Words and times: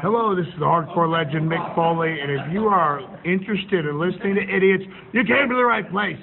Hello, 0.00 0.32
this 0.36 0.46
is 0.46 0.54
the 0.60 0.64
hardcore 0.64 1.10
legend 1.10 1.50
Mick 1.50 1.74
Foley, 1.74 2.20
and 2.20 2.30
if 2.30 2.52
you 2.52 2.68
are 2.68 3.00
interested 3.24 3.84
in 3.84 3.98
listening 3.98 4.36
to 4.36 4.42
idiots, 4.42 4.84
you 5.12 5.24
came 5.24 5.48
to 5.48 5.56
the 5.56 5.64
right 5.64 5.90
place. 5.90 6.20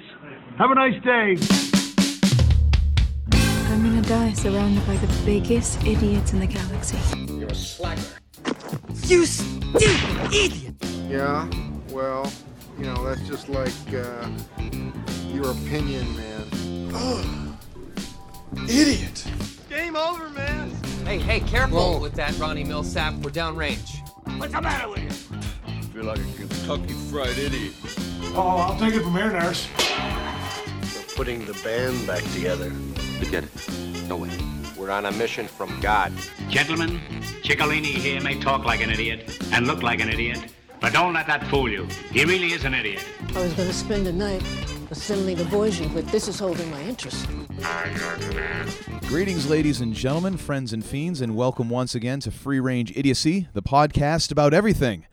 Have 0.56 0.70
a 0.70 0.74
nice 0.74 1.02
day. 1.02 1.36
I'm 3.68 3.82
gonna 3.82 4.00
die 4.00 4.32
surrounded 4.32 4.86
by 4.86 4.96
the 4.96 5.22
biggest 5.26 5.84
idiots 5.86 6.32
in 6.32 6.40
the 6.40 6.46
galaxy. 6.46 6.96
You're 7.34 7.48
a 7.48 7.54
slacker. 7.54 8.00
You 9.04 9.26
stupid 9.26 10.32
idiot! 10.32 10.74
Yeah, 11.10 11.46
well, 11.90 12.32
you 12.78 12.86
know, 12.86 13.04
that's 13.04 13.28
just 13.28 13.50
like 13.50 13.74
uh, 13.92 14.26
your 15.28 15.50
opinion, 15.50 16.06
man. 16.16 17.58
Idiot. 18.66 19.30
Game 19.68 19.96
over, 19.96 20.30
man. 20.30 20.65
Hey, 21.06 21.20
hey, 21.20 21.38
careful 21.38 21.92
Whoa. 21.92 21.98
with 22.00 22.14
that 22.14 22.36
Ronnie 22.36 22.64
Millsap. 22.64 23.14
We're 23.22 23.30
downrange. 23.30 24.00
What's 24.38 24.52
the 24.52 24.60
matter 24.60 24.88
with 24.88 25.04
you? 25.04 25.80
feel 25.92 26.02
like 26.02 26.18
a 26.18 26.32
Kentucky 26.36 26.94
fried 27.12 27.38
idiot. 27.38 27.74
Oh, 28.34 28.66
I'll 28.68 28.76
take 28.76 28.92
it 28.92 29.04
from 29.04 29.12
here, 29.12 29.30
nurse. 29.30 29.68
We're 30.96 31.14
putting 31.14 31.46
the 31.46 31.54
band 31.62 32.08
back 32.08 32.24
together. 32.32 32.70
Forget 33.20 33.44
it. 33.44 34.08
No 34.08 34.16
way. 34.16 34.36
We're 34.76 34.90
on 34.90 35.06
a 35.06 35.12
mission 35.12 35.46
from 35.46 35.78
God. 35.80 36.12
Gentlemen, 36.48 36.98
Chicolini 37.44 37.94
here 37.94 38.20
may 38.20 38.40
talk 38.40 38.64
like 38.64 38.80
an 38.80 38.90
idiot 38.90 39.38
and 39.52 39.68
look 39.68 39.84
like 39.84 40.00
an 40.00 40.08
idiot, 40.08 40.52
but 40.80 40.92
don't 40.92 41.14
let 41.14 41.28
that 41.28 41.46
fool 41.46 41.70
you. 41.70 41.86
He 42.10 42.24
really 42.24 42.52
is 42.52 42.64
an 42.64 42.74
idiot. 42.74 43.06
I 43.32 43.42
was 43.42 43.52
going 43.52 43.68
to 43.68 43.74
spend 43.74 44.06
the 44.06 44.12
night 44.12 44.42
assembling 44.90 45.36
the 45.36 45.44
Voyager, 45.44 45.88
but 45.92 46.06
this 46.08 46.28
is 46.28 46.38
holding 46.38 46.70
my 46.70 46.80
interest. 46.82 47.26
Greetings, 49.08 49.48
ladies 49.48 49.80
and 49.80 49.94
gentlemen, 49.94 50.36
friends 50.36 50.72
and 50.72 50.84
fiends, 50.84 51.20
and 51.20 51.34
welcome 51.36 51.68
once 51.68 51.94
again 51.94 52.20
to 52.20 52.30
Free 52.30 52.60
Range 52.60 52.96
Idiocy, 52.96 53.48
the 53.52 53.62
podcast 53.62 54.30
about 54.30 54.54
everything, 54.54 55.06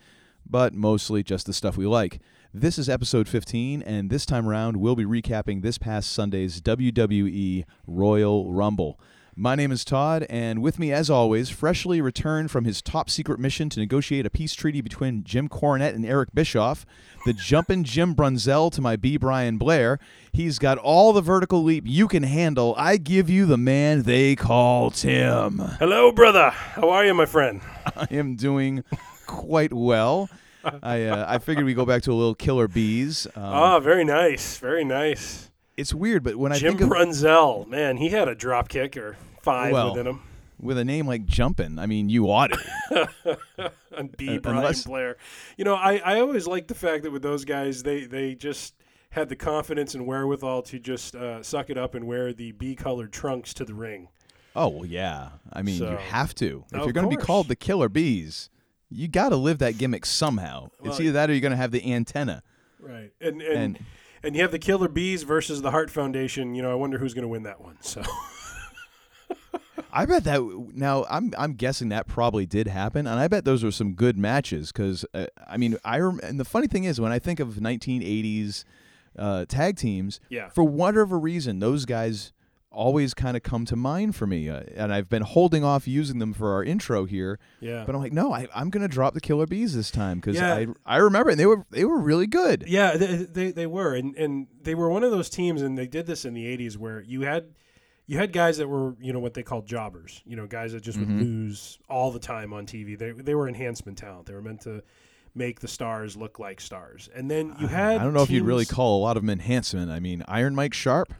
but 0.46 0.74
mostly 0.74 1.24
just 1.24 1.46
the 1.46 1.54
stuff 1.54 1.78
we 1.78 1.86
like. 1.88 2.20
This 2.54 2.78
is 2.78 2.88
episode 2.88 3.28
15, 3.28 3.82
and 3.82 4.10
this 4.10 4.26
time 4.28 4.48
around, 4.48 4.78
we'll 4.78 4.96
be 4.96 5.06
recapping 5.06 5.62
this 5.62 5.80
past 5.80 6.12
Sunday's 6.12 6.62
WWE 6.62 7.66
Royal 7.88 8.52
Rumble. 8.52 9.00
My 9.36 9.56
name 9.56 9.72
is 9.72 9.84
Todd, 9.84 10.28
and 10.30 10.62
with 10.62 10.78
me, 10.78 10.92
as 10.92 11.10
always, 11.10 11.50
freshly 11.50 12.02
returned 12.02 12.52
from 12.52 12.66
his 12.66 12.84
top 12.84 13.10
secret 13.10 13.40
mission 13.40 13.68
to 13.70 13.80
negotiate 13.80 14.28
a 14.28 14.30
peace 14.30 14.54
treaty 14.54 14.80
between 14.80 15.24
Jim 15.24 15.50
Cornette 15.50 15.96
and 15.96 16.06
Eric 16.06 16.30
Bischoff, 16.36 16.86
the 17.26 17.34
jumpin' 17.34 17.84
Jim 17.84 18.14
Brunzell 18.14 18.72
to 18.72 18.80
my 18.82 18.96
B. 18.96 19.18
Brian 19.18 19.58
Blair. 19.58 19.98
He's 20.32 20.60
got 20.60 20.78
all 20.78 21.14
the 21.14 21.22
vertical 21.22 21.64
leap 21.64 21.84
you 21.88 22.08
can 22.08 22.22
handle. 22.22 22.76
I 22.78 22.98
give 22.98 23.28
you 23.28 23.48
the 23.48 23.58
man 23.58 24.04
they 24.04 24.36
call 24.36 24.92
Tim. 24.92 25.58
Hello, 25.80 26.12
brother. 26.12 26.52
How 26.52 26.90
are 26.90 27.04
you, 27.04 27.16
my 27.16 27.26
friend? 27.26 27.62
I 27.96 28.08
am 28.12 28.36
doing 28.36 28.84
quite 29.26 29.74
well. 29.74 30.30
I 30.82 31.06
uh, 31.06 31.26
I 31.28 31.40
figured 31.40 31.66
we 31.66 31.74
go 31.74 31.86
back 31.86 32.04
to 32.04 32.12
a 32.12 32.16
little 32.16 32.36
Killer 32.36 32.68
Bees. 32.68 33.26
Um, 33.36 33.44
Ah, 33.44 33.80
very 33.80 34.06
nice. 34.06 34.58
Very 34.60 34.86
nice. 34.86 35.50
It's 35.78 35.94
weird, 35.94 36.24
but 36.24 36.36
when 36.36 36.52
I 36.52 36.58
Jim 36.60 36.78
think 36.78 36.82
of 36.82 36.90
Brunzell, 36.98 37.68
man, 37.68 37.98
he 37.98 38.10
had 38.10 38.28
a 38.28 38.36
drop 38.36 38.70
kick 38.70 38.96
or 38.98 39.18
five 39.42 39.72
Well, 39.74 39.92
within 39.92 40.08
him. 40.08 40.22
with 40.60 40.78
a 40.78 40.86
name 40.86 41.08
like 41.08 41.26
Jumpin', 41.26 41.80
I 41.80 41.86
mean, 41.86 42.10
you 42.10 42.30
ought 42.32 42.52
to. 42.52 43.10
And 43.96 44.16
B. 44.18 44.38
uh, 44.38 44.40
Brian 44.40 44.58
unless- 44.58 44.86
Blair. 44.86 45.18
You 45.56 45.66
know, 45.66 45.76
I, 45.76 45.98
I 45.98 46.20
always 46.20 46.48
like 46.48 46.66
the 46.68 46.74
fact 46.74 47.04
that 47.04 47.12
with 47.12 47.22
those 47.22 47.46
guys, 47.46 47.84
they, 47.84 48.06
they 48.06 48.34
just 48.34 48.74
had 49.12 49.30
the 49.30 49.36
confidence 49.36 49.94
and 49.94 50.08
wherewithal 50.08 50.64
to 50.64 50.80
just 50.80 51.16
uh, 51.16 51.44
suck 51.44 51.70
it 51.70 51.78
up 51.78 51.94
and 51.94 52.08
wear 52.08 52.34
the 52.34 52.54
B 52.54 52.76
colored 52.76 53.14
trunks 53.14 53.54
to 53.54 53.66
the 53.66 53.76
ring. 53.76 54.08
Oh 54.56 54.68
well, 54.70 54.86
yeah. 54.88 55.30
I 55.52 55.62
mean, 55.62 55.80
you 55.80 55.86
have 55.98 56.34
to 56.36 56.64
if 56.74 56.84
you're 56.84 56.92
going 56.92 57.08
to 57.10 57.16
be 57.16 57.22
called 57.22 57.48
the 57.50 57.56
Killer 57.56 57.88
Bees. 57.90 58.50
You 58.90 59.08
got 59.08 59.30
to 59.30 59.36
live 59.36 59.60
that 59.60 59.78
gimmick 59.80 60.06
somehow. 60.08 60.70
it's 60.84 61.00
either 61.00 61.12
that 61.14 61.30
or 61.30 61.34
you're 61.34 61.42
going 61.42 61.52
to 61.52 61.58
have 61.58 61.72
the 61.72 61.92
antenna. 61.94 62.42
Right. 62.80 63.12
And, 63.22 63.42
and, 63.44 63.58
And- 63.78 63.80
and, 64.24 64.36
you 64.36 64.42
have 64.42 64.52
the 64.52 64.60
Killer 64.60 64.88
Bees 64.88 65.24
versus 65.24 65.62
the 65.62 65.72
Hart 65.72 65.90
Foundation. 65.92 66.56
You 66.56 66.62
know, 66.62 66.72
I 66.72 66.76
wonder 66.76 66.98
who's 66.98 67.14
going 67.14 67.24
to 67.24 67.28
win 67.28 67.44
that 67.44 67.62
one. 67.62 67.78
So. 67.82 68.02
I 69.96 70.06
bet 70.06 70.24
that 70.24 70.42
now 70.74 71.06
I'm 71.10 71.34
I'm 71.38 71.54
guessing 71.54 71.90
that 71.90 72.08
probably 72.08 72.48
did 72.48 72.68
happen, 72.68 73.06
and 73.06 73.20
I 73.20 73.28
bet 73.28 73.46
those 73.46 73.64
were 73.64 73.72
some 73.72 73.94
good 73.94 74.18
matches 74.18 74.72
because 74.72 75.06
uh, 75.14 75.28
I 75.48 75.58
mean 75.58 75.78
I 75.86 76.00
rem- 76.00 76.20
and 76.24 76.40
the 76.40 76.46
funny 76.46 76.66
thing 76.68 76.84
is 76.86 77.00
when 77.00 77.12
I 77.12 77.20
think 77.20 77.40
of 77.40 77.56
1980s 77.56 78.64
uh, 79.20 79.46
tag 79.46 79.78
teams, 79.78 80.20
Yeah. 80.30 80.50
for 80.50 80.64
whatever 80.64 81.20
reason 81.20 81.60
those 81.60 81.86
guys 81.86 82.34
always 82.74 83.14
kind 83.14 83.38
of 83.38 83.44
come 83.44 83.66
to 83.66 83.76
mind 83.76 84.16
for 84.16 84.28
me, 84.28 84.50
uh, 84.50 84.62
and 84.76 84.94
I've 84.94 85.08
been 85.08 85.22
holding 85.22 85.64
off 85.64 85.88
using 85.88 86.20
them 86.20 86.34
for 86.34 86.52
our 86.54 86.64
intro 86.64 87.06
here. 87.06 87.40
Yeah. 87.62 87.84
But 87.86 87.96
I'm 87.96 88.02
like, 88.02 88.12
no, 88.14 88.34
I, 88.34 88.48
I'm 88.54 88.70
gonna 88.70 88.88
drop 88.88 89.14
the 89.14 89.22
Killer 89.22 89.46
Bees 89.46 89.76
this 89.76 89.92
time 89.92 90.20
because 90.20 90.36
Yeah. 90.36 90.54
I 90.54 90.68
I 90.86 90.98
remember 90.98 91.30
it, 91.30 91.34
and 91.34 91.40
they 91.40 91.46
were 91.46 91.66
they 91.72 91.86
were 91.86 92.00
really 92.00 92.28
good. 92.28 92.66
Yeah, 92.68 92.98
they, 92.98 93.16
they 93.16 93.52
they 93.52 93.68
were, 93.68 93.94
and 93.96 94.16
and 94.16 94.48
they 94.62 94.76
were 94.76 94.90
one 94.90 95.04
of 95.04 95.12
those 95.12 95.30
teams, 95.30 95.62
and 95.62 95.78
they 95.78 95.88
did 95.88 96.06
this 96.08 96.26
in 96.26 96.34
the 96.34 96.46
'80s 96.46 96.76
where 96.78 97.02
you 97.02 97.22
had 97.22 97.46
you 98.06 98.18
had 98.18 98.34
guys 98.34 98.58
that 98.58 98.68
were 98.68 98.96
you 99.00 99.14
know 99.14 99.20
what 99.20 99.34
they 99.34 99.44
called 99.44 99.66
jobbers, 99.66 100.22
you 100.26 100.36
know, 100.36 100.46
guys 100.48 100.74
that 100.74 100.82
just 100.84 100.98
Mm-hmm. 101.00 101.18
would 101.20 101.26
lose 101.26 101.80
all 101.90 102.12
the 102.12 102.20
time 102.20 102.52
on 102.54 102.66
TV. 102.66 102.98
They 102.98 103.12
they 103.12 103.36
were 103.36 103.48
enhancement 103.48 103.98
talent. 103.98 104.26
They 104.26 104.34
were 104.34 104.42
meant 104.42 104.62
to 104.62 104.84
make 105.36 105.62
the 105.62 105.68
stars 105.68 106.16
look 106.16 106.38
like 106.38 106.62
stars, 106.62 107.10
and 107.16 107.30
then 107.32 107.56
you 107.60 107.68
had 107.68 108.00
I 108.00 108.04
don't 108.04 108.14
know 108.14 108.22
if 108.24 108.30
you'd 108.30 108.44
really 108.46 108.66
call 108.66 109.00
a 109.00 109.02
lot 109.02 109.16
of 109.18 109.24
them 109.24 109.30
enhancement. 109.30 109.90
I 109.90 110.00
mean, 110.00 110.24
Iron 110.28 110.54
Mike 110.56 110.74
Sharpe. 110.74 111.14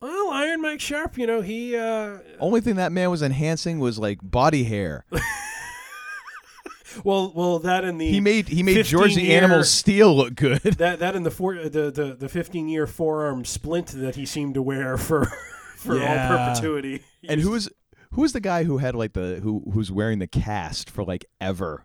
Well 0.00 0.30
Iron 0.30 0.60
Mike 0.62 0.80
Sharpe. 0.80 1.18
You 1.18 1.26
know 1.26 1.40
he 1.40 1.76
uh, 1.76 2.18
Only 2.40 2.60
thing 2.60 2.76
that 2.76 2.92
man 2.92 3.10
was 3.10 3.22
enhancing 3.22 3.78
was 3.80 3.98
like 3.98 4.18
body 4.22 4.64
hair. 4.64 5.04
well 7.04 7.32
well 7.34 7.58
that 7.60 7.84
in 7.84 7.98
the 7.98 8.10
He 8.10 8.20
made 8.20 8.48
he 8.48 8.62
made 8.62 8.84
George 8.84 9.14
the 9.14 9.34
Animal 9.34 9.62
Steele 9.64 10.14
look 10.16 10.34
good. 10.34 10.60
that 10.62 10.98
that 11.00 11.14
in 11.16 11.22
the 11.22 11.30
four 11.30 11.54
the 11.68 11.90
the 11.90 12.16
the 12.18 12.28
15 12.28 12.68
year 12.68 12.86
forearm 12.86 13.44
splint 13.44 13.88
that 13.88 14.16
he 14.16 14.24
seemed 14.24 14.54
to 14.54 14.62
wear 14.62 14.96
for 14.96 15.26
for 15.76 15.98
Yeah. 15.98 16.30
all 16.30 16.38
perpetuity. 16.48 17.02
And 17.28 17.40
who 17.40 17.50
was 17.50 17.68
who 18.12 18.22
was 18.22 18.32
the 18.32 18.40
guy 18.40 18.64
who 18.64 18.78
had 18.78 18.94
like 18.94 19.12
the 19.12 19.40
who 19.42 19.64
who's 19.72 19.92
wearing 19.92 20.18
the 20.18 20.26
cast 20.26 20.88
for 20.90 21.04
like 21.04 21.24
ever? 21.40 21.84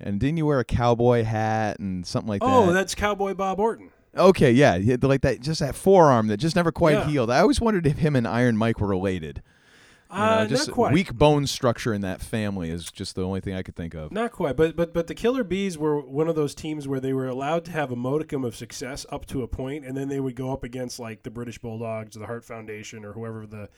And 0.00 0.20
didn't 0.20 0.36
you 0.36 0.46
wear 0.46 0.60
a 0.60 0.64
cowboy 0.64 1.24
hat 1.24 1.80
and 1.80 2.06
something 2.06 2.28
like 2.28 2.40
Oh, 2.42 2.66
that? 2.66 2.70
Oh, 2.70 2.72
that's 2.72 2.94
Cowboy 2.94 3.34
Bob 3.34 3.58
Orton. 3.58 3.90
Okay, 4.16 4.50
yeah, 4.52 4.78
like 5.02 5.20
that 5.22 5.40
just 5.40 5.60
that 5.60 5.74
forearm 5.74 6.28
that 6.28 6.38
just 6.38 6.56
never 6.56 6.72
quite 6.72 6.94
Yeah. 6.98 7.06
healed. 7.06 7.30
I 7.30 7.40
always 7.40 7.60
wondered 7.60 7.86
if 7.86 7.98
him 7.98 8.16
and 8.16 8.26
Iron 8.26 8.56
Mike 8.56 8.80
were 8.80 8.86
related. 8.88 9.42
You 10.10 10.16
know, 10.16 10.22
Uh, 10.24 10.46
just 10.46 10.68
not 10.68 10.74
quite. 10.74 10.92
weak 10.94 11.12
bone 11.12 11.46
structure 11.46 11.92
in 11.92 12.00
that 12.00 12.22
family 12.22 12.70
is 12.70 12.90
just 12.90 13.14
the 13.14 13.22
only 13.22 13.40
thing 13.42 13.54
I 13.54 13.62
could 13.62 13.76
think 13.76 13.92
of. 13.94 14.10
Not 14.10 14.32
quite, 14.32 14.56
but 14.56 14.74
but 14.74 14.94
but 14.94 15.06
the 15.06 15.14
Killer 15.14 15.44
Bees 15.44 15.76
were 15.76 16.00
one 16.00 16.28
of 16.28 16.34
those 16.34 16.54
teams 16.54 16.88
where 16.88 16.98
they 16.98 17.12
were 17.12 17.28
allowed 17.28 17.66
to 17.66 17.72
have 17.72 17.92
a 17.92 17.96
modicum 17.96 18.42
of 18.42 18.56
success 18.56 19.04
up 19.12 19.26
to 19.26 19.42
a 19.42 19.46
point, 19.48 19.84
and 19.84 19.94
then 19.94 20.08
they 20.08 20.18
would 20.20 20.34
go 20.34 20.50
up 20.50 20.64
against 20.64 20.98
like 20.98 21.24
the 21.24 21.30
British 21.30 21.58
Bulldogs, 21.58 22.16
or 22.16 22.20
the 22.20 22.26
Hart 22.26 22.42
Foundation, 22.46 23.04
or 23.04 23.12
whoever 23.12 23.46
the 23.46 23.68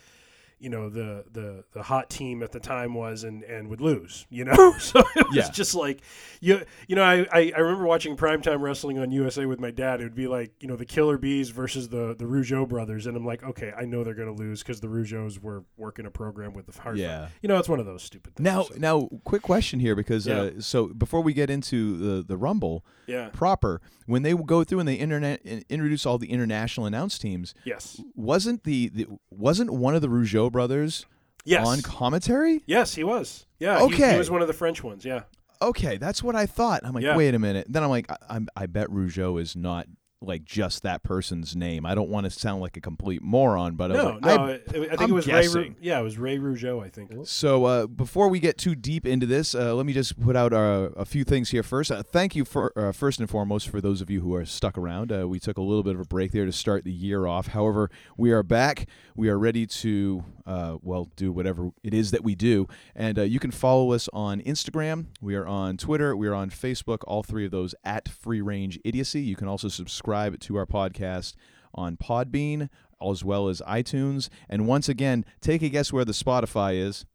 you 0.61 0.69
know 0.71 0.89
the 0.91 1.25
the 1.33 1.65
the 1.73 1.83
hot 1.83 2.09
team 2.11 2.43
at 2.43 2.53
the 2.53 2.61
time 2.61 2.95
was, 2.95 3.25
and 3.25 3.43
and 3.45 3.69
would 3.69 3.81
lose. 3.81 4.27
You 4.31 4.45
know, 4.45 4.75
so 4.79 5.01
it 5.17 5.27
was 5.29 5.35
Yeah. 5.37 5.51
just 5.51 5.75
like 5.75 6.03
you 6.41 6.63
you 6.87 6.95
know 6.97 7.03
I, 7.03 7.27
I 7.33 7.53
I 7.57 7.61
remember 7.61 7.85
watching 7.87 8.17
primetime 8.17 8.61
wrestling 8.61 8.99
on 8.99 9.11
USA 9.11 9.47
with 9.47 9.59
my 9.59 9.71
dad. 9.71 10.01
It 10.01 10.05
would 10.05 10.15
be 10.15 10.27
like 10.29 10.53
you 10.61 10.69
know 10.69 10.77
the 10.77 10.85
Killer 10.85 11.19
Bees 11.19 11.51
versus 11.51 11.89
the 11.89 12.15
the 12.17 12.25
Rougeau 12.27 12.69
brothers, 12.69 13.07
and 13.07 13.17
I'm 13.17 13.25
like, 13.25 13.43
okay, 13.43 13.73
I 13.77 13.85
know 13.87 14.05
they're 14.05 14.15
going 14.15 14.35
to 14.35 14.43
lose 14.43 14.63
because 14.63 14.81
the 14.81 14.89
Rougeaus 14.89 15.41
were 15.43 15.65
working 15.77 16.07
a 16.07 16.11
program 16.11 16.53
with 16.53 16.67
the 16.67 16.81
Hart. 16.81 16.97
Yeah. 16.97 17.29
you 17.43 17.49
know, 17.49 17.59
it's 17.59 17.69
one 17.69 17.81
of 17.81 17.87
those 17.87 18.03
stupid. 18.03 18.37
Things, 18.37 18.45
Now, 18.45 18.63
so. 18.65 18.75
now, 18.79 19.09
quick 19.25 19.43
question 19.43 19.81
here 19.81 19.95
because 19.97 20.27
Yeah. 20.27 20.41
uh, 20.41 20.51
so 20.61 20.89
before 20.89 21.23
we 21.23 21.33
get 21.33 21.51
into 21.51 21.97
the 21.97 22.23
the 22.23 22.37
Rumble 22.37 22.85
Yeah. 23.07 23.29
proper, 23.33 23.81
when 24.07 24.23
they 24.23 24.35
go 24.35 24.65
through 24.65 24.81
and 24.81 24.89
they 24.89 24.95
internet 24.95 25.41
introduce 25.69 26.05
all 26.07 26.19
the 26.19 26.31
international 26.31 26.87
announce 26.87 27.19
teams, 27.19 27.55
Yes. 27.65 28.01
wasn't 28.15 28.65
the, 28.65 28.89
the 28.89 29.07
wasn't 29.31 29.71
one 29.73 29.95
of 29.95 30.03
the 30.03 30.09
Rougeau 30.09 30.50
brothers 30.51 31.07
Yes. 31.45 31.67
on 31.67 31.81
commentary? 31.83 32.63
Yes, 32.67 32.95
he 32.95 33.03
was. 33.05 33.47
Yeah. 33.59 33.87
he- 33.89 33.95
He, 33.97 34.19
was 34.19 34.31
one 34.31 34.43
of 34.43 34.49
the 34.49 34.55
French 34.55 34.83
ones. 34.85 35.05
Yeah. 35.05 35.23
Okay, 35.63 35.97
that's 35.99 36.23
what 36.23 36.35
I 36.37 36.47
thought. 36.47 36.83
I'm 36.85 36.93
like, 36.95 37.05
Yeah. 37.05 37.17
wait 37.17 37.35
a 37.35 37.39
minute. 37.39 37.67
Then 37.69 37.83
I'm 37.83 37.91
like, 37.91 38.11
I, 38.11 38.17
I'm, 38.31 38.49
I 38.57 38.67
bet 38.67 38.89
Rougeau 38.89 39.41
is 39.41 39.55
not 39.57 39.87
like 40.23 40.45
just 40.45 40.83
that 40.83 41.03
person's 41.03 41.57
name. 41.57 41.87
I 41.87 41.95
don't 41.95 42.11
want 42.11 42.25
to 42.25 42.31
sound 42.31 42.61
like 42.61 42.77
a 42.77 42.81
complete 42.81 43.23
moron, 43.23 43.75
but 43.77 43.91
I 43.91 43.95
was 43.95 44.03
No, 44.05 44.11
like, 44.11 44.23
no. 44.23 44.31
I- 44.45 44.51
I, 44.51 44.53
I 44.53 44.59
think 44.97 45.01
I'm 45.01 45.11
it 45.11 45.13
was 45.15 45.27
Ray. 45.27 45.49
Ru- 45.49 45.75
yeah, 45.81 45.99
it 45.99 46.03
was 46.03 46.19
Ray 46.19 46.37
Rougeau. 46.39 46.85
I 46.85 46.89
think. 46.91 47.11
So 47.25 47.65
uh, 47.65 47.87
before 47.87 48.29
we 48.29 48.39
get 48.39 48.59
too 48.59 48.75
deep 48.75 49.07
into 49.07 49.25
this, 49.27 49.55
uh, 49.55 49.75
let 49.75 49.87
me 49.87 49.93
just 49.95 50.21
put 50.21 50.37
out 50.37 50.53
uh, 50.53 50.91
a 50.97 51.05
few 51.07 51.25
things 51.25 51.51
here 51.51 51.63
first. 51.63 51.91
Uh, 51.91 52.03
thank 52.03 52.37
you 52.37 52.45
for 52.45 52.73
uh, 52.79 52.93
first 52.93 53.19
and 53.19 53.31
foremost 53.31 53.69
for 53.69 53.81
those 53.81 54.01
of 54.03 54.11
you 54.11 54.21
who 54.21 54.35
are 54.35 54.45
stuck 54.45 54.77
around. 54.77 55.11
Uh, 55.11 55.27
we 55.27 55.41
took 55.41 55.57
a 55.57 55.63
little 55.63 55.83
bit 55.83 55.95
of 55.95 56.01
a 56.01 56.05
break 56.05 56.33
there 56.33 56.45
to 56.45 56.53
start 56.53 56.85
the 56.85 56.93
year 56.93 57.27
off. 57.27 57.49
However, 57.49 57.91
we 58.19 58.31
are 58.31 58.43
back. 58.43 58.87
We 59.17 59.29
are 59.31 59.39
ready 59.39 59.67
to 59.67 60.25
uh, 60.47 60.77
well 60.83 61.09
do 61.17 61.33
whatever 61.33 61.71
it 61.83 61.95
is 61.95 62.11
that 62.11 62.23
we 62.25 62.35
do, 62.35 62.69
and 62.95 63.19
uh, 63.19 63.23
you 63.23 63.39
can 63.39 63.51
follow 63.51 63.93
us 63.93 64.09
on 64.13 64.41
Instagram. 64.43 65.07
We 65.23 65.35
are 65.35 65.47
on 65.47 65.77
Twitter. 65.79 66.15
We 66.15 66.27
are 66.29 66.35
on 66.35 66.51
Facebook. 66.51 66.99
All 67.07 67.23
three 67.23 67.45
of 67.47 67.51
those 67.51 67.75
at 67.85 68.09
Free 68.09 68.41
Range 68.43 68.79
Idiocy. 68.85 69.23
You 69.23 69.37
can 69.37 69.49
also 69.49 69.69
subscribe 69.69 70.10
to 70.41 70.57
our 70.57 70.67
podcast 70.67 71.35
on 71.75 71.97
Podbean 71.97 72.69
as 73.03 73.25
well 73.25 73.49
as 73.49 73.63
iTunes. 73.63 74.29
And 74.49 74.67
once 74.67 74.89
again, 74.89 75.25
take 75.41 75.63
a 75.63 75.69
guess 75.69 75.93
where 75.93 76.05
the 76.05 76.13
Spotify 76.13 76.77
is. 76.77 77.07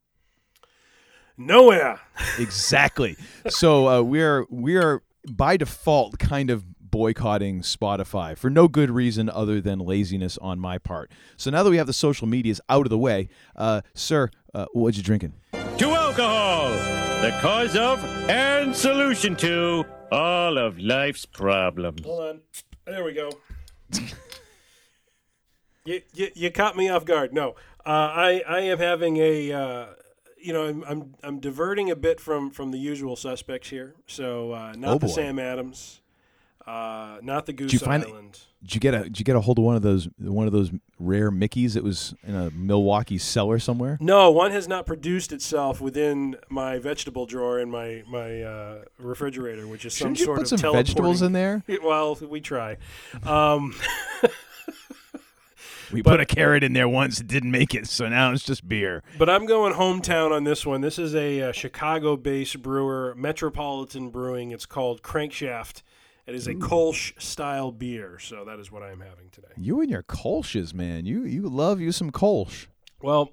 Nowhere. 1.38 2.00
exactly. 2.40 3.18
So 3.50 3.88
uh, 3.88 4.02
we 4.02 4.22
are 4.22 4.46
we 4.50 4.78
are 4.78 5.04
by 5.30 5.58
default 5.58 6.18
kind 6.20 6.50
of 6.50 6.64
boycotting 6.80 7.62
Spotify 7.62 8.38
for 8.38 8.50
no 8.50 8.70
good 8.70 8.90
reason 8.90 9.30
other 9.30 9.60
than 9.60 9.80
laziness 9.80 10.38
on 10.38 10.60
my 10.60 10.78
part. 10.78 11.12
So 11.36 11.50
now 11.52 11.64
that 11.64 11.70
we 11.70 11.78
have 11.78 11.88
the 11.88 11.94
social 11.94 12.26
medias 12.26 12.62
out 12.70 12.86
of 12.86 12.90
the 12.90 12.98
way, 12.98 13.28
uh, 13.56 13.82
sir, 13.94 14.30
uh, 14.54 14.68
what 14.72 14.96
you 14.96 15.04
drinking? 15.04 15.34
To 15.52 15.90
alcohol, 15.90 16.70
the 17.22 17.38
cause 17.42 17.76
of 17.76 18.02
and 18.30 18.74
solution 18.74 19.36
to 19.38 19.84
all 20.10 20.58
of 20.58 20.80
life's 20.80 21.26
problems. 21.26 22.06
Hold 22.06 22.22
on. 22.22 22.42
There 22.86 23.04
we 23.04 23.14
go. 23.14 23.32
you, 25.86 26.02
you, 26.14 26.30
you 26.36 26.52
caught 26.52 26.76
me 26.78 26.90
off 26.90 27.06
guard. 27.06 27.34
No, 27.34 27.52
uh, 27.86 27.90
I 27.90 28.44
I 28.48 28.60
am 28.62 28.78
having 28.80 29.18
a 29.18 29.52
uh, 29.52 29.86
you 30.38 30.54
know 30.54 30.66
I'm, 30.66 30.84
I'm 30.84 31.16
I'm 31.24 31.40
diverting 31.40 31.90
a 31.92 31.96
bit 31.96 32.20
from 32.20 32.52
from 32.52 32.72
the 32.72 32.78
usual 32.78 33.16
suspects 33.16 33.70
here. 33.70 33.96
So 34.08 34.52
uh, 34.52 34.74
not 34.78 34.96
Oh, 34.96 35.00
the. 35.00 35.08
Sam 35.10 35.40
Adams, 35.40 36.02
uh, 36.68 37.18
not 37.22 37.46
the 37.46 37.54
Goose 37.54 37.72
Did 37.72 37.82
you 37.82 37.86
find 37.86 38.04
Island. 38.04 38.40
Did 38.64 38.74
you 38.74 38.80
get 38.82 38.94
a 38.96 39.04
Did 39.04 39.20
you 39.20 39.26
get 39.26 39.36
a 39.36 39.42
hold 39.42 39.60
of 39.60 39.64
one 39.66 39.76
of 39.76 39.84
those 39.84 40.08
one 40.18 40.48
of 40.48 40.54
those 40.54 40.72
rare 41.00 41.30
Mickeys 41.32 41.74
that 41.74 41.84
was 41.84 42.16
in 42.26 42.34
a 42.36 42.50
Milwaukee 42.52 43.20
cellar 43.20 43.60
somewhere? 43.60 43.98
No, 44.02 44.32
one 44.32 44.50
has 44.52 44.68
not 44.68 44.88
produced 44.88 45.32
itself 45.32 45.80
within 45.80 46.36
my 46.50 46.80
vegetable 46.80 47.28
drawer 47.28 47.60
in 47.60 47.70
my 47.70 48.04
my 48.08 48.42
uh, 48.42 48.78
refrigerator, 48.98 49.68
which 49.68 49.86
is 49.86 49.94
some 49.94 50.16
Shouldn't 50.16 50.20
you 50.20 50.26
sort 50.26 50.38
put 50.40 50.52
of 50.54 50.60
some 50.60 50.74
vegetables 50.74 51.22
in 51.22 51.34
there? 51.34 51.64
Well, 51.84 52.16
we 52.16 52.42
try. 52.42 52.78
Um, 53.24 53.76
We 55.92 56.02
But- 56.02 56.12
put 56.12 56.20
a 56.22 56.26
carrot 56.26 56.64
in 56.64 56.74
there 56.74 56.90
once, 56.90 57.20
it 57.20 57.28
didn't 57.28 57.52
make 57.52 57.76
it, 57.76 57.88
so 57.88 58.10
now 58.10 58.32
it's 58.32 58.44
just 58.44 58.68
beer. 58.68 59.04
But 59.20 59.30
I'm 59.30 59.46
going 59.46 59.74
hometown 59.76 60.32
on 60.32 60.44
this 60.44 60.66
one. 60.66 60.82
This 60.82 60.98
is 60.98 61.14
a, 61.14 61.42
uh 61.44 61.52
Chicago-based 61.52 62.62
brewer, 62.64 63.14
Metropolitan 63.16 64.10
Brewing. 64.10 64.50
It's 64.52 64.66
called 64.66 65.04
Crankshaft. 65.04 65.84
It 66.28 66.34
is 66.34 66.48
a 66.48 66.56
Kolsch 66.56 67.20
style 67.22 67.72
beer, 67.72 68.18
so 68.20 68.46
that 68.46 68.60
is 68.60 68.72
what 68.72 68.82
I 68.82 68.92
am 68.92 69.00
having 69.00 69.30
today. 69.32 69.50
You 69.58 69.82
and 69.82 69.90
your 69.92 70.02
Kolsch's, 70.04 70.74
man. 70.74 71.06
You 71.06 71.24
you 71.24 71.44
love 71.44 71.80
you 71.80 71.92
some 71.92 72.12
Kolsch. 72.12 72.66
Well, 73.02 73.30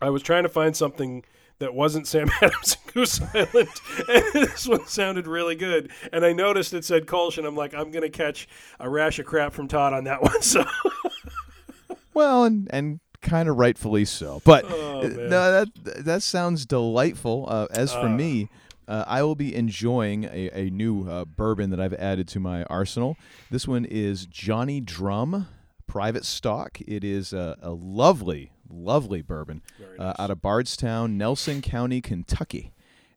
I 0.00 0.10
was 0.10 0.22
trying 0.22 0.44
to 0.44 0.48
find 0.48 0.76
something 0.76 1.24
that 1.58 1.74
wasn't 1.74 2.06
Sam 2.06 2.30
Adams 2.42 2.76
and 2.84 2.94
Goose 2.94 3.20
Island, 3.34 3.68
and 4.08 4.24
this 4.32 4.68
one 4.68 4.86
sounded 4.86 5.26
really 5.26 5.56
good. 5.56 5.90
And 6.12 6.24
I 6.24 6.32
noticed 6.32 6.72
it 6.72 6.84
said 6.84 7.06
Kolsch, 7.06 7.36
and 7.36 7.46
I'm 7.46 7.56
like, 7.56 7.74
I'm 7.74 7.90
gonna 7.90 8.10
catch 8.10 8.46
a 8.78 8.88
rash 8.88 9.18
of 9.18 9.26
crap 9.26 9.52
from 9.52 9.66
Todd 9.66 9.92
on 9.92 10.04
that 10.04 10.22
one. 10.22 10.40
So 10.42 10.64
Well, 12.14 12.44
and 12.44 12.68
and 12.72 13.00
kind 13.22 13.48
of 13.48 13.56
rightfully 13.56 14.04
so. 14.04 14.40
But 14.44 14.64
Oh, 14.68 15.00
uh, 15.00 15.08
no, 15.08 15.50
that 15.52 15.68
that 16.04 16.22
sounds 16.22 16.64
delightful. 16.66 17.46
Uh, 17.48 17.66
as 17.72 17.92
for 17.92 18.00
Uh. 18.06 18.08
me, 18.10 18.50
uh, 18.86 19.04
I 19.06 19.22
will 19.22 19.34
be 19.34 19.54
enjoying 19.54 20.24
a, 20.24 20.50
a 20.52 20.70
new 20.70 21.08
uh, 21.08 21.24
bourbon 21.24 21.70
that 21.70 21.80
I've 21.80 21.94
added 21.94 22.28
to 22.28 22.40
my 22.40 22.64
arsenal. 22.64 23.16
This 23.50 23.66
one 23.66 23.84
is 23.84 24.26
Johnny 24.26 24.80
Drum 24.80 25.48
Private 25.86 26.24
Stock. 26.24 26.78
It 26.86 27.04
is 27.04 27.32
a, 27.32 27.56
a 27.62 27.70
lovely, 27.70 28.52
lovely 28.68 29.22
bourbon 29.22 29.62
uh, 29.98 30.14
out 30.18 30.30
of 30.30 30.42
Bardstown, 30.42 31.16
Nelson 31.16 31.62
County, 31.62 32.00
Kentucky, 32.00 32.72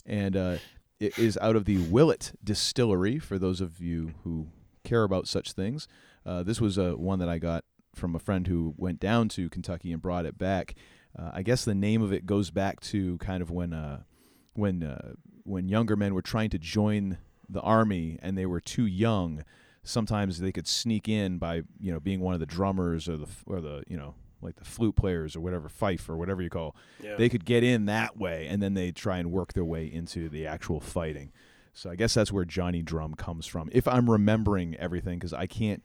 and 0.05 0.35
uh, 0.35 0.57
it 0.99 1.17
is 1.17 1.37
out 1.41 1.55
of 1.55 1.65
the 1.65 1.77
Willet 1.77 2.33
Distillery. 2.43 3.19
For 3.19 3.37
those 3.37 3.61
of 3.61 3.79
you 3.79 4.13
who 4.23 4.47
care 4.83 5.03
about 5.03 5.27
such 5.27 5.53
things, 5.53 5.87
uh, 6.25 6.43
this 6.43 6.61
was 6.61 6.77
uh, 6.77 6.93
one 6.93 7.19
that 7.19 7.29
I 7.29 7.39
got 7.39 7.63
from 7.95 8.15
a 8.15 8.19
friend 8.19 8.47
who 8.47 8.73
went 8.77 8.99
down 8.99 9.27
to 9.29 9.49
Kentucky 9.49 9.91
and 9.91 10.01
brought 10.01 10.25
it 10.25 10.37
back. 10.37 10.75
Uh, 11.17 11.31
I 11.33 11.41
guess 11.41 11.65
the 11.65 11.75
name 11.75 12.01
of 12.01 12.13
it 12.13 12.25
goes 12.25 12.51
back 12.51 12.79
to 12.81 13.17
kind 13.17 13.41
of 13.41 13.49
when 13.49 13.73
uh, 13.73 14.03
when 14.53 14.83
uh, 14.83 15.13
when 15.47 15.69
younger 15.69 15.95
men 15.95 16.13
were 16.13 16.21
trying 16.21 16.49
to 16.49 16.59
join 16.59 17.17
the 17.49 17.61
army 17.61 18.19
and 18.21 18.37
they 18.37 18.45
were 18.45 18.59
too 18.59 18.85
young. 18.85 19.43
Sometimes 19.83 20.39
they 20.39 20.51
could 20.51 20.67
sneak 20.67 21.07
in 21.07 21.37
by 21.37 21.61
you 21.79 21.91
know 21.93 21.99
being 21.99 22.19
one 22.19 22.33
of 22.33 22.39
the 22.41 22.45
drummers 22.45 23.07
or 23.07 23.15
the 23.17 23.27
or 23.45 23.61
the 23.61 23.83
you 23.87 23.95
know 23.95 24.15
like 24.41 24.57
the 24.57 24.65
flute 24.65 24.95
players 24.95 25.35
or 25.35 25.39
whatever 25.39 25.67
fife 25.69 26.09
or 26.09 26.17
whatever 26.17 26.41
you 26.41 26.49
call. 26.49 26.75
Yeah. 27.01 27.15
They 27.15 27.29
could 27.29 27.45
get 27.45 27.63
in 27.63 27.85
that 27.85 28.17
way 28.17 28.47
and 28.47 28.61
then 28.61 28.73
they 28.73 28.91
try 28.91 29.17
and 29.17 29.31
work 29.31 29.53
their 29.53 29.65
way 29.65 29.85
into 29.85 30.29
the 30.29 30.45
actual 30.45 30.79
fighting. 30.79 31.31
So 31.73 31.89
I 31.89 31.95
guess 31.95 32.13
that's 32.13 32.31
where 32.31 32.43
Johnny 32.45 32.81
Drum 32.81 33.13
comes 33.13 33.45
from. 33.47 33.69
If 33.71 33.87
I'm 33.87 34.09
remembering 34.09 34.75
everything, 34.75 35.19
because 35.19 35.33
I 35.33 35.45
can't 35.47 35.81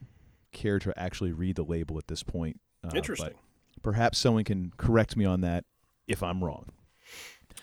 care 0.51 0.79
to 0.81 0.93
actually 0.99 1.33
read 1.33 1.57
the 1.57 1.65
label 1.65 1.97
at 1.99 2.09
this 2.09 2.23
point. 2.23 2.61
uh, 2.85 2.91
Interesting. 2.95 3.35
Perhaps 3.83 4.19
someone 4.19 4.45
can 4.45 4.73
correct 4.77 5.17
me 5.17 5.25
on 5.25 5.41
that 5.43 5.65
if 6.09 6.23
I'm 6.23 6.43
wrong. 6.43 6.67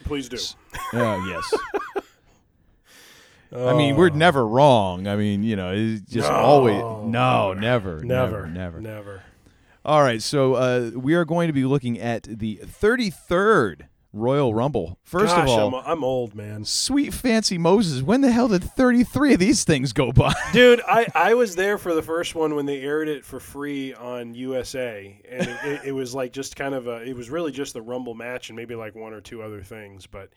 please 0.06 0.30
do. 0.30 0.38
Uh, 0.94 1.22
yes. 1.28 1.54
I 3.56 3.74
mean, 3.74 3.96
we're 3.96 4.12
Oh. 4.12 4.16
never 4.16 4.46
wrong. 4.48 5.07
I 5.07 5.16
mean, 5.16 5.44
you 5.44 5.56
know, 5.56 5.72
it's 5.74 6.01
just 6.01 6.30
No. 6.30 6.36
always 6.36 6.81
no, 6.81 7.54
never, 7.54 8.00
Never, 8.00 8.46
never, 8.46 8.48
never, 8.48 8.80
never. 8.81 9.24
All 9.86 10.01
right, 10.04 10.22
so 10.22 10.54
uh, 10.56 10.92
we 10.96 11.16
are 11.16 11.25
going 11.25 11.48
to 11.48 11.54
be 11.54 11.66
looking 11.66 12.00
at 12.00 12.24
the 12.24 12.60
33rd 12.63 13.88
Royal 14.12 14.54
Rumble. 14.56 14.98
First 15.04 15.36
Gosh, 15.36 15.44
of 15.44 15.50
all, 15.50 15.75
I'm, 15.75 15.86
I'm 15.86 16.04
old, 16.04 16.34
man. 16.36 16.66
sweet 16.66 17.13
fancy 17.13 17.57
Moses, 17.60 18.01
when 18.01 18.22
the 18.22 18.31
hell 18.31 18.48
did 18.48 18.63
33 18.63 19.34
of 19.34 19.40
these 19.40 19.63
things 19.63 19.94
go 19.94 20.12
by? 20.12 20.34
Dude, 20.54 20.81
I, 20.88 21.07
I 21.13 21.34
was 21.36 21.56
there 21.56 21.78
for 21.78 21.94
the 21.94 22.01
first 22.01 22.34
one 22.36 22.56
when 22.56 22.66
they 22.66 22.81
aired 22.81 23.07
it 23.07 23.24
for 23.24 23.40
free 23.40 23.94
on 23.94 24.34
USA, 24.34 25.19
and 25.30 25.42
it, 25.48 25.57
it, 25.63 25.81
it 25.86 25.92
was 25.92 26.13
like 26.16 26.34
just 26.34 26.56
kind 26.56 26.74
of 26.74 26.88
a. 26.88 27.04
It 27.04 27.16
was 27.16 27.30
really 27.30 27.51
just 27.51 27.74
the 27.74 27.81
Rumble 27.84 28.16
match 28.16 28.50
and 28.50 28.57
maybe 28.57 28.74
like 28.75 28.96
one 28.96 29.13
or 29.13 29.22
two 29.22 29.42
other 29.44 29.62
things, 29.62 30.07
but 30.07 30.30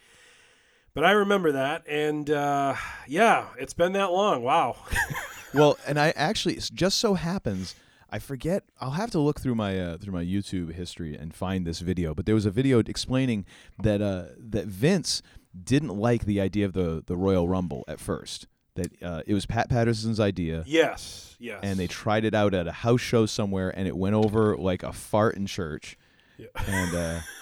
but 0.95 1.05
I 1.05 1.13
remember 1.13 1.53
that, 1.53 1.87
and 1.89 2.29
uh, 2.31 2.75
yeah, 3.07 3.47
it's 3.59 3.75
been 3.75 3.93
that 3.93 4.13
long. 4.13 4.43
Wow. 4.43 4.77
well, 5.55 5.79
and 5.87 5.99
I 5.99 6.11
actually 6.11 6.55
it 6.55 6.71
just 6.73 6.99
so 6.99 7.15
happens 7.15 7.75
I 8.13 8.19
forget. 8.19 8.65
I'll 8.79 8.91
have 8.91 9.11
to 9.13 9.19
look 9.19 9.41
through 9.41 9.55
my 9.55 9.81
uh, 9.81 9.97
through 9.97 10.13
my 10.13 10.23
YouTube 10.23 10.75
history 10.75 11.17
and 11.17 11.35
find 11.35 11.67
this 11.67 11.81
video. 11.81 12.15
But 12.15 12.27
there 12.27 12.35
was 12.35 12.45
a 12.45 12.51
video 12.51 12.79
explaining 12.81 13.47
that 13.83 14.03
uh, 14.03 14.25
that 14.39 14.67
Vince 14.67 15.23
didn't 15.65 15.97
like 15.97 16.27
the 16.27 16.39
idea 16.39 16.67
of 16.67 16.75
the 16.75 17.03
the 17.05 17.17
Royal 17.17 17.49
Rumble 17.49 17.85
at 17.89 17.99
first. 17.99 18.47
That 18.75 19.03
uh, 19.03 19.23
it 19.27 19.33
was 19.33 19.47
Pat 19.47 19.71
Patterson's 19.71 20.21
idea. 20.21 20.63
Yes, 20.67 21.37
yes. 21.39 21.61
And 21.63 21.79
they 21.79 21.87
tried 21.87 22.27
it 22.27 22.35
out 22.35 22.53
at 22.53 22.69
a 22.69 22.73
house 22.73 23.01
show 23.01 23.25
somewhere, 23.25 23.71
and 23.71 23.89
it 23.89 23.97
went 23.97 24.15
over 24.15 24.59
like 24.59 24.83
a 24.83 24.93
fart 24.93 25.37
in 25.37 25.47
church. 25.47 25.97
Yeah. 26.37 26.49
And 26.67 26.95
uh, 26.95 27.21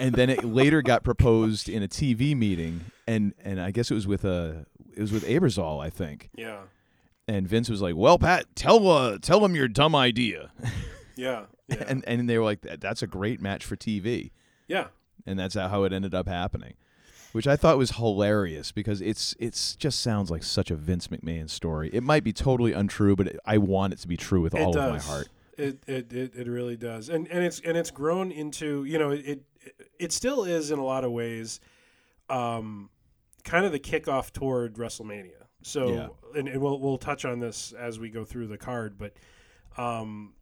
and 0.00 0.14
then 0.14 0.30
it 0.30 0.42
later 0.44 0.82
got 0.82 1.04
proposed 1.04 1.68
in 1.68 1.82
a 1.82 1.88
TV 1.88 2.36
meeting, 2.36 2.86
and 3.06 3.34
and 3.44 3.60
I 3.60 3.70
guess 3.70 3.90
it 3.90 3.94
was 3.94 4.06
with 4.06 4.24
a 4.24 4.66
it 4.96 5.00
was 5.00 5.12
with 5.12 5.24
Ebersol, 5.26 5.84
I 5.84 5.90
think. 5.90 6.30
Yeah. 6.36 6.60
And 7.28 7.46
Vince 7.46 7.68
was 7.68 7.80
like, 7.80 7.94
"Well, 7.94 8.18
Pat, 8.18 8.46
tell 8.56 8.88
uh, 8.88 9.18
tell 9.18 9.44
him 9.44 9.54
your 9.54 9.68
dumb 9.68 9.94
idea." 9.94 10.50
Yeah. 11.16 11.44
Yeah. 11.68 11.84
and 11.86 12.02
and 12.04 12.28
they 12.28 12.36
were 12.36 12.42
like, 12.42 12.62
"That's 12.62 13.00
a 13.00 13.06
great 13.06 13.40
match 13.40 13.64
for 13.64 13.76
TV." 13.76 14.32
Yeah. 14.66 14.88
And 15.24 15.38
that's 15.38 15.54
how 15.54 15.84
it 15.84 15.92
ended 15.92 16.16
up 16.16 16.26
happening, 16.26 16.74
which 17.30 17.46
I 17.46 17.54
thought 17.54 17.78
was 17.78 17.92
hilarious 17.92 18.72
because 18.72 19.00
it's 19.00 19.36
it's 19.38 19.76
just 19.76 20.00
sounds 20.00 20.32
like 20.32 20.42
such 20.42 20.72
a 20.72 20.74
Vince 20.74 21.06
McMahon 21.06 21.48
story. 21.48 21.88
It 21.92 22.02
might 22.02 22.24
be 22.24 22.32
totally 22.32 22.72
untrue, 22.72 23.14
but 23.14 23.36
I 23.46 23.58
want 23.58 23.92
it 23.92 24.00
to 24.00 24.08
be 24.08 24.16
true 24.16 24.40
with 24.40 24.52
it 24.56 24.60
all 24.60 24.72
does. 24.72 24.84
of 24.88 24.92
my 25.08 25.14
heart. 25.14 25.28
It, 25.56 25.78
it 25.86 26.12
it 26.12 26.32
it 26.34 26.48
really 26.48 26.76
does, 26.76 27.08
and 27.08 27.28
and 27.28 27.44
it's 27.44 27.60
and 27.60 27.76
it's 27.76 27.92
grown 27.92 28.32
into 28.32 28.82
you 28.84 28.98
know 28.98 29.10
it 29.10 29.44
it, 29.98 30.12
still 30.12 30.44
is 30.44 30.70
in 30.70 30.78
a 30.78 30.84
lot 30.84 31.04
of 31.04 31.12
ways, 31.12 31.60
um, 32.28 32.90
kind 33.44 33.64
of 33.64 33.72
the 33.72 33.80
kickoff 33.80 34.32
toward 34.32 34.74
WrestleMania. 34.74 35.44
So 35.62 35.88
Yeah. 35.88 36.38
and, 36.38 36.48
and 36.48 36.60
we'll 36.60 36.80
we'll 36.80 36.98
touch 36.98 37.24
on 37.24 37.38
this 37.38 37.72
as 37.72 37.98
we 37.98 38.08
go 38.10 38.24
through 38.24 38.46
the 38.46 38.58
card, 38.58 38.96
but 38.98 39.12
um, 39.76 40.34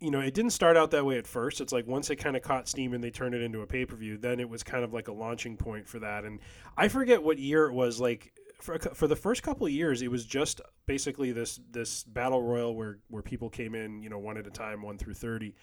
you 0.00 0.10
know, 0.10 0.20
it 0.20 0.32
didn't 0.32 0.52
start 0.52 0.76
out 0.76 0.90
that 0.92 1.04
way 1.04 1.18
at 1.18 1.26
first. 1.26 1.60
It's 1.60 1.72
like 1.72 1.86
once 1.86 2.08
it 2.10 2.16
kind 2.16 2.34
of 2.34 2.42
caught 2.42 2.68
steam 2.68 2.94
and 2.94 3.04
they 3.04 3.10
turned 3.10 3.34
it 3.34 3.42
into 3.42 3.60
a 3.60 3.66
pay 3.66 3.84
per 3.84 3.96
view, 3.96 4.16
then 4.16 4.40
it 4.40 4.48
was 4.48 4.62
kind 4.62 4.82
of 4.82 4.92
like 4.92 5.08
a 5.08 5.12
launching 5.12 5.56
point 5.56 5.86
for 5.86 5.98
that. 5.98 6.24
And 6.24 6.40
I 6.76 6.88
forget 6.88 7.22
what 7.22 7.38
year 7.38 7.66
it 7.66 7.72
was. 7.72 8.00
Like 8.00 8.32
for 8.60 8.78
for 8.78 9.06
the 9.06 9.16
first 9.16 9.42
couple 9.42 9.66
of 9.66 9.72
years, 9.72 10.02
it 10.02 10.10
was 10.10 10.24
just 10.24 10.60
basically 10.86 11.32
this 11.32 11.60
this 11.70 12.04
battle 12.04 12.42
royal 12.42 12.74
where 12.74 12.98
where 13.08 13.22
people 13.22 13.50
came 13.50 13.74
in, 13.74 14.02
you 14.02 14.08
know, 14.08 14.18
one 14.18 14.36
at 14.38 14.46
a 14.46 14.50
time, 14.50 14.82
one 14.82 14.96
through 14.98 15.14
thirty. 15.14 15.54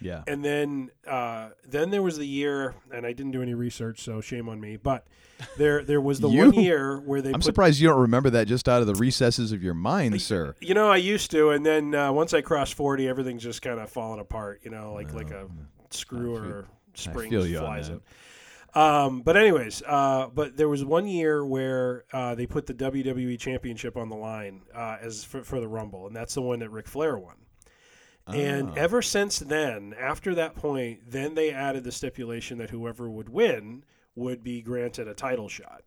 Yeah. 0.00 0.22
And 0.26 0.44
then 0.44 0.90
uh, 1.06 1.50
then 1.66 1.90
there 1.90 2.02
was 2.02 2.18
the 2.18 2.26
year, 2.26 2.74
and 2.92 3.06
I 3.06 3.12
didn't 3.12 3.32
do 3.32 3.42
any 3.42 3.54
research, 3.54 4.02
so 4.02 4.20
shame 4.20 4.48
on 4.48 4.60
me. 4.60 4.76
But 4.76 5.06
there 5.56 5.82
there 5.84 6.00
was 6.00 6.20
the 6.20 6.28
You- 6.30 6.46
one 6.50 6.54
year 6.54 6.98
where 7.00 7.22
they 7.22 7.30
I'm 7.30 7.34
put 7.34 7.44
surprised 7.44 7.80
you 7.80 7.88
don't 7.88 8.00
remember 8.00 8.30
that 8.30 8.46
just 8.48 8.68
out 8.68 8.80
of 8.80 8.86
the 8.86 8.94
recesses 8.94 9.52
of 9.52 9.62
your 9.62 9.74
mind, 9.74 10.20
sir. 10.20 10.54
You 10.60 10.74
know, 10.74 10.88
I 10.90 10.96
used 10.96 11.30
to, 11.30 11.50
and 11.50 11.64
then 11.64 11.94
uh, 11.94 12.12
once 12.12 12.34
I 12.34 12.40
crossed 12.40 12.74
forty, 12.74 13.08
everything's 13.08 13.42
just 13.42 13.62
kind 13.62 13.78
of 13.80 13.90
falling 13.90 14.20
apart. 14.20 14.60
You 14.64 14.70
know, 14.70 14.92
like 14.94 15.12
like 15.14 15.30
a 15.30 15.48
screw 15.90 16.36
or 16.36 16.66
spring 16.94 17.30
feel 17.30 17.46
you 17.46 17.58
on 17.58 17.64
flies 17.64 17.88
in. 17.88 18.00
Um, 18.74 19.22
but 19.22 19.36
anyways, 19.36 19.84
uh, 19.86 20.26
but 20.34 20.56
there 20.56 20.68
was 20.68 20.84
one 20.84 21.06
year 21.06 21.46
where 21.46 22.04
uh, 22.12 22.34
they 22.34 22.46
put 22.46 22.66
the 22.66 22.74
WWE 22.74 23.38
Championship 23.38 23.96
on 23.96 24.08
the 24.08 24.16
line 24.16 24.62
uh, 24.74 24.96
as 25.00 25.22
for, 25.22 25.44
for 25.44 25.60
the 25.60 25.68
Rumble, 25.68 26.08
and 26.08 26.16
that's 26.16 26.34
the 26.34 26.42
one 26.42 26.58
that 26.58 26.70
Ric 26.70 26.88
Flair 26.88 27.16
won. 27.16 27.36
And 28.26 28.70
Ah. 28.70 28.74
ever 28.76 29.02
since 29.02 29.38
then, 29.38 29.94
after 29.98 30.34
that 30.34 30.54
point, 30.54 31.10
then 31.10 31.34
they 31.34 31.50
added 31.50 31.84
the 31.84 31.92
stipulation 31.92 32.58
that 32.58 32.70
whoever 32.70 33.08
would 33.10 33.28
win 33.28 33.84
would 34.14 34.42
be 34.42 34.62
granted 34.62 35.08
a 35.08 35.14
title 35.14 35.48
shot. 35.48 35.82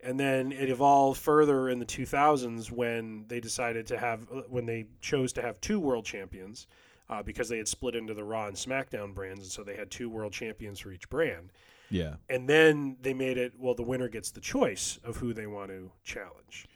And 0.00 0.20
then 0.20 0.52
it 0.52 0.68
evolved 0.70 1.20
further 1.20 1.68
in 1.68 1.80
the 1.80 1.84
2000s 1.84 2.70
when 2.70 3.24
they 3.26 3.40
decided 3.40 3.86
to 3.88 3.98
have, 3.98 4.28
when 4.48 4.66
they 4.66 4.86
chose 5.00 5.32
to 5.32 5.42
have 5.42 5.60
two 5.60 5.80
world 5.80 6.04
champions 6.04 6.68
uh, 7.08 7.22
because 7.22 7.48
they 7.48 7.58
had 7.58 7.66
split 7.66 7.96
into 7.96 8.14
the 8.14 8.22
Raw 8.22 8.46
and 8.46 8.56
SmackDown 8.56 9.12
brands. 9.12 9.40
And 9.40 9.50
so 9.50 9.64
they 9.64 9.74
had 9.74 9.90
two 9.90 10.08
world 10.08 10.32
champions 10.32 10.78
for 10.78 10.92
each 10.92 11.08
brand. 11.08 11.50
Yeah. 11.90 12.16
And 12.28 12.48
then 12.48 12.98
they 13.00 13.14
made 13.14 13.38
it, 13.38 13.54
well, 13.58 13.74
the 13.74 13.82
winner 13.82 14.08
gets 14.08 14.30
the 14.30 14.40
choice 14.40 15.00
of 15.02 15.16
who 15.16 15.32
they 15.32 15.46
want 15.48 15.70
to 15.70 15.90
challenge. 16.04 16.68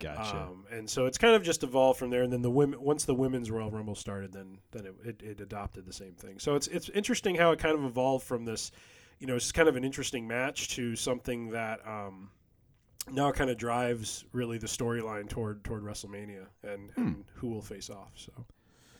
Gotcha. 0.00 0.36
Um, 0.36 0.64
and 0.72 0.88
so 0.88 1.06
it's 1.06 1.18
kind 1.18 1.34
of 1.36 1.42
just 1.44 1.62
evolved 1.62 1.98
from 1.98 2.10
there. 2.10 2.22
And 2.22 2.32
then 2.32 2.42
the 2.42 2.50
women, 2.50 2.80
once 2.82 3.04
the 3.04 3.14
women's 3.14 3.50
Royal 3.50 3.70
Rumble 3.70 3.94
started, 3.94 4.32
then 4.32 4.58
then 4.72 4.86
it, 4.86 4.94
it, 5.04 5.22
it 5.22 5.40
adopted 5.40 5.86
the 5.86 5.92
same 5.92 6.14
thing. 6.14 6.38
So 6.40 6.54
it's 6.56 6.66
it's 6.68 6.88
interesting 6.88 7.34
how 7.36 7.52
it 7.52 7.58
kind 7.58 7.78
of 7.78 7.84
evolved 7.84 8.26
from 8.26 8.44
this, 8.46 8.72
you 9.18 9.26
know, 9.26 9.36
it's 9.36 9.52
kind 9.52 9.68
of 9.68 9.76
an 9.76 9.84
interesting 9.84 10.26
match 10.26 10.68
to 10.76 10.96
something 10.96 11.50
that 11.50 11.80
um, 11.86 12.30
now 13.12 13.30
kind 13.30 13.50
of 13.50 13.58
drives 13.58 14.24
really 14.32 14.56
the 14.58 14.66
storyline 14.66 15.28
toward 15.28 15.62
toward 15.64 15.82
WrestleMania 15.84 16.46
and, 16.64 16.90
Hmm. 16.92 17.00
and 17.02 17.24
who 17.34 17.48
will 17.50 17.62
face 17.62 17.90
off. 17.90 18.12
So 18.14 18.32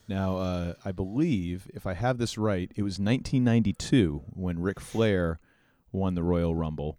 Now, 0.06 0.36
uh, 0.36 0.74
I 0.84 0.92
believe, 0.92 1.70
if 1.72 1.86
I 1.86 1.94
have 1.94 2.18
this 2.18 2.36
right, 2.36 2.70
it 2.76 2.82
was 2.82 2.98
1992 2.98 4.22
when 4.34 4.58
Ric 4.58 4.80
Flair 4.80 5.38
won 5.92 6.14
the 6.14 6.22
Royal 6.22 6.54
Rumble. 6.54 6.98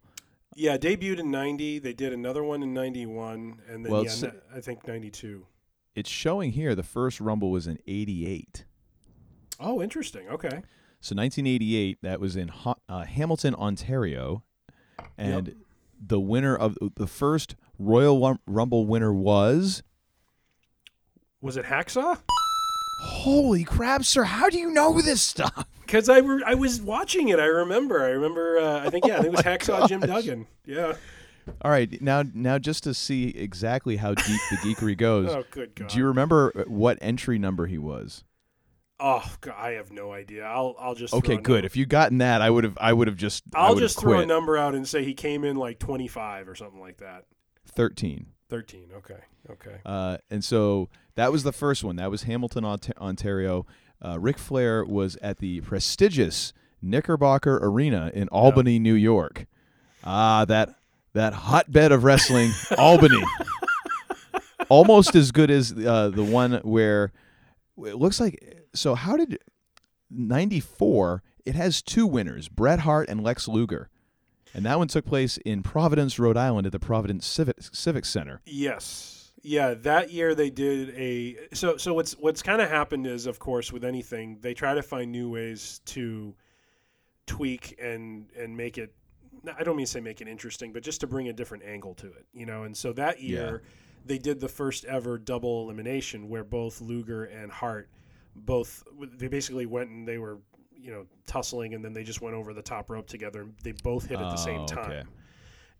Yeah, 0.56 0.78
debuted 0.78 1.20
in 1.20 1.32
'90. 1.32 1.80
They 1.80 1.94
did 1.94 2.14
another 2.14 2.44
one 2.44 2.64
in 2.64 2.74
'91, 2.74 3.62
and 3.70 3.86
then 3.86 3.92
Well, 3.92 4.06
yeah, 4.06 4.12
n- 4.24 4.42
I 4.56 4.60
think 4.62 4.88
'92. 4.88 5.46
It's 5.96 6.10
showing 6.10 6.52
here 6.54 6.74
the 6.76 6.84
first 6.84 7.20
Rumble 7.20 7.52
was 7.52 7.68
in 7.68 7.78
88. 7.86 8.66
Oh, 9.60 9.82
interesting. 9.82 10.28
Okay. 10.30 10.62
So 11.02 11.16
1988, 11.16 11.98
that 12.02 12.20
was 12.20 12.36
in 12.36 12.48
ha- 12.48 12.76
uh, 12.88 13.04
Hamilton, 13.06 13.56
Ontario, 13.56 14.44
and 15.18 15.56
the 16.00 16.20
winner 16.20 16.56
of 16.56 16.78
the 16.96 17.08
first 17.08 17.56
Royal 17.78 18.38
Rumble 18.48 18.86
winner 18.86 19.12
was. 19.14 19.84
Was 21.42 21.58
it 21.58 21.66
Hacksaw? 21.66 22.20
Holy 23.04 23.64
crap, 23.64 24.06
sir! 24.06 24.24
How 24.24 24.50
do 24.50 24.58
you 24.60 24.70
know 24.72 25.02
this 25.02 25.22
stuff? 25.22 25.68
Because 25.92 26.08
I, 26.08 26.20
re- 26.20 26.44
I 26.46 26.54
was 26.56 26.82
watching 26.82 27.28
it. 27.28 27.40
I 27.40 27.46
remember. 27.46 28.02
I 28.02 28.12
remember. 28.12 28.58
Uh, 28.60 28.80
I 28.86 28.90
think 28.90 29.06
yeah. 29.06 29.18
I 29.18 29.22
think 29.22 29.34
it 29.34 29.38
was 29.38 29.42
Oh 29.46 29.50
Hacksaw 29.50 29.88
Jim. 29.90 30.00
Duggan. 30.00 30.48
Yeah. 30.66 30.94
All 31.64 31.72
right, 31.72 32.00
now 32.02 32.24
now 32.34 32.58
just 32.60 32.84
to 32.84 32.94
see 32.94 33.30
exactly 33.30 33.98
how 33.98 34.14
deep 34.14 34.40
the 34.52 34.58
geekery 34.58 34.96
goes. 34.96 35.30
Oh, 35.32 35.44
good 35.52 35.76
God. 35.76 35.90
Do 35.90 35.98
you 35.98 36.06
remember 36.06 36.54
uh, 36.56 36.62
what 36.64 36.98
entry 37.02 37.40
number 37.40 37.66
he 37.66 37.78
was? 37.80 38.24
Oh, 39.00 39.28
God, 39.42 39.56
I 39.58 39.72
have 39.72 39.92
no 39.92 40.14
idea. 40.14 40.44
I'll 40.46 40.76
I'll 40.80 40.94
just 40.96 41.14
Okay, 41.16 41.34
throw 41.34 41.40
a 41.40 41.42
good. 41.42 41.56
num- 41.56 41.66
If 41.66 41.76
you 41.76 41.86
gotten 41.88 42.20
that, 42.20 42.42
I 42.42 42.50
would 42.52 42.64
have 42.64 42.78
I 42.80 42.94
would 42.94 43.08
have 43.08 43.18
just 43.18 43.44
I'll 43.56 43.76
just 43.76 44.00
throw 44.00 44.20
a 44.20 44.26
number 44.26 44.56
out 44.56 44.76
and 44.76 44.88
say 44.88 45.04
he 45.04 45.14
came 45.16 45.44
in 45.44 45.58
like 45.58 45.80
twenty 45.80 46.08
five 46.08 46.48
or 46.48 46.56
something 46.56 46.80
like 46.80 46.98
that. 46.98 47.26
13. 47.74 48.28
Thirteen. 48.48 48.90
Okay. 48.98 49.20
Okay. 49.50 49.78
Uh, 49.86 50.18
and 50.30 50.44
so 50.44 50.90
that 51.16 51.32
was 51.32 51.42
the 51.44 51.52
first 51.54 51.84
one. 51.84 51.96
That 51.96 52.12
was 52.12 52.24
Hamilton, 52.24 52.64
Ontario. 52.66 53.66
Uh, 54.04 54.20
Ric 54.20 54.38
Flair 54.38 54.84
was 54.84 55.16
at 55.18 55.38
the 55.40 55.62
prestigious 55.62 56.54
Knickerbocker 56.82 57.60
Arena 57.62 58.12
in 58.14 58.28
Albany, 58.30 58.80
New 58.80 58.96
York. 58.96 59.46
Ah, 60.04 60.46
that 60.46 60.76
that 61.14 61.34
hotbed 61.34 61.92
of 61.92 62.04
wrestling, 62.04 62.52
Albany. 62.78 63.22
Almost 64.70 65.16
as 65.16 65.32
good 65.32 65.52
as 65.52 65.74
uh, 65.74 66.10
the 66.10 66.24
one 66.24 66.54
where 66.64 67.12
it 67.78 67.96
looks 67.96 68.20
like. 68.20 68.64
So 68.74 68.96
how 68.96 69.18
did 69.18 69.38
'94? 70.10 71.24
It 71.46 71.56
has 71.56 71.82
two 71.82 72.08
winners, 72.08 72.48
Bret 72.48 72.80
Hart 72.80 73.10
and 73.10 73.24
Lex 73.24 73.48
Luger, 73.48 73.90
and 74.54 74.66
that 74.66 74.78
one 74.78 74.88
took 74.88 75.06
place 75.06 75.38
in 75.38 75.62
Providence, 75.64 76.18
Rhode 76.20 76.38
Island, 76.38 76.66
at 76.68 76.72
the 76.72 76.80
Providence 76.80 77.26
Civic 77.28 77.58
Civic 77.62 78.06
Center. 78.06 78.42
Yes. 78.46 79.21
Yeah, 79.44 79.74
that 79.74 80.12
year 80.12 80.36
they 80.36 80.50
did 80.50 80.90
a 80.96 81.38
so 81.54 81.78
so 81.78 81.94
what's 81.94 82.14
what's 82.14 82.42
kind 82.44 82.62
of 82.62 82.70
happened 82.70 83.08
is 83.08 83.26
of 83.26 83.40
course 83.40 83.72
with 83.74 83.84
anything 83.84 84.38
they 84.42 84.54
try 84.54 84.74
to 84.76 84.84
find 84.84 85.12
new 85.12 85.30
ways 85.32 85.82
to 85.86 86.36
tweak 87.26 87.78
and 87.82 88.28
and 88.38 88.56
make 88.56 88.78
it 88.78 88.94
I 89.58 89.64
don't 89.64 89.76
mean 89.76 89.86
to 89.88 89.92
say 89.92 90.00
make 90.00 90.22
it 90.22 90.28
interesting, 90.28 90.72
but 90.72 90.84
just 90.84 91.02
to 91.02 91.08
bring 91.08 91.28
a 91.30 91.34
different 91.34 91.64
angle 91.64 91.96
to 91.96 92.08
it, 92.08 92.26
you 92.34 92.46
know. 92.46 92.64
And 92.64 92.78
so 92.78 92.94
that 92.94 93.22
year 93.22 93.64
they 94.06 94.20
did 94.20 94.40
the 94.40 94.48
first 94.50 94.86
ever 94.86 95.18
double 95.18 95.64
elimination 95.64 96.30
where 96.30 96.44
both 96.44 96.80
Luger 96.82 97.24
and 97.26 97.52
Hart 97.52 97.90
both 98.36 98.84
they 99.18 99.28
basically 99.28 99.66
went 99.66 99.90
and 99.90 100.08
they 100.08 100.18
were 100.20 100.38
you 100.76 100.92
know 100.92 101.06
tussling 101.26 101.74
and 101.74 101.84
then 101.84 101.94
they 101.94 102.04
just 102.04 102.22
went 102.22 102.36
over 102.36 102.54
the 102.54 102.62
top 102.62 102.90
rope 102.90 103.08
together 103.08 103.42
and 103.42 103.54
they 103.64 103.72
both 103.84 104.06
hit 104.06 104.20
at 104.20 104.30
the 104.30 104.36
same 104.38 104.62
Oh, 104.62 104.66
time. 104.68 104.92
okay. 104.92 105.04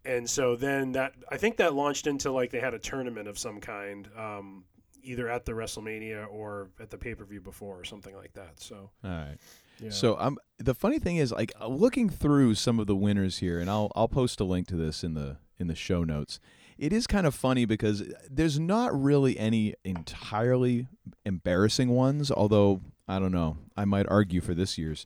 And 0.06 0.30
so 0.30 0.56
then 0.56 0.94
that 0.94 1.14
I 1.30 1.38
think 1.38 1.58
that 1.58 1.74
launched 1.74 2.08
into 2.08 2.32
like 2.32 2.52
they 2.52 2.60
had 2.60 2.74
a 2.74 2.80
tournament 2.80 3.28
of 3.28 3.38
some 3.38 3.60
kind, 3.60 4.08
um, 4.18 4.64
either 5.04 5.30
at 5.30 5.46
the 5.46 5.52
WrestleMania 5.52 6.28
or 6.30 6.70
at 6.80 6.90
the 6.90 6.98
pay 6.98 7.16
per 7.16 7.24
view 7.24 7.42
before 7.42 7.80
or 7.80 7.84
something 7.84 8.16
like 8.16 8.34
that. 8.34 8.60
So 8.60 8.90
All 9.04 9.10
right. 9.10 9.38
Yeah. 9.80 9.90
So 9.90 10.16
um, 10.20 10.38
the 10.60 10.76
funny 10.76 11.00
thing 11.00 11.18
is, 11.18 11.32
like 11.32 11.52
uh, 11.60 11.68
looking 11.68 12.10
through 12.10 12.56
some 12.56 12.80
of 12.80 12.88
the 12.88 12.96
winners 12.96 13.40
here, 13.40 13.60
and 13.60 13.70
I'll 13.70 13.92
I'll 13.96 14.08
post 14.08 14.40
a 14.40 14.44
link 14.44 14.68
to 14.68 14.76
this 14.76 15.04
in 15.04 15.14
the 15.14 15.38
in 15.60 15.68
the 15.68 15.76
show 15.76 16.04
notes. 16.04 16.40
It 16.78 16.94
is 16.94 17.06
kind 17.06 17.28
of 17.28 17.36
funny 17.36 17.66
because 17.66 18.04
there's 18.30 18.60
not 18.60 19.00
really 19.00 19.38
any 19.38 19.76
entirely 19.84 20.88
embarrassing 21.26 21.90
ones. 21.90 22.32
Although 22.32 22.82
I 23.08 23.20
don't 23.20 23.32
know, 23.32 23.58
I 23.76 23.86
might 23.86 24.08
argue 24.08 24.42
for 24.42 24.54
this 24.54 24.78
year's, 24.78 25.06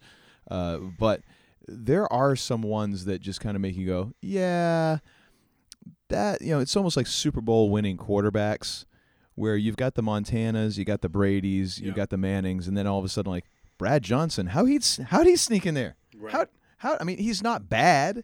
uh, 0.49 0.77
but 0.77 1.21
there 1.67 2.11
are 2.11 2.35
some 2.35 2.61
ones 2.61 3.05
that 3.05 3.19
just 3.21 3.39
kind 3.41 3.55
of 3.55 3.61
make 3.61 3.75
you 3.75 3.85
go, 3.87 4.13
yeah, 4.21 4.97
that 6.09 6.41
you 6.41 6.49
know, 6.51 6.59
it's 6.59 6.75
almost 6.75 6.97
like 6.97 7.07
Super 7.07 7.41
Bowl 7.41 7.69
winning 7.69 7.97
quarterbacks, 7.97 8.85
where 9.35 9.55
you've 9.55 9.77
got 9.77 9.95
the 9.95 10.03
Montanas, 10.03 10.77
you 10.77 10.85
got 10.85 11.01
the 11.01 11.09
Brady's, 11.09 11.79
you 11.79 11.87
Yeah. 11.89 11.93
got 11.93 12.09
the 12.09 12.17
Mannings, 12.17 12.67
and 12.67 12.77
then 12.77 12.87
all 12.87 12.99
of 12.99 13.05
a 13.05 13.09
sudden, 13.09 13.31
like 13.31 13.45
Brad 13.77 14.03
Johnson, 14.03 14.47
how 14.47 14.65
he 14.65 14.79
how 15.07 15.19
would 15.19 15.27
he 15.27 15.35
sneak 15.35 15.65
in 15.65 15.73
there? 15.73 15.95
Right. 16.15 16.31
How 16.31 16.45
how 16.77 16.97
I 16.99 17.03
mean, 17.03 17.17
he's 17.17 17.41
not 17.43 17.67
bad, 17.69 18.23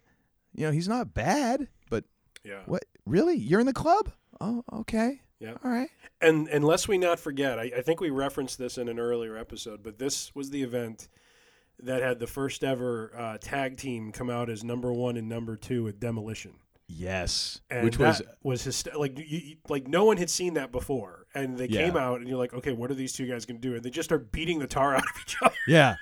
you 0.54 0.66
know, 0.66 0.72
he's 0.72 0.88
not 0.88 1.14
bad, 1.14 1.68
but 1.90 2.04
Yeah. 2.44 2.62
what 2.66 2.86
really? 3.06 3.36
You're 3.38 3.60
in 3.60 3.66
the 3.66 3.74
club? 3.74 4.12
Oh, 4.40 4.64
okay, 4.74 5.22
yeah. 5.40 5.54
all 5.64 5.72
right. 5.72 5.90
And 6.22 6.48
and 6.50 6.64
lest 6.64 6.88
we 6.88 6.98
not 6.98 7.20
forget, 7.20 7.58
I, 7.60 7.72
I 7.78 7.82
think 7.82 8.00
we 8.00 8.10
referenced 8.12 8.58
this 8.60 8.78
in 8.78 8.88
an 8.88 9.00
earlier 9.00 9.36
episode, 9.38 9.82
but 9.84 9.98
this 10.00 10.34
was 10.36 10.50
the 10.52 10.62
event 10.64 11.10
that 11.84 12.02
had 12.02 12.20
the 12.20 12.28
first 12.28 12.64
ever 12.64 13.12
uh, 13.18 13.38
tag 13.40 13.78
team 13.78 14.12
come 14.12 14.30
out 14.30 14.50
as 14.50 14.64
number 14.64 14.92
one 14.94 15.18
and 15.18 15.28
number 15.30 15.56
two 15.56 15.88
at 15.88 16.00
Demolition. 16.00 16.54
Yes, 16.94 17.62
And 17.70 17.86
which 17.86 17.98
that 17.98 18.22
was 18.44 18.64
was 18.66 18.68
hyst- 18.68 18.94
like 19.00 19.18
you, 19.18 19.56
like 19.70 19.88
no 19.88 20.04
one 20.04 20.18
had 20.18 20.30
seen 20.30 20.56
that 20.56 20.74
before, 20.74 21.26
and 21.34 21.58
they 21.58 21.68
Yeah. 21.68 21.86
came 21.86 21.96
out, 21.96 22.20
and 22.20 22.28
you're 22.28 22.38
like, 22.38 22.54
okay, 22.54 22.74
what 22.74 22.92
are 22.92 22.96
these 22.96 23.14
two 23.14 23.26
guys 23.28 23.46
going 23.46 23.62
to 23.62 23.66
do? 23.66 23.76
And 23.76 23.84
they 23.84 23.90
just 23.90 24.10
start 24.10 24.32
beating 24.34 24.60
the 24.60 24.68
tar 24.68 24.94
out 24.98 25.04
of 25.04 25.22
each 25.26 25.38
other. 25.42 25.56
yeah, 25.68 25.96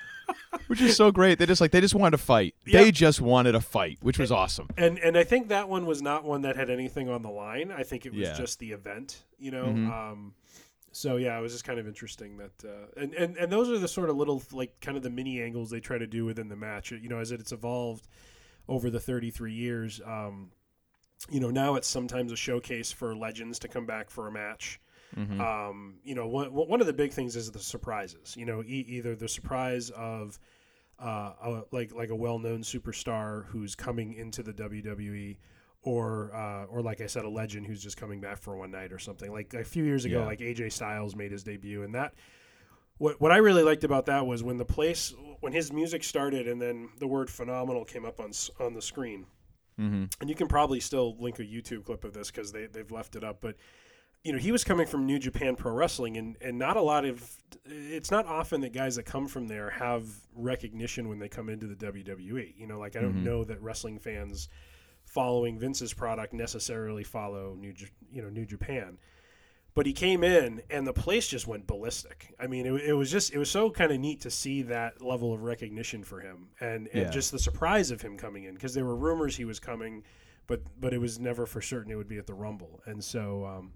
which 0.66 0.82
is 0.82 0.96
so 0.96 1.12
great. 1.12 1.38
They 1.38 1.46
just 1.46 1.62
like 1.62 1.70
they 1.70 1.80
just 1.82 1.94
wanted 1.94 2.18
to 2.18 2.24
fight. 2.24 2.56
Yeah. 2.66 2.82
They 2.82 2.92
just 2.92 3.22
wanted 3.22 3.54
a 3.54 3.62
fight, 3.62 4.00
which 4.02 4.18
was 4.18 4.32
awesome. 4.32 4.68
And 4.78 4.98
and 4.98 5.16
I 5.16 5.24
think 5.24 5.50
that 5.50 5.70
one 5.70 5.86
was 5.86 6.02
not 6.02 6.24
one 6.24 6.42
that 6.42 6.56
had 6.56 6.72
anything 6.72 7.08
on 7.08 7.22
the 7.22 7.30
line. 7.30 7.72
I 7.72 7.84
think 7.84 8.08
it 8.08 8.12
was 8.14 8.22
Yeah. 8.22 8.34
just 8.34 8.58
the 8.58 8.72
event, 8.72 9.24
you 9.38 9.52
know. 9.52 9.66
Mhm. 9.66 9.92
Um, 9.92 10.34
so 10.92 11.18
yeah, 11.18 11.38
it 11.38 11.42
was 11.42 11.52
just 11.52 11.64
kind 11.64 11.80
of 11.80 11.88
interesting 11.88 12.38
that, 12.38 12.52
uh, 12.66 12.88
and, 13.02 13.14
and 13.14 13.38
and 13.38 13.52
those 13.52 13.70
are 13.70 13.78
the 13.78 13.88
sort 13.88 14.10
of 14.10 14.18
little 14.18 14.42
like 14.52 14.80
kind 14.82 14.98
of 14.98 15.04
the 15.04 15.10
mini 15.10 15.42
angles 15.42 15.70
they 15.70 15.80
try 15.80 15.98
to 15.98 16.08
do 16.08 16.26
within 16.26 16.50
the 16.50 16.56
match. 16.56 16.92
You 16.92 17.10
know, 17.10 17.20
as 17.20 17.32
it's 17.32 17.52
evolved 17.52 18.08
over 18.68 18.90
the 18.90 19.00
33 19.00 19.54
years. 19.54 20.00
Um, 20.06 20.52
you 21.30 21.40
know, 21.40 21.50
now 21.50 21.76
it's 21.76 21.88
sometimes 21.88 22.32
a 22.32 22.36
showcase 22.38 22.92
for 22.92 23.16
legends 23.16 23.60
to 23.60 23.68
come 23.68 23.86
back 23.86 24.10
for 24.10 24.28
a 24.28 24.32
match. 24.32 24.80
Mhm. 25.16 25.40
Um, 25.40 25.96
you 26.04 26.16
know, 26.16 26.28
one 26.28 26.54
one 26.54 26.82
of 26.82 26.88
the 26.88 26.94
big 26.94 27.12
things 27.12 27.36
is 27.36 27.52
the 27.52 27.60
surprises. 27.60 28.36
You 28.38 28.46
know, 28.46 28.62
e- 28.62 28.86
either 28.88 29.16
the 29.16 29.28
surprise 29.28 29.90
of 29.90 30.40
uh, 31.00 31.34
a, 31.42 31.64
like 31.72 31.94
like 31.94 32.10
a 32.10 32.16
well-known 32.16 32.62
superstar 32.62 33.46
who's 33.48 33.74
coming 33.76 34.14
into 34.14 34.44
the 34.44 34.54
WWE, 34.54 35.38
or 35.82 36.34
uh, 36.36 36.66
or 36.66 36.82
like 36.82 37.02
I 37.02 37.08
said, 37.08 37.26
a 37.26 37.30
legend 37.30 37.66
who's 37.68 37.82
just 37.82 37.98
coming 37.98 38.20
back 38.20 38.38
for 38.38 38.56
one 38.58 38.72
night 38.72 38.92
or 38.92 39.00
something. 39.00 39.32
Like 39.32 39.54
a 39.54 39.64
few 39.64 39.84
years 39.84 40.06
ago, 40.06 40.20
Yeah. 40.20 40.26
like 40.26 40.40
AJ 40.40 40.72
Styles 40.72 41.16
made 41.16 41.32
his 41.32 41.44
debut, 41.44 41.84
and 41.84 41.96
that 41.96 42.14
what 42.98 43.20
what 43.22 43.32
I 43.32 43.38
really 43.38 43.64
liked 43.64 43.84
about 43.84 44.06
that 44.08 44.26
was 44.26 44.44
when 44.44 44.58
the 44.58 44.66
place 44.66 45.14
when 45.40 45.54
his 45.54 45.72
music 45.72 46.04
started, 46.04 46.48
and 46.48 46.62
then 46.62 46.90
the 47.00 47.08
word 47.08 47.30
phenomenal 47.30 47.86
came 47.86 48.06
up 48.06 48.20
on 48.20 48.32
on 48.60 48.74
the 48.74 48.82
screen. 48.82 49.26
Mm-hmm. 49.80 50.06
And 50.20 50.30
you 50.30 50.36
can 50.36 50.50
probably 50.50 50.82
still 50.82 51.16
link 51.20 51.40
a 51.40 51.44
YouTube 51.44 51.86
clip 51.86 52.04
of 52.04 52.14
this 52.14 52.30
because 52.30 52.52
they 52.52 52.66
they've 52.66 52.92
left 52.92 53.16
it 53.16 53.24
up, 53.24 53.40
but 53.40 53.56
you 54.26 54.34
know, 54.34 54.38
he 54.38 54.52
was 54.52 54.66
coming 54.66 54.86
from 54.86 55.06
New 55.06 55.18
Japan 55.18 55.56
Pro 55.56 55.72
Wrestling, 55.72 56.18
and, 56.18 56.36
and 56.42 56.60
not 56.60 56.76
a 56.76 56.82
lot 56.82 57.06
of, 57.06 57.26
it's 57.64 58.12
not 58.12 58.26
often 58.26 58.60
that 58.60 58.74
guys 58.74 58.98
that 58.98 59.04
come 59.04 59.30
from 59.30 59.48
there 59.48 59.70
have 59.70 60.04
recognition 60.36 61.08
when 61.08 61.20
they 61.20 61.30
come 61.30 61.48
into 61.48 61.68
the 61.68 61.76
WWE. 61.76 62.54
You 62.58 62.68
know, 62.68 62.78
like 62.80 62.98
I 62.98 63.00
don't 63.02 63.14
Mhm. 63.16 63.24
know 63.24 63.44
that 63.46 63.62
wrestling 63.62 63.98
fans 63.98 64.50
following 65.14 65.58
Vince's 65.60 65.94
product 65.94 66.34
necessarily 66.34 67.04
follow 67.04 67.56
New, 67.60 67.74
you 68.12 68.22
know, 68.22 68.30
New 68.30 68.46
Japan. 68.46 68.98
but 69.76 69.86
he 69.86 69.94
came 69.94 70.24
in 70.24 70.62
and 70.70 70.86
the 70.86 70.94
place 70.94 71.28
just 71.28 71.48
went 71.48 71.66
ballistic. 71.66 72.34
I 72.40 72.48
mean, 72.48 72.66
it, 72.66 72.74
it 72.90 72.94
was 72.94 73.10
just 73.12 73.34
it 73.34 73.38
was 73.38 73.50
so 73.50 73.70
kind 73.72 73.92
of 73.92 74.00
neat 74.00 74.22
to 74.22 74.30
see 74.32 74.62
that 74.64 75.02
level 75.02 75.34
of 75.34 75.44
recognition 75.44 76.04
for 76.04 76.20
him 76.20 76.50
and, 76.60 76.88
and 76.94 77.04
Yeah. 77.04 77.10
just 77.10 77.32
the 77.32 77.40
surprise 77.40 77.90
of 77.92 78.02
him 78.02 78.18
coming 78.18 78.44
in 78.44 78.54
because 78.56 78.74
there 78.74 78.86
were 78.86 78.96
rumors 78.96 79.36
he 79.38 79.46
was 79.46 79.60
coming, 79.60 80.04
but 80.48 80.62
but 80.80 80.94
it 80.94 81.00
was 81.00 81.20
never 81.20 81.46
for 81.46 81.62
certain 81.62 81.92
it 81.92 81.96
would 81.96 82.08
be 82.10 82.18
at 82.18 82.28
the 82.28 82.34
Rumble. 82.34 82.82
And 82.86 83.02
so 83.04 83.46
um, 83.46 83.72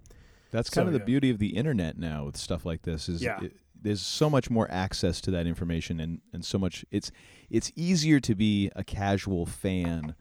That's 0.51 0.69
so, 0.69 0.75
kind 0.75 0.87
of 0.87 0.93
the 0.93 0.99
yeah. 0.99 1.05
beauty 1.05 1.29
of 1.29 1.39
the 1.39 1.55
internet 1.55 1.97
now 1.97 2.25
with 2.25 2.37
stuff 2.37 2.65
like 2.65 2.81
this. 2.83 3.07
Is 3.09 3.21
Yeah. 3.23 3.39
it- 3.41 3.55
there's 3.81 4.01
so 4.01 4.29
much 4.29 4.49
more 4.49 4.65
access 4.71 5.19
to 5.19 5.31
that 5.31 5.45
information, 5.45 5.99
and, 5.99 6.21
and 6.31 6.45
so 6.45 6.57
much 6.57 6.85
it's 6.89 7.11
it's 7.49 7.69
easier 7.75 8.19
to 8.21 8.33
be 8.33 8.71
a 8.77 8.83
casual 8.83 9.45
fan 9.45 10.15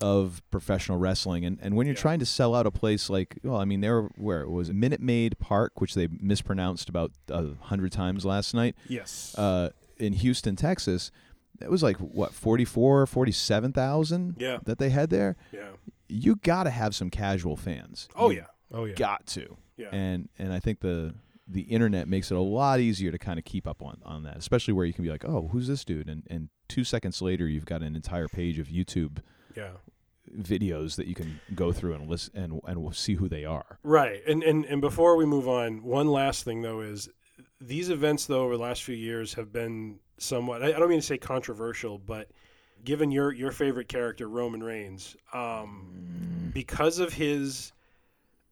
of 0.00 0.42
professional 0.50 0.98
wrestling, 0.98 1.44
and, 1.44 1.58
and 1.60 1.74
when 1.76 1.86
you're 1.86 1.96
trying 1.96 2.18
to 2.20 2.26
sell 2.26 2.54
out 2.54 2.66
a 2.66 2.70
place 2.70 3.10
like 3.10 3.38
well, 3.42 3.56
I 3.56 3.64
mean, 3.64 3.80
there 3.80 4.02
where 4.16 4.42
it 4.42 4.50
was 4.50 4.70
Minute 4.72 5.00
Maid 5.00 5.38
Park, 5.38 5.80
which 5.80 5.94
they 5.94 6.08
mispronounced 6.20 6.88
about 6.88 7.12
a 7.28 7.54
hundred 7.62 7.92
times 7.92 8.24
last 8.24 8.54
night. 8.54 8.74
Yes. 8.88 9.34
uh, 9.36 9.70
in 9.98 10.12
Houston, 10.12 10.54
Texas. 10.56 11.10
It 11.60 11.68
was 11.70 11.82
like 11.82 11.96
what 11.96 12.32
44, 12.32 13.06
47,000 13.08 14.36
Yeah. 14.38 14.58
that 14.64 14.78
they 14.78 14.90
had 14.90 15.10
there. 15.10 15.36
Yeah. 15.52 15.70
You 16.08 16.36
got 16.36 16.64
to 16.64 16.70
have 16.70 16.94
some 16.94 17.10
casual 17.10 17.56
fans. 17.56 18.08
Oh, 18.14 18.30
You 18.30 18.36
yeah. 18.38 18.44
Oh, 18.72 18.84
yeah. 18.84 18.94
Got 18.94 19.26
to. 19.28 19.56
Yeah. 19.76 19.88
And 19.92 20.28
and 20.38 20.52
I 20.52 20.60
think 20.60 20.80
the 20.80 21.14
the 21.50 21.62
internet 21.62 22.06
makes 22.08 22.30
it 22.30 22.36
a 22.36 22.40
lot 22.40 22.78
easier 22.78 23.10
to 23.10 23.18
kind 23.18 23.38
of 23.38 23.44
keep 23.44 23.66
up 23.66 23.82
on, 23.82 23.98
on 24.04 24.22
that, 24.24 24.36
especially 24.36 24.74
where 24.74 24.84
you 24.84 24.92
can 24.92 25.02
be 25.02 25.10
like, 25.10 25.24
"Oh, 25.24 25.48
who's 25.50 25.66
this 25.66 25.84
dude?" 25.84 26.08
and 26.08 26.22
and 26.28 26.48
2 26.68 26.84
seconds 26.84 27.22
later 27.22 27.48
you've 27.48 27.64
got 27.64 27.82
an 27.82 27.96
entire 27.96 28.28
page 28.28 28.58
of 28.58 28.66
YouTube 28.68 29.18
Yeah. 29.56 29.70
videos 30.36 30.96
that 30.96 31.06
you 31.06 31.14
can 31.14 31.40
go 31.54 31.72
through 31.72 31.94
and 31.94 32.08
listen 32.08 32.36
and 32.36 32.60
and 32.66 32.94
see 32.94 33.14
who 33.14 33.28
they 33.28 33.44
are. 33.44 33.78
Right. 33.82 34.20
And, 34.26 34.42
and 34.42 34.64
and 34.66 34.80
before 34.80 35.16
we 35.16 35.24
move 35.24 35.48
on, 35.48 35.82
one 35.82 36.08
last 36.08 36.44
thing 36.44 36.62
though 36.62 36.80
is 36.80 37.08
these 37.60 37.88
events 37.90 38.26
though 38.26 38.42
over 38.44 38.56
the 38.56 38.62
last 38.62 38.82
few 38.84 38.94
years 38.96 39.34
have 39.34 39.52
been 39.52 40.00
somewhat 40.18 40.62
I 40.62 40.68
I 40.68 40.72
don't 40.78 40.88
mean 40.90 41.00
to 41.00 41.06
say 41.06 41.18
controversial, 41.18 41.98
but 41.98 42.30
given 42.84 43.10
your 43.10 43.32
your 43.32 43.50
favorite 43.52 43.88
character 43.88 44.28
Roman 44.28 44.62
Reigns, 44.62 45.16
um, 45.32 46.50
because 46.54 46.98
of 46.98 47.12
his 47.14 47.72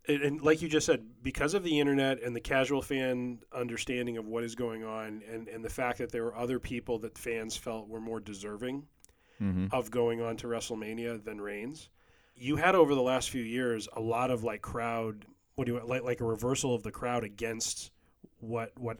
and- 0.08 0.22
and 0.22 0.40
like 0.40 0.62
you 0.62 0.68
just 0.68 0.86
said, 0.86 1.04
because 1.22 1.52
of 1.52 1.64
the 1.64 1.80
internet 1.80 2.22
and 2.22 2.34
the 2.34 2.40
casual 2.40 2.80
fan 2.80 3.40
understanding 3.52 4.16
of 4.18 4.26
what 4.26 4.44
is 4.44 4.54
going 4.54 4.84
on, 4.84 5.20
and, 5.28 5.48
and 5.48 5.64
the 5.64 5.68
fact 5.70 5.98
that 5.98 6.12
there 6.12 6.22
were 6.22 6.36
other 6.36 6.60
people 6.60 6.98
that 7.00 7.18
fans 7.18 7.56
felt 7.56 7.88
were 7.88 8.00
more 8.00 8.20
deserving 8.20 8.86
Mhm. 9.40 9.72
of 9.72 9.90
going 9.90 10.20
on 10.20 10.36
to 10.38 10.46
WrestleMania 10.46 11.22
than 11.22 11.40
Reigns, 11.40 11.88
you 12.34 12.56
had 12.56 12.74
over 12.74 12.94
the 12.94 13.02
last 13.02 13.30
few 13.30 13.42
years 13.42 13.88
a 13.94 14.00
lot 14.00 14.30
of 14.30 14.44
like 14.44 14.62
crowd, 14.62 15.24
what 15.54 15.66
do 15.66 15.74
you 15.74 15.80
like, 15.84 16.02
like 16.02 16.20
a 16.20 16.24
reversal 16.24 16.74
of 16.74 16.82
the 16.82 16.92
crowd 16.92 17.24
against 17.24 17.90
what 18.40 18.78
what 18.78 18.98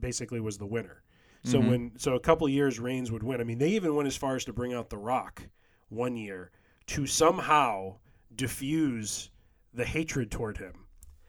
basically 0.00 0.40
was 0.40 0.58
the 0.58 0.66
winner. 0.66 1.02
So 1.44 1.60
Mhm. 1.60 1.68
when 1.68 1.92
so 1.98 2.14
a 2.14 2.20
couple 2.20 2.46
of 2.46 2.52
years 2.52 2.78
Reigns 2.80 3.10
would 3.12 3.22
win. 3.22 3.40
I 3.40 3.44
mean, 3.44 3.58
they 3.58 3.70
even 3.70 3.94
went 3.94 4.06
as 4.06 4.16
far 4.16 4.36
as 4.36 4.44
to 4.46 4.52
bring 4.52 4.72
out 4.72 4.90
The 4.90 4.98
Rock 4.98 5.48
one 5.88 6.16
year 6.16 6.50
to 6.86 7.06
somehow 7.06 7.96
diffuse 8.34 9.30
the 9.72 9.84
hatred 9.84 10.30
toward 10.30 10.58
him 10.58 10.85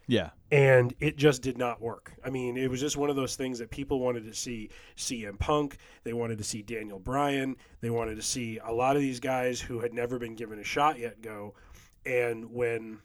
Yeah. 0.10 0.30
and 0.52 0.94
it 1.02 1.18
just 1.18 1.42
did 1.42 1.58
not 1.58 1.82
work. 1.82 2.14
I 2.24 2.30
mean, 2.30 2.56
it 2.56 2.70
was 2.70 2.80
just 2.80 2.96
one 2.96 3.10
of 3.10 3.18
those 3.18 3.36
things 3.36 3.60
that 3.60 3.70
people 3.70 4.00
wanted 4.00 4.24
to 4.26 4.34
see 4.34 4.70
CM 4.96 5.38
Punk, 5.38 5.78
they 6.06 6.14
wanted 6.14 6.38
to 6.38 6.44
see 6.46 6.62
Daniel 6.62 6.98
Bryan, 7.00 7.58
they 7.82 7.90
wanted 7.90 8.16
to 8.16 8.22
see 8.22 8.58
a 8.64 8.72
lot 8.72 8.96
of 8.96 9.02
these 9.02 9.20
guys 9.20 9.60
who 9.60 9.80
had 9.82 9.94
never 9.94 10.18
been 10.18 10.34
given 10.36 10.60
a 10.60 10.64
shot 10.64 10.98
yet 10.98 11.22
go. 11.22 11.54
And 12.06 12.50
when, 12.54 13.00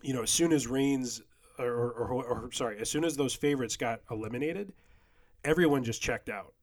you 0.00 0.14
know, 0.14 0.22
as 0.22 0.30
soon 0.30 0.52
as 0.52 0.66
Reigns, 0.66 1.20
or, 1.58 1.66
or, 1.68 1.90
or, 1.92 2.24
or 2.24 2.52
sorry, 2.52 2.78
as 2.78 2.88
soon 2.88 3.04
as 3.04 3.14
those 3.14 3.34
favorites 3.34 3.76
got 3.76 4.00
eliminated, 4.10 4.72
everyone 5.44 5.84
just 5.84 6.00
checked 6.00 6.30
out. 6.30 6.54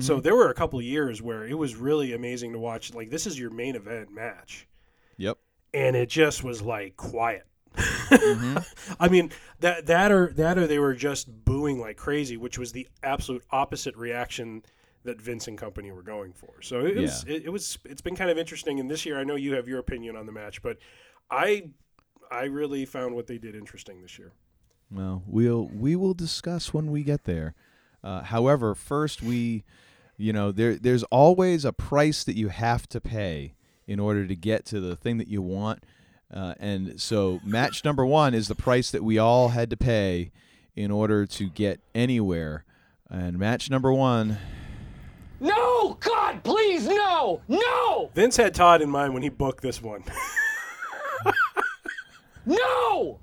So 0.00 0.18
Mhm. 0.18 0.22
there 0.24 0.34
were 0.34 0.50
a 0.50 0.54
couple 0.54 0.80
of 0.80 0.84
years 0.84 1.22
where 1.22 1.46
it 1.46 1.54
was 1.56 1.76
really 1.76 2.12
amazing 2.12 2.52
to 2.54 2.58
watch. 2.58 2.92
Like, 2.92 3.08
this 3.10 3.24
is 3.24 3.38
your 3.38 3.50
main 3.50 3.76
event 3.76 4.10
match 4.10 4.66
Yep. 5.16 5.38
and 5.72 5.94
it 5.94 6.08
just 6.08 6.42
was 6.42 6.60
like 6.60 6.96
quiet. 6.96 7.46
Mm-hmm. 7.76 8.58
I 9.00 9.08
mean 9.08 9.30
that 9.60 9.86
that 9.86 10.10
or 10.10 10.32
that 10.34 10.58
or 10.58 10.66
they 10.66 10.78
were 10.78 10.94
just 10.94 11.44
booing 11.44 11.80
like 11.80 11.96
crazy, 11.96 12.36
which 12.36 12.58
was 12.58 12.72
the 12.72 12.88
absolute 13.02 13.44
opposite 13.50 13.96
reaction 13.96 14.62
that 15.04 15.20
Vince 15.20 15.48
and 15.48 15.56
company 15.56 15.90
were 15.90 16.02
going 16.02 16.32
for. 16.32 16.60
So 16.62 16.80
it 16.80 16.96
was 16.96 17.24
it, 17.26 17.44
it 17.44 17.50
was 17.50 17.78
it's 17.84 18.02
been 18.02 18.16
kind 18.16 18.30
of 18.30 18.38
interesting. 18.38 18.80
And 18.80 18.90
this 18.90 19.06
year, 19.06 19.18
I 19.18 19.24
know 19.24 19.36
you 19.36 19.54
have 19.54 19.68
your 19.68 19.78
opinion 19.78 20.16
on 20.16 20.26
the 20.26 20.32
match, 20.32 20.62
but 20.62 20.78
I 21.30 21.70
I 22.30 22.44
really 22.44 22.84
found 22.84 23.14
what 23.14 23.26
they 23.26 23.38
did 23.38 23.54
interesting 23.54 24.02
this 24.02 24.18
year. 24.18 24.32
Well, 24.90 25.22
we'll 25.26 25.68
we 25.72 25.96
will 25.96 26.14
discuss 26.14 26.74
when 26.74 26.90
we 26.90 27.02
get 27.02 27.24
there. 27.24 27.54
Uh, 28.04 28.22
however, 28.22 28.74
first 28.74 29.22
we, 29.22 29.64
you 30.16 30.32
know, 30.32 30.52
there 30.52 30.76
there's 30.76 31.02
always 31.04 31.64
a 31.64 31.72
price 31.72 32.24
that 32.24 32.36
you 32.36 32.48
have 32.48 32.88
to 32.88 33.00
pay 33.00 33.54
in 33.86 33.98
order 33.98 34.26
to 34.26 34.36
get 34.36 34.64
to 34.66 34.80
the 34.80 34.96
thing 34.96 35.18
that 35.18 35.28
you 35.28 35.42
want. 35.42 35.84
Uh, 36.32 36.54
and 36.58 37.00
so, 37.00 37.40
match 37.44 37.84
number 37.84 38.04
one 38.04 38.34
is 38.34 38.48
the 38.48 38.54
price 38.54 38.90
that 38.90 39.04
we 39.04 39.18
all 39.18 39.50
had 39.50 39.70
to 39.70 39.76
pay 39.76 40.32
in 40.74 40.90
order 40.90 41.24
to 41.26 41.48
get 41.48 41.80
anywhere. 41.94 42.64
And 43.08 43.38
match 43.38 43.70
number 43.70 43.92
one, 43.92 44.38
No! 45.40 45.96
God, 46.00 46.42
please, 46.42 46.86
no! 46.86 47.40
No! 47.46 48.10
Vince 48.14 48.36
had 48.36 48.54
Todd 48.54 48.82
in 48.82 48.90
mind 48.90 49.14
when 49.14 49.22
he 49.22 49.28
booked 49.28 49.62
this 49.62 49.80
one. 49.80 50.02
No! 52.46 53.18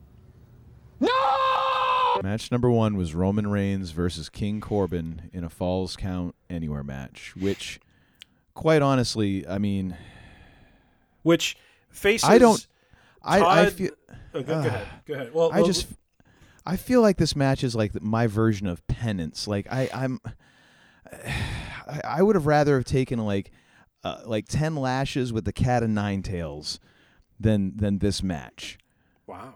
No! 0.99 2.21
match 2.21 2.51
number 2.51 2.69
one 2.69 2.95
was 2.95 3.15
Roman 3.15 3.47
Reigns 3.47 3.91
versus 3.91 4.29
King 4.29 4.61
Corbin 4.61 5.29
in 5.33 5.43
a 5.43 5.49
Falls 5.49 5.95
Count 5.95 6.35
Anywhere 6.49 6.83
match. 6.83 7.33
Which, 7.37 7.79
quite 8.53 8.81
honestly, 8.81 9.47
I 9.47 9.57
mean, 9.57 9.97
Which 11.23 11.57
faces 11.89 12.29
I 12.29 12.37
don't. 12.37 12.65
I, 13.23 13.61
I 13.61 13.69
feel. 13.69 13.91
Oh, 14.33 14.41
go, 14.41 14.43
go 14.43 14.67
ahead. 14.67 14.87
Go 15.05 15.13
ahead. 15.13 15.33
Well, 15.33 15.51
I 15.51 15.57
well, 15.57 15.67
just. 15.67 15.87
I 16.65 16.77
feel 16.77 17.01
like 17.01 17.17
this 17.17 17.35
match 17.35 17.63
is 17.63 17.75
like 17.75 18.01
my 18.01 18.27
version 18.27 18.67
of 18.67 18.85
penance. 18.87 19.47
Like 19.47 19.67
I, 19.71 19.89
I'm. 19.93 20.19
I, 21.85 22.01
I 22.05 22.21
would 22.21 22.35
have 22.35 22.47
rather 22.47 22.75
have 22.77 22.85
taken 22.85 23.19
like, 23.19 23.51
uh, 24.03 24.21
like 24.25 24.47
ten 24.47 24.75
lashes 24.75 25.33
with 25.33 25.45
the 25.45 25.51
cat 25.53 25.83
and 25.83 25.93
nine 25.93 26.21
tails, 26.21 26.79
than 27.39 27.77
than 27.77 27.99
this 27.99 28.23
match. 28.23 28.77
wow. 29.27 29.53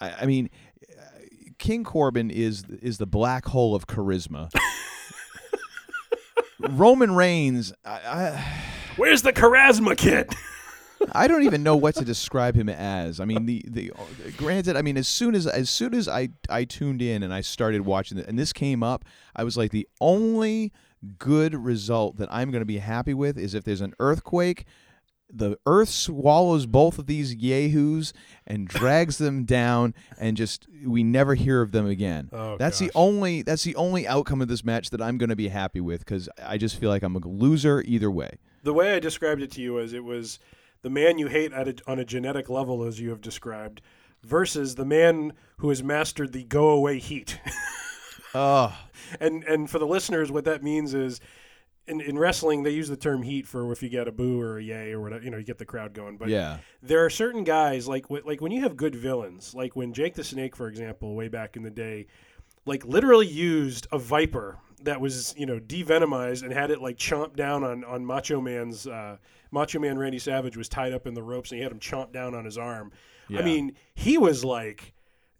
I, 0.00 0.12
I 0.22 0.26
mean, 0.26 0.50
uh, 0.96 1.02
King 1.58 1.84
Corbin 1.84 2.30
is 2.30 2.64
is 2.82 2.98
the 2.98 3.06
black 3.06 3.46
hole 3.46 3.74
of 3.74 3.86
charisma. 3.86 4.50
Roman 6.58 7.14
Reigns, 7.14 7.72
I, 7.84 7.90
I 7.90 8.62
Where's 8.96 9.22
the 9.22 9.32
charisma 9.32 9.96
kid? 9.96 10.32
I 11.12 11.26
don't 11.28 11.42
even 11.44 11.62
know 11.62 11.76
what 11.76 11.94
to 11.96 12.04
describe 12.04 12.54
him 12.54 12.68
as. 12.68 13.20
I 13.20 13.24
mean, 13.24 13.46
the 13.46 13.64
the 13.68 13.92
granted, 14.36 14.76
I 14.76 14.82
mean, 14.82 14.96
as 14.96 15.08
soon 15.08 15.34
as 15.34 15.46
as 15.46 15.70
soon 15.70 15.94
as 15.94 16.08
I 16.08 16.30
I 16.48 16.64
tuned 16.64 17.02
in 17.02 17.22
and 17.22 17.32
I 17.32 17.40
started 17.40 17.82
watching 17.82 18.18
it, 18.18 18.26
and 18.26 18.38
this 18.38 18.52
came 18.52 18.82
up, 18.82 19.04
I 19.34 19.44
was 19.44 19.56
like, 19.56 19.70
the 19.70 19.88
only 20.00 20.72
good 21.18 21.54
result 21.54 22.16
that 22.16 22.28
I'm 22.32 22.50
going 22.50 22.62
to 22.62 22.66
be 22.66 22.78
happy 22.78 23.14
with 23.14 23.38
is 23.38 23.54
if 23.54 23.64
there's 23.64 23.80
an 23.80 23.94
earthquake. 24.00 24.64
The 25.28 25.58
earth 25.66 25.88
swallows 25.88 26.66
both 26.66 27.00
of 27.00 27.06
these 27.08 27.34
yahoos 27.34 28.12
and 28.46 28.68
drags 28.68 29.18
them 29.18 29.42
down, 29.44 29.92
and 30.20 30.36
just 30.36 30.68
we 30.84 31.02
never 31.02 31.34
hear 31.34 31.62
of 31.62 31.72
them 31.72 31.84
again. 31.84 32.30
Oh, 32.32 32.56
that's 32.56 32.78
the 32.78 32.92
only 32.94 33.42
that's 33.42 33.64
the 33.64 33.74
only 33.74 34.06
outcome 34.06 34.40
of 34.40 34.46
this 34.46 34.62
match 34.64 34.90
that 34.90 35.02
I'm 35.02 35.18
going 35.18 35.30
to 35.30 35.36
be 35.36 35.48
happy 35.48 35.80
with 35.80 35.98
because 35.98 36.28
I 36.40 36.58
just 36.58 36.78
feel 36.78 36.90
like 36.90 37.02
I'm 37.02 37.16
a 37.16 37.18
loser 37.18 37.82
either 37.84 38.08
way. 38.08 38.38
the 38.62 38.72
way 38.72 38.94
I 38.94 39.00
described 39.00 39.42
it 39.42 39.50
to 39.52 39.60
you 39.60 39.72
was 39.72 39.92
it 39.92 40.04
was 40.04 40.38
the 40.86 40.90
man 40.90 41.18
you 41.18 41.26
hate 41.26 41.52
at 41.52 41.66
a, 41.66 41.74
on 41.88 41.98
a 41.98 42.04
genetic 42.04 42.48
level, 42.48 42.84
as 42.84 43.00
you 43.00 43.10
have 43.10 43.20
described, 43.20 43.80
versus 44.22 44.76
the 44.76 44.84
man 44.84 45.32
who 45.56 45.68
has 45.70 45.82
mastered 45.82 46.32
the 46.32 46.44
go 46.44 46.68
away 46.70 47.00
heat. 47.00 47.40
Oh, 48.34 48.76
and 49.18 49.44
and 49.44 49.70
for 49.70 49.78
the 49.78 49.86
listeners, 49.86 50.30
what 50.30 50.44
that 50.44 50.62
means 50.62 50.94
is. 50.94 51.20
In, 51.88 52.00
in 52.00 52.18
wrestling, 52.18 52.64
they 52.64 52.70
use 52.72 52.88
the 52.88 52.96
term 52.96 53.22
heat 53.22 53.46
for 53.46 53.70
if 53.70 53.80
you 53.80 53.88
get 53.88 54.08
a 54.08 54.12
boo 54.12 54.40
or 54.40 54.58
a 54.58 54.62
yay 54.62 54.90
or 54.90 55.00
whatever, 55.00 55.22
you 55.22 55.30
know, 55.30 55.36
you 55.36 55.44
get 55.44 55.58
the 55.58 55.64
crowd 55.64 55.94
going. 55.94 56.16
But 56.16 56.28
Yeah. 56.30 56.58
there 56.82 57.04
are 57.04 57.08
certain 57.10 57.44
guys 57.44 57.86
like 57.86 58.10
like 58.10 58.40
when 58.40 58.50
you 58.50 58.62
have 58.62 58.76
good 58.76 58.96
villains, 58.96 59.54
like 59.54 59.76
when 59.76 59.92
Jake 59.92 60.14
the 60.14 60.24
Snake, 60.24 60.56
for 60.56 60.66
example, 60.66 61.14
way 61.14 61.28
back 61.28 61.56
in 61.56 61.62
the 61.62 61.70
day, 61.70 62.08
like 62.64 62.84
literally 62.84 63.28
used 63.28 63.86
a 63.92 63.98
viper 64.00 64.58
that 64.82 65.00
was 65.00 65.32
you 65.38 65.46
know 65.46 65.60
devenomized 65.60 66.42
and 66.42 66.52
had 66.52 66.72
it 66.72 66.82
like 66.82 66.96
chomp 66.98 67.36
down 67.36 67.62
on 67.62 67.84
on 67.84 68.04
Macho 68.04 68.40
Man's 68.40 68.88
uh, 68.88 69.16
Macho 69.56 69.78
Man 69.78 69.98
Randy 69.98 70.18
Savage 70.18 70.54
was 70.54 70.68
tied 70.68 70.92
up 70.92 71.06
in 71.06 71.14
the 71.14 71.22
ropes 71.22 71.50
and 71.50 71.56
he 71.56 71.62
had 71.62 71.72
him 71.72 71.80
chomped 71.80 72.12
down 72.12 72.34
on 72.34 72.44
his 72.44 72.58
arm. 72.58 72.92
Yeah. 73.28 73.40
I 73.40 73.42
mean, 73.42 73.74
he 73.94 74.18
was 74.18 74.44
like 74.44 74.92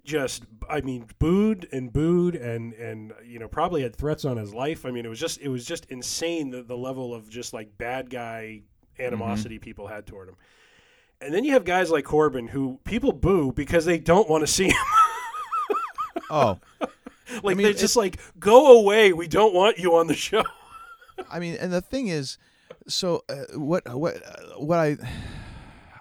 just 0.04 0.44
I 0.70 0.80
mean 0.80 1.06
booed 1.18 1.68
and 1.70 1.92
booed 1.92 2.34
and 2.34 2.72
and 2.74 3.12
you 3.26 3.38
know 3.38 3.46
probably 3.46 3.82
had 3.82 3.94
threats 3.94 4.24
on 4.24 4.38
his 4.38 4.54
life. 4.54 4.86
I 4.86 4.90
mean, 4.90 5.04
it 5.04 5.08
was 5.10 5.20
just 5.20 5.38
it 5.42 5.48
was 5.48 5.66
just 5.66 5.84
insane 5.90 6.48
the, 6.48 6.62
the 6.62 6.76
level 6.76 7.14
of 7.14 7.28
just 7.28 7.52
like 7.52 7.76
bad 7.76 8.08
guy 8.08 8.62
animosity 8.98 9.56
mm-hmm. 9.56 9.64
people 9.64 9.86
had 9.86 10.06
toward 10.06 10.30
him. 10.30 10.36
And 11.20 11.34
then 11.34 11.44
you 11.44 11.52
have 11.52 11.64
guys 11.64 11.90
like 11.90 12.04
Corbin 12.04 12.48
who 12.48 12.80
people 12.84 13.12
boo 13.12 13.52
because 13.52 13.84
they 13.84 13.98
don't 13.98 14.30
want 14.30 14.42
to 14.42 14.46
see 14.46 14.68
him. 14.68 14.76
Oh, 16.28 16.58
like 17.44 17.56
mean, 17.56 17.64
they're 17.64 17.72
just 17.72 17.94
like, 17.94 18.18
go 18.40 18.80
away. 18.80 19.12
We 19.12 19.28
don't 19.28 19.54
want 19.54 19.78
you 19.78 19.94
on 19.94 20.08
the 20.08 20.14
show. 20.14 20.42
I 21.30 21.38
mean, 21.38 21.56
and 21.60 21.72
the 21.72 21.80
thing 21.80 22.08
is, 22.08 22.36
so 22.88 23.24
uh, 23.28 23.58
what? 23.58 23.88
What? 23.88 24.16
Uh, 24.16 24.58
what 24.58 24.78
I. 24.78 24.96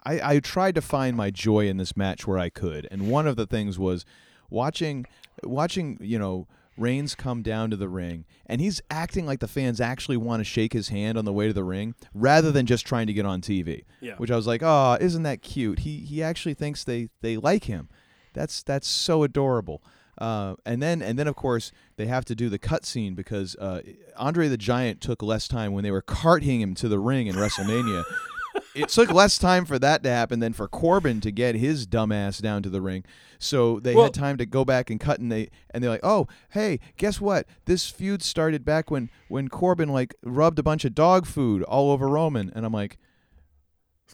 I, 0.07 0.35
I 0.35 0.39
tried 0.39 0.75
to 0.75 0.83
find 0.83 1.17
my 1.17 1.31
joy 1.31 1.67
in 1.67 1.77
this 1.77 1.97
match 1.97 2.27
where 2.27 2.37
I 2.37 2.49
could, 2.49 2.87
and 2.91 3.09
one 3.09 3.25
of 3.25 3.37
the 3.37 3.47
things 3.47 3.79
was 3.79 4.05
watching, 4.51 5.07
watching 5.41 5.97
you 5.99 6.19
know 6.19 6.47
Reigns 6.77 7.15
come 7.15 7.41
down 7.41 7.69
to 7.69 7.77
the 7.77 7.87
ring, 7.87 8.25
and 8.45 8.59
he's 8.59 8.81
acting 8.91 9.25
like 9.25 9.39
the 9.39 9.47
fans 9.47 9.79
actually 9.79 10.17
want 10.17 10.41
to 10.41 10.43
shake 10.43 10.73
his 10.73 10.89
hand 10.89 11.17
on 11.17 11.23
the 11.23 11.31
way 11.31 11.47
to 11.47 11.53
the 11.53 11.63
ring, 11.63 11.95
rather 12.13 12.51
than 12.51 12.65
just 12.65 12.85
trying 12.85 13.07
to 13.07 13.13
get 13.13 13.25
on 13.25 13.41
TV. 13.41 13.85
Yeah. 14.01 14.15
Which 14.17 14.29
I 14.29 14.35
was 14.35 14.45
like, 14.45 14.61
oh, 14.61 14.97
isn't 14.99 15.23
that 15.23 15.41
cute? 15.41 15.79
He 15.79 15.99
he 15.99 16.21
actually 16.21 16.53
thinks 16.53 16.83
they 16.83 17.09
they 17.21 17.37
like 17.37 17.63
him. 17.63 17.89
That's 18.33 18.61
that's 18.61 18.87
so 18.87 19.23
adorable. 19.23 19.81
Uh, 20.17 20.56
and 20.65 20.82
then 20.82 21.01
and 21.01 21.19
then 21.19 21.28
of 21.28 21.36
course 21.36 21.71
they 21.97 22.06
have 22.06 22.23
to 22.25 22.36
do 22.36 22.47
the 22.49 22.60
cutscene 22.60 23.15
because 23.15 23.56
uh, 23.58 23.82
Andre 24.17 24.47
the 24.47 24.58
Giant 24.58 25.01
took 25.01 25.21
less 25.21 25.47
time 25.47 25.73
when 25.73 25.84
they 25.84 25.91
were 25.91 26.01
carting 26.01 26.62
him 26.62 26.73
to 26.75 26.88
the 26.88 26.99
ring 26.99 27.28
in 27.28 27.36
WrestleMania. 27.36 28.04
it 28.75 28.88
took 28.89 29.12
less 29.12 29.38
time 29.38 29.65
for 29.65 29.78
that 29.80 30.04
to 30.04 30.10
happen 30.10 30.39
than 30.39 30.54
for 30.54 30.67
Corbin 30.69 31.19
to 31.21 31.32
get 31.32 31.56
his 31.56 31.86
dumbass 31.86 32.41
down 32.41 32.63
to 32.63 32.69
the 32.69 32.82
ring. 32.82 33.04
So 33.39 33.82
they 33.82 33.93
Well- 33.93 34.06
had 34.06 34.13
time 34.13 34.38
to 34.38 34.45
go 34.45 34.63
back 34.63 34.89
and 34.89 34.99
cut, 34.99 35.19
and 35.19 35.30
they 35.30 35.49
and 35.71 35.84
they're 35.84 35.91
like, 35.91 35.99
"Oh, 36.06 36.28
hey, 36.51 36.80
guess 36.95 37.19
what? 37.19 37.45
This 37.65 37.89
feud 37.89 38.23
started 38.23 38.63
back 38.63 38.89
when 38.89 39.10
when 39.28 39.49
Corbin 39.49 39.89
like 39.89 40.15
rubbed 40.23 40.60
a 40.60 40.63
bunch 40.63 40.86
of 40.86 40.95
dog 40.95 41.25
food 41.25 41.62
all 41.63 41.91
over 41.91 42.08
Roman." 42.08 42.51
And 42.56 42.65
I'm 42.65 42.71
like, 42.71 42.97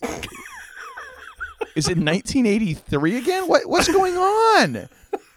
"Is 1.76 1.88
it 1.88 1.98
1983 1.98 3.18
again? 3.18 3.48
What 3.48 3.68
what's 3.70 3.88
going 3.88 4.16
on?" 4.18 4.90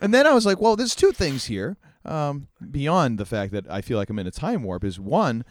And 0.05 0.13
then 0.15 0.27
I 0.27 0.33
was 0.35 0.45
like, 0.47 0.61
"Well, 0.61 0.77
there's 0.77 0.95
two 0.95 1.13
things 1.13 1.47
here." 1.47 1.77
Um, 2.05 2.49
beyond 2.71 3.19
the 3.19 3.25
fact 3.25 3.53
that 3.53 3.69
I 3.71 3.81
feel 3.81 3.97
like 3.97 4.11
I'm 4.11 4.19
in 4.19 4.27
a 4.27 4.31
time 4.31 4.63
warp, 4.63 4.85
is 4.85 5.01
one, 5.01 5.45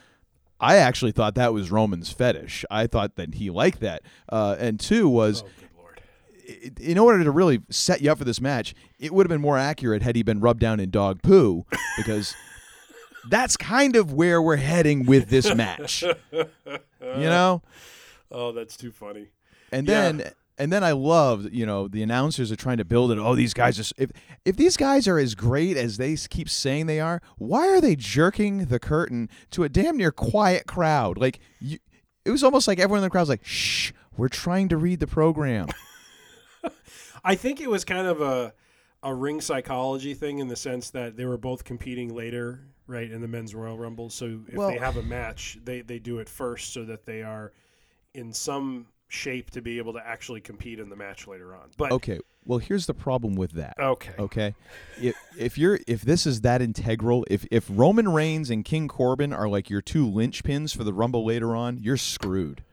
I 0.60 0.76
actually 0.78 1.12
thought 1.12 1.34
that 1.36 1.52
was 1.52 1.72
Roman's 1.72 2.12
fetish. 2.12 2.64
I 2.70 2.86
thought 2.88 3.16
that 3.16 3.34
he 3.36 3.50
liked 3.50 3.80
that. 3.80 4.04
Uh, 4.30 4.56
and 4.60 4.80
two 4.80 5.10
was, 5.10 5.44
i- 6.48 6.72
in 6.80 7.00
order 7.00 7.24
to 7.24 7.32
really 7.32 7.62
set 7.72 8.02
you 8.02 8.12
up 8.12 8.20
for 8.20 8.24
this 8.24 8.40
match, 8.40 8.76
it 9.00 9.14
would 9.14 9.26
have 9.26 9.30
been 9.30 9.42
more 9.42 9.58
accurate 9.58 10.04
had 10.04 10.16
he 10.16 10.22
been 10.22 10.40
rubbed 10.42 10.60
down 10.60 10.80
in 10.80 10.92
dog 10.92 11.24
poo, 11.24 11.66
because 11.98 12.36
that's 13.32 13.58
kind 13.58 13.96
of 13.96 14.14
where 14.14 14.40
we're 14.40 14.58
heading 14.58 15.06
with 15.08 15.30
this 15.30 15.54
match. 15.56 16.04
You 17.02 17.30
know? 17.30 17.62
Oh, 18.32 18.52
that's 18.54 18.78
too 18.78 18.92
funny. 18.92 19.28
And 19.74 19.88
Yeah. 19.88 20.02
then 20.12 20.32
and 20.58 20.72
then 20.72 20.84
I 20.84 20.92
loved, 20.92 21.54
you 21.54 21.66
know, 21.66 21.88
the 21.88 22.04
announcers 22.04 22.52
are 22.52 22.56
trying 22.56 22.78
to 22.78 22.86
build 22.86 23.12
it. 23.12 23.18
Oh, 23.18 23.36
these 23.36 23.54
guys 23.54 23.80
are 23.80 23.94
if 23.98 24.12
if 24.46 24.56
these 24.56 24.78
guys 24.78 25.08
are 25.08 25.18
as 25.18 25.36
great 25.36 25.78
as 25.78 25.98
they 25.98 26.16
keep 26.16 26.50
saying 26.50 26.86
they 26.86 27.00
are, 27.00 27.22
why 27.38 27.68
are 27.70 27.82
they 27.82 27.96
jerking 27.96 28.66
the 28.66 28.80
curtain 28.80 29.30
to 29.52 29.64
a 29.64 29.70
damn 29.70 29.98
near 29.98 30.12
quiet 30.12 30.68
crowd? 30.68 31.18
Like 31.18 31.40
you, 31.60 31.80
it 32.26 32.32
was 32.32 32.44
almost 32.44 32.68
like 32.68 32.80
everyone 32.80 33.00
in 33.00 33.04
the 33.04 33.10
crowd 33.10 33.22
was 33.24 33.30
like, 33.30 33.46
"Shh, 33.46 33.92
we're 34.16 34.30
trying 34.30 34.70
to 34.70 34.78
read 34.78 35.00
the 35.00 35.08
program." 35.08 35.68
I 37.24 37.36
think 37.36 37.62
it 37.62 37.70
was 37.70 37.84
kind 37.86 38.08
of 38.08 38.22
a 38.22 38.54
a 39.02 39.14
ring 39.14 39.42
psychology 39.42 40.14
thing 40.14 40.40
in 40.40 40.48
the 40.48 40.56
sense 40.56 40.90
that 40.92 41.18
they 41.18 41.26
were 41.26 41.38
both 41.38 41.66
competing 41.66 42.16
later, 42.16 42.62
right, 42.88 43.12
in 43.12 43.20
the 43.22 43.28
men's 43.28 43.54
Royal 43.54 43.78
Rumble. 43.78 44.10
So 44.10 44.42
if 44.48 44.54
Well- 44.56 44.70
they 44.70 44.78
have 44.78 44.98
a 44.98 45.04
match, 45.04 45.58
they 45.64 45.82
they 45.82 46.00
do 46.00 46.20
it 46.20 46.30
first 46.30 46.74
so 46.74 46.86
that 46.86 47.06
they 47.06 47.22
are 47.24 47.52
in 48.14 48.32
some 48.32 48.88
shape 49.14 49.52
to 49.52 49.62
be 49.62 49.78
able 49.78 49.94
to 49.94 50.06
actually 50.06 50.42
compete 50.42 50.80
in 50.80 50.90
the 50.90 50.96
match 50.96 51.28
later 51.28 51.56
on. 51.56 51.70
But 51.78 51.92
okay, 51.92 52.20
well, 52.46 52.60
here's 52.60 52.88
the 52.88 52.94
problem 52.94 53.36
with 53.36 53.52
that. 53.52 53.76
Okay. 53.80 54.14
Okay. 54.18 54.56
If 55.02 55.16
if 55.38 55.58
you're 55.58 55.80
if 55.88 56.02
this 56.02 56.26
is 56.26 56.42
that 56.42 56.62
integral, 56.62 57.26
if 57.30 57.46
if 57.52 57.68
Roman 57.70 58.10
Reigns 58.10 58.50
and 58.50 58.66
King 58.66 58.88
Corbin 58.88 59.32
are 59.32 59.48
like 59.48 59.70
your 59.70 59.82
two 59.82 60.08
linchpins 60.08 60.76
for 60.76 60.84
the 60.84 60.94
Rumble 60.94 61.26
later 61.26 61.56
on, 61.56 61.78
you're 61.78 61.98
screwed. 61.98 62.64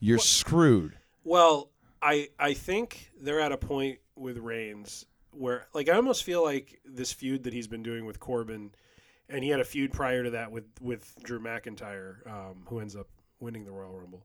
You're 0.00 0.18
screwed. 0.18 0.96
Well, 1.22 1.70
I 2.02 2.30
I 2.38 2.54
think 2.54 3.10
they're 3.20 3.40
at 3.40 3.52
a 3.52 3.58
point 3.58 3.98
with 4.16 4.38
Reigns 4.38 5.06
where 5.32 5.66
like 5.74 5.88
I 5.88 5.92
almost 5.92 6.24
feel 6.24 6.42
like 6.42 6.80
this 6.84 7.12
feud 7.12 7.44
that 7.44 7.52
he's 7.52 7.68
been 7.68 7.82
doing 7.82 8.06
with 8.06 8.18
Corbin, 8.18 8.70
and 9.28 9.44
he 9.44 9.50
had 9.50 9.60
a 9.60 9.64
feud 9.64 9.92
prior 9.92 10.24
to 10.24 10.30
that 10.30 10.50
with 10.50 10.64
with 10.80 11.14
Drew 11.22 11.40
McIntyre, 11.40 12.26
um, 12.26 12.62
who 12.66 12.80
ends 12.80 12.96
up 12.96 13.08
winning 13.40 13.64
the 13.64 13.72
Royal 13.72 13.98
Rumble. 13.98 14.24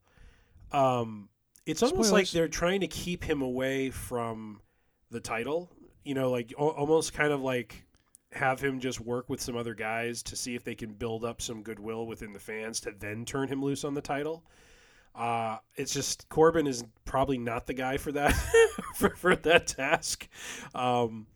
Um, 0.72 1.30
it's 1.66 1.84
almost 1.84 2.12
like 2.12 2.30
they're 2.32 2.48
trying 2.48 2.82
to 2.82 2.88
keep 2.88 3.24
him 3.24 3.42
away 3.42 3.90
from 3.90 4.62
the 5.12 5.20
title. 5.20 5.70
You 6.04 6.16
know, 6.16 6.32
like 6.32 6.54
al- 6.60 6.70
almost 6.70 7.14
kind 7.14 7.32
of 7.32 7.42
like 7.42 7.86
have 8.32 8.60
him 8.60 8.80
just 8.80 9.00
work 9.00 9.30
with 9.30 9.42
some 9.42 9.56
other 9.56 9.74
guys 9.74 10.22
to 10.24 10.36
see 10.36 10.56
if 10.56 10.64
they 10.64 10.76
can 10.76 10.94
build 10.94 11.26
up 11.26 11.42
some 11.42 11.64
goodwill 11.64 12.06
within 12.06 12.32
the 12.34 12.40
fans 12.40 12.80
to 12.82 12.94
then 13.00 13.26
turn 13.26 13.48
him 13.48 13.64
loose 13.64 13.84
on 13.84 13.94
the 13.94 14.02
title. 14.02 14.44
Uh, 15.16 15.58
it's 15.76 15.94
just 15.94 16.30
Corbin 16.30 16.68
is 16.68 16.84
probably 17.06 17.38
not 17.38 17.66
the 17.66 17.74
guy 17.74 17.98
for 17.98 18.12
that 18.12 18.34
for, 18.96 19.10
for 19.16 19.36
that 19.36 19.68
task. 19.68 20.28
Um, 20.76 21.28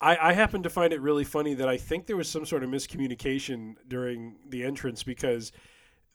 I, 0.00 0.30
I 0.30 0.32
happen 0.32 0.64
to 0.64 0.70
find 0.70 0.92
it 0.92 1.00
really 1.00 1.24
funny 1.24 1.54
that 1.54 1.68
I 1.68 1.76
think 1.76 2.06
there 2.06 2.16
was 2.16 2.28
some 2.28 2.44
sort 2.44 2.64
of 2.64 2.70
miscommunication 2.70 3.76
during 3.86 4.36
the 4.48 4.64
entrance 4.64 5.04
because 5.04 5.52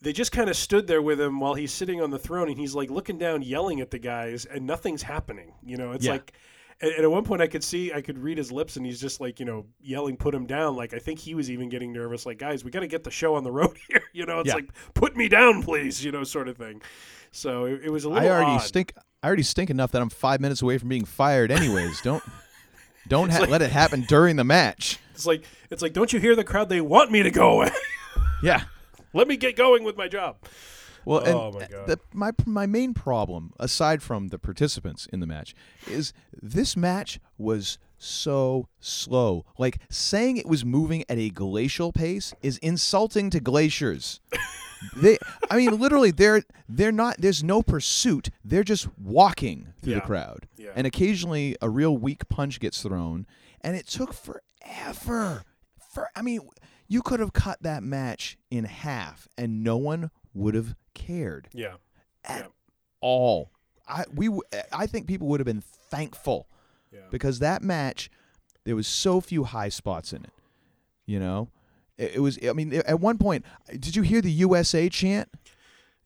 they 0.01 0.13
just 0.13 0.31
kind 0.31 0.49
of 0.49 0.55
stood 0.55 0.87
there 0.87 1.01
with 1.01 1.19
him 1.19 1.39
while 1.39 1.53
he's 1.55 1.71
sitting 1.71 2.01
on 2.01 2.09
the 2.11 2.19
throne 2.19 2.49
and 2.49 2.57
he's 2.57 2.75
like 2.75 2.89
looking 2.91 3.17
down, 3.17 3.41
yelling 3.41 3.81
at 3.81 3.91
the 3.91 3.99
guys, 3.99 4.45
and 4.45 4.65
nothing's 4.65 5.01
happening. 5.03 5.53
You 5.63 5.77
know, 5.77 5.91
it's 5.93 6.05
Yeah. 6.05 6.13
like. 6.13 6.33
And 6.79 6.91
and 6.91 7.03
at 7.05 7.09
one 7.09 7.23
point, 7.23 7.41
I 7.41 7.47
could 7.47 7.63
see, 7.63 7.91
I 7.91 8.01
could 8.01 8.19
read 8.19 8.37
his 8.37 8.51
lips, 8.51 8.75
and 8.77 8.85
he's 8.85 9.01
just 9.01 9.19
like, 9.19 9.39
you 9.39 9.47
know, 9.47 9.65
yelling, 9.81 10.15
"Put 10.15 10.35
him 10.35 10.45
down!" 10.45 10.75
Like 10.75 10.93
I 10.93 10.99
think 10.99 11.17
he 11.17 11.33
was 11.33 11.49
even 11.49 11.69
getting 11.69 11.91
nervous. 11.91 12.23
Like, 12.27 12.37
guys, 12.37 12.63
we 12.63 12.69
got 12.69 12.81
to 12.81 12.87
get 12.87 13.03
the 13.03 13.09
show 13.09 13.33
on 13.33 13.43
the 13.43 13.51
road 13.51 13.75
here. 13.87 14.03
You 14.13 14.27
know, 14.27 14.41
it's 14.41 14.49
Yeah. 14.49 14.53
like, 14.55 14.69
"Put 14.93 15.17
me 15.17 15.27
down, 15.27 15.63
please," 15.63 16.05
you 16.05 16.11
know, 16.11 16.23
sort 16.23 16.47
of 16.47 16.55
thing. 16.57 16.83
So 17.31 17.65
it, 17.65 17.81
it 17.85 17.89
was 17.91 18.03
a 18.03 18.09
little. 18.09 18.23
I 18.23 18.29
already 18.31 18.51
odd. 18.51 18.57
stink. 18.61 18.93
I 19.23 19.25
already 19.27 19.41
stink 19.41 19.71
enough 19.71 19.91
that 19.93 20.03
I'm 20.03 20.09
five 20.11 20.39
minutes 20.39 20.61
away 20.61 20.77
from 20.77 20.89
being 20.89 21.05
fired. 21.05 21.49
Anyways, 21.49 21.99
don't 22.01 22.23
don't 23.07 23.31
ha- 23.31 23.39
like- 23.39 23.49
let 23.49 23.63
it 23.63 23.71
happen 23.71 24.01
during 24.07 24.35
the 24.35 24.43
match. 24.43 24.99
It's 25.15 25.25
like, 25.25 25.45
it's 25.71 25.81
like, 25.81 25.93
don't 25.93 26.13
you 26.13 26.19
hear 26.19 26.35
the 26.35 26.43
crowd? 26.43 26.69
They 26.69 26.79
want 26.81 27.09
me 27.11 27.23
to 27.23 27.31
go 27.31 27.53
away. 27.53 27.71
Yeah. 28.43 28.65
Let 29.13 29.27
me 29.27 29.37
get 29.37 29.55
going 29.55 29.83
with 29.83 29.97
my 29.97 30.07
job. 30.07 30.37
Well, 31.05 31.19
and 31.19 31.35
oh 31.35 31.51
my 31.53 31.67
god. 31.67 31.87
the, 31.87 31.99
my 32.13 32.31
my 32.45 32.65
main 32.65 32.93
problem, 32.93 33.53
aside 33.59 34.03
from 34.03 34.27
the 34.27 34.37
participants 34.37 35.07
in 35.13 35.21
the 35.21 35.27
match, 35.27 35.55
is 35.89 36.11
this 36.41 36.75
match 36.75 37.19
was 37.37 37.77
so 37.97 38.67
slow. 38.81 39.45
Like 39.57 39.79
saying 39.89 40.35
it 40.37 40.45
was 40.47 40.65
moving 40.65 41.05
at 41.07 41.17
a 41.17 41.29
glacial 41.29 41.93
pace 41.93 42.33
is 42.41 42.57
insulting 42.57 43.29
to 43.29 43.39
glaciers. 43.39 44.19
they, 44.97 45.17
I 45.49 45.55
mean, 45.55 45.79
literally, 45.79 46.11
they're 46.11 46.43
they're 46.67 46.91
not. 46.91 47.15
There's 47.19 47.41
no 47.41 47.61
pursuit. 47.63 48.29
They're 48.43 48.65
just 48.65 48.87
walking 48.99 49.73
through 49.81 49.93
Yeah. 49.93 49.99
the 49.99 50.05
crowd, 50.05 50.47
Yeah. 50.57 50.71
and 50.75 50.85
occasionally 50.85 51.55
a 51.61 51.69
real 51.69 51.97
weak 51.97 52.27
punch 52.27 52.59
gets 52.59 52.81
thrown, 52.83 53.25
and 53.61 53.77
it 53.77 53.87
took 53.87 54.13
forever. 54.13 55.43
For 55.93 56.09
I 56.17 56.21
mean, 56.21 56.41
you 56.87 57.01
could 57.01 57.19
have 57.19 57.33
cut 57.33 57.61
that 57.63 57.83
match 57.83 58.37
in 58.49 58.65
half, 58.65 59.27
and 59.37 59.63
no 59.63 59.77
one 59.77 60.11
would 60.33 60.55
have 60.55 60.75
cared 60.93 61.49
yeah. 61.53 61.75
at 62.23 62.49
all. 63.01 63.51
I 63.87 64.05
we 64.13 64.29
I 64.71 64.85
think 64.87 65.07
people 65.07 65.27
would 65.27 65.39
have 65.39 65.45
been 65.45 65.61
thankful 65.61 66.47
Yeah. 66.91 67.01
because 67.09 67.39
that 67.39 67.61
match 67.61 68.09
there 68.65 68.75
was 68.75 68.87
so 68.87 69.21
few 69.21 69.45
high 69.45 69.69
spots 69.69 70.11
in 70.11 70.23
it. 70.25 70.33
You 71.05 71.19
know, 71.19 71.49
it, 71.97 72.15
it 72.15 72.19
was. 72.19 72.37
I 72.47 72.51
mean, 72.53 72.73
at 72.73 72.99
one 72.99 73.17
point, 73.17 73.45
did 73.71 73.95
you 73.95 74.01
hear 74.01 74.21
the 74.21 74.31
USA 74.31 74.89
chant? 74.89 75.29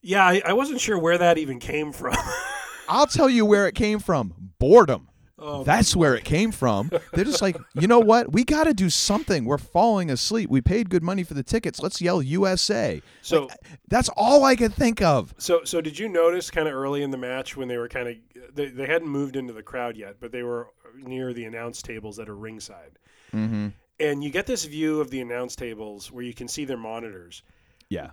Yeah, 0.00 0.24
I, 0.24 0.42
I 0.46 0.52
wasn't 0.52 0.80
sure 0.80 0.98
where 0.98 1.18
that 1.18 1.38
even 1.38 1.58
came 1.58 1.92
from. 1.92 2.14
I'll 2.88 3.06
tell 3.06 3.28
you 3.28 3.46
where 3.46 3.66
it 3.66 3.74
came 3.74 3.98
from. 3.98 4.52
Boredom. 4.58 5.08
Oh, 5.44 5.64
That's 5.64 5.96
where 5.96 6.14
it 6.14 6.24
came 6.24 6.52
from. 6.52 6.90
They're 7.12 7.24
just 7.24 7.42
like, 7.42 7.56
you 7.74 7.88
know 7.88 7.98
what? 7.98 8.32
We 8.32 8.44
got 8.44 8.64
to 8.64 8.74
do 8.74 8.88
something. 8.88 9.44
We're 9.44 9.58
falling 9.58 10.08
asleep. 10.10 10.48
We 10.50 10.60
paid 10.60 10.88
good 10.88 11.02
money 11.02 11.24
for 11.24 11.34
the 11.34 11.42
tickets. 11.42 11.80
Let's 11.80 12.00
yell 12.00 12.22
USA. 12.22 13.02
So- 13.22 13.46
Like, 13.46 13.58
that's 13.88 14.08
all 14.16 14.44
I 14.44 14.54
could 14.56 14.72
think 14.72 15.02
of. 15.02 15.34
So, 15.38 15.64
so 15.64 15.80
did 15.80 15.98
you 15.98 16.08
notice 16.08 16.50
kind 16.50 16.68
of 16.68 16.74
early 16.74 17.02
in 17.02 17.10
the 17.10 17.16
match 17.18 17.56
when 17.56 17.66
they 17.68 17.76
were 17.76 17.88
kind 17.88 18.08
of 18.08 18.16
they, 18.54 18.68
they 18.68 18.86
hadn't 18.86 19.08
moved 19.08 19.34
into 19.36 19.52
the 19.52 19.62
crowd 19.62 19.96
yet, 19.96 20.16
but 20.20 20.30
they 20.32 20.42
were 20.42 20.68
near 20.96 21.32
the 21.32 21.44
announce 21.44 21.82
tables 21.82 22.16
that 22.16 22.28
are 22.28 22.36
ringside, 22.36 22.98
Mm-hmm. 23.32 23.68
and 23.98 24.22
you 24.22 24.30
get 24.30 24.46
this 24.46 24.64
view 24.66 25.00
of 25.00 25.10
the 25.10 25.20
announce 25.20 25.56
tables 25.56 26.12
where 26.12 26.22
you 26.22 26.34
can 26.34 26.46
see 26.48 26.64
their 26.66 26.76
monitors. 26.76 27.42
Yeah. 27.88 28.10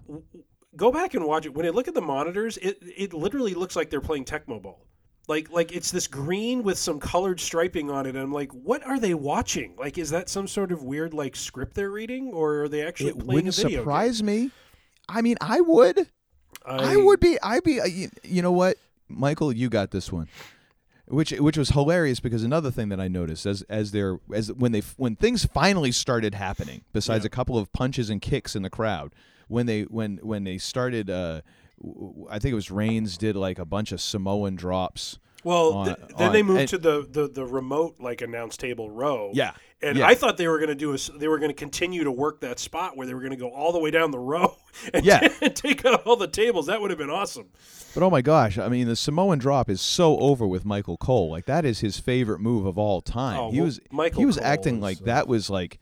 Go 0.75 0.91
back 0.91 1.13
and 1.13 1.25
watch 1.25 1.45
it. 1.45 1.53
When 1.53 1.65
I 1.65 1.69
look 1.69 1.87
at 1.87 1.93
the 1.93 2.01
monitors, 2.01 2.57
it 2.57 2.77
it 2.81 3.13
literally 3.13 3.53
looks 3.53 3.75
like 3.75 3.89
they're 3.89 4.01
playing 4.01 4.25
Tecmo 4.25 4.61
Bowl. 4.61 4.85
Like 5.29 5.49
like 5.51 5.71
it's 5.71 5.91
this 5.91 6.07
green 6.07 6.63
with 6.63 6.77
some 6.77 6.99
colored 6.99 7.39
striping 7.39 7.89
on 7.89 8.05
it, 8.05 8.09
and 8.09 8.17
I'm 8.19 8.33
like, 8.33 8.51
what 8.51 8.83
are 8.85 8.99
they 8.99 9.13
watching? 9.13 9.75
Like, 9.77 9.97
is 9.97 10.09
that 10.09 10.27
some 10.27 10.47
sort 10.47 10.71
of 10.71 10.83
weird 10.83 11.13
like 11.13 11.35
script 11.35 11.75
they're 11.75 11.91
reading, 11.91 12.33
or 12.33 12.63
are 12.63 12.67
they 12.67 12.85
actually 12.85 13.11
It 13.11 13.19
playing 13.19 13.27
wouldn't 13.45 13.57
a 13.59 13.61
video? 13.61 13.79
surprise 13.81 14.21
me. 14.23 14.49
I 15.07 15.21
mean, 15.21 15.37
I 15.39 15.61
would. 15.61 16.07
I, 16.65 16.97
would 16.97 17.19
be. 17.19 17.37
I'd 17.41 17.63
be. 17.63 17.79
uh, 17.79 17.85
You, 18.23 18.41
know 18.41 18.51
what, 18.51 18.77
Michael? 19.07 19.51
You 19.53 19.69
got 19.69 19.91
this 19.91 20.11
one. 20.11 20.27
which 21.07 21.31
which 21.31 21.57
was 21.57 21.69
hilarious 21.69 22.19
because 22.19 22.43
another 22.43 22.69
thing 22.71 22.89
that 22.89 22.99
I 22.99 23.07
noticed 23.07 23.45
as 23.45 23.61
as 23.69 23.91
they're 23.91 24.19
as 24.33 24.51
when 24.51 24.71
they 24.71 24.81
when 24.97 25.15
things 25.15 25.45
finally 25.45 25.91
started 25.91 26.35
happening, 26.35 26.81
besides 26.91 27.23
a 27.25 27.29
couple 27.29 27.57
of 27.57 27.71
punches 27.71 28.09
and 28.09 28.21
kicks 28.21 28.55
in 28.55 28.61
the 28.63 28.69
crowd, 28.69 29.13
when 29.47 29.65
they 29.67 29.83
when 29.83 30.17
when 30.23 30.43
they 30.43 30.57
started, 30.57 31.09
uh, 31.09 31.41
I 32.29 32.39
think 32.39 32.51
it 32.51 32.55
was 32.55 32.71
Reigns 32.71 33.17
did 33.17 33.35
like 33.35 33.59
a 33.59 33.65
bunch 33.65 33.91
of 33.91 34.01
Samoan 34.01 34.55
drops. 34.55 35.19
Well, 35.43 35.73
on- 35.73 35.85
th- 35.85 35.97
then 36.17 36.27
on- 36.27 36.33
they 36.33 36.43
moved 36.43 36.59
and- 36.61 36.69
to 36.69 36.77
the, 36.77 37.07
the, 37.09 37.27
the 37.27 37.45
remote 37.45 37.95
like 37.99 38.21
announce 38.21 38.57
table 38.57 38.89
row. 38.89 39.31
Yeah, 39.33 39.53
and 39.81 39.97
yeah. 39.97 40.07
I 40.07 40.13
thought 40.13 40.35
they 40.35 40.49
were 40.49 40.57
going 40.57 40.69
to 40.69 40.75
do 40.75 40.93
a 40.93 40.97
they 41.17 41.29
were 41.29 41.39
going 41.39 41.49
to 41.49 41.55
continue 41.55 42.03
to 42.03 42.11
work 42.11 42.41
that 42.41 42.59
spot 42.59 42.97
where 42.97 43.07
they 43.07 43.13
were 43.13 43.21
going 43.21 43.31
to 43.31 43.37
go 43.37 43.49
all 43.49 43.71
the 43.71 43.79
way 43.79 43.91
down 43.91 44.11
the 44.11 44.19
row 44.19 44.57
and, 44.93 45.05
Yeah. 45.05 45.25
and 45.41 45.55
take 45.55 45.85
out 45.85 46.05
all 46.05 46.17
the 46.17 46.27
tables. 46.27 46.65
That 46.65 46.81
would 46.81 46.89
have 46.89 46.99
been 46.99 47.09
awesome. 47.09 47.47
But 47.93 48.03
oh 48.03 48.09
my 48.09 48.21
gosh, 48.21 48.57
I 48.57 48.67
mean 48.67 48.87
the 48.87 48.97
Samoan 48.97 49.39
drop 49.39 49.69
is 49.69 49.79
so 49.79 50.17
over 50.19 50.45
with 50.45 50.65
Michael 50.65 50.97
Cole. 50.97 51.31
Like 51.31 51.45
that 51.45 51.63
is 51.63 51.79
his 51.79 51.99
favorite 51.99 52.39
move 52.39 52.65
of 52.65 52.77
all 52.77 52.99
time. 53.01 53.39
Oh, 53.39 53.51
he 53.51 53.57
well, 53.59 53.65
was 53.65 53.79
Michael 53.91 54.19
he 54.19 54.25
was 54.25 54.35
Cole 54.35 54.45
acting 54.45 54.75
is, 54.77 54.81
like 54.81 55.01
uh, 55.01 55.05
that 55.05 55.27
was 55.29 55.49
like 55.49 55.79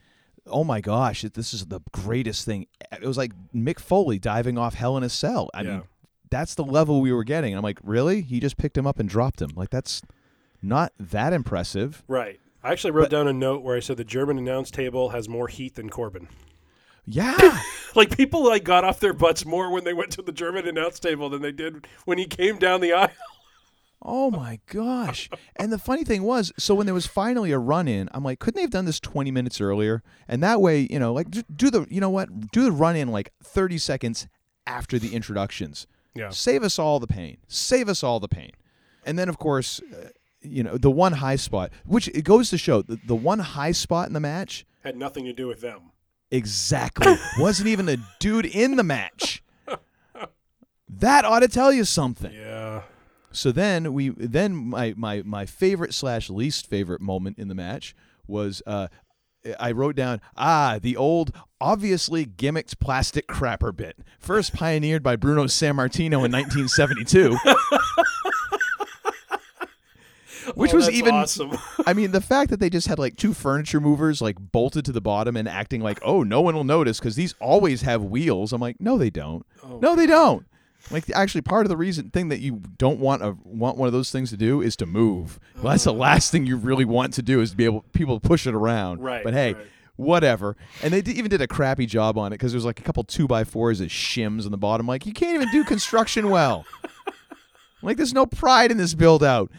oh 0.49 0.63
my 0.63 0.81
gosh, 0.81 1.21
this 1.33 1.53
is 1.53 1.65
the 1.67 1.81
greatest 1.91 2.45
thing. 2.45 2.67
It 2.91 3.01
was 3.05 3.17
like 3.17 3.31
Mick 3.53 3.79
Foley 3.79 4.19
diving 4.19 4.57
off 4.57 4.73
Hell 4.75 4.97
in 4.97 5.03
a 5.03 5.09
Cell. 5.09 5.49
I 5.53 5.61
Yeah. 5.61 5.69
mean, 5.69 5.83
that's 6.29 6.55
the 6.55 6.63
level 6.63 6.99
we 7.01 7.13
were 7.13 7.23
getting. 7.23 7.55
I'm 7.55 7.63
like, 7.63 7.79
really? 7.83 8.21
He 8.21 8.39
just 8.39 8.57
picked 8.57 8.77
him 8.77 8.85
up 8.85 8.99
and 8.99 9.07
dropped 9.07 9.41
him. 9.41 9.51
Like 9.55 9.69
that's 9.69 10.01
not 10.61 10.91
that 10.99 11.33
impressive. 11.33 12.03
Right. 12.07 12.39
I 12.63 12.71
actually 12.71 12.91
wrote 12.91 13.09
down 13.09 13.27
a 13.27 13.33
note 13.33 13.61
where 13.63 13.77
I 13.77 13.79
said 13.79 13.97
the 13.97 14.03
German 14.03 14.37
announce 14.37 14.71
table 14.71 15.09
has 15.09 15.29
more 15.29 15.47
heat 15.47 15.75
than 15.75 15.89
Corbin. 15.89 16.27
Yeah. 17.05 17.61
like 17.95 18.17
people 18.17 18.43
like 18.45 18.63
got 18.65 18.83
off 18.83 18.99
their 18.99 19.13
butts 19.13 19.45
more 19.45 19.71
when 19.71 19.85
they 19.85 19.93
went 19.93 20.11
to 20.13 20.21
the 20.21 20.33
German 20.33 20.67
announce 20.67 20.99
table 20.99 21.29
than 21.29 21.41
they 21.41 21.53
did 21.53 21.87
when 22.05 22.17
he 22.17 22.25
came 22.25 22.57
down 22.57 22.81
the 22.81 22.91
aisle. 22.93 23.09
Oh 24.09 24.31
my 24.31 24.59
gosh. 24.67 25.29
And 25.57 25.71
the 25.71 25.77
funny 25.77 26.05
thing 26.05 26.23
was, 26.23 26.53
so 26.57 26.73
when 26.73 26.85
there 26.87 26.93
was 26.95 27.05
finally 27.05 27.51
a 27.51 27.59
run 27.59 27.89
in, 27.89 28.07
I'm 28.13 28.23
like, 28.23 28.39
couldn't 28.39 28.55
they 28.55 28.61
have 28.61 28.71
done 28.71 28.85
this 28.85 29.01
20 29.01 29.31
minutes 29.31 29.59
earlier? 29.59 30.01
And 30.29 30.41
that 30.43 30.61
way, 30.61 30.87
you 30.89 30.97
know, 30.97 31.11
like 31.13 31.27
do 31.29 31.69
the, 31.69 31.85
you 31.89 31.99
know 31.99 32.09
what? 32.09 32.51
Do 32.51 32.63
the 32.63 32.71
run 32.71 32.95
in 32.95 33.09
like 33.09 33.33
30 33.43 33.77
seconds 33.77 34.27
after 34.65 34.97
the 34.97 35.13
introductions. 35.13 35.87
Yeah. 36.15 36.29
Save 36.29 36.63
us 36.63 36.79
all 36.79 36.99
the 37.01 37.07
pain. 37.07 37.37
Save 37.49 37.89
us 37.89 38.01
all 38.01 38.19
the 38.21 38.29
pain. 38.29 38.51
And 39.05 39.19
then, 39.19 39.27
of 39.29 39.37
course, 39.37 39.81
uh, 39.93 40.09
you 40.41 40.63
know, 40.63 40.77
the 40.77 40.89
one 40.91 41.13
high 41.13 41.35
spot, 41.35 41.71
which 41.85 42.07
it 42.09 42.23
goes 42.23 42.49
to 42.51 42.57
show 42.57 42.81
the, 42.81 42.97
the 43.05 43.15
one 43.15 43.39
high 43.39 43.71
spot 43.73 44.07
in 44.07 44.13
the 44.13 44.19
match 44.21 44.65
Had 44.83 44.95
nothing 44.95 45.25
to 45.25 45.33
do 45.33 45.47
with 45.47 45.59
them. 45.61 45.91
exactly 46.31 47.15
wasn't 47.39 47.67
even 47.67 47.87
a 47.89 47.97
dude 48.19 48.45
in 48.45 48.77
the 48.77 48.83
match. 48.83 49.43
That 50.89 51.25
ought 51.25 51.41
to 51.41 51.49
tell 51.49 51.73
you 51.73 51.83
something. 51.83 52.31
Yeah. 52.33 52.46
So 53.37 53.51
then 53.51 53.93
we 53.93 54.09
then 54.09 54.55
my 54.55 54.95
my 54.97 55.21
my 55.23 55.45
favorite 55.45 55.93
slash 55.93 56.29
least 56.29 56.65
favorite 56.67 57.01
moment 57.01 57.37
in 57.37 57.47
the 57.49 57.55
match 57.55 57.95
was 58.25 58.63
uh 58.65 58.87
I 59.59 59.71
wrote 59.71 59.95
down 59.95 60.21
ah 60.35 60.79
the 60.81 60.97
old 60.97 61.31
obviously 61.61 62.25
gimmicked 62.25 62.79
plastic 62.79 63.27
crapper 63.27 63.75
bit 63.75 63.97
first 64.19 64.53
pioneered 64.53 65.03
by 65.03 65.15
Bruno 65.15 65.43
Sammartino 65.45 66.25
in 66.25 66.31
1972. 66.31 67.37
Which 70.55 70.73
Oh, 70.73 70.77
was 70.77 70.89
even 70.89 71.13
awesome. 71.13 71.51
I 71.85 71.93
mean 71.93 72.11
the 72.11 72.21
fact 72.21 72.49
that 72.49 72.59
they 72.59 72.69
just 72.69 72.87
had 72.87 72.97
like 72.97 73.17
two 73.17 73.33
furniture 73.33 73.79
movers 73.81 74.21
like 74.21 74.37
bolted 74.39 74.85
to 74.85 74.91
the 74.91 75.01
bottom 75.01 75.35
and 75.37 75.47
acting 75.47 75.81
like 75.81 75.99
oh 76.03 76.23
no 76.23 76.41
one 76.41 76.55
will 76.55 76.63
notice 76.63 76.99
cuz 76.99 77.15
these 77.15 77.35
always 77.39 77.83
have 77.83 78.03
wheels. 78.03 78.51
I'm 78.53 78.61
like 78.61 78.81
no 78.81 78.97
they 78.97 79.09
don't. 79.11 79.45
Oh, 79.63 79.77
no 79.79 79.95
they 79.95 80.07
don't. 80.07 80.45
Like 80.89 81.09
actually, 81.11 81.41
part 81.41 81.65
of 81.65 81.69
the 81.69 81.77
reason 81.77 82.09
thing 82.11 82.29
that 82.29 82.39
you 82.39 82.61
don't 82.77 82.99
want 82.99 83.21
a 83.21 83.35
want 83.43 83.77
one 83.77 83.87
of 83.87 83.93
those 83.93 84.11
things 84.11 84.29
to 84.29 84.37
do 84.37 84.61
is 84.61 84.75
to 84.77 84.85
move. 84.85 85.39
Well, 85.55 85.71
that's 85.71 85.83
the 85.83 85.91
mm-hmm. 85.91 85.99
last 85.99 86.31
thing 86.31 86.45
you 86.45 86.57
really 86.57 86.85
want 86.85 87.13
to 87.13 87.21
do 87.21 87.41
is 87.41 87.51
to 87.51 87.57
be 87.57 87.65
able 87.65 87.81
people 87.93 88.19
to 88.19 88.27
push 88.27 88.47
it 88.47 88.53
around. 88.53 89.01
Right, 89.01 89.23
But 89.23 89.33
hey, 89.33 89.53
right. 89.53 89.67
whatever. 89.97 90.55
And 90.81 90.93
they 90.93 91.01
did, 91.01 91.17
even 91.17 91.29
did 91.29 91.41
a 91.41 91.47
crappy 91.47 91.85
job 91.85 92.17
on 92.17 92.27
it 92.27 92.35
because 92.35 92.53
there 92.53 92.57
was 92.57 92.65
like 92.65 92.79
a 92.79 92.83
couple 92.83 93.03
two 93.03 93.27
by 93.27 93.43
fours 93.43 93.81
as 93.81 93.89
shims 93.89 94.45
on 94.45 94.51
the 94.51 94.57
bottom. 94.57 94.87
Like 94.87 95.05
you 95.05 95.13
can't 95.13 95.35
even 95.35 95.51
do 95.51 95.63
construction 95.63 96.29
well. 96.29 96.65
like 97.81 97.97
there's 97.97 98.13
no 98.13 98.25
pride 98.25 98.71
in 98.71 98.77
this 98.77 98.93
build 98.93 99.23
out. 99.23 99.51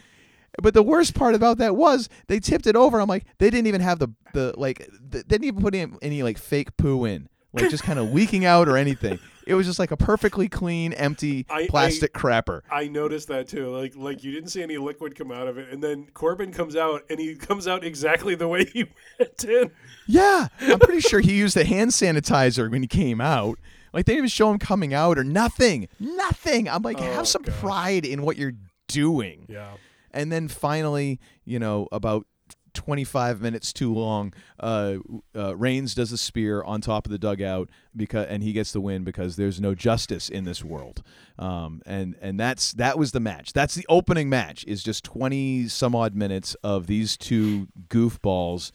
But 0.61 0.73
the 0.73 0.83
worst 0.83 1.13
part 1.13 1.35
about 1.35 1.57
that 1.59 1.75
was 1.75 2.09
they 2.27 2.39
tipped 2.39 2.67
it 2.67 2.75
over. 2.75 2.99
I'm 2.99 3.07
like, 3.07 3.25
they 3.37 3.49
didn't 3.49 3.67
even 3.67 3.81
have 3.81 3.99
the 3.99 4.09
the 4.33 4.53
like 4.57 4.79
th- 4.79 5.25
they 5.25 5.37
didn't 5.37 5.45
even 5.45 5.61
put 5.61 5.75
in 5.75 5.97
any 6.01 6.23
like 6.23 6.37
fake 6.37 6.75
poo 6.77 7.05
in, 7.05 7.29
like 7.53 7.69
just 7.69 7.83
kind 7.83 7.99
of 7.99 8.11
leaking 8.13 8.45
out 8.45 8.67
or 8.67 8.75
anything. 8.75 9.19
It 9.49 9.55
was 9.55 9.65
just 9.65 9.79
like 9.79 9.91
a 9.91 9.97
perfectly 9.97 10.47
clean, 10.47 10.93
empty 10.93 11.45
I- 11.49 11.67
plastic 11.67 12.13
crapper. 12.13 12.61
I 12.71 12.87
noticed 12.87 13.27
that 13.29 13.47
too. 13.47 13.75
Like 13.75 13.95
like 13.95 14.23
you 14.23 14.31
didn't 14.31 14.49
see 14.49 14.61
any 14.61 14.77
liquid 14.77 15.15
come 15.15 15.31
out 15.31 15.47
of 15.47 15.57
it, 15.57 15.69
and 15.71 15.83
then 15.83 16.07
Corbin 16.13 16.51
comes 16.53 16.75
out, 16.75 17.03
and 17.09 17.19
he 17.19 17.35
comes 17.35 17.67
out 17.67 17.83
exactly 17.83 18.35
the 18.35 18.47
way 18.47 18.65
he 18.73 18.85
went 19.19 19.43
in. 19.43 19.71
Yeah, 20.07 20.47
I'm 20.61 20.79
pretty 20.79 21.01
sure 21.01 21.19
he 21.19 21.37
used 21.37 21.55
the 21.55 21.65
hand 21.65 21.91
sanitizer 21.91 22.69
when 22.69 22.81
he 22.81 22.87
came 22.87 23.19
out. 23.19 23.57
Like 23.91 24.05
they 24.05 24.13
didn't 24.13 24.19
even 24.19 24.29
show 24.29 24.51
him 24.51 24.59
coming 24.59 24.93
out 24.93 25.17
or 25.17 25.23
nothing. 25.23 25.87
Nothing. 25.99 26.69
I'm 26.69 26.83
like, 26.83 26.99
have 26.99 27.21
oh, 27.21 27.23
some 27.23 27.43
pride 27.43 28.05
in 28.05 28.21
what 28.21 28.37
you're 28.37 28.53
doing. 28.87 29.45
Yeah. 29.49 29.71
And 30.11 30.31
then 30.31 30.47
finally, 30.47 31.19
you 31.45 31.59
know, 31.59 31.87
about 31.91 32.25
25 32.73 33.41
minutes 33.41 33.73
too 33.73 33.93
long, 33.93 34.33
uh, 34.59 34.95
uh, 35.35 35.55
Reigns 35.55 35.93
does 35.95 36.11
a 36.11 36.17
spear 36.17 36.63
on 36.63 36.81
top 36.81 37.05
of 37.05 37.11
the 37.11 37.17
dugout 37.17 37.69
because, 37.95 38.27
and 38.27 38.43
he 38.43 38.51
gets 38.53 38.71
the 38.71 38.81
win 38.81 39.03
because 39.03 39.35
there's 39.35 39.59
no 39.61 39.73
justice 39.75 40.29
in 40.29 40.43
this 40.45 40.63
world. 40.63 41.03
Um, 41.37 41.81
and 41.85 42.15
and 42.21 42.39
that's 42.39 42.73
that 42.73 42.97
was 42.97 43.11
the 43.11 43.19
match. 43.19 43.53
That's 43.53 43.75
the 43.75 43.85
opening 43.89 44.29
match. 44.29 44.65
Is 44.67 44.83
just 44.83 45.03
20 45.05 45.67
some 45.67 45.95
odd 45.95 46.15
minutes 46.15 46.55
of 46.63 46.87
these 46.87 47.15
two 47.17 47.67
goofballs 47.87 48.71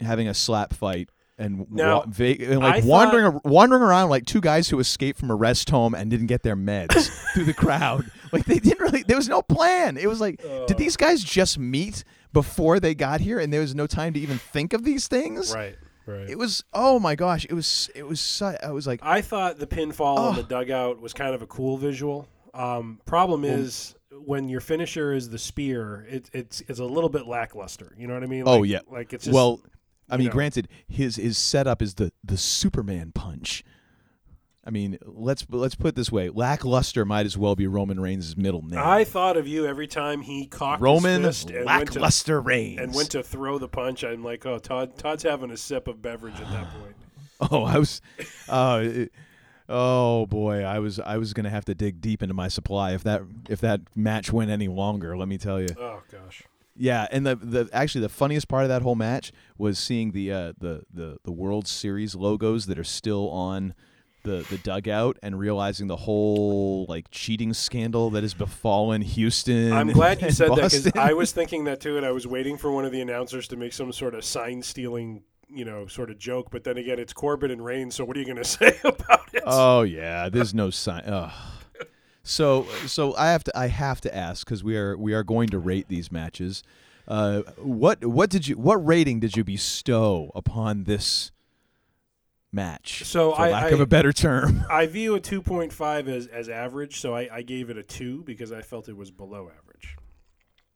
having 0.00 0.28
a 0.28 0.34
slap 0.34 0.72
fight 0.72 1.10
and, 1.40 1.70
Now, 1.70 1.98
wa- 1.98 2.04
and, 2.18 2.58
like 2.58 2.82
I 2.82 2.86
wandering 2.86 3.24
ar- 3.26 3.40
wandering 3.44 3.82
around 3.82 4.10
like 4.10 4.26
two 4.26 4.40
guys 4.40 4.68
who 4.68 4.80
escaped 4.80 5.20
from 5.20 5.30
a 5.30 5.36
rest 5.36 5.70
home 5.70 5.94
and 5.94 6.10
didn't 6.10 6.26
get 6.26 6.42
their 6.42 6.56
meds 6.56 7.08
through 7.34 7.44
the 7.44 7.54
crowd. 7.54 8.10
Like 8.32 8.44
they 8.44 8.58
didn't 8.58 8.80
really. 8.80 9.04
There 9.04 9.16
was 9.16 9.28
no 9.28 9.42
plan. 9.42 9.96
It 9.96 10.08
was 10.08 10.20
like, 10.20 10.42
did 10.66 10.76
these 10.78 10.96
guys 10.96 11.22
just 11.22 11.56
meet 11.58 12.02
before 12.32 12.80
they 12.80 12.94
got 12.94 13.20
here, 13.20 13.38
and 13.38 13.52
there 13.52 13.60
was 13.60 13.74
no 13.74 13.86
time 13.86 14.12
to 14.14 14.20
even 14.20 14.38
think 14.38 14.72
of 14.72 14.84
these 14.84 15.08
things? 15.08 15.54
Right. 15.54 15.76
Right. 16.06 16.28
It 16.30 16.38
was. 16.38 16.64
Oh 16.72 16.98
my 16.98 17.14
gosh! 17.14 17.44
It 17.44 17.52
was. 17.52 17.90
It 17.94 18.06
was. 18.06 18.18
Su- 18.18 18.56
I 18.62 18.70
was 18.70 18.86
like, 18.86 19.00
I 19.02 19.20
thought 19.20 19.58
the 19.58 19.66
pinfall 19.66 20.30
in 20.30 20.36
the 20.36 20.42
Oh. 20.42 20.46
dugout 20.46 21.00
was 21.00 21.12
kind 21.12 21.34
of 21.34 21.42
a 21.42 21.46
cool 21.46 21.76
visual. 21.76 22.26
Um, 22.54 22.98
problem 23.04 23.44
is 23.44 23.94
when 24.24 24.48
your 24.48 24.60
finisher 24.60 25.12
is 25.12 25.28
the 25.28 25.36
spear, 25.38 26.06
it, 26.08 26.30
it's 26.32 26.62
it's 26.62 26.78
a 26.78 26.84
little 26.86 27.10
bit 27.10 27.26
lackluster. 27.26 27.94
You 27.98 28.06
know 28.06 28.14
what 28.14 28.22
I 28.22 28.26
mean? 28.26 28.44
oh 28.46 28.62
yeah. 28.62 28.80
Like 28.90 29.12
it's 29.12 29.24
just, 29.24 29.34
well. 29.34 29.60
I 30.10 30.16
mean, 30.16 30.28
know. 30.28 30.32
granted, 30.32 30.68
his 30.88 31.16
his 31.16 31.36
setup 31.36 31.82
is 31.82 31.96
the 31.96 32.10
the 32.24 32.38
Superman 32.38 33.12
punch. 33.14 33.62
I 34.68 34.70
mean, 34.70 34.98
let's 35.06 35.46
let's 35.48 35.74
put 35.74 35.88
it 35.88 35.94
this 35.94 36.12
way: 36.12 36.28
lackluster 36.28 37.06
might 37.06 37.24
as 37.24 37.38
well 37.38 37.56
be 37.56 37.66
Roman 37.66 37.98
Reigns' 37.98 38.36
middle 38.36 38.60
name. 38.62 38.78
I 38.78 39.02
thought 39.02 39.38
of 39.38 39.48
you 39.48 39.64
every 39.66 39.86
time 39.86 40.20
he 40.20 40.44
cocked 40.46 40.82
Roman 40.82 41.22
his 41.24 41.44
fist 41.44 41.50
and 41.50 41.64
went 41.64 41.92
to- 41.92 41.98
lackluster 42.00 42.38
Reigns. 42.42 42.78
and 42.78 42.94
went 42.94 43.10
to 43.12 43.22
throw 43.22 43.56
the 43.58 43.66
punch. 43.66 44.04
I'm 44.04 44.22
like, 44.22 44.44
oh, 44.44 44.58
Todd. 44.58 44.98
Todd's 44.98 45.22
having 45.22 45.50
a 45.50 45.56
sip 45.56 45.88
of 45.88 46.02
beverage 46.02 46.34
at 46.34 46.50
that 46.50 46.70
point. 46.80 46.94
Oh, 47.52 47.62
I 47.62 47.78
was, 47.78 48.02
uh, 48.48 48.80
it- 48.82 49.12
oh 49.70 50.26
boy, 50.26 50.64
I 50.64 50.80
was 50.80 50.98
I 51.00 51.16
was 51.16 51.32
gonna 51.32 51.50
have 51.50 51.64
to 51.66 51.74
dig 51.74 52.00
deep 52.02 52.20
into 52.22 52.34
my 52.34 52.48
supply 52.48 52.92
if 52.92 53.02
that 53.04 53.22
if 53.48 53.60
that 53.62 53.80
match 53.96 54.30
went 54.32 54.50
any 54.50 54.68
longer. 54.68 55.16
Let 55.16 55.28
me 55.28 55.38
tell 55.38 55.60
you. 55.62 55.68
Oh 55.78 56.02
gosh. 56.12 56.42
Yeah, 56.76 57.06
and 57.10 57.24
the 57.26 57.36
the 57.36 57.70
actually 57.72 58.02
the 58.02 58.08
funniest 58.10 58.48
part 58.48 58.64
of 58.64 58.68
that 58.68 58.82
whole 58.82 58.96
match 58.96 59.32
was 59.56 59.78
seeing 59.78 60.10
the 60.12 60.30
uh, 60.30 60.52
the 60.58 60.82
the 60.92 61.18
the 61.24 61.32
World 61.32 61.66
Series 61.66 62.14
logos 62.14 62.66
that 62.66 62.78
are 62.78 62.84
still 62.84 63.30
on 63.30 63.72
the 64.28 64.46
the 64.50 64.58
dugout 64.58 65.18
and 65.22 65.38
realizing 65.38 65.86
the 65.86 65.96
whole 65.96 66.84
like 66.88 67.10
cheating 67.10 67.54
scandal 67.54 68.10
that 68.10 68.22
has 68.22 68.34
befallen 68.34 69.00
Houston. 69.00 69.72
I'm 69.72 69.88
glad 69.88 70.20
you 70.20 70.30
said 70.30 70.50
that 70.50 70.56
because 70.56 70.92
I 70.94 71.14
was 71.14 71.32
thinking 71.32 71.64
that 71.64 71.80
too, 71.80 71.96
and 71.96 72.04
I 72.04 72.12
was 72.12 72.26
waiting 72.26 72.58
for 72.58 72.70
one 72.70 72.84
of 72.84 72.92
the 72.92 73.00
announcers 73.00 73.48
to 73.48 73.56
make 73.56 73.72
some 73.72 73.90
sort 73.92 74.14
of 74.14 74.24
sign 74.24 74.62
stealing, 74.62 75.22
you 75.48 75.64
know, 75.64 75.86
sort 75.86 76.10
of 76.10 76.18
joke. 76.18 76.50
But 76.50 76.64
then 76.64 76.76
again, 76.76 76.98
it's 76.98 77.12
Corbin 77.12 77.50
and 77.50 77.64
Reigns, 77.64 77.94
so 77.94 78.04
what 78.04 78.16
are 78.16 78.20
you 78.20 78.26
going 78.26 78.36
to 78.42 78.44
say 78.44 78.78
about 78.84 79.28
it? 79.32 79.42
Oh 79.46 79.82
yeah, 79.82 80.28
there's 80.28 80.54
no 80.54 80.70
sign. 80.70 81.02
Ugh. 81.06 81.32
So 82.22 82.66
so 82.86 83.16
I 83.16 83.28
have 83.28 83.44
to 83.44 83.58
I 83.58 83.68
have 83.68 84.02
to 84.02 84.14
ask 84.14 84.46
because 84.46 84.62
we 84.62 84.76
are 84.76 84.96
we 84.96 85.14
are 85.14 85.24
going 85.24 85.48
to 85.48 85.58
rate 85.58 85.88
these 85.88 86.12
matches. 86.12 86.62
Uh, 87.06 87.40
what 87.56 88.04
what 88.04 88.28
did 88.28 88.46
you 88.46 88.58
what 88.58 88.86
rating 88.86 89.20
did 89.20 89.34
you 89.34 89.42
bestow 89.42 90.30
upon 90.34 90.84
this 90.84 91.32
match? 92.52 93.04
So 93.04 93.32
for 93.32 93.42
I, 93.42 93.50
lack 93.50 93.64
I- 93.64 93.70
of 93.70 93.80
a 93.80 93.86
better 93.86 94.12
term. 94.12 94.64
I 94.70 94.86
view 94.86 95.14
a 95.14 95.20
2.5 95.20 96.08
as 96.08 96.26
as 96.26 96.48
average, 96.48 97.00
so 97.00 97.14
I, 97.14 97.28
I 97.32 97.42
gave 97.42 97.70
it 97.70 97.76
a 97.76 97.82
two 97.82 98.22
because 98.24 98.52
I 98.52 98.62
felt 98.62 98.88
it 98.88 98.96
was 98.96 99.10
below 99.10 99.50
average. 99.50 99.96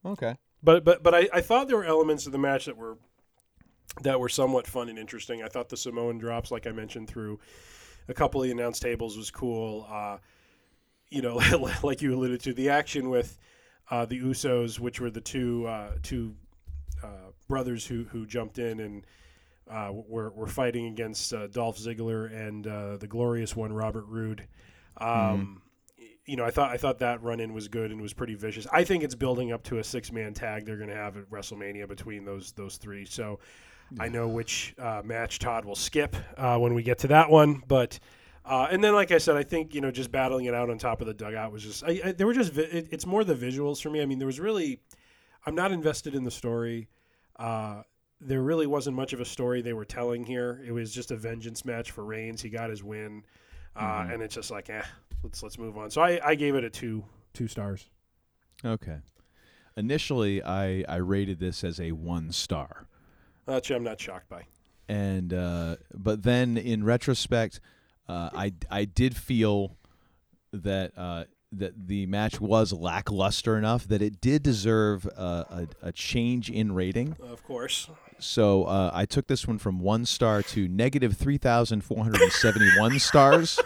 Okay. 0.05 0.37
But 0.63 0.85
but 0.85 1.03
but 1.03 1.15
I, 1.15 1.29
I 1.33 1.41
thought 1.41 1.69
there 1.69 1.77
were 1.77 1.85
elements 1.85 2.27
of 2.27 2.33
the 2.33 2.39
match 2.39 2.67
that 2.67 2.77
were 2.77 2.99
that 4.03 4.19
were 4.19 4.29
somewhat 4.29 4.67
fun 4.67 4.89
and 4.89 4.99
interesting. 4.99 5.43
I 5.43 5.49
thought 5.49 5.69
the 5.69 5.77
Samoan 5.77 6.19
drops, 6.19 6.51
like 6.51 6.67
I 6.67 6.73
mentioned, 6.73 7.09
through 7.09 7.41
a 8.09 8.15
couple 8.15 8.41
of 8.41 8.47
the 8.47 8.53
announce 8.53 8.81
tables 8.81 9.17
was 9.17 9.31
cool. 9.31 9.87
Uh, 9.91 10.19
you 11.11 11.23
know, 11.23 11.41
like 11.83 12.01
you 12.01 12.15
alluded 12.15 12.41
to, 12.43 12.55
the 12.55 12.71
action 12.71 13.11
with 13.11 13.39
uh, 13.91 14.07
the 14.07 14.21
Usos, 14.21 14.79
which 14.79 15.01
were 15.01 15.11
the 15.11 15.21
two 15.21 15.67
uh, 15.67 15.93
two 16.03 16.35
uh, 17.03 17.31
brothers 17.49 17.87
who 17.87 18.05
who 18.05 18.25
jumped 18.27 18.59
in 18.59 18.81
and 18.81 19.07
uh, 19.73 19.91
were 19.93 20.31
were 20.31 20.47
fighting 20.47 20.87
against 20.87 21.33
uh, 21.33 21.47
Dolph 21.49 21.79
Ziggler 21.79 22.31
and 22.33 22.67
uh, 22.67 22.97
the 22.99 23.07
glorious 23.07 23.57
one 23.57 23.73
Robert 23.73 24.05
Roode. 24.07 24.47
Um, 24.99 25.63
You 26.25 26.37
know, 26.37 26.45
I 26.45 26.53
thought 26.53 26.71
I 26.71 26.77
thought 26.77 26.99
that 27.01 27.21
run 27.23 27.41
in 27.41 27.53
was 27.53 27.67
good 27.67 27.91
and 27.91 28.01
was 28.01 28.13
pretty 28.13 28.37
vicious. 28.37 28.67
I 28.73 28.85
think 28.85 29.03
it's 29.03 29.17
building 29.17 29.51
up 29.53 29.65
to 29.65 29.79
a 29.79 29.85
six 29.85 30.13
man 30.13 30.35
tag 30.35 30.65
they're 30.67 30.77
going 30.77 30.89
to 30.89 30.95
have 30.95 31.17
at 31.17 31.29
WrestleMania 31.31 31.89
between 31.89 32.25
those 32.25 32.53
those 32.53 32.77
three. 32.77 33.05
So 33.05 33.41
I 33.99 34.09
know 34.09 34.29
which 34.29 34.75
uh, 34.79 35.03
match 35.05 35.41
Todd 35.41 35.65
will 35.65 35.75
skip 35.75 36.15
uh, 36.37 36.59
when 36.59 36.75
we 36.75 36.83
get 36.83 36.99
to 36.99 37.09
that 37.09 37.31
one, 37.31 37.63
but. 37.67 37.99
Uh, 38.45 38.67
and 38.73 38.83
then, 38.83 38.93
like 38.93 39.13
I 39.13 39.19
said, 39.19 39.37
I 39.37 39.45
think 39.45 39.73
you 39.75 39.81
know 39.81 39.93
just 39.93 40.11
battling 40.11 40.47
it 40.47 40.55
out 40.55 40.69
on 40.69 40.77
top 40.77 41.01
of 41.01 41.07
the 41.07 41.15
dugout 41.15 41.53
was 41.53 41.63
just 41.63 41.85
I, 41.85 42.01
I, 42.05 42.13
there 42.13 42.27
were 42.27 42.35
just 42.35 42.53
vi- 42.53 42.63
it, 42.63 42.89
it's 42.91 43.07
more 43.07 43.23
the 43.23 43.37
visuals 43.37 43.81
for 43.81 43.89
me. 43.89 44.03
I 44.03 44.07
mean, 44.07 44.19
there 44.19 44.27
was 44.27 44.41
really 44.41 44.81
I'm 45.47 45.55
not 45.55 45.71
invested 45.71 46.15
in 46.17 46.25
the 46.25 46.31
story. 46.31 46.89
Uh, 47.37 47.83
there 48.25 48.43
really 48.43 48.67
wasn't 48.67 48.97
much 48.97 49.13
of 49.13 49.21
a 49.21 49.25
story 49.25 49.63
they 49.63 49.73
were 49.73 49.85
telling 49.85 50.25
here. 50.25 50.63
It 50.67 50.73
was 50.73 50.93
just 50.93 51.11
a 51.11 51.17
vengeance 51.17 51.65
match 51.65 51.91
for 51.91 52.05
Reigns. 52.05 52.41
He 52.43 52.49
got 52.51 52.71
his 52.71 52.83
win, 52.83 53.25
uh, 53.77 54.03
Mhm. 54.05 54.15
and 54.15 54.23
it's 54.23 54.35
just 54.35 54.51
like, 54.51 54.71
eh, 54.71 54.83
let's 55.23 55.43
let's 55.43 55.59
move 55.59 55.77
on. 55.77 55.91
So 55.91 56.01
I, 56.01 56.21
I 56.25 56.35
gave 56.35 56.55
it 56.55 56.65
a 56.65 56.71
two 56.71 57.05
two 57.35 57.49
stars. 57.49 57.89
Okay. 58.65 58.99
Initially, 59.77 60.43
I 60.43 60.85
I 60.89 60.97
rated 60.97 61.39
this 61.41 61.65
as 61.65 61.81
a 61.81 61.93
one 61.93 62.31
star, 62.33 62.87
Which 63.47 63.71
I'm 63.71 63.83
not 63.85 64.01
shocked 64.01 64.29
by. 64.29 64.47
and 64.89 65.33
uh, 65.33 65.77
but 65.95 66.23
then 66.23 66.57
in 66.59 66.85
retrospect, 66.85 67.61
uh, 68.09 68.31
I 68.35 68.53
I 68.71 68.85
did 68.85 69.17
feel 69.17 69.77
that 70.53 70.93
uh, 70.97 71.25
that 71.53 71.87
the 71.89 72.07
match 72.07 72.41
was 72.41 72.73
lackluster 72.73 73.57
enough 73.59 73.87
that 73.89 74.03
it 74.03 74.21
did 74.21 74.43
deserve 74.43 75.07
a, 75.07 75.67
a, 75.83 75.89
a 75.89 75.93
change 75.93 76.51
in 76.51 76.73
rating. 76.75 77.17
Of 77.21 77.43
course. 77.45 77.89
So 78.19 78.65
uh, 78.65 78.91
I 78.95 79.05
took 79.05 79.27
this 79.27 79.47
one 79.47 79.59
from 79.59 79.81
one 79.81 80.05
star 80.05 80.43
to 80.43 80.69
negative 80.69 81.17
three 81.17 81.39
thousand 81.39 81.83
four 81.83 82.03
hundred 82.03 82.23
and 82.23 82.33
seventy-one 82.33 82.99
stars. 83.01 83.59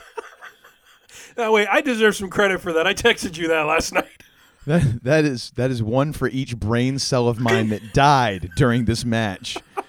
Oh 1.37 1.53
wait, 1.53 1.69
I 1.71 1.81
deserve 1.81 2.17
some 2.17 2.31
credit 2.31 2.61
for 2.61 2.73
that. 2.73 2.87
I 2.87 2.95
texted 2.95 3.37
you 3.37 3.49
that 3.49 3.63
last 3.63 3.93
night. 3.93 4.23
That 4.67 5.05
that 5.05 5.25
is 5.25 5.53
that 5.57 5.71
is 5.71 5.83
one 5.83 6.13
for 6.13 6.29
each 6.29 6.57
brain 6.59 6.99
cell 6.99 7.29
of 7.29 7.39
mine 7.39 7.69
that 7.69 7.93
died 7.93 8.51
during 8.57 8.87
this 8.87 9.05
match. 9.05 9.57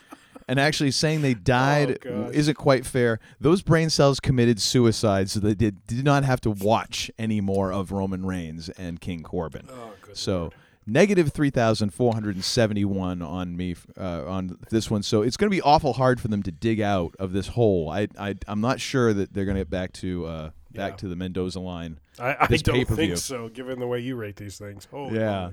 And 0.49 0.59
actually, 0.59 0.91
saying 0.91 1.23
they 1.23 1.33
died 1.33 1.99
Oh, 2.05 2.29
isn't 2.31 2.55
quite 2.55 2.85
fair. 2.85 3.19
Those 3.41 3.61
brain 3.61 3.89
cells 3.89 4.19
committed 4.21 4.61
suicide, 4.61 5.29
so 5.29 5.41
they 5.41 5.53
did, 5.53 5.85
did 5.87 6.05
not 6.05 6.23
have 6.23 6.39
to 6.41 6.51
watch 6.51 7.11
any 7.19 7.41
more 7.41 7.73
of 7.73 7.91
Roman 7.91 8.25
Reigns 8.25 8.69
and 8.69 9.01
King 9.01 9.23
Corbin. 9.23 9.67
Oh, 9.69 9.91
so 10.13 10.51
negative 10.89 11.33
three 11.33 11.49
thousand 11.49 11.93
four 11.93 12.13
hundred 12.13 12.35
and 12.35 12.45
seventy-one 12.45 13.21
on 13.21 13.57
me 13.57 13.75
uh, 13.99 14.23
on 14.25 14.57
this 14.69 14.89
one. 14.89 15.03
So 15.03 15.21
it's 15.21 15.35
going 15.35 15.51
to 15.51 15.55
be 15.55 15.61
awful 15.61 15.91
hard 15.93 16.21
for 16.21 16.29
them 16.29 16.41
to 16.43 16.51
dig 16.51 16.79
out 16.79 17.13
of 17.19 17.33
this 17.33 17.47
hole. 17.49 17.89
I, 17.89 18.07
I 18.17 18.35
I'm 18.47 18.61
not 18.61 18.79
sure 18.79 19.13
that 19.13 19.33
they're 19.33 19.43
going 19.45 19.55
to 19.57 19.61
get 19.61 19.69
back 19.69 19.91
to 19.93 20.25
uh, 20.27 20.49
back 20.73 20.91
Yeah. 20.93 20.97
to 20.97 21.07
the 21.09 21.17
Mendoza 21.17 21.59
line. 21.59 21.99
I, 22.19 22.29
I 22.39 22.47
don't 22.47 22.63
pay-per-view. 22.77 22.95
think 23.07 23.17
so, 23.17 23.49
given 23.49 23.79
the 23.79 23.85
way 23.87 23.99
you 23.99 24.15
rate 24.15 24.37
these 24.37 24.57
things. 24.57 24.87
Holy 24.89 25.19
Yeah. 25.19 25.49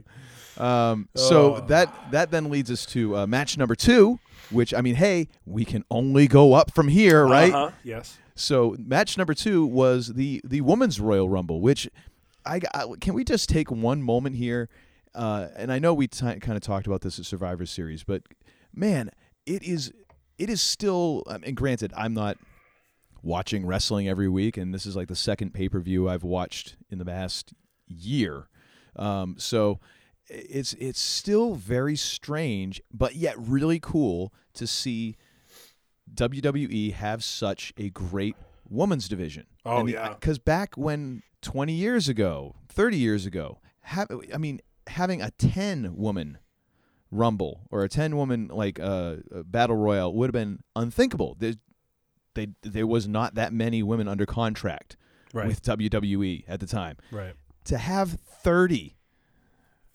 Um, 0.57 1.09
so 1.16 1.57
Oh. 1.57 1.61
that 1.66 2.12
that 2.12 2.30
then 2.30 2.48
leads 2.48 2.70
us 2.70 2.87
to 2.87 3.16
uh, 3.16 3.26
match 3.26 3.59
number 3.59 3.74
two, 3.74 4.20
which 4.50 4.74
I 4.74 4.80
mean, 4.80 4.94
hey, 4.96 5.28
we 5.44 5.64
can 5.64 5.85
only 5.90 6.26
go 6.26 6.54
up 6.54 6.72
from 6.74 6.88
here, 6.88 7.24
right? 7.26 7.52
Uh-huh, 7.52 7.70
yes. 7.83 8.18
So 8.35 8.76
match 8.78 9.16
number 9.16 9.35
two 9.35 9.64
was 9.66 10.14
the 10.14 10.40
the 10.44 10.61
women's 10.61 11.00
Royal 11.00 11.28
Rumble, 11.28 11.61
which 11.61 11.88
I, 12.44 12.61
I 12.74 12.87
can 13.00 13.14
we 13.14 13.24
just 13.24 13.48
take 13.48 13.70
one 13.70 14.02
moment 14.02 14.37
here, 14.37 14.68
uh, 15.14 15.48
and 15.57 15.72
I 15.72 15.78
know 15.78 15.94
we 15.94 16.09
t- 16.09 16.24
kind 16.40 16.57
of 16.57 16.61
talked 16.61 16.87
about 16.87 17.02
this 17.02 17.18
at 17.18 17.26
Survivor 17.26 17.66
Series, 17.66 18.04
but 18.04 18.22
man, 18.74 19.11
it 19.46 19.62
is 19.62 19.92
it 20.38 20.50
is 20.50 20.61
still. 20.61 21.22
I 21.28 21.38
mean, 21.38 21.54
granted, 21.54 21.92
I'm 21.96 22.14
not 22.14 22.38
watching 23.22 23.66
wrestling 23.66 24.09
every 24.09 24.28
week, 24.28 24.57
and 24.57 24.74
this 24.74 24.85
is 24.85 24.96
like 24.96 25.09
the 25.09 25.16
second 25.16 25.54
pay 25.54 25.68
per 25.68 25.80
view 25.80 26.09
I've 26.09 26.24
watched 26.24 26.76
in 26.90 26.98
the 26.98 27.04
past 27.04 27.54
year. 27.87 28.48
Um, 28.96 29.37
so 29.38 29.80
it's 30.28 30.72
it's 30.74 31.00
still 31.00 31.54
very 31.54 31.96
strange, 31.96 32.80
but 32.92 33.14
yet 33.14 33.34
really 33.38 33.78
cool 33.80 34.32
to 34.54 34.66
see 34.66 35.16
WWE 36.12 36.92
have 36.92 37.24
such 37.24 37.72
a 37.76 37.90
great 37.90 38.37
women's 38.68 39.08
division. 39.08 39.46
Oh, 39.64 39.87
yeah. 39.87 40.10
because 40.10 40.38
back 40.38 40.74
when 40.76 41.22
20 41.42 41.72
years 41.72 42.08
ago, 42.08 42.56
30 42.68 42.96
years 42.96 43.26
ago, 43.26 43.60
have, 43.82 44.08
I 44.32 44.38
mean, 44.38 44.60
having 44.87 45.22
a 45.22 45.30
10 45.32 45.96
woman 45.96 46.38
rumble 47.10 47.60
or 47.70 47.82
a 47.84 47.88
10 47.88 48.16
woman 48.16 48.48
like 48.48 48.78
uh, 48.80 49.16
uh, 49.34 49.42
battle 49.44 49.76
royal 49.76 50.14
would 50.14 50.28
have 50.28 50.32
been 50.32 50.62
unthinkable. 50.76 51.37
There, 51.38 51.54
they, 52.34 52.48
there 52.62 52.87
was 52.87 53.06
not 53.08 53.34
that 53.34 53.52
many 53.52 53.82
women 53.82 54.08
under 54.08 54.26
contract 54.26 54.96
Right. 55.32 55.46
with 55.48 55.62
WWE 55.62 56.44
at 56.46 56.60
the 56.60 56.66
time. 56.66 56.96
Right. 57.10 57.34
To 57.64 57.76
have 57.78 58.10
30 58.42 58.93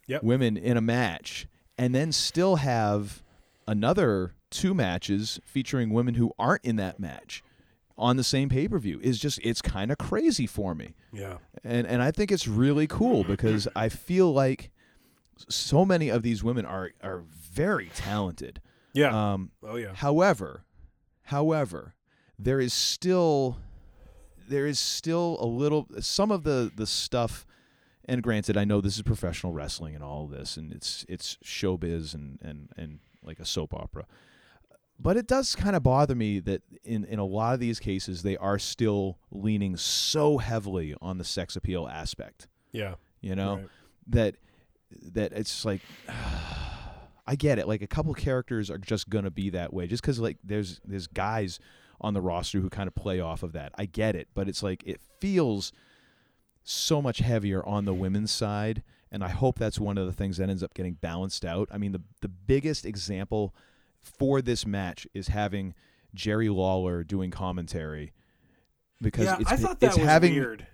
Yep. 0.09 0.23
women 0.23 0.57
in 0.57 0.75
a 0.75 0.81
match 0.81 1.47
and 1.77 1.95
then 1.95 2.11
still 2.11 2.57
have 2.57 3.23
another 3.67 4.33
two 4.49 4.73
matches 4.73 5.39
featuring 5.45 5.91
women 5.91 6.15
who 6.15 6.31
aren't 6.37 6.65
in 6.65 6.75
that 6.77 6.99
match 6.99 7.43
on 7.97 8.17
the 8.17 8.23
same 8.23 8.49
pay-per-view 8.49 8.99
is 9.03 9.19
just 9.19 9.39
it's 9.43 9.61
kind 9.61 9.91
of 9.91 9.97
crazy 9.97 10.47
for 10.47 10.73
me. 10.73 10.95
Yeah. 11.13 11.37
And 11.63 11.85
and 11.85 12.01
I 12.01 12.11
think 12.11 12.31
it's 12.31 12.47
really 12.47 12.87
cool 12.87 13.23
because 13.23 13.67
I 13.75 13.89
feel 13.89 14.33
like 14.33 14.71
so 15.49 15.85
many 15.85 16.09
of 16.09 16.23
these 16.23 16.43
women 16.43 16.65
are 16.65 16.91
are 17.03 17.23
very 17.29 17.91
talented. 17.93 18.61
Yeah. 18.93 19.33
Um 19.33 19.51
Oh, 19.63 19.75
yeah. 19.75 19.93
However, 19.93 20.63
however, 21.23 21.93
there 22.37 22.59
is 22.59 22.73
still 22.73 23.57
there 24.47 24.65
is 24.65 24.79
still 24.79 25.37
a 25.39 25.45
little 25.45 25.87
some 25.99 26.31
of 26.31 26.43
the 26.43 26.71
the 26.75 26.87
stuff 26.87 27.45
and 28.09 28.23
granted 28.23 28.57
I 28.57 28.65
know 28.65 28.81
this 28.81 28.95
is 28.95 29.03
professional 29.03 29.53
wrestling 29.53 29.95
and 29.95 30.03
all 30.03 30.27
this 30.27 30.57
and 30.57 30.71
it's 30.71 31.05
it's 31.07 31.37
showbiz 31.43 32.13
and 32.13 32.39
and 32.41 32.69
and 32.75 32.99
like 33.23 33.39
a 33.39 33.45
soap 33.45 33.73
opera. 33.73 34.05
But 35.01 35.15
it 35.15 35.27
does 35.27 35.55
kind 35.55 35.77
of 35.77 35.83
bother 35.83 36.13
me 36.13 36.39
that 36.41 36.61
in, 36.83 37.05
in 37.05 37.19
a 37.19 37.25
lot 37.25 37.53
of 37.53 37.61
these 37.61 37.79
cases 37.79 38.21
they 38.23 38.35
are 38.35 38.59
still 38.59 39.17
leaning 39.31 39.77
so 39.77 40.39
heavily 40.39 40.93
on 41.01 41.17
the 41.17 41.23
sex 41.23 41.55
appeal 41.55 41.87
aspect. 41.87 42.49
Yeah. 42.73 42.95
You 43.21 43.35
know? 43.35 43.55
Right. 43.55 43.67
That 44.07 44.35
that 45.13 45.31
it's 45.33 45.63
like 45.63 45.81
I 47.27 47.35
get 47.35 47.59
it. 47.59 47.67
Like 47.67 47.83
a 47.83 47.87
couple 47.87 48.13
characters 48.15 48.71
are 48.71 48.79
just 48.79 49.09
gonna 49.09 49.31
be 49.31 49.51
that 49.51 49.71
way, 49.71 49.87
just 49.87 50.01
because 50.01 50.19
like 50.19 50.37
there's 50.43 50.81
there's 50.83 51.07
guys 51.07 51.59
on 52.01 52.13
the 52.13 52.21
roster 52.21 52.59
who 52.59 52.69
kind 52.69 52.87
of 52.87 52.95
play 52.95 53.19
off 53.19 53.43
of 53.43 53.53
that. 53.53 53.71
I 53.77 53.85
get 53.85 54.15
it, 54.15 54.29
but 54.33 54.49
it's 54.49 54.63
like 54.63 54.83
it 54.85 54.99
feels 55.19 55.71
so 56.69 57.01
much 57.01 57.19
heavier 57.19 57.65
on 57.65 57.85
the 57.85 57.93
women's 57.93 58.31
side, 58.31 58.83
and 59.11 59.23
I 59.23 59.29
hope 59.29 59.57
that's 59.57 59.79
one 59.79 59.97
of 59.97 60.05
the 60.05 60.13
things 60.13 60.37
that 60.37 60.49
ends 60.49 60.61
up 60.63 60.73
getting 60.73 60.93
balanced 60.93 61.43
out. 61.45 61.67
I 61.71 61.77
mean, 61.77 61.91
the 61.93 62.01
the 62.21 62.27
biggest 62.29 62.85
example 62.85 63.55
for 64.01 64.41
this 64.41 64.65
match 64.65 65.07
is 65.13 65.29
having 65.29 65.73
Jerry 66.13 66.49
Lawler 66.49 67.03
doing 67.03 67.31
commentary 67.31 68.13
because 69.01 69.25
Yeah, 69.25 69.37
it's 69.39 69.51
I 69.51 69.55
thought 69.55 69.79
that 69.79 69.87
it's 69.87 69.97
was 69.97 70.05
having 70.05 70.33
weird. 70.33 70.67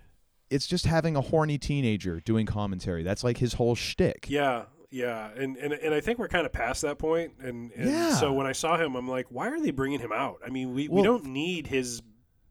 it's 0.50 0.68
just 0.68 0.86
having 0.86 1.16
a 1.16 1.22
horny 1.22 1.58
teenager 1.58 2.20
doing 2.20 2.46
commentary. 2.46 3.04
That's 3.04 3.24
like 3.24 3.38
his 3.38 3.54
whole 3.54 3.76
shtick. 3.76 4.26
Yeah, 4.30 4.66
yeah, 4.92 5.30
and 5.36 5.56
and 5.58 5.74
and 5.74 5.94
I 5.94 6.02
think 6.02 6.20
we're 6.20 6.28
kind 6.28 6.46
of 6.46 6.52
past 6.52 6.82
that 6.84 6.98
point. 7.00 7.34
And, 7.40 7.72
and 7.72 7.90
Yeah. 7.90 8.14
so 8.16 8.34
when 8.34 8.46
I 8.48 8.52
saw 8.52 8.78
him, 8.78 8.96
I'm 8.96 9.08
like, 9.08 9.28
why 9.30 9.48
are 9.50 9.60
they 9.62 9.72
bringing 9.72 10.00
him 10.00 10.12
out? 10.12 10.40
I 10.46 10.50
mean, 10.50 10.74
we, 10.74 10.88
we 10.88 11.02
don't 11.02 11.26
need 11.26 11.68
his 11.68 12.02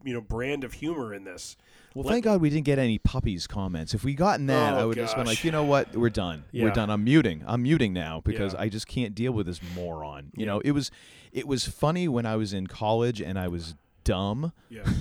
you 0.03 0.13
know 0.15 0.21
brand 0.21 0.65
of 0.65 0.73
humor 0.73 1.13
in 1.15 1.25
this. 1.25 1.57
Well, 1.95 2.03
thank 2.09 2.25
God 2.25 2.41
we 2.41 2.51
didn't 2.51 2.65
get 2.65 2.79
any 2.81 2.99
puppies 2.99 3.47
comments. 3.47 3.95
If 3.95 4.03
we 4.03 4.15
gotten 4.15 4.47
that, 4.47 4.75
Oh, 4.75 4.79
I 4.79 4.85
would 4.85 4.97
have 4.97 5.05
just 5.07 5.15
been 5.17 5.27
gosh. 5.27 5.37
like, 5.37 5.45
you 5.45 5.53
know 5.53 5.63
what, 5.65 5.95
we're 5.97 6.11
done. 6.11 6.45
We're 6.53 6.67
Yeah. 6.69 6.75
done. 6.75 6.91
I'm 6.91 7.05
muting. 7.05 7.45
I'm 7.47 7.63
muting 7.63 7.93
now 7.93 8.21
because 8.25 8.53
Yeah. 8.53 8.61
I 8.63 8.69
just 8.69 8.89
can't 8.89 9.15
deal 9.15 9.31
with 9.33 9.47
this 9.47 9.61
moron. 9.77 10.33
You 10.35 10.45
know, 10.47 10.59
it 10.61 10.73
was, 10.73 10.91
it 11.33 11.47
was 11.47 11.67
funny 11.67 12.09
when 12.09 12.27
I 12.27 12.35
was 12.37 12.53
in 12.53 12.67
college 12.67 13.21
and 13.21 13.39
I 13.39 13.47
was 13.49 13.75
dumb. 14.03 14.53
Yeah. 14.69 14.83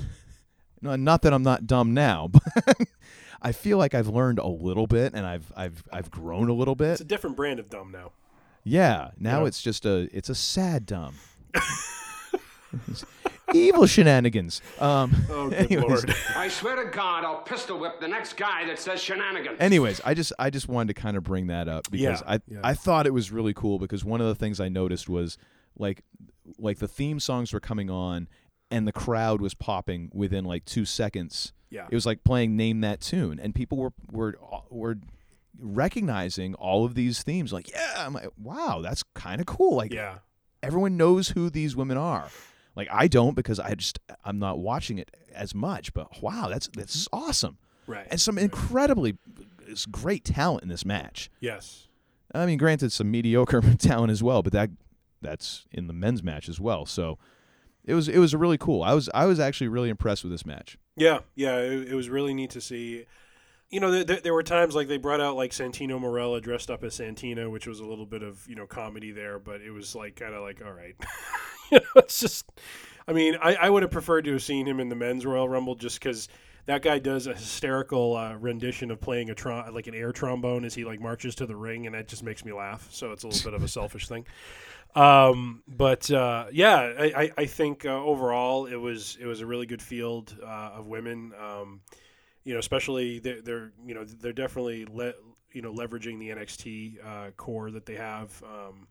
No, 0.82 0.97
not 0.97 1.21
that 1.21 1.32
I'm 1.32 1.43
not 1.43 1.65
dumb 1.65 1.93
now, 1.93 2.28
but 2.32 2.78
I 3.41 3.53
feel 3.53 3.78
like 3.78 3.93
I've 3.95 4.09
learned 4.09 4.38
a 4.39 4.47
little 4.47 4.86
bit 4.86 5.13
and 5.13 5.26
I've 5.26 5.49
I've 5.55 5.82
I've 5.93 6.11
grown 6.11 6.49
a 6.49 6.53
little 6.53 6.76
bit. 6.76 6.91
It's 6.91 6.99
a 6.99 7.05
different 7.05 7.38
brand 7.38 7.61
of 7.61 7.70
dumb 7.70 7.89
now. 7.89 8.11
Yeah. 8.65 9.11
Now 9.17 9.43
Yeah. 9.43 9.47
it's 9.47 9.61
just 9.61 9.86
a 9.86 10.09
it's 10.11 10.28
a 10.28 10.36
sad 10.36 10.86
dumb. 10.86 11.15
Evil 13.53 13.85
shenanigans. 13.85 14.61
Um, 14.79 15.13
Oh, 15.29 15.49
good 15.49 15.71
anyways, 15.71 15.89
lord. 16.05 16.15
I 16.35 16.47
swear 16.47 16.75
to 16.83 16.89
God, 16.89 17.23
I'll 17.25 17.41
pistol 17.41 17.79
whip 17.79 17.99
the 17.99 18.07
next 18.07 18.37
guy 18.37 18.65
that 18.65 18.79
says 18.79 19.01
shenanigans. 19.01 19.57
Anyways, 19.59 19.99
I 20.05 20.13
just 20.13 20.31
I 20.39 20.49
just 20.49 20.67
wanted 20.67 20.95
to 20.95 21.01
kind 21.01 21.17
of 21.17 21.23
bring 21.23 21.47
that 21.47 21.67
up 21.67 21.89
because 21.91 22.21
Yeah, 22.21 22.31
I 22.33 22.39
yeah. 22.47 22.59
I 22.63 22.73
thought 22.73 23.05
it 23.05 23.13
was 23.13 23.31
really 23.31 23.53
cool 23.53 23.79
because 23.79 24.05
one 24.05 24.21
of 24.21 24.27
the 24.27 24.35
things 24.35 24.59
I 24.59 24.69
noticed 24.69 25.09
was 25.09 25.37
like 25.77 26.03
like 26.57 26.79
the 26.79 26.87
theme 26.87 27.19
songs 27.19 27.51
were 27.53 27.59
coming 27.59 27.89
on 27.89 28.27
and 28.71 28.87
the 28.87 28.91
crowd 28.93 29.41
was 29.41 29.53
popping 29.53 30.09
within 30.13 30.45
like 30.45 30.65
2 30.65 30.85
seconds. 30.85 31.53
Yeah. 31.69 31.85
It 31.89 31.95
was 31.95 32.05
like 32.05 32.23
playing 32.23 32.55
name 32.55 32.81
that 32.81 33.01
tune 33.01 33.39
and 33.39 33.53
people 33.53 33.77
were 33.77 33.93
were 34.11 34.35
were 34.69 34.97
recognizing 35.59 36.55
all 36.55 36.85
of 36.85 36.95
these 36.95 37.23
themes. 37.23 37.53
Like, 37.53 37.69
yeah, 37.71 37.93
I'm 37.97 38.13
like, 38.13 38.29
wow, 38.37 38.81
that's 38.83 39.03
kind 39.13 39.39
of 39.39 39.47
cool. 39.47 39.75
Like, 39.77 39.93
Yeah. 39.93 40.15
everyone 40.61 40.97
knows 40.97 41.29
who 41.29 41.49
these 41.49 41.75
women 41.75 41.97
are. 41.97 42.29
Like, 42.76 42.88
I 42.91 43.07
don't 43.07 43.36
because 43.36 43.59
I 43.59 43.76
just 43.76 43.99
I'm 44.26 44.39
not 44.39 44.59
watching 44.59 44.97
it 44.97 45.11
as 45.34 45.53
much. 45.53 45.93
But 45.93 46.21
wow, 46.21 46.47
that's 46.49 46.69
that's 46.76 47.05
mm-hmm. 47.05 47.30
awesome. 47.30 47.57
Right. 47.86 48.07
And 48.09 48.19
some 48.19 48.38
incredibly 48.38 49.17
great 49.91 50.24
talent 50.24 50.63
in 50.63 50.69
this 50.69 50.86
match. 50.86 51.30
Yes. 51.39 51.88
I 52.34 52.45
mean, 52.45 52.57
granted, 52.57 52.91
some 52.91 53.11
mediocre 53.11 53.61
talent 53.78 54.11
as 54.11 54.24
well, 54.24 54.41
but 54.41 54.53
that 54.53 54.69
that's 55.21 55.65
in 55.71 55.88
the 55.88 55.93
men's 55.93 56.24
match 56.24 56.49
as 56.49 56.59
well. 56.59 56.86
So 56.86 57.17
it 57.86 57.93
was 57.93 58.07
it 58.07 58.19
was 58.19 58.36
really 58.36 58.57
cool. 58.57 58.84
I 58.84 58.93
was 58.93 59.09
I 59.13 59.26
was 59.26 59.39
actually 59.39 59.67
really 59.67 59.89
impressed 59.89 60.24
with 60.24 60.32
this 60.32 60.45
match. 60.45 60.78
Yeah, 60.95 61.19
yeah, 61.36 61.57
it, 61.57 61.89
it 61.89 61.95
was 61.95 62.09
really 62.09 62.34
neat 62.34 62.51
to 62.51 62.61
see. 62.61 63.05
You 63.69 63.80
know, 63.80 64.03
there 64.03 64.34
were 64.36 64.43
times 64.43 64.76
like 64.76 64.88
they 64.88 64.97
brought 64.97 65.19
out 65.19 65.36
like 65.36 65.49
Santino 65.49 65.99
Marella 65.99 66.39
dressed 66.39 66.69
up 66.69 66.84
as 66.84 66.95
Santino, 66.95 67.49
which 67.49 67.65
was 67.65 67.80
a 67.80 67.86
little 67.86 68.05
bit 68.05 68.21
of 68.21 68.47
you 68.47 68.55
know 68.55 68.67
comedy 68.67 69.11
there, 69.11 69.39
but 69.39 69.61
it 69.61 69.71
was 69.71 69.95
like 69.95 70.15
kind 70.15 70.34
of 70.34 70.43
like 70.43 70.61
all 70.63 70.71
right, 70.71 70.95
you 71.80 71.80
know, 71.80 72.01
it's 72.01 72.19
just. 72.19 72.51
I 73.05 73.11
mean, 73.11 73.36
I, 73.41 73.55
I 73.55 73.69
would 73.69 73.84
have 73.84 73.91
preferred 73.91 74.24
to 74.26 74.32
have 74.32 74.43
seen 74.43 74.65
him 74.65 74.80
in 74.80 74.88
the 74.88 74.95
men's 74.95 75.26
Royal 75.26 75.49
Rumble 75.49 75.76
just 75.76 75.99
because 75.99 76.30
that 76.65 76.82
guy 76.82 76.99
does 76.99 77.28
a 77.28 77.34
hysterical 77.34 78.15
uh, 78.15 78.36
rendition 78.36 78.91
of 78.91 79.01
playing 79.01 79.30
a 79.30 79.36
trom- 79.36 79.74
like 79.74 79.88
an 79.88 79.93
air 79.93 80.13
trombone 80.13 80.63
as 80.63 80.74
he 80.74 80.86
like 80.86 81.01
marches 81.01 81.36
to 81.36 81.45
the 81.45 81.55
ring, 81.55 81.86
and 81.86 81.95
that 81.95 82.07
just 82.07 82.24
makes 82.24 82.45
me 82.45 82.53
laugh. 82.53 82.88
So 82.91 83.11
it's 83.11 83.24
a 83.24 83.28
little 83.28 83.51
bit 83.51 83.55
of 83.55 83.63
a 83.63 83.67
selfish 83.80 84.07
thing. 84.07 84.26
Um, 84.95 85.63
but 85.67 86.09
uh, 86.11 86.45
yeah, 86.51 86.78
I, 86.78 87.05
I, 87.05 87.32
I 87.39 87.45
think 87.45 87.86
uh, 87.86 87.89
overall 87.89 88.67
it 88.67 88.76
was 88.76 89.17
it 89.19 89.26
was 89.26 89.41
a 89.41 89.45
really 89.45 89.65
good 89.65 89.82
field 89.82 90.38
uh, 90.41 90.71
of 90.76 90.88
women. 90.88 91.34
Um, 91.41 91.82
you 92.43 92.53
know, 92.53 92.59
especially 92.59 93.19
they're, 93.19 93.41
they're 93.41 93.71
you 93.86 93.95
know 93.95 94.03
they're 94.05 94.34
definitely 94.34 94.86
le- 94.86 95.13
you 95.51 95.61
know 95.61 95.74
leveraging 95.74 96.19
the 96.19 96.30
NXT 96.30 97.05
uh, 97.05 97.32
core 97.32 97.71
that 97.71 97.86
they 97.86 97.95
have. 97.95 98.41
Um, 98.43 98.88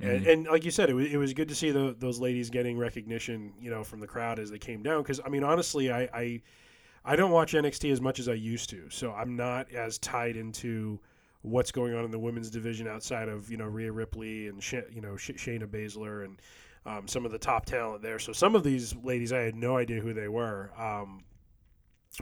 and, 0.00 0.24
Mhm. 0.24 0.32
and 0.32 0.46
like 0.46 0.64
you 0.64 0.70
said, 0.70 0.90
it 0.90 0.94
was, 0.94 1.06
it 1.12 1.16
was 1.16 1.34
good 1.34 1.48
to 1.48 1.54
see 1.54 1.70
the, 1.70 1.94
those 1.98 2.18
ladies 2.20 2.50
getting 2.50 2.78
recognition, 2.78 3.52
you 3.60 3.70
know, 3.70 3.82
from 3.82 4.00
the 4.00 4.06
crowd 4.06 4.38
as 4.38 4.50
they 4.50 4.58
came 4.58 4.82
down. 4.82 5.02
Because 5.02 5.20
I 5.24 5.28
mean, 5.28 5.42
honestly, 5.44 5.90
I, 5.90 6.02
I 6.14 6.42
I 7.04 7.16
don't 7.16 7.30
watch 7.30 7.52
NXT 7.54 7.90
as 7.92 8.00
much 8.00 8.18
as 8.18 8.28
I 8.28 8.34
used 8.34 8.70
to, 8.70 8.88
so 8.90 9.12
I'm 9.12 9.34
not 9.36 9.72
as 9.72 9.98
tied 9.98 10.36
into 10.36 11.00
what's 11.42 11.70
going 11.72 11.94
on 11.94 12.04
in 12.04 12.10
the 12.10 12.18
women's 12.18 12.50
division 12.50 12.86
outside 12.88 13.28
of 13.28 13.50
you 13.50 13.56
know 13.56 13.64
Rhea 13.66 13.90
Ripley 13.92 14.48
and 14.48 14.62
Sh- 14.62 14.74
you 14.92 15.00
know 15.00 15.16
Sh- 15.16 15.30
Shayna 15.36 15.66
Baszler 15.66 16.24
and 16.24 16.40
um, 16.86 17.08
some 17.08 17.24
of 17.26 17.32
the 17.32 17.38
top 17.38 17.66
talent 17.66 18.02
there. 18.02 18.18
So 18.18 18.32
some 18.32 18.54
of 18.54 18.62
these 18.64 18.94
ladies, 19.02 19.32
I 19.32 19.40
had 19.40 19.54
no 19.56 19.76
idea 19.76 20.00
who 20.00 20.12
they 20.14 20.28
were. 20.28 20.70
Um, 20.78 21.24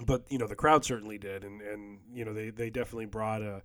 but 0.05 0.25
you 0.31 0.39
know 0.39 0.47
the 0.47 0.57
crowd 0.57 0.85
certainly 0.85 1.19
did, 1.19 1.45
and, 1.45 1.61
and 1.63 1.99
you 2.13 2.25
know 2.25 2.33
they, 2.35 2.51
they 2.51 2.71
definitely 2.71 3.07
brought 3.07 3.43
a 3.43 3.63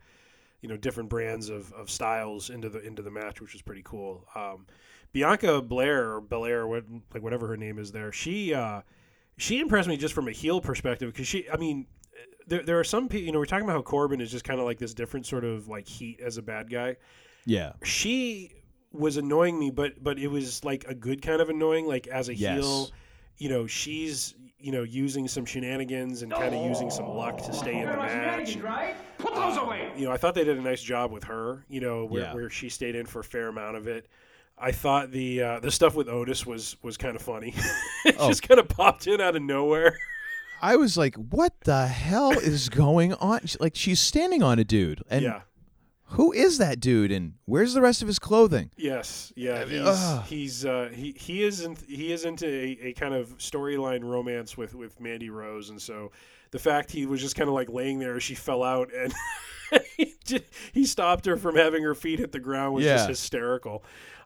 you 0.62 0.70
know 0.70 0.78
different 0.78 1.10
brands 1.10 1.50
of, 1.50 1.72
of 1.74 1.90
styles 1.90 2.50
into 2.50 2.70
the 2.70 2.80
into 2.82 3.02
the 3.02 3.12
match, 3.12 3.42
which 3.42 3.54
was 3.54 3.62
pretty 3.62 3.82
cool. 3.84 4.28
Um, 4.36 4.66
Bianca 5.14 5.62
Blair 5.62 6.14
or 6.14 6.22
Belair, 6.22 6.68
what 6.68 6.86
like 7.14 7.24
whatever 7.24 7.48
her 7.48 7.58
name 7.58 7.78
is 7.80 7.92
there, 7.92 8.12
she 8.12 8.54
uh, 8.54 8.82
she 9.38 9.60
impressed 9.60 9.90
me 9.90 9.98
just 9.98 10.14
from 10.14 10.28
a 10.28 10.32
heel 10.32 10.62
perspective 10.62 11.12
because 11.12 11.28
she, 11.28 11.50
I 11.50 11.58
mean, 11.58 11.88
there 12.48 12.64
there 12.64 12.80
are 12.80 12.84
some 12.84 13.10
people 13.10 13.26
you 13.26 13.32
know 13.32 13.40
we're 13.40 13.46
talking 13.46 13.66
about 13.66 13.76
how 13.76 13.82
Corbin 13.82 14.22
is 14.22 14.32
just 14.32 14.46
kind 14.46 14.60
of 14.60 14.66
like 14.66 14.78
this 14.78 14.94
different 14.94 15.26
sort 15.26 15.44
of 15.44 15.68
like 15.68 15.88
heat 15.88 16.20
as 16.22 16.38
a 16.38 16.42
bad 16.42 16.70
guy. 16.70 16.98
Yeah. 17.46 17.74
She 17.84 18.52
was 18.94 19.18
annoying 19.18 19.58
me, 19.60 19.72
but 19.72 20.04
but 20.04 20.20
it 20.20 20.28
was 20.28 20.64
like 20.64 20.86
a 20.88 20.94
good 20.94 21.22
kind 21.22 21.42
of 21.42 21.50
annoying. 21.50 21.88
Like 21.88 22.08
as 22.08 22.30
a 22.30 22.36
Yes. 22.36 22.64
heel, 22.64 22.90
you 23.38 23.50
know, 23.50 23.68
she's 23.68 24.36
you 24.62 24.72
know 24.72 24.84
using 24.84 25.28
some 25.28 25.46
shenanigans 25.46 26.22
and 26.22 26.32
kind 26.32 26.54
of 26.56 26.66
using 26.66 26.90
some 26.90 27.08
luck 27.08 27.38
to 27.46 27.54
stay 27.54 27.80
in 27.80 27.88
the 27.90 27.98
match. 27.98 28.56
Right? 28.58 28.96
Put 29.18 29.34
those 29.36 29.58
away. 29.58 29.92
You 29.98 30.06
know, 30.06 30.12
I 30.12 30.18
thought 30.18 30.36
they 30.36 30.44
did 30.44 30.58
a 30.58 30.62
nice 30.62 30.82
job 30.82 31.12
with 31.12 31.24
her. 31.26 31.66
You 31.70 31.82
know, 31.82 32.06
where, 32.06 32.22
Yeah. 32.24 32.34
where 32.34 32.50
she 32.50 32.70
stayed 32.70 32.96
in 32.96 33.06
for 33.06 33.20
a 33.20 33.24
fair 33.24 33.48
amount 33.48 33.78
of 33.78 33.88
it. 33.88 34.08
I 34.58 34.72
thought 34.72 35.12
the 35.12 35.42
uh, 35.42 35.60
the 35.60 35.72
stuff 35.72 35.96
with 35.96 36.08
Otis 36.08 36.46
was 36.46 36.78
was 36.84 36.98
kind 36.98 37.16
of 37.16 37.22
funny. 37.22 37.54
it 38.06 38.16
Oh. 38.20 38.28
just 38.28 38.48
kind 38.48 38.60
of 38.60 38.68
popped 38.70 39.08
in 39.08 39.20
out 39.22 39.36
of 39.36 39.42
nowhere. 39.42 39.98
I 40.62 40.76
was 40.76 40.96
like, 40.96 41.16
what 41.16 41.54
the 41.62 41.88
hell 41.88 42.32
is 42.38 42.70
going 42.70 43.14
on? 43.16 43.42
Like 43.60 43.76
she's 43.76 44.00
standing 44.00 44.44
on 44.44 44.60
a 44.60 44.64
dude, 44.64 45.02
and 45.10 45.24
yeah. 45.24 45.42
Who 46.12 46.32
is 46.32 46.58
that 46.58 46.80
dude? 46.80 47.12
And 47.12 47.34
where's 47.46 47.74
the 47.74 47.82
rest 47.82 48.02
of 48.02 48.08
his 48.08 48.20
clothing? 48.20 48.70
Yes, 48.78 49.32
yeah, 49.36 49.66
he's 49.66 49.82
ugh. 49.82 50.26
he's 50.26 50.66
uh, 50.66 50.90
he 50.94 51.12
he 51.18 51.44
is 51.44 51.62
in, 51.62 51.76
he 51.88 52.12
is 52.12 52.26
into 52.26 52.46
a, 52.48 52.78
a 52.88 52.94
kind 52.94 53.14
of 53.14 53.38
storyline 53.38 54.04
romance 54.04 54.58
with 54.58 54.76
with 54.76 55.00
Mandy 55.00 55.30
Rose, 55.30 55.70
and 55.70 55.82
so 55.82 56.12
the 56.52 56.60
fact 56.60 56.92
he 56.92 57.06
was 57.06 57.22
just 57.22 57.36
kind 57.36 57.48
of 57.48 57.54
like 57.54 57.70
laying 57.70 58.00
there 58.00 58.16
as 58.16 58.24
she 58.24 58.36
fell 58.36 58.64
out, 58.64 58.90
and 58.94 59.14
he, 59.98 60.16
he 60.74 60.86
stopped 60.86 61.26
her 61.26 61.38
from 61.38 61.56
having 61.56 61.84
her 61.84 61.96
feet 61.96 62.20
hit 62.20 62.32
the 62.32 62.40
ground 62.40 62.74
was 62.76 62.84
just 62.84 63.08
hysterical. 63.08 63.84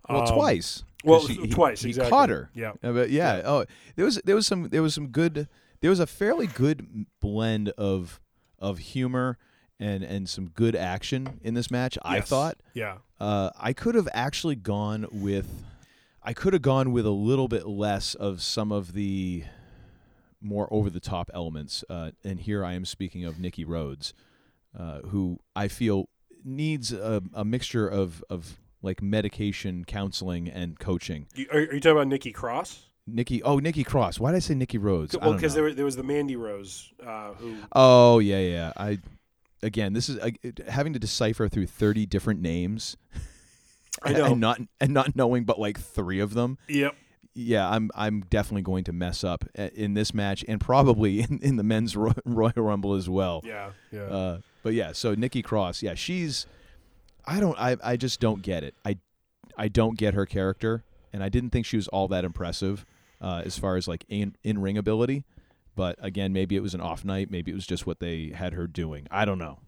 Well, 0.09 0.21
Um, 0.27 0.35
twice. 0.35 0.83
Well, 1.03 1.25
he- 1.27 1.35
he- 1.35 1.47
twice. 1.47 1.81
He 1.81 1.89
exactly. 1.89 2.09
caught 2.09 2.29
her. 2.29 2.49
Yeah. 2.55 2.71
Uh, 2.83 2.91
but 2.93 3.09
yeah. 3.11 3.41
Oh, 3.45 3.65
there 3.95 4.05
was 4.05 4.19
there 4.25 4.35
was 4.35 4.47
some 4.47 4.69
there 4.69 4.81
was 4.81 4.93
some 4.95 5.07
good. 5.09 5.47
There 5.81 5.89
was 5.91 5.99
a 5.99 6.07
fairly 6.07 6.47
good 6.47 7.05
blend 7.21 7.69
of 7.77 8.19
of 8.57 8.79
humor 8.79 9.37
and 9.79 10.03
and 10.03 10.27
some 10.29 10.49
good 10.49 10.75
action 10.75 11.39
in 11.43 11.53
this 11.53 11.69
match. 11.71 11.97
I 12.03 12.21
thought. 12.21 12.57
Yeah. 12.73 12.97
Uh, 13.19 13.49
I 13.59 13.73
could 13.73 13.95
have 13.95 14.07
actually 14.13 14.55
gone 14.55 15.05
with. 15.11 15.63
I 16.23 16.33
could 16.33 16.53
have 16.53 16.61
gone 16.61 16.91
with 16.91 17.05
a 17.05 17.11
little 17.11 17.47
bit 17.47 17.67
less 17.67 18.15
of 18.15 18.41
some 18.41 18.71
of 18.71 18.93
the 18.93 19.43
more 20.41 20.67
over 20.71 20.89
the 20.89 20.99
top 20.99 21.29
elements. 21.33 21.83
Uh, 21.89 22.11
and 22.23 22.39
here 22.39 22.63
I 22.65 22.73
am 22.73 22.85
speaking 22.85 23.25
of 23.25 23.39
Nikki 23.39 23.63
Rhodes, 23.63 24.13
uh, 24.77 24.99
who 25.01 25.39
I 25.55 25.67
feel 25.67 26.09
needs 26.43 26.91
a, 26.91 27.21
a 27.33 27.43
mixture 27.45 27.87
of, 27.87 28.23
of 28.29 28.57
like 28.81 29.01
medication, 29.01 29.85
counseling, 29.85 30.47
and 30.47 30.79
coaching. 30.79 31.27
You- 31.35 31.47
Are, 31.51 31.57
are 31.59 31.73
you 31.73 31.79
talking 31.79 31.91
about 31.97 32.07
Nikki 32.07 32.31
Cross? 32.31 32.83
Nikki, 33.07 33.43
oh 33.43 33.59
Nikki 33.59 33.83
Cross. 33.83 34.19
Why 34.19 34.31
did 34.31 34.37
I 34.37 34.39
say 34.39 34.55
Nikki 34.55 34.79
Rhodes? 34.79 35.15
Well, 35.15 35.33
because 35.33 35.53
there, 35.53 35.71
there 35.75 35.85
was 35.85 35.95
the 35.95 36.01
Mandy 36.03 36.35
Rose 36.35 36.91
uh, 37.05 37.33
who. 37.33 37.55
Oh 37.71 38.17
yeah, 38.17 38.39
yeah. 38.39 38.73
I 38.75 38.97
again, 39.65 39.93
this 39.93 40.09
is 40.09 40.17
uh, 40.19 40.29
having 40.67 40.93
to 40.93 40.99
decipher 40.99 41.47
through 41.49 41.67
thirty 41.67 42.05
different 42.05 42.41
names. 42.41 42.95
I 44.03 44.09
and- 44.09 44.17
know. 44.17 44.25
and 44.25 44.39
not 44.41 44.61
and 44.79 44.93
not 44.93 45.15
knowing 45.15 45.43
but 45.45 45.59
like 45.59 45.79
three 45.79 46.19
of 46.19 46.33
them. 46.33 46.57
Yep. 46.67 46.95
Yeah, 47.37 47.69
I'm 47.69 47.91
I'm 47.95 48.21
definitely 48.29 48.61
going 48.61 48.85
to 48.85 48.93
mess 48.93 49.23
up 49.23 49.43
uh, 49.57 49.69
in 49.75 49.93
this 49.93 50.13
match 50.13 50.45
and 50.47 50.59
probably 50.61 51.19
in, 51.29 51.39
in 51.41 51.55
the 51.57 51.63
men's 51.63 51.95
Royal 51.95 52.53
Rumble 52.55 52.93
as 52.93 53.09
well. 53.09 53.41
Yeah, 53.43 53.71
yeah. 53.91 54.01
Uh, 54.03 54.39
but 54.63 54.73
yeah, 54.73 54.93
so 54.93 55.13
Nikki 55.15 55.41
Cross, 55.41 55.81
yeah, 55.83 55.95
she's 55.95 56.45
I 57.25 57.39
don't 57.39 57.59
I 57.59 57.75
I 57.83 57.97
just 57.97 58.19
don't 58.21 58.41
get 58.41 58.63
it. 58.63 58.75
I 58.85 58.97
I 59.57 59.67
don't 59.67 59.97
get 59.97 60.13
her 60.13 60.25
character 60.25 60.83
and 61.11 61.23
I 61.23 61.29
didn't 61.29 61.49
think 61.49 61.65
she 61.65 61.75
was 61.77 61.87
all 61.89 62.07
that 62.09 62.23
impressive 62.25 62.85
uh, 63.21 63.41
as 63.45 63.57
far 63.57 63.75
as 63.75 63.87
like 63.87 64.05
in 64.07 64.35
in 64.43 64.59
ring 64.61 64.77
ability. 64.77 65.23
But 65.75 65.97
again, 65.99 66.31
maybe 66.33 66.55
it 66.55 66.61
was 66.61 66.73
an 66.73 66.81
off 66.81 67.03
night. 67.05 67.29
Maybe 67.29 67.51
it 67.51 67.55
was 67.55 67.67
just 67.67 67.85
what 67.85 67.99
they 67.99 68.31
had 68.35 68.53
her 68.53 68.67
doing. 68.67 69.07
I 69.11 69.25
don't 69.25 69.39
know. 69.39 69.59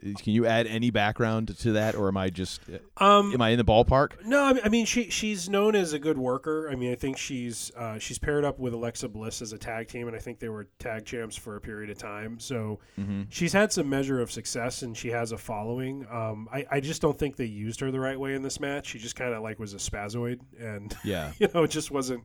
Can 0.00 0.32
you 0.32 0.46
add 0.46 0.66
any 0.66 0.90
background 0.90 1.56
to 1.58 1.72
that, 1.72 1.94
or 1.94 2.08
am 2.08 2.16
I 2.16 2.28
just 2.30 2.60
Um, 2.96 3.32
am 3.34 3.40
I 3.42 3.50
in 3.50 3.58
the 3.58 3.64
ballpark? 3.64 4.24
No, 4.24 4.58
I 4.64 4.68
mean, 4.68 4.84
she 4.84 5.10
she's 5.10 5.48
known 5.48 5.76
as 5.76 5.92
a 5.92 5.98
good 5.98 6.18
worker. 6.18 6.68
I 6.68 6.74
mean, 6.74 6.90
I 6.90 6.96
think 6.96 7.18
she's 7.18 7.70
uh, 7.76 7.98
she's 8.00 8.18
paired 8.18 8.44
up 8.44 8.58
with 8.58 8.72
Alexa 8.72 9.08
Bliss 9.10 9.42
as 9.42 9.52
a 9.52 9.58
tag 9.58 9.86
team, 9.88 10.08
and 10.08 10.16
I 10.16 10.18
think 10.18 10.40
they 10.40 10.48
were 10.48 10.66
tag 10.80 11.04
champs 11.04 11.36
for 11.36 11.54
a 11.54 11.60
period 11.60 11.90
of 11.90 11.98
time. 11.98 12.40
So 12.40 12.80
Mhm. 12.98 13.26
she's 13.28 13.52
had 13.52 13.70
some 13.70 13.88
measure 13.88 14.20
of 14.20 14.32
success, 14.32 14.82
and 14.82 14.96
she 14.96 15.10
has 15.10 15.30
a 15.30 15.38
following. 15.38 16.04
Um, 16.10 16.48
I 16.52 16.66
I 16.70 16.80
just 16.80 17.00
don't 17.02 17.16
think 17.18 17.36
they 17.36 17.44
used 17.44 17.78
her 17.80 17.92
the 17.92 18.00
right 18.00 18.18
way 18.18 18.34
in 18.34 18.42
this 18.42 18.58
match. 18.58 18.86
She 18.88 18.98
just 18.98 19.14
kind 19.14 19.32
of 19.34 19.42
like 19.42 19.60
was 19.60 19.72
a 19.74 19.76
spazoid, 19.76 20.40
and 20.58 20.96
Yeah. 21.04 21.32
you 21.38 21.48
know, 21.54 21.62
it 21.64 21.70
just 21.70 21.92
wasn't. 21.92 22.24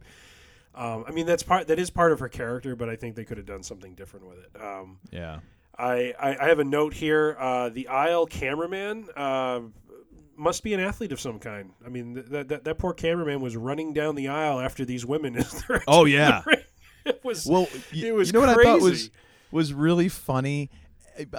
Um, 0.78 1.04
I 1.08 1.12
mean, 1.12 1.26
that's 1.26 1.44
part 1.44 1.68
that 1.68 1.80
is 1.80 1.90
part 1.90 2.12
of 2.12 2.20
her 2.20 2.30
character, 2.30 2.76
but 2.76 2.88
I 2.90 2.96
think 2.96 3.16
they 3.16 3.26
could 3.26 3.38
have 3.38 3.46
done 3.48 3.64
something 3.64 3.96
different 3.96 4.28
with 4.28 4.38
it. 4.40 4.62
Um, 4.62 5.00
Yeah. 5.12 5.40
I, 5.80 6.14
I, 6.20 6.38
I 6.46 6.48
have 6.48 6.58
a 6.60 6.64
note 6.64 6.94
here. 6.96 7.36
Uh, 7.40 7.70
the 7.70 7.88
aisle 7.88 8.26
cameraman 8.26 9.10
uh, 9.16 9.60
must 10.36 10.64
be 10.64 10.74
an 10.74 10.80
athlete 10.80 11.12
of 11.12 11.20
some 11.20 11.38
kind. 11.40 11.72
I 11.86 11.90
mean, 11.90 12.16
th- 12.16 12.26
that, 12.28 12.48
that 12.48 12.64
that 12.64 12.78
poor 12.80 12.94
cameraman 12.94 13.42
was 13.42 13.56
running 13.56 13.94
down 13.94 14.16
the 14.16 14.28
aisle 14.28 14.60
after 14.60 14.86
these 14.86 15.06
women. 15.06 15.44
Oh, 15.88 16.06
yeah. 16.06 16.42
it 17.06 17.24
was 17.24 17.46
Well, 17.46 17.68
y- 17.94 18.06
it 18.08 18.16
was 18.16 18.30
you 18.30 18.34
know 18.34 18.40
what 18.40 18.50
I 18.50 18.64
thought 18.64 18.82
was 18.82 19.10
was 19.52 19.72
really 19.74 20.10
funny. 20.10 20.70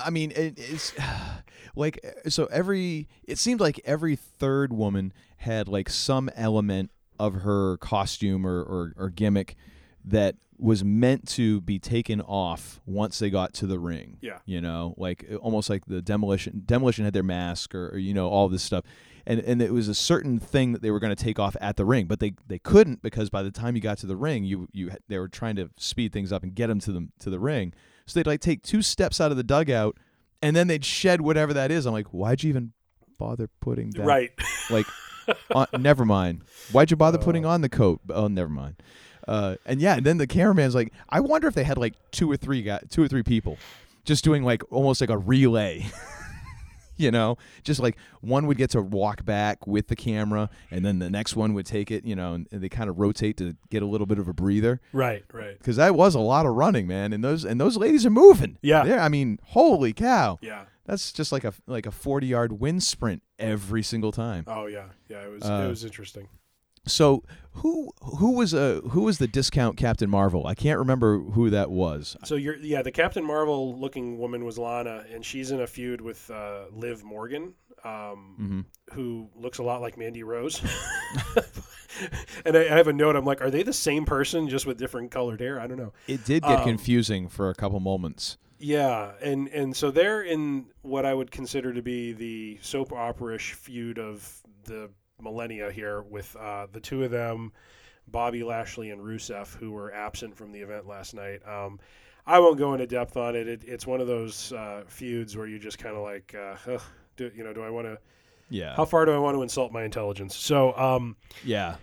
I 0.04 0.10
mean, 0.10 0.30
it, 0.32 0.54
it's 0.56 0.94
like 1.76 1.98
so 2.28 2.46
every 2.46 3.08
it 3.24 3.38
seemed 3.38 3.60
like 3.60 3.80
every 3.84 4.14
third 4.16 4.72
woman 4.72 5.12
had 5.38 5.68
like 5.68 5.88
some 5.88 6.28
element 6.36 6.90
of 7.18 7.42
her 7.42 7.76
costume 7.78 8.46
or, 8.46 8.62
or, 8.62 8.92
or 8.96 9.10
gimmick 9.10 9.56
that 10.04 10.36
was 10.58 10.82
meant 10.82 11.28
to 11.28 11.60
be 11.60 11.78
taken 11.78 12.20
off 12.20 12.80
once 12.84 13.18
they 13.18 13.30
got 13.30 13.54
to 13.54 13.66
the 13.66 13.78
ring. 13.78 14.18
Yeah. 14.20 14.38
You 14.44 14.60
know, 14.60 14.94
like 14.96 15.24
uh, 15.30 15.36
almost 15.36 15.70
like 15.70 15.84
the 15.86 16.02
demolition 16.02 16.62
demolition 16.66 17.04
had 17.04 17.14
their 17.14 17.22
mask 17.22 17.74
or, 17.74 17.90
or 17.90 17.98
you 17.98 18.12
know 18.12 18.28
all 18.28 18.48
this 18.48 18.62
stuff. 18.62 18.84
And 19.26 19.40
and 19.40 19.62
it 19.62 19.72
was 19.72 19.88
a 19.88 19.94
certain 19.94 20.40
thing 20.40 20.72
that 20.72 20.82
they 20.82 20.90
were 20.90 20.98
going 20.98 21.14
to 21.14 21.22
take 21.22 21.38
off 21.38 21.54
at 21.60 21.76
the 21.76 21.84
ring, 21.84 22.06
but 22.06 22.18
they, 22.18 22.32
they 22.46 22.58
couldn't 22.58 23.02
because 23.02 23.30
by 23.30 23.42
the 23.42 23.50
time 23.50 23.76
you 23.76 23.82
got 23.82 23.98
to 23.98 24.06
the 24.06 24.16
ring, 24.16 24.44
you 24.44 24.68
you 24.72 24.90
they 25.06 25.18
were 25.18 25.28
trying 25.28 25.56
to 25.56 25.70
speed 25.76 26.12
things 26.12 26.32
up 26.32 26.42
and 26.42 26.54
get 26.54 26.68
them 26.68 26.80
to 26.80 26.92
the 26.92 27.08
to 27.20 27.30
the 27.30 27.38
ring. 27.38 27.72
So 28.06 28.18
they'd 28.18 28.26
like 28.26 28.40
take 28.40 28.62
two 28.62 28.82
steps 28.82 29.20
out 29.20 29.30
of 29.30 29.36
the 29.36 29.44
dugout 29.44 29.98
and 30.42 30.54
then 30.54 30.66
they'd 30.68 30.84
shed 30.84 31.20
whatever 31.20 31.52
that 31.54 31.70
is. 31.70 31.86
I'm 31.86 31.92
like, 31.92 32.08
why'd 32.08 32.42
you 32.42 32.50
even 32.50 32.72
bother 33.18 33.48
putting 33.60 33.90
that? 33.90 34.04
Right. 34.04 34.30
Like, 34.70 34.86
uh, 35.54 35.66
never 35.78 36.04
mind. 36.04 36.42
Why'd 36.72 36.90
you 36.90 36.96
bother 36.96 37.18
putting 37.18 37.44
on 37.44 37.60
the 37.60 37.68
coat? 37.68 38.00
Oh, 38.10 38.28
never 38.28 38.48
mind. 38.48 38.76
Uh, 39.26 39.56
and 39.66 39.80
yeah, 39.80 39.96
and 39.96 40.06
then 40.06 40.16
the 40.16 40.26
cameraman's 40.26 40.74
like, 40.74 40.92
I 41.10 41.20
wonder 41.20 41.48
if 41.48 41.54
they 41.54 41.64
had 41.64 41.76
like 41.76 41.94
two 42.10 42.30
or 42.30 42.36
three 42.36 42.62
guys, 42.62 42.84
two 42.88 43.02
or 43.02 43.08
three 43.08 43.22
people, 43.22 43.58
just 44.04 44.24
doing 44.24 44.42
like 44.42 44.62
almost 44.72 45.00
like 45.00 45.10
a 45.10 45.18
relay. 45.18 45.86
you 46.96 47.10
know, 47.10 47.36
just 47.62 47.78
like 47.78 47.96
one 48.22 48.46
would 48.46 48.56
get 48.56 48.70
to 48.70 48.82
walk 48.82 49.24
back 49.24 49.66
with 49.66 49.88
the 49.88 49.96
camera, 49.96 50.48
and 50.70 50.84
then 50.84 50.98
the 50.98 51.10
next 51.10 51.36
one 51.36 51.52
would 51.54 51.66
take 51.66 51.90
it. 51.90 52.04
You 52.04 52.16
know, 52.16 52.34
and 52.34 52.46
they 52.50 52.68
kind 52.68 52.88
of 52.88 52.98
rotate 52.98 53.36
to 53.36 53.54
get 53.70 53.82
a 53.82 53.86
little 53.86 54.06
bit 54.06 54.18
of 54.18 54.28
a 54.28 54.32
breather. 54.32 54.80
Right, 54.92 55.24
right. 55.32 55.58
Because 55.58 55.76
that 55.76 55.94
was 55.94 56.14
a 56.14 56.20
lot 56.20 56.46
of 56.46 56.54
running, 56.54 56.86
man, 56.86 57.12
and 57.12 57.22
those 57.22 57.44
and 57.44 57.60
those 57.60 57.76
ladies 57.76 58.04
are 58.06 58.10
moving. 58.10 58.58
Yeah. 58.62 58.84
They're, 58.84 59.00
I 59.00 59.08
mean, 59.08 59.38
holy 59.44 59.92
cow. 59.92 60.38
Yeah. 60.42 60.64
That's 60.88 61.12
just 61.12 61.30
like 61.32 61.44
a 61.44 61.52
like 61.66 61.84
a 61.86 61.90
forty 61.90 62.26
yard 62.26 62.58
wind 62.60 62.82
sprint 62.82 63.22
every 63.38 63.82
single 63.82 64.10
time. 64.10 64.44
Oh 64.48 64.66
yeah, 64.66 64.86
yeah. 65.08 65.22
It 65.24 65.30
was 65.30 65.44
Uh, 65.44 65.64
it 65.66 65.68
was 65.68 65.84
interesting. 65.84 66.28
So 66.86 67.22
who 67.52 67.90
who 68.02 68.32
was 68.32 68.54
uh 68.54 68.80
who 68.92 69.02
was 69.02 69.18
the 69.18 69.28
discount 69.28 69.76
Captain 69.76 70.08
Marvel? 70.08 70.46
I 70.46 70.54
can't 70.54 70.78
remember 70.78 71.18
who 71.18 71.50
that 71.50 71.70
was. 71.70 72.16
So 72.24 72.36
you're 72.36 72.56
yeah, 72.56 72.80
the 72.80 72.90
Captain 72.90 73.22
Marvel 73.22 73.78
looking 73.78 74.16
woman 74.18 74.46
was 74.46 74.56
Lana, 74.56 75.04
and 75.12 75.22
she's 75.22 75.50
in 75.50 75.60
a 75.60 75.66
feud 75.66 76.00
with 76.00 76.30
uh, 76.30 76.62
Liv 76.72 77.04
Morgan, 77.04 77.52
um, 77.84 78.36
Mhm. 78.40 78.94
who 78.94 79.28
looks 79.36 79.58
a 79.58 79.62
lot 79.62 79.82
like 79.82 79.98
Mandy 79.98 80.22
Rose. 80.22 80.62
and 82.46 82.56
I, 82.56 82.60
I 82.60 82.76
have 82.76 82.88
a 82.88 82.92
note. 82.94 83.16
I'm 83.16 83.24
like, 83.26 83.42
are 83.42 83.50
they 83.50 83.62
the 83.62 83.72
same 83.72 84.04
person 84.04 84.48
just 84.48 84.64
with 84.66 84.78
different 84.78 85.10
colored 85.10 85.40
hair? 85.40 85.60
I 85.60 85.66
don't 85.66 85.78
know. 85.78 85.92
It 86.06 86.24
did 86.24 86.42
get 86.42 86.60
Um, 86.60 86.64
confusing 86.64 87.28
for 87.28 87.50
a 87.50 87.54
couple 87.54 87.80
moments. 87.80 88.38
Yeah, 88.58 89.12
and 89.22 89.48
and 89.48 89.74
so 89.74 89.90
they're 89.90 90.22
in 90.22 90.66
what 90.82 91.06
I 91.06 91.14
would 91.14 91.30
consider 91.30 91.72
to 91.72 91.82
be 91.82 92.12
the 92.12 92.58
soap 92.60 92.92
opera-ish 92.92 93.52
feud 93.52 93.98
of 93.98 94.42
the 94.64 94.90
millennia 95.20 95.70
here, 95.70 96.02
with 96.02 96.34
uh, 96.36 96.66
the 96.72 96.80
two 96.80 97.04
of 97.04 97.10
them, 97.10 97.52
Bobby 98.08 98.42
Lashley 98.42 98.90
and 98.90 99.00
Rusev, 99.00 99.54
who 99.56 99.70
were 99.70 99.92
absent 99.92 100.36
from 100.36 100.52
the 100.52 100.60
event 100.60 100.86
last 100.86 101.14
night. 101.14 101.40
Um, 101.46 101.78
I 102.26 102.38
won't 102.40 102.58
go 102.58 102.74
into 102.74 102.86
depth 102.86 103.16
on 103.16 103.34
it. 103.36 103.48
it 103.48 103.62
it's 103.64 103.86
one 103.86 104.00
of 104.00 104.06
those 104.06 104.52
uh, 104.52 104.82
feuds 104.86 105.36
where 105.36 105.46
you 105.46 105.58
just 105.58 105.78
kind 105.78 105.96
of 105.96 106.02
like, 106.02 106.34
uh, 106.34 106.78
do, 107.16 107.30
you 107.34 107.42
know, 107.42 107.52
do 107.52 107.62
I 107.62 107.70
want 107.70 107.86
to? 107.86 107.98
Yeah. 108.50 108.74
How 108.74 108.84
far 108.84 109.04
do 109.04 109.12
I 109.12 109.18
want 109.18 109.36
to 109.36 109.42
insult 109.42 109.72
my 109.72 109.84
intelligence? 109.84 110.34
So, 110.36 110.76
um, 110.76 111.16
Yeah. 111.44 111.76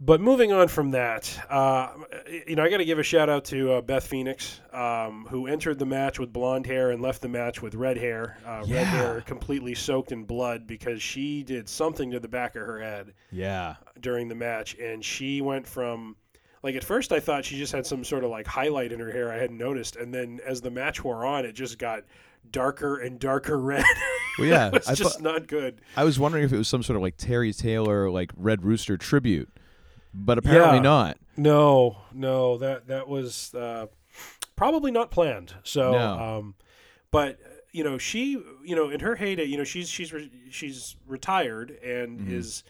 But 0.00 0.20
moving 0.20 0.50
on 0.52 0.68
from 0.68 0.92
that, 0.92 1.38
uh, 1.50 1.90
you 2.46 2.56
know, 2.56 2.64
I 2.64 2.70
got 2.70 2.78
to 2.78 2.84
give 2.84 2.98
a 2.98 3.02
shout 3.02 3.28
out 3.28 3.44
to 3.46 3.72
uh, 3.74 3.80
Beth 3.82 4.06
Phoenix, 4.06 4.60
um, 4.72 5.26
who 5.28 5.46
entered 5.46 5.78
the 5.78 5.84
match 5.86 6.18
with 6.18 6.32
blonde 6.32 6.66
hair 6.66 6.90
and 6.90 7.02
left 7.02 7.20
the 7.22 7.28
match 7.28 7.60
with 7.60 7.74
red 7.74 7.96
hair. 7.98 8.38
Uh, 8.46 8.64
Yeah. 8.66 8.76
Red 8.76 8.86
hair 8.86 9.20
completely 9.26 9.74
soaked 9.74 10.10
in 10.12 10.24
blood 10.24 10.66
because 10.66 11.02
she 11.02 11.42
did 11.42 11.68
something 11.68 12.10
to 12.12 12.20
the 12.20 12.28
back 12.28 12.56
of 12.56 12.62
her 12.62 12.80
head 12.80 13.12
Yeah. 13.30 13.74
during 14.00 14.28
the 14.28 14.34
match, 14.34 14.74
and 14.78 15.04
she 15.04 15.40
went 15.40 15.66
from. 15.66 16.16
Like 16.62 16.74
at 16.74 16.84
first, 16.84 17.10
I 17.10 17.20
thought 17.20 17.46
she 17.46 17.56
just 17.56 17.72
had 17.72 17.86
some 17.86 18.04
sort 18.04 18.22
of 18.22 18.28
like 18.30 18.46
highlight 18.46 18.92
in 18.92 19.00
her 19.00 19.10
hair 19.10 19.32
I 19.32 19.36
hadn't 19.36 19.56
noticed, 19.56 19.96
and 19.96 20.12
then 20.12 20.40
as 20.46 20.60
the 20.60 20.70
match 20.70 21.02
wore 21.02 21.24
on, 21.24 21.46
it 21.46 21.52
just 21.52 21.78
got 21.78 22.04
darker 22.50 22.98
and 22.98 23.18
darker 23.18 23.58
red. 23.72 23.84
Well, 24.38 24.46
yeah, 24.46 24.66
it 24.68 24.72
was 24.74 24.86
I 24.88 24.94
just 24.94 25.22
not 25.22 25.46
good. 25.46 25.80
I 25.96 26.04
was 26.04 26.18
wondering 26.18 26.44
if 26.44 26.52
it 26.52 26.58
was 26.58 26.68
some 26.68 26.82
sort 26.82 26.96
of 26.96 27.02
like 27.02 27.16
Terry 27.16 27.54
Taylor 27.54 28.10
like 28.10 28.30
Red 28.36 28.62
Rooster 28.62 28.98
tribute, 28.98 29.48
but 30.14 30.38
apparently 30.38 30.76
Yeah. 30.78 30.82
not. 30.82 31.18
No, 31.36 31.98
no, 32.12 32.58
that 32.58 32.86
that 32.88 33.08
was 33.08 33.54
uh, 33.54 33.86
probably 34.56 34.90
not 34.90 35.10
planned. 35.10 35.54
So, 35.64 35.92
No. 35.92 36.18
um, 36.18 36.54
but 37.10 37.38
you 37.72 37.84
know, 37.84 37.98
she, 37.98 38.32
you 38.64 38.74
know, 38.74 38.90
in 38.90 39.00
her 39.00 39.14
heyday, 39.14 39.44
you 39.44 39.56
know, 39.56 39.64
she's 39.64 39.88
she's 39.88 40.12
re- 40.12 40.30
she's 40.50 40.96
retired 41.06 41.70
and 41.82 42.20
Mhm. 42.20 42.32
is 42.32 42.64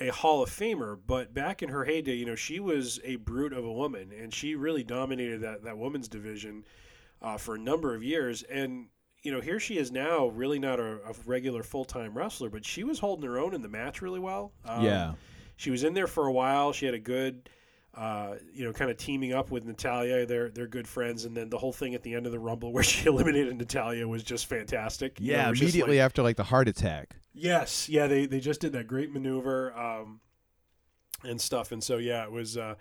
a 0.00 0.08
Hall 0.08 0.42
of 0.42 0.48
Famer. 0.50 0.98
But 1.06 1.34
back 1.34 1.62
in 1.62 1.68
her 1.68 1.84
heyday, 1.84 2.14
you 2.14 2.24
know, 2.24 2.34
she 2.34 2.58
was 2.60 2.98
a 3.04 3.16
brute 3.16 3.52
of 3.52 3.64
a 3.64 3.72
woman, 3.72 4.10
and 4.12 4.32
she 4.32 4.54
really 4.54 4.82
dominated 4.84 5.42
that 5.42 5.62
that 5.64 5.76
women's 5.78 6.08
division 6.08 6.64
uh, 7.20 7.36
for 7.36 7.56
a 7.56 7.58
number 7.58 7.94
of 7.94 8.02
years. 8.02 8.42
And 8.44 8.86
you 9.22 9.32
know, 9.32 9.40
here 9.40 9.58
she 9.60 9.76
is 9.78 9.90
now, 9.90 10.28
really 10.28 10.60
not 10.60 10.78
a, 10.78 10.94
a 11.04 11.12
regular 11.26 11.62
full 11.64 11.84
time 11.84 12.16
wrestler, 12.16 12.48
but 12.48 12.64
she 12.64 12.84
was 12.84 13.00
holding 13.00 13.28
her 13.28 13.38
own 13.38 13.52
in 13.52 13.62
the 13.62 13.68
match 13.68 14.00
really 14.00 14.20
well. 14.20 14.52
Um, 14.64 14.84
Yeah. 14.84 15.14
She 15.58 15.70
was 15.70 15.84
in 15.84 15.92
there 15.92 16.06
for 16.06 16.26
a 16.26 16.32
while. 16.32 16.72
She 16.72 16.86
had 16.86 16.94
a 16.94 16.98
good, 16.98 17.50
uh, 17.94 18.36
you 18.54 18.64
know, 18.64 18.72
kind 18.72 18.90
of 18.90 18.96
teaming 18.96 19.34
up 19.34 19.50
with 19.50 19.66
Natalya. 19.66 20.24
They're 20.24 20.48
they're 20.48 20.66
good 20.68 20.88
friends, 20.88 21.24
and 21.26 21.36
then 21.36 21.50
the 21.50 21.58
whole 21.58 21.72
thing 21.72 21.94
at 21.94 22.02
the 22.02 22.14
end 22.14 22.24
of 22.26 22.32
the 22.32 22.38
Rumble 22.38 22.72
where 22.74 22.82
she 22.84 23.06
eliminated 23.06 23.54
Natalya 23.58 24.08
was 24.08 24.22
just 24.22 24.46
fantastic. 24.46 25.20
You 25.20 25.32
know, 25.32 25.38
Yeah, 25.38 25.50
it 25.50 25.58
immediately 25.60 25.98
like- 25.98 26.04
after 26.06 26.22
like 26.22 26.36
the 26.36 26.44
heart 26.44 26.68
attack. 26.68 27.16
Yes, 27.34 27.88
yeah, 27.88 28.06
they 28.06 28.24
they 28.26 28.40
just 28.40 28.60
did 28.60 28.72
that 28.72 28.86
great 28.86 29.12
maneuver 29.12 29.76
um, 29.78 30.20
and 31.22 31.40
stuff, 31.40 31.72
and 31.72 31.82
so 31.84 31.98
yeah, 31.98 32.24
it 32.24 32.32
was. 32.32 32.56
Uh, 32.56 32.74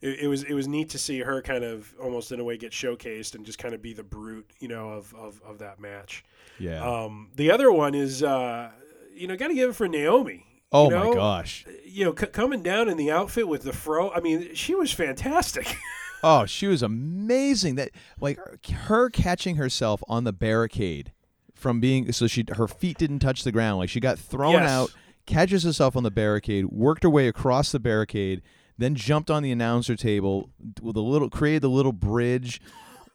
it, 0.00 0.20
it 0.20 0.28
was 0.28 0.44
it 0.44 0.54
was 0.54 0.66
neat 0.66 0.88
to 0.90 0.98
see 0.98 1.20
her 1.20 1.42
kind 1.42 1.62
of 1.62 1.92
almost 2.02 2.32
in 2.32 2.40
a 2.40 2.44
way 2.44 2.56
get 2.56 2.72
showcased 2.72 3.34
and 3.34 3.44
just 3.44 3.58
kind 3.58 3.74
of 3.74 3.82
be 3.82 3.92
the 3.92 4.02
brute, 4.02 4.50
you 4.58 4.66
know, 4.68 4.88
of 4.90 5.14
of, 5.14 5.40
of 5.44 5.58
that 5.58 5.78
match. 5.78 6.24
Yeah. 6.58 6.82
Um, 6.82 7.28
the 7.36 7.50
other 7.50 7.70
one 7.70 7.94
is, 7.94 8.22
uh, 8.22 8.70
you 9.14 9.26
know, 9.26 9.36
got 9.36 9.48
to 9.48 9.54
give 9.54 9.70
it 9.70 9.72
for 9.74 9.86
Naomi. 9.88 10.46
Oh 10.72 10.90
you 10.90 10.96
my 10.96 11.14
gosh. 11.14 11.64
Uh, 11.68 11.72
you 11.84 12.04
know, 12.04 12.14
c- 12.18 12.26
coming 12.26 12.62
down 12.62 12.88
in 12.88 12.96
the 12.96 13.10
outfit 13.10 13.48
with 13.48 13.62
the 13.62 13.72
fro. 13.72 14.10
I 14.12 14.20
mean, 14.20 14.54
she 14.54 14.74
was 14.74 14.92
fantastic. 14.92 15.76
Oh, 16.22 16.44
she 16.44 16.66
was 16.66 16.82
amazing. 16.82 17.76
That 17.76 17.92
like 18.20 18.38
her 18.70 19.08
catching 19.08 19.56
herself 19.56 20.02
on 20.06 20.24
the 20.24 20.34
barricade 20.34 21.12
from 21.54 21.80
being 21.80 22.12
so 22.12 22.26
she 22.26 22.44
her 22.56 22.68
feet 22.68 22.98
didn't 22.98 23.20
touch 23.20 23.42
the 23.42 23.50
ground. 23.50 23.78
Like 23.78 23.88
she 23.88 24.00
got 24.00 24.18
thrown 24.18 24.52
Yes. 24.52 24.70
out, 24.70 24.90
catches 25.24 25.62
herself 25.62 25.96
on 25.96 26.02
the 26.02 26.10
barricade, 26.10 26.66
worked 26.66 27.04
her 27.04 27.08
way 27.08 27.26
across 27.26 27.72
the 27.72 27.80
barricade, 27.80 28.42
then 28.76 28.94
jumped 28.94 29.30
on 29.30 29.42
the 29.42 29.50
announcer 29.50 29.96
table 29.96 30.50
with 30.82 30.94
a 30.94 31.00
little 31.00 31.30
created 31.30 31.62
the 31.62 31.70
little 31.70 31.94
bridge 31.94 32.60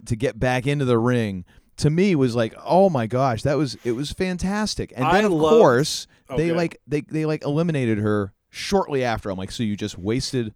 to 0.08 0.16
get 0.16 0.39
back 0.39 0.66
into 0.66 0.84
the 0.86 0.97
ring. 0.97 1.45
To 1.78 1.89
me 1.89 2.15
was 2.15 2.36
like, 2.36 2.53
oh 2.63 2.89
my 2.89 3.05
gosh, 3.07 3.41
that 3.43 3.57
was 3.57 3.78
it 3.84 3.91
was 3.93 4.11
fantastic. 4.11 4.91
And 4.95 5.05
then 5.05 5.23
I 5.23 5.28
of 5.28 5.32
loved- 5.32 5.55
course 5.59 6.07
Oh, 6.30 6.38
they 6.38 6.51
like 6.51 6.80
they 6.88 7.01
they 7.01 7.26
like 7.26 7.43
eliminated 7.43 7.97
her 7.99 8.34
shortly 8.49 9.03
after. 9.03 9.30
I'm 9.30 9.38
like, 9.38 9.51
so 9.51 9.61
you 9.63 9.76
just 9.76 9.97
wasted 9.97 10.53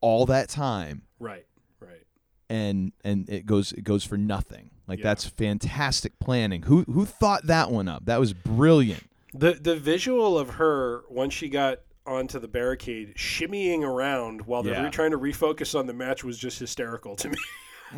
all 0.00 0.26
that 0.26 0.48
time 0.48 1.02
right, 1.18 1.44
right. 1.80 2.06
and 2.48 2.92
and 3.02 3.28
it 3.28 3.46
goes 3.46 3.72
it 3.72 3.82
goes 3.82 4.04
for 4.04 4.16
nothing. 4.16 4.70
Like 4.86 4.98
Yeah. 5.00 5.04
that's 5.04 5.24
fantastic 5.24 6.18
planning. 6.20 6.62
Who 6.62 6.82
who 6.84 7.04
thought 7.04 7.46
that 7.46 7.70
one 7.70 7.88
up? 7.88 8.04
That 8.04 8.20
was 8.20 8.32
brilliant. 8.32 9.08
The 9.34 9.54
the 9.54 9.74
visual 9.76 10.38
of 10.38 10.50
her 10.50 11.02
once 11.08 11.34
she 11.34 11.48
got 11.48 11.78
onto 12.06 12.38
the 12.38 12.48
barricade, 12.48 13.14
shimmying 13.16 13.82
around 13.82 14.42
while 14.46 14.62
they're 14.62 14.74
Yeah. 14.74 14.84
re- 14.84 14.90
trying 14.90 15.10
to 15.10 15.18
refocus 15.18 15.78
on 15.78 15.86
the 15.86 15.92
match 15.94 16.22
was 16.24 16.38
just 16.38 16.58
hysterical 16.58 17.16
to 17.16 17.28
me. 17.30 17.36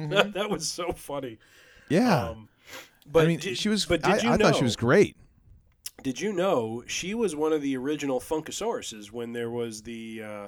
that, 0.09 0.33
that 0.35 0.49
was 0.51 0.67
so 0.67 0.93
funny. 0.93 1.39
Yeah. 1.89 2.29
Um, 2.31 2.49
but 3.07 3.25
I 3.25 3.29
mean, 3.29 3.39
did- 3.41 3.57
she 3.59 3.69
was. 3.69 3.85
But 3.87 4.03
did 4.03 4.11
I, 4.13 4.19
you 4.19 4.31
I 4.31 4.37
know, 4.37 4.47
thought 4.47 4.57
she 4.57 4.65
was 4.65 4.77
great. 4.77 5.17
Did 6.03 6.21
you 6.21 6.33
know 6.33 6.83
she 6.87 7.15
was 7.15 7.37
one 7.37 7.53
of 7.53 7.61
the 7.61 7.77
original 7.77 8.21
Funkasauruses 8.21 9.11
when 9.13 9.33
there 9.35 9.51
was 9.51 9.83
the, 9.83 10.23
uh, 10.23 10.47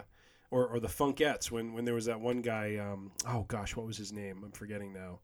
or 0.51 0.67
or 0.67 0.81
the 0.81 0.89
Funkettes 0.89 1.51
when 1.51 1.75
when 1.75 1.85
there 1.85 1.95
was 1.95 2.07
that 2.07 2.21
one 2.21 2.41
guy? 2.41 2.77
Um, 2.77 3.13
oh 3.29 3.45
gosh, 3.49 3.77
what 3.77 3.87
was 3.87 3.97
his 3.99 4.13
name? 4.13 4.43
I'm 4.45 4.53
forgetting 4.53 4.93
now. 4.93 5.21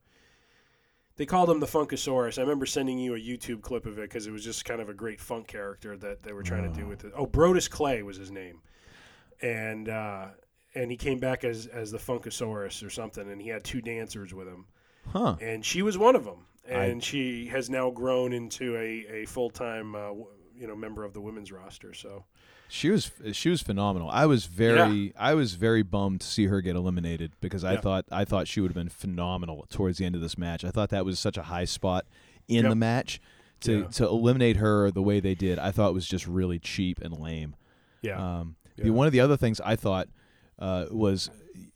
They 1.17 1.25
called 1.25 1.49
him 1.49 1.59
the 1.59 1.65
Funkasaurus. 1.65 2.37
I 2.37 2.41
remember 2.43 2.65
sending 2.65 2.97
you 2.97 3.13
a 3.15 3.19
YouTube 3.19 3.61
clip 3.61 3.85
of 3.85 3.97
it 3.97 4.03
because 4.03 4.25
it 4.25 4.31
was 4.31 4.43
just 4.43 4.63
kind 4.63 4.79
of 4.79 4.87
a 4.87 4.93
great 4.93 5.19
funk 5.19 5.47
character 5.47 5.97
that 5.97 6.23
they 6.23 6.31
were 6.31 6.43
trying 6.43 6.71
to 6.71 6.79
do 6.79 6.87
with 6.87 7.03
it. 7.03 7.11
Oh, 7.13 7.25
Brodus 7.27 7.69
Clay 7.69 8.03
was 8.03 8.15
his 8.15 8.31
name, 8.31 8.61
and 9.41 9.89
uh, 9.89 10.27
and 10.75 10.91
he 10.91 10.95
came 10.97 11.19
back 11.19 11.43
as 11.43 11.65
as 11.67 11.91
the 11.91 11.97
Funkasaurus 11.97 12.85
or 12.85 12.89
something, 12.89 13.29
and 13.29 13.41
he 13.41 13.49
had 13.49 13.63
two 13.63 13.81
dancers 13.81 14.33
with 14.33 14.47
him 14.47 14.65
Huh. 15.07 15.35
and 15.41 15.65
she 15.65 15.81
was 15.81 15.97
one 15.97 16.15
of 16.15 16.23
them. 16.23 16.45
I- 16.69 16.85
And 16.85 17.03
she 17.03 17.47
has 17.47 17.69
now 17.69 17.89
grown 17.91 18.33
into 18.33 18.75
a, 18.75 19.05
a 19.23 19.25
full 19.25 19.49
time, 19.49 19.95
uh, 19.95 20.11
you 20.55 20.67
know, 20.67 20.75
member 20.75 21.03
of 21.03 21.13
the 21.13 21.21
women's 21.21 21.51
roster. 21.51 21.93
So 21.93 22.25
She 22.67 22.89
was 22.89 23.11
she 23.31 23.49
was 23.49 23.61
phenomenal. 23.61 24.09
I 24.11 24.25
was 24.25 24.45
very 24.45 25.13
I 25.17 25.33
was 25.33 25.55
very 25.55 25.81
bummed 25.83 26.21
to 26.21 26.27
see 26.27 26.45
her 26.47 26.61
get 26.61 26.75
eliminated 26.75 27.31
because 27.41 27.63
I 27.63 27.73
Yeah. 27.73 27.81
thought 27.81 28.05
I 28.11 28.25
thought 28.25 28.47
she 28.47 28.61
would 28.61 28.69
have 28.69 28.75
been 28.75 28.89
phenomenal 28.89 29.65
towards 29.69 29.97
the 29.97 30.05
end 30.05 30.15
of 30.15 30.21
this 30.21 30.37
match. 30.37 30.63
I 30.63 30.69
thought 30.69 30.89
that 30.89 31.05
was 31.05 31.19
such 31.19 31.37
a 31.37 31.43
high 31.43 31.65
spot 31.65 32.05
in 32.47 32.63
Yep. 32.63 32.69
the 32.69 32.75
match 32.75 33.21
to 33.61 33.79
Yeah. 33.79 33.87
to 33.87 34.05
eliminate 34.07 34.57
her 34.57 34.91
the 34.91 35.01
way 35.01 35.19
they 35.19 35.33
did. 35.35 35.57
I 35.59 35.71
thought 35.71 35.93
was 35.93 36.07
just 36.07 36.27
really 36.27 36.59
cheap 36.59 36.99
and 37.01 37.17
lame. 37.17 37.55
yeah, 38.01 38.39
Um, 38.39 38.55
the- 38.77 38.91
one 38.91 39.07
of 39.07 39.13
the 39.13 39.19
other 39.21 39.35
things 39.37 39.59
I 39.61 39.75
thought 39.75 40.07
uh, 40.59 40.85
was 40.91 41.29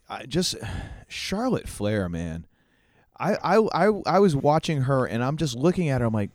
I 0.09 0.25
just 0.25 0.55
Charlotte 1.07 1.67
Flair, 1.67 2.07
man. 2.09 2.45
I, 3.23 3.55
I 3.57 3.85
I 3.87 4.01
I 4.05 4.19
was 4.19 4.35
watching 4.35 4.81
her 4.83 5.05
and 5.05 5.23
I'm 5.23 5.37
just 5.37 5.55
looking 5.55 5.89
at 5.89 6.01
her. 6.01 6.07
I'm 6.07 6.13
like, 6.13 6.31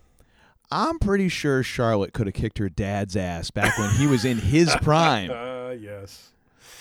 I'm 0.70 0.98
pretty 0.98 1.28
sure 1.28 1.62
Charlotte 1.62 2.12
could 2.12 2.26
have 2.26 2.34
kicked 2.34 2.58
her 2.58 2.68
dad's 2.68 3.16
ass 3.16 3.50
back 3.50 3.76
when 3.78 3.90
he 3.90 4.06
was 4.06 4.24
in 4.24 4.38
his 4.38 4.74
prime. 4.82 5.30
uh, 5.30 5.70
yes, 5.70 6.30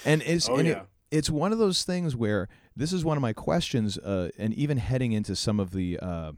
And 0.05 0.21
it's 0.23 0.49
Oh, 0.49 0.55
and 0.57 0.67
yeah. 0.67 0.73
it, 0.81 0.87
it's 1.11 1.29
one 1.29 1.51
of 1.53 1.57
those 1.59 1.83
things 1.83 2.15
where 2.15 2.47
this 2.75 2.93
is 2.93 3.03
one 3.03 3.17
of 3.17 3.21
my 3.21 3.33
questions, 3.33 3.97
uh, 3.97 4.29
and 4.37 4.53
even 4.53 4.77
heading 4.77 5.11
into 5.13 5.35
some 5.35 5.59
of 5.59 5.71
the 5.71 5.99
uh, 6.01 6.31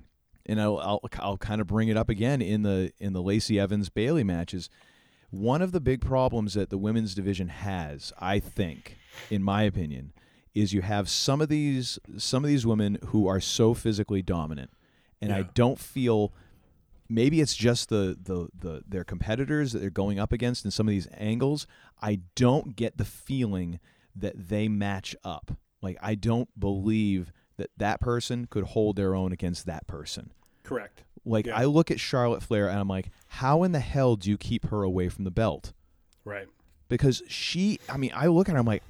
and 0.45 0.59
I'll, 0.61 0.78
I'll 0.80 1.01
I'll 1.20 1.38
kind 1.38 1.59
of 1.61 1.67
bring 1.67 1.89
it 1.89 1.97
up 1.97 2.09
again 2.09 2.41
in 2.41 2.63
the 2.63 2.91
in 2.99 3.13
the 3.13 3.22
Lacey 3.22 3.59
Evans 3.59 3.89
Bayley 3.89 4.24
matches. 4.24 4.70
One 5.32 5.61
of 5.61 5.72
the 5.74 5.80
big 5.80 6.01
problems 6.01 6.55
that 6.55 6.70
the 6.72 6.78
women's 6.78 7.13
division 7.13 7.49
has, 7.49 8.11
I 8.20 8.39
think, 8.39 8.97
in 9.30 9.43
my 9.43 9.61
opinion, 9.61 10.11
is 10.56 10.74
you 10.74 10.82
have 10.82 11.10
some 11.10 11.41
of 11.41 11.50
these 11.50 12.00
some 12.18 12.43
of 12.43 12.47
these 12.50 12.66
women 12.66 12.97
who 13.08 13.28
are 13.28 13.39
so 13.39 13.74
physically 13.74 14.22
dominant, 14.22 14.72
and 15.22 15.32
I 15.34 15.43
don't 15.54 15.80
feel. 15.80 16.34
Maybe 17.12 17.41
it's 17.41 17.56
just 17.56 17.89
the, 17.89 18.16
the 18.22 18.50
the 18.54 18.84
their 18.88 19.04
competitors 19.04 19.72
that 19.72 19.80
they're 19.80 19.89
going 19.89 20.20
up 20.20 20.32
against 20.32 20.64
in 20.64 20.70
some 20.72 20.88
of 20.88 20.91
these 20.91 21.08
angles. 21.18 21.66
I 22.02 22.20
don't 22.36 22.76
get 22.76 22.97
the 22.97 23.06
feeling 23.06 23.80
that 24.16 24.50
they 24.50 24.68
match 24.68 25.16
up. 25.24 25.58
Like 25.82 25.97
I 26.02 26.14
don't 26.16 26.50
believe 26.60 27.32
that 27.58 27.72
that 27.78 28.00
person 28.00 28.45
could 28.45 28.64
hold 28.64 28.95
their 28.95 29.16
own 29.16 29.32
against 29.32 29.66
that 29.66 29.88
person. 29.88 30.32
Correct. 30.64 31.04
Like 31.26 31.47
Yeah. 31.47 31.58
I 31.58 31.66
look 31.66 31.89
at 31.89 32.00
Charlotte 32.00 32.43
Flair 32.43 32.70
and 32.70 32.80
I'm 32.80 32.88
like, 32.88 33.10
how 33.28 33.64
in 33.64 33.72
the 33.72 33.80
hell 33.80 34.16
do 34.16 34.30
you 34.30 34.38
keep 34.38 34.68
her 34.68 34.84
away 34.84 35.10
from 35.10 35.24
the 35.24 35.32
belt? 35.32 35.74
Right. 36.24 36.47
Because 36.89 37.22
she, 37.28 37.80
I 37.89 37.97
mean, 37.97 38.12
I 38.16 38.28
look 38.28 38.50
at 38.50 38.54
her, 38.54 38.60
I'm 38.60 38.66
like, 38.66 38.84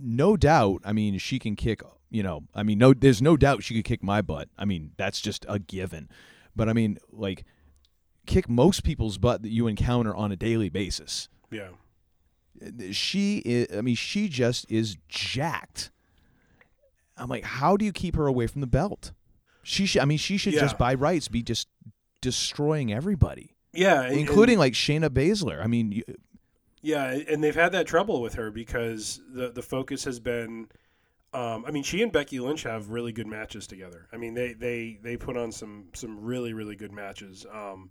no 0.00 0.36
doubt. 0.36 0.82
I 0.84 0.92
mean, 0.92 1.18
she 1.18 1.38
can 1.38 1.56
kick. 1.56 1.82
You 2.10 2.22
know, 2.22 2.44
I 2.54 2.62
mean, 2.62 2.78
no, 2.78 2.94
there's 2.94 3.20
no 3.20 3.36
doubt 3.36 3.62
she 3.62 3.74
could 3.74 3.84
kick 3.84 4.02
my 4.02 4.22
butt. 4.22 4.48
I 4.56 4.64
mean, 4.64 4.92
that's 4.96 5.20
just 5.20 5.44
a 5.48 5.58
given. 5.58 6.08
But 6.56 6.68
I 6.68 6.72
mean, 6.72 6.98
like, 7.12 7.44
kick 8.26 8.48
most 8.48 8.82
people's 8.82 9.18
butt 9.18 9.42
that 9.42 9.50
you 9.50 9.66
encounter 9.66 10.14
on 10.14 10.32
a 10.32 10.36
daily 10.36 10.70
basis. 10.70 11.28
Yeah. 11.50 11.68
She, 12.92 13.38
is, 13.44 13.76
I 13.76 13.82
mean, 13.82 13.94
she 13.94 14.28
just 14.28 14.70
is 14.70 14.96
jacked. 15.08 15.90
I'm 17.16 17.28
like, 17.28 17.44
how 17.44 17.76
do 17.76 17.84
you 17.84 17.92
keep 17.92 18.16
her 18.16 18.26
away 18.26 18.46
from 18.46 18.60
the 18.62 18.66
belt? 18.66 19.12
She 19.62 19.86
should. 19.86 20.00
I 20.02 20.04
mean, 20.06 20.18
she 20.18 20.38
should 20.38 20.54
Yeah. 20.54 20.60
just 20.60 20.78
by 20.78 20.94
rights 20.94 21.28
be 21.28 21.42
just 21.42 21.68
destroying 22.22 22.92
everybody. 22.92 23.54
Yeah, 23.74 24.02
and- 24.02 24.16
including 24.18 24.58
like 24.58 24.72
Shayna 24.72 25.10
Baszler. 25.10 25.62
I 25.62 25.66
mean, 25.66 25.92
you, 25.92 26.02
Yeah, 26.88 27.18
and 27.28 27.44
they've 27.44 27.54
had 27.54 27.72
that 27.72 27.86
trouble 27.86 28.22
with 28.22 28.34
her 28.34 28.50
because 28.50 29.20
the 29.30 29.50
the 29.50 29.60
focus 29.62 30.04
has 30.04 30.18
been. 30.18 30.68
Um, 31.34 31.64
I 31.66 31.70
mean, 31.70 31.82
she 31.82 32.00
and 32.02 32.10
Becky 32.10 32.40
Lynch 32.40 32.62
have 32.62 32.88
really 32.88 33.12
good 33.12 33.26
matches 33.26 33.66
together. 33.66 34.08
I 34.10 34.16
mean, 34.16 34.32
they 34.32 34.54
they 34.54 34.98
they 35.02 35.18
put 35.18 35.36
on 35.36 35.52
some 35.52 35.88
some 35.92 36.18
really 36.24 36.54
really 36.54 36.76
good 36.76 36.90
matches. 36.92 37.44
Um, 37.52 37.90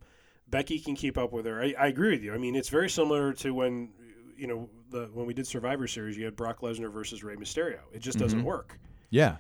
Becky 0.49 0.79
can 0.79 0.95
keep 0.95 1.15
up 1.15 1.31
with 1.31 1.45
her. 1.45 1.61
I, 1.61 1.75
I 1.77 1.87
agree 1.87 2.09
with 2.09 2.23
you. 2.23 2.33
I 2.33 2.39
mean, 2.39 2.55
it's 2.55 2.69
very 2.69 2.89
similar 2.89 3.33
to 3.33 3.51
when 3.53 3.89
you 4.35 4.47
know 4.47 4.67
the 4.89 5.11
when 5.13 5.27
we 5.27 5.35
did 5.35 5.45
Survivor 5.45 5.85
Series. 5.85 6.17
You 6.17 6.25
had 6.25 6.35
Brock 6.35 6.61
Lesnar 6.61 6.91
versus 6.91 7.23
Rey 7.23 7.35
Mysterio. 7.35 7.81
It 7.93 7.99
just 7.99 8.17
doesn't 8.17 8.41
Mhm. 8.41 8.45
work. 8.45 8.79
yeah, 9.11 9.37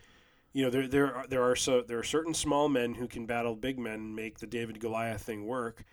You 0.53 0.65
know, 0.65 0.69
there 0.69 0.87
there 0.87 1.15
are, 1.15 1.27
there 1.27 1.41
are 1.41 1.55
so 1.55 1.81
there 1.81 1.97
are 1.97 2.03
certain 2.03 2.35
small 2.35 2.69
men 2.69 2.93
who 2.93 3.07
can 3.07 3.25
battle 3.25 3.55
big 3.55 3.79
men 3.79 3.93
and 3.95 4.15
make 4.15 4.37
the 4.37 4.47
David 4.47 4.79
Goliath 4.79 5.23
thing 5.23 5.47
work. 5.47 5.83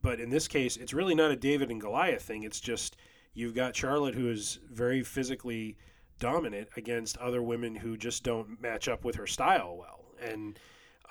But 0.00 0.20
in 0.20 0.30
this 0.30 0.48
case, 0.48 0.76
it's 0.76 0.92
really 0.92 1.14
not 1.14 1.30
a 1.30 1.36
David 1.36 1.70
and 1.70 1.80
Goliath 1.80 2.22
thing. 2.22 2.42
It's 2.42 2.60
just 2.60 2.96
you've 3.34 3.54
got 3.54 3.74
Charlotte 3.74 4.14
who 4.14 4.30
is 4.30 4.58
very 4.70 5.02
physically 5.02 5.76
dominant 6.18 6.68
against 6.76 7.16
other 7.18 7.42
women 7.42 7.74
who 7.74 7.96
just 7.96 8.22
don't 8.22 8.60
match 8.60 8.88
up 8.88 9.04
with 9.04 9.16
her 9.16 9.26
style 9.26 9.76
well. 9.76 10.04
And 10.22 10.58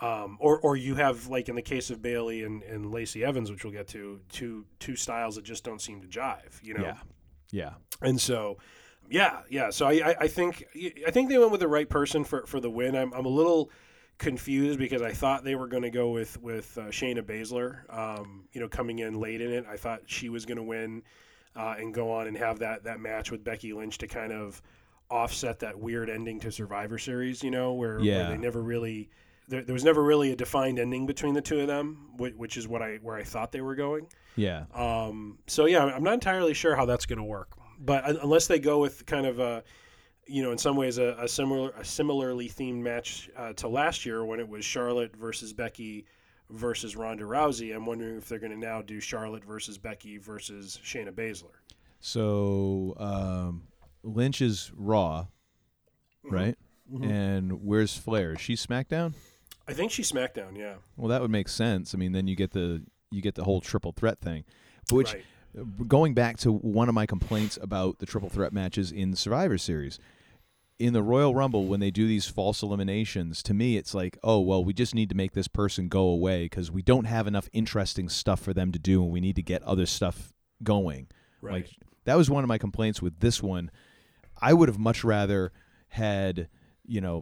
um, 0.02 0.38
or 0.40 0.60
or 0.60 0.76
you 0.76 0.96
have 0.96 1.28
like 1.28 1.50
in 1.50 1.56
the 1.56 1.62
case 1.62 1.90
of 1.90 2.02
Bayley 2.02 2.44
and, 2.44 2.64
and 2.64 2.92
Lacey 2.92 3.24
Evans, 3.24 3.52
which 3.52 3.64
we'll 3.64 3.74
get 3.74 3.88
to, 3.90 4.20
two 4.30 4.66
two 4.80 4.96
styles 4.96 5.36
that 5.36 5.44
just 5.44 5.64
don't 5.64 5.82
seem 5.82 6.02
to 6.02 6.08
jive. 6.08 6.62
You 6.64 6.76
know. 6.76 6.84
yeah, 6.84 6.98
yeah. 7.52 7.74
And 8.02 8.20
so, 8.20 8.58
yeah, 9.10 9.42
yeah. 9.50 9.70
So 9.70 9.86
I, 9.86 9.92
I, 9.92 10.16
I 10.22 10.28
think 10.28 10.66
I 11.06 11.12
think 11.12 11.30
they 11.30 11.38
went 11.38 11.52
with 11.52 11.62
the 11.62 11.68
right 11.68 11.88
person 11.88 12.24
for, 12.24 12.46
for 12.48 12.60
the 12.60 12.70
win. 12.70 12.96
I'm, 12.96 13.14
I'm 13.14 13.26
a 13.26 13.30
little 13.30 13.70
confused 14.22 14.78
because 14.78 15.02
I 15.02 15.12
thought 15.12 15.44
they 15.44 15.56
were 15.56 15.68
going 15.68 15.84
to 15.84 15.90
go 15.90 16.12
with 16.12 16.42
with 16.42 16.78
uh, 16.78 16.84
Shayna 16.84 17.24
Baszler. 17.24 17.92
Um, 17.94 18.46
you 18.54 18.62
know, 18.62 18.70
coming 18.70 19.00
in 19.00 19.20
late 19.20 19.42
in 19.42 19.52
it, 19.52 19.66
I 19.70 19.76
thought 19.76 20.02
she 20.06 20.30
was 20.30 20.46
going 20.46 20.58
to 20.58 20.64
win 20.64 21.02
uh, 21.56 21.76
and 21.78 21.94
go 21.94 22.12
on 22.12 22.28
and 22.28 22.38
have 22.38 22.60
that 22.60 22.84
that 22.84 23.00
match 23.00 23.32
with 23.32 23.44
Becky 23.44 23.74
Lynch 23.74 23.98
to 23.98 24.08
kind 24.08 24.32
of 24.32 24.62
offset 25.10 25.60
that 25.60 25.78
weird 25.78 26.10
ending 26.10 26.40
to 26.42 26.52
Survivor 26.52 26.98
Series. 26.98 27.44
You 27.44 27.52
know, 27.52 27.74
where, 27.74 28.00
where 28.20 28.30
they 28.30 28.38
never 28.38 28.62
really. 28.62 29.10
There, 29.48 29.64
there 29.64 29.74
was 29.74 29.84
never 29.84 30.02
really 30.02 30.32
a 30.32 30.36
defined 30.36 30.80
ending 30.80 31.06
between 31.06 31.34
the 31.34 31.42
two 31.42 31.60
of 31.60 31.68
them, 31.68 32.12
which, 32.16 32.36
which 32.36 32.56
is 32.56 32.70
what 32.70 32.82
I 32.82 33.00
where 33.02 33.18
I 33.18 33.24
thought 33.24 33.52
they 33.52 33.60
were 33.60 33.76
going. 33.76 34.08
Yeah. 34.38 34.66
Um, 34.74 35.40
so 35.48 35.66
yeah, 35.66 35.84
I'm 35.84 36.04
not 36.04 36.14
entirely 36.14 36.54
sure 36.54 36.76
how 36.76 36.86
that's 36.86 37.06
going 37.06 37.18
to 37.18 37.26
work, 37.26 37.50
but 37.80 38.06
un- 38.06 38.20
unless 38.22 38.48
they 38.48 38.60
go 38.60 38.80
with 38.80 39.06
kind 39.08 39.26
of 39.26 39.40
a, 39.40 39.64
you 40.32 40.42
know, 40.42 40.52
in 40.52 40.58
some 40.58 40.78
ways 40.78 40.98
a, 40.98 41.16
a 41.20 41.28
similar, 41.28 41.72
a 41.72 41.84
similarly 41.84 42.48
themed 42.48 42.80
match 42.82 43.30
uh, 43.36 43.52
to 43.54 43.68
last 43.68 44.06
year 44.06 44.24
when 44.24 44.40
it 44.40 44.48
was 44.48 44.64
Charlotte 44.64 45.14
versus 45.16 45.52
Becky 45.52 46.06
versus 46.50 46.96
Ronda 46.96 47.24
Rousey, 47.26 47.76
I'm 47.76 47.86
wondering 47.86 48.18
if 48.18 48.30
they're 48.30 48.40
going 48.40 48.52
to 48.54 48.58
now 48.58 48.82
do 48.82 49.00
Charlotte 49.00 49.44
versus 49.44 49.78
Becky 49.78 50.18
versus 50.18 50.80
Shayna 50.84 51.12
Baszler. 51.12 51.60
So 52.00 52.96
um, 52.98 53.64
Lynch 54.04 54.42
is 54.42 54.72
Raw, 54.76 55.28
right? 56.24 56.58
Mhm. 56.92 57.10
And 57.10 57.64
where's 57.64 57.98
Flair? 57.98 58.34
Is 58.34 58.42
she 58.42 58.56
SmackDown? 58.56 59.14
I 59.68 59.74
think 59.74 59.92
she's 59.92 60.12
SmackDown. 60.12 60.58
Yeah. 60.58 60.76
Well, 60.98 61.10
that 61.10 61.22
would 61.22 61.32
make 61.32 61.48
sense. 61.50 61.94
I 61.94 61.98
mean, 61.98 62.12
then 62.14 62.28
you 62.28 62.36
get 62.36 62.52
the 62.52 62.84
you 63.12 63.22
get 63.22 63.36
the 63.36 63.44
whole 63.44 63.60
triple 63.60 63.92
threat 63.92 64.22
thing, 64.22 64.46
which. 64.92 65.14
Right. 65.14 65.26
Going 65.86 66.14
back 66.14 66.38
to 66.38 66.50
one 66.54 66.88
of 66.88 66.96
my 66.96 67.06
complaints 67.06 67.60
about 67.62 68.00
the 68.00 68.06
triple 68.06 68.30
threat 68.30 68.54
matches 68.54 68.90
in 68.90 69.14
Survivor 69.18 69.58
Series, 69.58 70.00
in 70.82 70.94
the 70.94 71.04
Royal 71.04 71.36
Rumble, 71.36 71.68
when 71.68 71.80
they 71.80 71.92
do 71.92 72.08
these 72.08 72.26
false 72.26 72.64
eliminations, 72.64 73.44
to 73.44 73.54
me, 73.54 73.78
it's 73.78 73.94
like, 73.94 74.18
oh, 74.24 74.40
well, 74.40 74.64
we 74.64 74.74
just 74.74 74.96
need 74.96 75.10
to 75.10 75.16
make 75.16 75.34
this 75.34 75.48
person 75.48 75.88
go 75.88 76.02
away 76.02 76.46
because 76.46 76.72
we 76.72 76.82
don't 76.82 77.06
have 77.06 77.28
enough 77.28 77.48
interesting 77.54 78.10
stuff 78.10 78.40
for 78.40 78.52
them 78.52 78.72
to 78.72 78.80
do, 78.80 79.04
and 79.04 79.12
we 79.12 79.22
need 79.22 79.36
to 79.36 79.44
get 79.44 79.62
other 79.62 79.86
stuff 79.86 80.34
going. 80.64 81.08
Right. 81.40 81.54
Like 81.54 81.70
that 82.06 82.18
was 82.18 82.32
one 82.32 82.44
of 82.44 82.48
my 82.48 82.58
complaints 82.58 83.00
with 83.00 83.20
this 83.20 83.44
one. 83.44 83.70
I 84.42 84.54
would 84.54 84.70
have 84.70 84.80
much 84.80 85.04
rather 85.04 85.52
had, 85.90 86.50
you 86.84 87.00
know, 87.00 87.22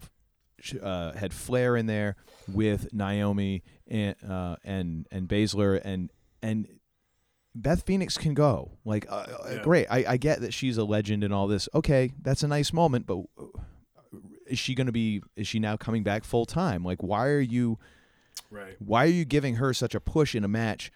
uh, 0.82 1.12
had 1.14 1.34
Flair 1.34 1.76
in 1.76 1.86
there 1.86 2.16
with 2.48 2.94
Naomi 2.94 3.64
and 3.88 4.16
uh, 4.28 4.56
and 4.64 5.06
and 5.12 5.28
Baszler 5.28 5.82
and 5.84 6.10
and 6.42 6.79
Beth 7.62 7.84
Phoenix 7.86 8.18
can 8.18 8.34
go. 8.34 8.72
Like, 8.86 9.06
uh, 9.12 9.16
uh, 9.16 9.50
Yeah. 9.56 9.62
great. 9.64 9.88
I, 9.90 10.06
I 10.14 10.18
get 10.18 10.42
that 10.42 10.54
she's 10.54 10.78
a 10.78 10.84
legend 10.84 11.24
and 11.24 11.34
all 11.34 11.48
this. 11.48 11.68
Okay, 11.74 12.12
that's 12.22 12.44
a 12.44 12.48
nice 12.48 12.72
moment, 12.74 13.06
but 13.08 13.20
uh, 13.38 13.46
is 14.48 14.58
she 14.60 14.74
going 14.76 14.88
to 14.88 14.94
be? 14.94 15.22
Is 15.36 15.48
she 15.48 15.60
now 15.60 15.78
coming 15.78 16.04
back 16.04 16.24
full 16.24 16.46
time? 16.46 16.84
Like, 16.84 17.04
why 17.04 17.28
are 17.28 17.40
you? 17.42 17.78
Right. 18.50 18.76
Why 18.80 19.04
are 19.04 19.08
you 19.10 19.26
giving 19.26 19.56
her 19.56 19.74
such 19.74 19.94
a 19.94 20.00
push 20.00 20.34
in 20.36 20.44
a 20.44 20.48
match 20.48 20.92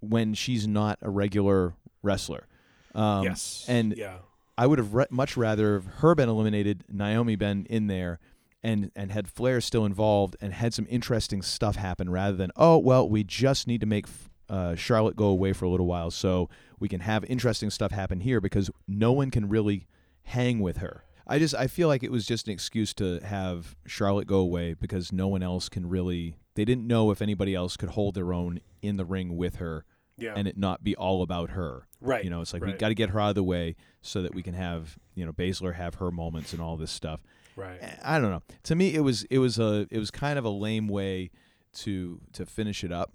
when 0.00 0.32
she's 0.34 0.66
not 0.66 0.98
a 1.02 1.10
regular 1.10 1.74
wrestler? 2.02 2.46
Um, 2.94 3.24
Yes. 3.24 3.64
And 3.68 3.94
Yeah. 3.96 4.18
I 4.56 4.66
would 4.66 4.78
have 4.78 4.94
re- 4.94 5.06
much 5.10 5.36
rather 5.36 5.80
her 5.80 6.14
been 6.14 6.28
eliminated, 6.28 6.84
Naomi 6.90 7.34
been 7.36 7.66
in 7.70 7.86
there, 7.86 8.18
and 8.62 8.90
and 8.94 9.10
had 9.12 9.26
Flair 9.28 9.60
still 9.60 9.84
involved 9.86 10.36
and 10.40 10.52
had 10.52 10.72
some 10.74 10.86
interesting 10.90 11.40
stuff 11.42 11.76
happen 11.76 12.10
rather 12.10 12.36
than 12.36 12.50
oh 12.56 12.76
well 12.78 13.08
we 13.08 13.24
just 13.24 13.66
need 13.66 13.80
to 13.80 13.86
make 13.86 14.06
uh, 14.50 14.74
Charlotte 14.74 15.16
go 15.16 15.26
away 15.28 15.52
for 15.54 15.64
a 15.64 15.68
little 15.70 15.86
while 15.86 16.10
so 16.10 16.50
we 16.78 16.88
can 16.88 17.00
have 17.00 17.24
interesting 17.24 17.70
stuff 17.70 17.92
happen 17.92 18.20
here 18.20 18.40
because 18.40 18.70
no 18.88 19.12
one 19.12 19.30
can 19.30 19.48
really 19.48 19.86
hang 20.24 20.58
with 20.60 20.78
her. 20.78 21.04
I 21.26 21.38
just 21.38 21.54
I 21.54 21.68
feel 21.68 21.86
like 21.88 22.02
it 22.02 22.10
was 22.10 22.26
just 22.26 22.48
an 22.48 22.52
excuse 22.52 22.92
to 22.94 23.20
have 23.20 23.76
Charlotte 23.86 24.26
go 24.26 24.38
away 24.40 24.74
because 24.74 25.12
no 25.12 25.28
one 25.28 25.42
else 25.42 25.68
can 25.68 25.88
really. 25.88 26.34
They 26.56 26.64
didn't 26.64 26.86
know 26.86 27.12
if 27.12 27.22
anybody 27.22 27.54
else 27.54 27.76
could 27.76 27.90
hold 27.90 28.14
their 28.16 28.32
own 28.32 28.58
in 28.82 28.96
the 28.96 29.04
ring 29.04 29.36
with 29.36 29.56
her, 29.56 29.84
Yeah. 30.18 30.34
and 30.36 30.48
it 30.48 30.58
not 30.58 30.82
be 30.82 30.96
all 30.96 31.22
about 31.22 31.50
her. 31.50 31.86
Right, 32.00 32.24
You 32.24 32.30
know, 32.30 32.40
it's 32.40 32.52
like 32.52 32.64
we 32.64 32.72
got 32.72 32.88
to 32.88 32.94
get 32.94 33.10
her 33.10 33.20
out 33.20 33.28
of 33.28 33.34
the 33.36 33.44
way 33.44 33.76
so 34.02 34.22
that 34.22 34.34
we 34.34 34.42
can 34.42 34.54
have 34.54 34.98
you 35.14 35.24
know 35.24 35.32
Baszler 35.32 35.74
have 35.74 35.94
her 35.96 36.10
moments 36.10 36.52
and 36.52 36.60
all 36.60 36.76
this 36.76 36.90
stuff. 36.90 37.22
Right. 37.54 37.78
I 38.02 38.18
don't 38.18 38.30
know. 38.30 38.42
To 38.64 38.74
me, 38.74 38.94
it 38.94 39.00
was 39.00 39.22
it 39.30 39.38
was 39.38 39.58
a 39.60 39.86
it 39.90 39.98
was 39.98 40.10
kind 40.10 40.36
of 40.38 40.44
a 40.44 40.50
lame 40.50 40.88
way 40.88 41.30
to 41.74 42.20
to 42.32 42.44
finish 42.46 42.82
it 42.82 42.90
up. 42.90 43.12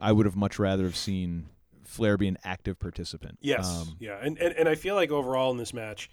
I 0.00 0.12
would 0.12 0.26
have 0.26 0.36
much 0.36 0.58
rather 0.58 0.84
have 0.84 0.96
seen 0.96 1.46
Flair 1.84 2.16
be 2.16 2.28
an 2.28 2.38
active 2.44 2.78
participant. 2.78 3.38
Yes. 3.40 3.66
Um, 3.82 3.96
yeah. 3.98 4.18
And, 4.20 4.38
and 4.38 4.54
and 4.54 4.68
I 4.68 4.74
feel 4.74 4.94
like 4.94 5.10
overall 5.10 5.50
in 5.50 5.56
this 5.56 5.72
match, 5.74 6.10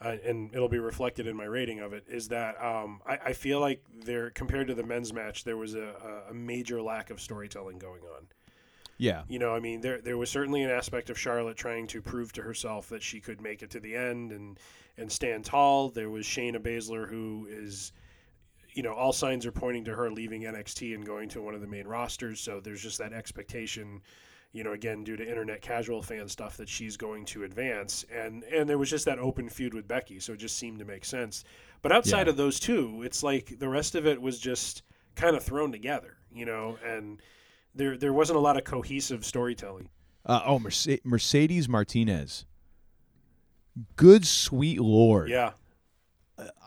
uh, 0.00 0.16
and 0.24 0.50
it'll 0.54 0.68
be 0.68 0.78
reflected 0.78 1.26
in 1.26 1.36
my 1.36 1.44
rating 1.44 1.80
of 1.80 1.92
it, 1.92 2.04
is 2.08 2.28
that 2.28 2.56
um, 2.62 3.00
I, 3.06 3.18
I 3.26 3.32
feel 3.34 3.60
like 3.60 3.84
there 4.04 4.30
compared 4.30 4.66
to 4.68 4.74
the 4.74 4.82
men's 4.82 5.12
match, 5.12 5.44
there 5.44 5.56
was 5.58 5.74
a, 5.74 6.24
a- 6.26 6.30
a 6.30 6.34
major 6.34 6.80
lack 6.80 7.10
of 7.10 7.20
storytelling 7.20 7.78
going 7.78 8.02
on. 8.16 8.26
yeah. 8.96 9.22
You 9.28 9.38
know, 9.38 9.54
I 9.54 9.60
mean, 9.60 9.80
there 9.82 10.00
there 10.00 10.16
was 10.16 10.30
certainly 10.30 10.62
an 10.62 10.70
aspect 10.70 11.10
of 11.10 11.18
Charlotte 11.18 11.56
trying 11.58 11.86
to 11.88 12.00
prove 12.00 12.32
to 12.32 12.42
herself 12.42 12.88
that 12.88 13.02
she 13.02 13.20
could 13.20 13.40
make 13.42 13.62
it 13.62 13.70
to 13.70 13.80
the 13.80 13.94
end 13.94 14.32
and 14.32 14.58
and 14.96 15.10
stand 15.12 15.44
tall. 15.44 15.88
There 15.90 16.10
was 16.10 16.24
Shayna 16.26 16.58
Baszler, 16.58 17.08
who 17.08 17.46
is, 17.50 17.92
you 18.74 18.82
know, 18.82 18.92
all 18.94 19.12
signs 19.12 19.44
are 19.46 19.52
pointing 19.52 19.84
to 19.84 19.94
her 19.94 20.10
leaving 20.10 20.42
NXT 20.42 20.94
and 20.94 21.04
going 21.04 21.28
to 21.30 21.42
one 21.42 21.54
of 21.54 21.60
the 21.60 21.66
main 21.66 21.86
rosters. 21.86 22.40
So 22.40 22.60
there's 22.60 22.82
just 22.82 22.98
that 22.98 23.12
expectation, 23.12 24.00
you 24.52 24.64
know, 24.64 24.72
again 24.72 25.04
due 25.04 25.16
to 25.16 25.28
internet 25.28 25.60
casual 25.62 26.02
fan 26.02 26.28
stuff 26.28 26.56
that 26.56 26.68
she's 26.68 26.96
going 26.96 27.24
to 27.26 27.44
advance. 27.44 28.04
And 28.12 28.42
and 28.44 28.68
there 28.68 28.78
was 28.78 28.90
just 28.90 29.04
that 29.06 29.18
open 29.18 29.48
feud 29.48 29.74
with 29.74 29.86
Becky, 29.88 30.20
so 30.20 30.32
it 30.34 30.38
just 30.38 30.56
seemed 30.58 30.78
to 30.80 30.84
make 30.84 31.04
sense. 31.04 31.44
But 31.82 31.92
outside 31.92 32.26
Yeah. 32.26 32.30
of 32.30 32.36
those 32.36 32.60
two, 32.60 33.02
it's 33.02 33.22
like 33.22 33.58
the 33.58 33.68
rest 33.68 33.94
of 33.94 34.06
it 34.06 34.20
was 34.20 34.38
just 34.38 34.82
kind 35.16 35.36
of 35.36 35.42
thrown 35.42 35.72
together. 35.72 36.16
you 36.32 36.46
know, 36.46 36.78
and 36.86 37.20
there 37.74 37.96
there 37.96 38.12
wasn't 38.12 38.36
a 38.36 38.40
lot 38.40 38.56
of 38.56 38.62
cohesive 38.64 39.24
storytelling. 39.24 39.88
Uh, 40.24 40.40
oh, 40.44 40.58
Merce- 40.60 40.98
Mercedes 41.02 41.68
Martinez. 41.68 42.44
Good 43.96 44.26
sweet 44.26 44.80
lord. 44.80 45.28
Yeah. 45.28 45.52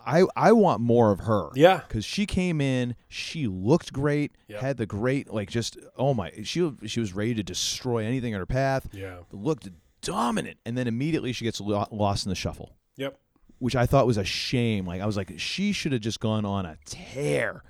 I 0.05 0.25
I 0.35 0.51
want 0.51 0.81
more 0.81 1.11
of 1.11 1.21
her. 1.21 1.49
Yeah. 1.55 1.81
Because 1.87 2.03
she 2.05 2.25
came 2.25 2.59
in, 2.61 2.95
she 3.07 3.47
looked 3.47 3.93
great, 3.93 4.33
Yep. 4.47 4.61
had 4.61 4.77
the 4.77 4.85
great 4.85 5.31
like 5.33 5.49
just 5.49 5.77
oh 5.97 6.13
my 6.13 6.31
she 6.43 6.71
she 6.85 6.99
was 6.99 7.13
ready 7.13 7.33
to 7.35 7.43
destroy 7.43 8.03
anything 8.05 8.33
in 8.33 8.39
her 8.39 8.45
path. 8.45 8.87
Yeah. 8.91 9.17
Looked 9.31 9.69
dominant, 10.01 10.57
and 10.65 10.77
then 10.77 10.87
immediately 10.87 11.31
she 11.31 11.45
gets 11.45 11.61
lost 11.61 12.25
in 12.25 12.29
the 12.29 12.35
shuffle. 12.35 12.75
Yep. 12.97 13.17
Which 13.59 13.75
I 13.75 13.85
thought 13.85 14.05
was 14.05 14.17
a 14.17 14.25
shame. 14.25 14.85
Like 14.85 15.01
I 15.01 15.05
was 15.05 15.15
like 15.17 15.33
she 15.37 15.71
should 15.71 15.93
have 15.93 16.01
just 16.01 16.19
gone 16.19 16.43
on 16.45 16.65
a 16.65 16.77
tear, 16.85 17.63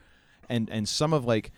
and 0.50 0.70
and 0.70 0.90
some 0.90 1.14
of 1.14 1.26
like 1.26 1.52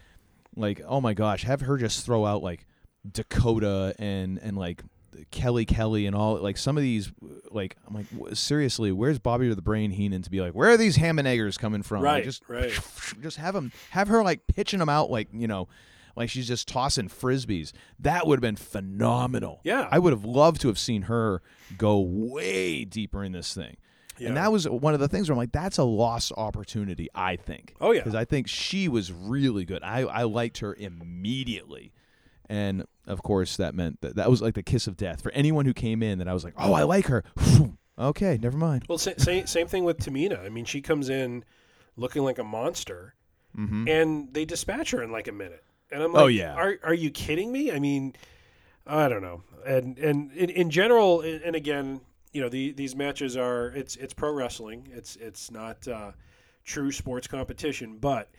like 0.58 0.82
oh 0.88 1.00
my 1.00 1.14
gosh, 1.14 1.44
have 1.44 1.62
her 1.62 1.78
just 1.78 2.06
throw 2.06 2.26
out 2.26 2.44
like 2.44 2.66
Dakota 3.10 3.96
and 3.98 4.38
and 4.40 4.58
like 4.58 4.84
Kelly 5.32 5.66
Kelly 5.66 6.06
and 6.06 6.16
all 6.16 6.38
like 6.38 6.58
some 6.58 6.78
of 6.78 6.84
these 6.84 7.12
like 7.52 7.76
I'm 7.88 7.94
like 7.96 8.10
w- 8.12 8.36
seriously, 8.36 8.92
where's 8.92 9.20
Bobby 9.20 9.50
to 9.50 9.56
the 9.56 9.62
Brain 9.62 9.92
Heenan 9.92 10.22
to 10.24 10.30
be 10.30 10.42
like 10.42 10.54
where 10.54 10.70
are 10.70 10.78
these 10.78 10.96
ham 10.96 11.20
and 11.20 11.28
eggers 11.28 11.58
coming 11.58 11.84
from? 11.84 12.04
Like, 12.04 12.14
Right, 12.14 12.24
just 12.24 12.44
right. 12.48 12.72
just 13.22 13.38
have 13.38 13.54
them 13.54 13.72
have 13.92 14.08
her 14.08 14.24
like 14.24 14.48
pitching 14.48 14.80
them 14.80 14.90
out 14.90 15.10
like 15.10 15.30
you 15.34 15.48
know 15.48 15.68
like 16.16 16.30
she's 16.30 16.48
just 16.48 16.68
tossing 16.68 17.10
frisbees. 17.10 17.74
That 18.00 18.26
would 18.26 18.38
have 18.38 18.42
been 18.42 18.56
phenomenal. 18.56 19.60
Yeah. 19.64 19.88
I 19.92 20.00
would 20.00 20.14
have 20.14 20.24
loved 20.24 20.62
to 20.62 20.70
have 20.70 20.80
seen 20.80 21.04
her 21.04 21.42
go 21.78 22.00
way 22.00 22.86
deeper 22.86 23.24
in 23.24 23.34
this 23.34 23.54
thing. 23.54 23.76
Yeah. 24.18 24.30
And 24.30 24.38
that 24.38 24.50
was 24.50 24.66
one 24.68 24.94
of 24.94 25.02
the 25.02 25.10
things 25.10 25.28
where 25.28 25.34
I'm 25.34 25.38
like, 25.40 25.52
that's 25.52 25.78
a 25.78 25.84
lost 25.84 26.32
opportunity, 26.38 27.10
I 27.14 27.36
think. 27.36 27.76
Oh, 27.82 27.92
yeah. 27.92 28.00
Because 28.00 28.16
I 28.16 28.24
think 28.24 28.48
she 28.48 28.88
was 28.88 29.12
really 29.12 29.66
good. 29.66 29.84
I, 29.84 30.04
I 30.04 30.24
liked 30.24 30.60
her 30.60 30.74
immediately. 30.74 31.92
And 32.48 32.86
of 33.08 33.22
course, 33.24 33.58
that 33.58 33.76
meant 33.76 34.02
that 34.02 34.16
that 34.16 34.30
was 34.30 34.42
like 34.42 34.54
the 34.56 34.64
kiss 34.64 34.88
of 34.88 34.98
death 34.98 35.22
for 35.22 35.32
anyone 35.32 35.66
who 35.66 35.74
came 35.74 36.02
in 36.04 36.20
that 36.20 36.28
I 36.28 36.34
was 36.34 36.44
like, 36.44 36.54
oh, 36.58 36.74
I 36.74 36.84
like 36.84 37.08
her. 37.08 37.24
okay, 38.00 38.38
never 38.42 38.58
mind. 38.58 38.86
Well, 38.90 38.98
sa- 38.98 39.12
same 39.18 39.48
same 39.48 39.68
thing 39.68 39.84
with 39.84 40.00
Tamina. 40.00 40.44
I 40.46 40.50
mean, 40.50 40.66
she 40.66 40.82
comes 40.82 41.10
in 41.10 41.44
looking 41.98 42.24
like 42.24 42.40
a 42.40 42.44
monster, 42.44 43.14
Mhm. 43.58 43.90
and 43.90 44.34
they 44.34 44.44
dispatch 44.46 44.92
her 44.92 45.02
in 45.02 45.12
like 45.12 45.28
a 45.28 45.32
minute. 45.32 45.64
And 45.92 46.02
I'm 46.04 46.12
like, 46.14 46.24
Oh, 46.24 46.28
yeah. 46.28 46.54
are 46.56 46.76
are 46.84 46.94
you 46.94 47.10
kidding 47.12 47.52
me? 47.52 47.72
I 47.72 47.80
mean, 47.80 48.16
I 48.86 49.08
don't 49.08 49.22
know. 49.22 49.44
And 49.66 49.98
and 50.00 50.32
in, 50.34 50.50
in 50.50 50.70
general, 50.70 51.22
and 51.22 51.42
and 51.42 51.56
again, 51.56 52.02
you 52.34 52.42
know, 52.42 52.50
the, 52.50 52.72
these 52.74 52.96
matches 52.96 53.38
are 53.38 53.68
it's 53.68 53.96
it's 53.96 54.14
pro 54.14 54.32
wrestling. 54.34 54.88
It's 54.92 55.16
it's 55.16 55.52
not 55.52 55.88
uh, 55.88 56.12
true 56.64 56.92
sports 56.92 57.28
competition, 57.28 57.98
but. 58.00 58.30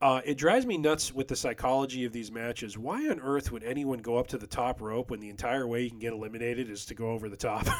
Uh, 0.00 0.20
it 0.24 0.38
drives 0.38 0.64
me 0.64 0.78
nuts 0.78 1.14
with 1.14 1.28
the 1.28 1.36
psychology 1.36 2.04
of 2.06 2.12
these 2.12 2.32
matches. 2.32 2.78
Why 2.78 3.08
on 3.10 3.20
earth 3.20 3.52
would 3.52 3.62
anyone 3.62 3.98
go 3.98 4.16
up 4.16 4.28
to 4.28 4.38
the 4.38 4.46
top 4.46 4.80
rope 4.80 5.10
when 5.10 5.20
the 5.20 5.28
entire 5.28 5.66
way 5.66 5.82
you 5.82 5.90
can 5.90 5.98
get 5.98 6.12
eliminated 6.14 6.70
is 6.70 6.86
to 6.86 6.94
go 6.94 7.10
over 7.10 7.28
the 7.28 7.36
top? 7.36 7.66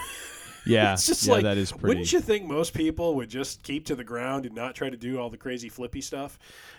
Yeah, 0.67 0.93
it's 0.93 1.07
just 1.07 1.27
yeah, 1.27 1.33
like 1.33 1.43
that 1.45 1.57
is 1.57 1.73
pretty. 1.73 1.87
Wouldn't 1.87 2.13
you 2.13 2.21
think 2.21 2.45
most 2.45 2.75
people 2.75 3.15
would 3.15 3.31
just 3.31 3.63
keep 3.63 3.87
to 3.87 3.97
the 3.97 4.05
ground 4.05 4.45
and 4.45 4.55
not 4.55 4.75
try 4.75 4.91
to 4.91 4.97
do 4.97 5.19
all 5.19 5.31
the 5.31 5.37
crazy 5.39 5.69
flippy 5.69 6.01
stuff? 6.01 6.39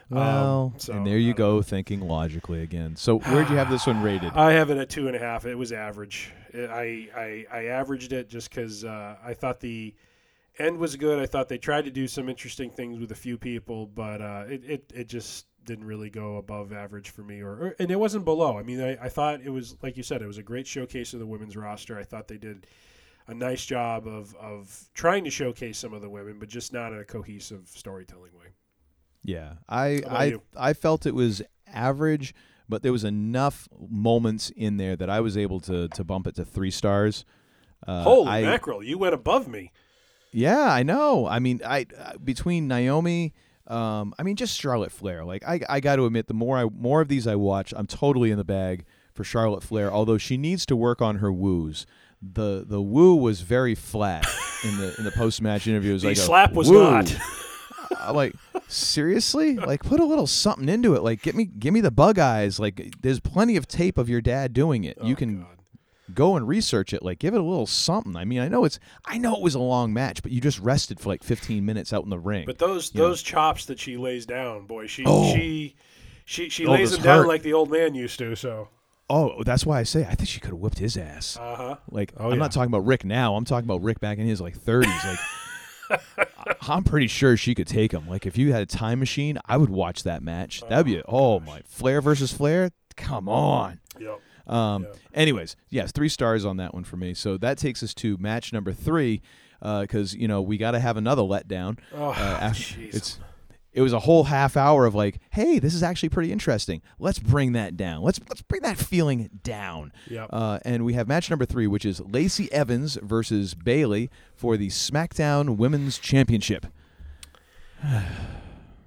Well, 0.10 0.72
Um, 0.74 0.80
so, 0.80 0.94
and 0.94 1.06
there 1.08 1.18
you 1.18 1.34
go, 1.34 1.62
thinking 1.62 2.02
logically 2.02 2.62
again. 2.62 2.96
So 2.96 3.20
where'd 3.20 3.50
you 3.50 3.56
have 3.56 3.70
this 3.70 3.88
one 3.88 4.02
rated? 4.04 4.34
I 4.36 4.52
have 4.52 4.70
it 4.70 4.78
at 4.78 4.90
two 4.90 5.08
and 5.08 5.16
a 5.16 5.20
half. 5.20 5.46
It 5.46 5.56
was 5.56 5.72
average. 5.72 6.32
I 6.54 7.08
I, 7.16 7.46
I 7.52 7.66
averaged 7.66 8.14
it 8.14 8.30
just 8.30 8.50
because 8.50 8.86
uh, 8.86 9.16
I 9.24 9.34
thought 9.34 9.60
the 9.60 9.94
end 10.58 10.78
was 10.78 10.96
good. 10.96 11.20
I 11.20 11.26
thought 11.26 11.50
they 11.50 11.58
tried 11.58 11.86
to 11.86 11.92
do 11.92 12.08
some 12.08 12.30
interesting 12.30 12.72
things 12.72 13.00
with 13.00 13.12
a 13.12 13.16
few 13.16 13.38
people, 13.38 13.88
but 13.88 14.22
uh, 14.22 14.46
it, 14.48 14.64
it 14.66 14.94
it 14.96 15.08
just 15.08 15.48
didn't 15.64 15.86
really 15.86 16.10
go 16.10 16.38
above 16.38 16.74
average 16.74 17.10
for 17.10 17.24
me, 17.24 17.42
or, 17.42 17.52
or 17.52 17.76
and 17.80 17.92
it 17.92 18.00
wasn't 18.00 18.26
below. 18.26 18.58
I 18.58 18.64
mean, 18.64 18.82
I, 18.82 19.06
I 19.06 19.10
thought 19.10 19.42
it 19.42 19.50
was 19.50 19.78
like 19.82 19.98
you 19.98 20.04
said, 20.04 20.22
it 20.22 20.28
was 20.28 20.38
a 20.38 20.44
great 20.44 20.68
showcase 20.68 21.14
of 21.14 21.20
the 21.20 21.26
women's 21.26 21.56
roster. 21.56 21.98
I 21.98 22.04
thought 22.04 22.28
they 22.28 22.38
did 22.38 22.68
a 23.28 23.34
nice 23.34 23.66
job 23.66 24.08
of 24.08 24.36
of 24.36 24.90
trying 24.94 25.24
to 25.24 25.30
showcase 25.30 25.78
some 25.78 25.94
of 25.94 26.02
the 26.02 26.10
women, 26.10 26.40
but 26.40 26.50
just 26.50 26.74
not 26.74 26.94
in 26.94 27.00
a 27.00 27.06
cohesive 27.06 27.68
storytelling 27.68 28.32
way. 28.38 28.48
Yeah, 29.24 29.54
I 29.70 30.02
I 30.08 30.26
you? 30.26 30.42
I 30.58 30.74
felt 30.74 31.06
it 31.06 31.16
was 31.16 31.42
average, 31.68 32.34
but 32.68 32.84
there 32.84 32.92
was 32.92 33.04
enough 33.04 33.70
moments 33.90 34.50
in 34.56 34.78
there 34.78 34.96
that 34.96 35.10
I 35.10 35.22
was 35.22 35.38
able 35.38 35.60
to 35.62 35.88
to 35.90 36.04
bump 36.04 36.28
it 36.28 36.36
to 36.36 36.46
three 36.46 36.72
stars. 36.72 37.24
Uh, 37.88 38.04
Holy 38.04 38.30
I, 38.30 38.42
mackerel! 38.42 38.84
You 38.84 38.98
went 38.98 39.14
above 39.14 39.48
me. 39.48 39.72
Yeah, 40.32 40.60
I 40.72 40.84
know. 40.84 41.28
I 41.28 41.40
mean, 41.40 41.62
I 41.66 41.86
uh, 42.00 42.18
between 42.24 42.68
Naomi, 42.68 43.34
um, 43.68 44.14
I 44.18 44.24
mean, 44.24 44.36
just 44.36 44.60
Charlotte 44.60 44.92
Flair. 44.92 45.24
Like, 45.26 45.44
I 45.48 45.60
I 45.70 45.80
got 45.80 45.98
to 45.98 46.06
admit, 46.06 46.28
the 46.28 46.34
more 46.34 46.58
I 46.58 46.66
more 46.66 47.02
of 47.02 47.08
these 47.08 47.28
I 47.28 47.36
watch, 47.36 47.74
I'm 47.76 47.88
totally 47.88 48.32
in 48.32 48.38
the 48.38 48.44
bag 48.44 48.86
for 49.14 49.24
Charlotte 49.24 49.64
Flair. 49.64 49.92
Although 49.92 50.18
she 50.18 50.38
needs 50.38 50.66
to 50.68 50.76
work 50.76 51.02
on 51.02 51.18
her 51.18 51.32
woos. 51.32 51.86
The 52.22 52.64
the 52.68 52.80
woo 52.82 53.16
was 53.16 53.42
very 53.42 53.74
flat 53.74 54.28
in 54.64 54.78
the 54.78 54.94
in 55.00 55.04
the 55.06 55.12
post 55.12 55.42
match 55.42 55.66
interview. 55.68 55.90
It 55.90 55.94
was 55.94 56.02
The 56.04 56.08
like 56.10 56.18
a 56.18 56.22
slap 56.22 56.54
was 56.54 56.70
woo. 56.70 56.80
not. 56.92 57.16
I'm 58.00 58.16
like 58.16 58.36
seriously 58.68 59.56
like 59.58 59.82
put 59.84 60.00
a 60.00 60.06
little 60.06 60.28
something 60.28 60.70
into 60.70 60.96
it 60.96 61.02
like 61.04 61.22
get 61.22 61.36
me 61.36 61.46
give 61.46 61.74
me 61.74 61.82
the 61.82 61.92
bug 61.92 62.20
eyes 62.20 62.60
like 62.60 62.94
there's 63.02 63.20
plenty 63.20 63.58
of 63.58 63.68
tape 63.68 63.98
of 63.98 64.08
your 64.08 64.22
dad 64.22 64.54
doing 64.54 64.86
it 64.86 64.98
you 65.04 65.16
can 65.16 65.46
go 66.14 66.36
and 66.36 66.48
research 66.48 66.94
it 66.94 67.04
like 67.04 67.20
give 67.20 67.34
it 67.34 67.40
a 67.40 67.44
little 67.44 67.66
something 67.66 68.16
i 68.16 68.24
mean 68.26 68.40
i 68.40 68.48
know 68.48 68.64
it's 68.66 68.80
i 69.06 69.18
know 69.18 69.36
it 69.36 69.42
was 69.42 69.56
a 69.56 69.60
long 69.60 69.94
match 69.94 70.22
but 70.22 70.32
you 70.32 70.40
just 70.42 70.60
rested 70.60 71.00
for 71.00 71.10
like 71.10 71.24
15 71.24 71.66
minutes 71.66 71.92
out 71.94 72.04
in 72.04 72.10
the 72.10 72.20
ring 72.20 72.46
But 72.46 72.60
those 72.60 72.94
you 72.94 73.02
know? 73.02 73.08
those 73.10 73.22
chops 73.22 73.66
that 73.66 73.80
she 73.80 73.98
lays 73.98 74.26
down, 74.26 74.66
boy, 74.66 74.88
she 74.88 75.04
Oh. 75.06 75.34
she 75.34 75.76
she 76.26 76.50
she 76.50 76.66
Oh, 76.66 76.72
lays 76.72 76.92
those 76.92 77.00
them 77.00 77.06
down 77.06 77.28
like 77.28 77.42
the 77.44 77.54
old 77.54 77.72
man 77.72 77.96
used 77.96 78.18
to. 78.20 78.36
So 78.36 78.70
oh 79.10 79.44
that's 79.44 79.66
why 79.66 79.80
i 79.80 79.84
say 79.84 80.06
i 80.06 80.16
think 80.16 80.30
she 80.30 80.40
could 80.40 80.52
have 80.52 80.60
whipped 80.60 80.80
his 80.80 80.96
ass 80.96 81.38
Uh-huh. 81.38 81.76
like 81.90 82.14
Oh, 82.18 82.26
i'm 82.28 82.32
yeah. 82.34 82.38
not 82.38 82.52
talking 82.54 82.72
about 82.74 82.86
rick 82.86 83.04
now 83.04 83.36
i'm 83.36 83.44
talking 83.44 83.66
about 83.70 83.82
rick 83.84 84.00
back 84.00 84.18
in 84.20 84.26
his 84.26 84.40
like 84.40 84.58
30s 84.58 84.86
like 85.06 85.20
I- 85.20 86.56
I'm 86.62 86.84
pretty 86.86 87.08
sure 87.08 87.36
she 87.36 87.54
could 87.54 87.68
take 87.68 87.92
him. 87.92 88.08
Like 88.08 88.26
if 88.26 88.38
you 88.38 88.54
had 88.54 88.62
a 88.62 88.66
time 88.66 89.00
machine, 89.00 89.38
I 89.46 89.58
would 89.58 89.70
watch 89.70 90.04
that 90.04 90.24
match. 90.24 90.62
That'd 90.70 90.86
be 90.86 91.02
oh 91.06 91.40
my 91.42 91.62
Flair 91.68 92.02
versus 92.02 92.32
Flair. 92.32 92.70
Come 92.96 93.28
on. 93.28 93.81
Um. 94.52 94.88
Anyways, 95.14 95.56
yes, 95.70 95.92
three 95.92 96.10
stars 96.10 96.46
on 96.46 96.58
that 96.58 96.74
one 96.74 96.84
for 96.84 96.98
me. 96.98 97.14
So 97.14 97.38
that 97.38 97.58
takes 97.58 97.82
us 97.84 97.94
to 97.96 98.18
match 98.18 98.54
number 98.54 98.74
three, 98.74 99.22
because 99.62 100.14
you 100.14 100.28
know 100.28 100.42
we 100.42 100.58
got 100.58 100.72
to 100.72 100.80
have 100.80 100.98
another 100.98 101.22
letdown. 101.22 101.80
Oh, 101.94 102.10
uh, 102.12 102.54
it's 102.78 103.20
it 103.74 103.82
was 103.82 103.94
a 103.94 104.00
whole 104.00 104.26
half 104.26 104.58
hour 104.58 104.86
of 104.86 104.96
like, 104.96 105.20
hey, 105.32 105.60
this 105.60 105.74
is 105.74 105.82
actually 105.82 106.10
pretty 106.10 106.32
interesting. 106.32 106.82
Let's 107.00 107.20
bring 107.20 107.54
that 107.54 107.78
down. 107.78 108.02
Let's 108.02 108.20
let's 108.30 108.42
bring 108.42 108.62
that 108.64 108.78
feeling 108.78 109.30
down. 109.44 109.94
Yep. 110.10 110.30
Uh, 110.32 110.60
and 110.66 110.84
we 110.84 110.94
have 110.94 111.08
match 111.08 111.30
number 111.30 111.46
three, 111.46 111.68
which 111.68 111.86
is 111.86 112.02
Lacey 112.02 112.52
Evans 112.52 112.98
versus 113.02 113.54
Bayley 113.54 114.10
for 114.36 114.58
the 114.58 114.68
SmackDown 114.68 115.58
Women's 115.58 115.98
Championship. 115.98 116.66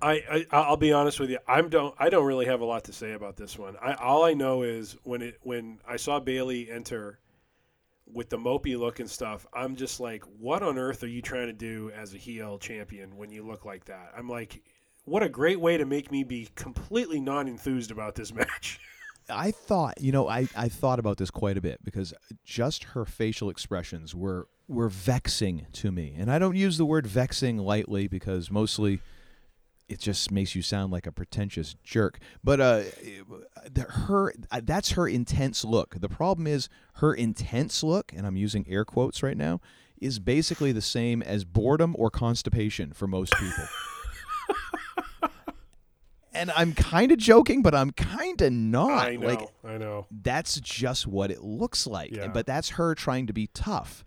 I, 0.04 0.22
I 0.30 0.46
I'll 0.50 0.76
be 0.76 0.92
honest 0.92 1.18
with 1.18 1.30
you. 1.30 1.38
I'm 1.48 1.70
don't 1.70 1.94
I 1.98 2.10
don't 2.10 2.26
really 2.26 2.44
have 2.44 2.60
a 2.60 2.64
lot 2.64 2.84
to 2.84 2.92
say 2.92 3.12
about 3.12 3.36
this 3.36 3.58
one. 3.58 3.76
I 3.80 3.94
all 3.94 4.24
I 4.24 4.34
know 4.34 4.62
is 4.62 4.96
when 5.02 5.22
it 5.22 5.38
when 5.42 5.78
I 5.88 5.96
saw 5.96 6.20
Bayley 6.20 6.70
enter 6.70 7.18
with 8.12 8.28
the 8.28 8.36
mopey 8.36 8.78
look 8.78 9.00
and 9.00 9.10
stuff, 9.10 9.46
I'm 9.54 9.76
just 9.76 10.00
like, 10.00 10.22
what 10.38 10.62
on 10.62 10.76
earth 10.76 11.02
are 11.02 11.08
you 11.08 11.22
trying 11.22 11.46
to 11.46 11.54
do 11.54 11.90
as 11.96 12.12
a 12.12 12.18
heel 12.18 12.58
champion 12.58 13.16
when 13.16 13.30
you 13.30 13.46
look 13.46 13.64
like 13.64 13.86
that? 13.86 14.12
I'm 14.16 14.28
like, 14.28 14.62
what 15.06 15.22
a 15.22 15.28
great 15.28 15.58
way 15.58 15.78
to 15.78 15.86
make 15.86 16.12
me 16.12 16.22
be 16.22 16.50
completely 16.54 17.18
non 17.18 17.48
enthused 17.48 17.90
about 17.90 18.14
this 18.14 18.32
match. 18.34 18.78
I 19.30 19.52
thought, 19.52 20.02
you 20.02 20.12
know, 20.12 20.28
I, 20.28 20.48
I 20.54 20.68
thought 20.68 20.98
about 20.98 21.16
this 21.16 21.30
quite 21.30 21.56
a 21.56 21.62
bit 21.62 21.82
because 21.82 22.12
just 22.44 22.84
her 22.84 23.06
facial 23.06 23.48
expressions 23.48 24.14
were 24.14 24.48
were 24.68 24.90
vexing 24.90 25.66
to 25.72 25.90
me. 25.90 26.14
And 26.18 26.30
I 26.30 26.38
don't 26.38 26.56
use 26.56 26.76
the 26.76 26.84
word 26.84 27.06
vexing 27.06 27.56
lightly 27.56 28.06
because 28.06 28.50
mostly 28.50 29.00
it 29.88 29.98
just 29.98 30.30
makes 30.30 30.54
you 30.54 30.62
sound 30.62 30.92
like 30.92 31.06
a 31.06 31.12
pretentious 31.12 31.74
jerk. 31.84 32.18
But 32.42 32.60
uh, 32.60 32.82
her 33.88 34.32
uh, 34.50 34.60
that's 34.64 34.92
her 34.92 35.06
intense 35.06 35.64
look. 35.64 35.96
The 36.00 36.08
problem 36.08 36.46
is 36.46 36.68
her 36.94 37.12
intense 37.14 37.82
look, 37.82 38.12
and 38.16 38.26
I'm 38.26 38.36
using 38.36 38.64
air 38.68 38.84
quotes 38.84 39.22
right 39.22 39.36
now, 39.36 39.60
is 40.00 40.18
basically 40.18 40.72
the 40.72 40.80
same 40.82 41.22
as 41.22 41.44
boredom 41.44 41.94
or 41.98 42.10
constipation 42.10 42.92
for 42.92 43.06
most 43.06 43.32
people. 43.38 43.64
and 46.32 46.50
I'm 46.52 46.72
kind 46.74 47.12
of 47.12 47.18
joking, 47.18 47.62
but 47.62 47.74
I'm 47.74 47.90
kind 47.92 48.40
of 48.40 48.52
not. 48.52 49.06
I 49.06 49.16
know, 49.16 49.26
Like 49.26 49.48
I 49.64 49.78
know. 49.78 50.06
that's 50.10 50.60
just 50.60 51.06
what 51.06 51.30
it 51.30 51.42
looks 51.42 51.86
like. 51.86 52.10
Yeah. 52.14 52.28
But 52.28 52.46
that's 52.46 52.70
her 52.70 52.94
trying 52.94 53.26
to 53.28 53.32
be 53.32 53.48
tough. 53.48 54.04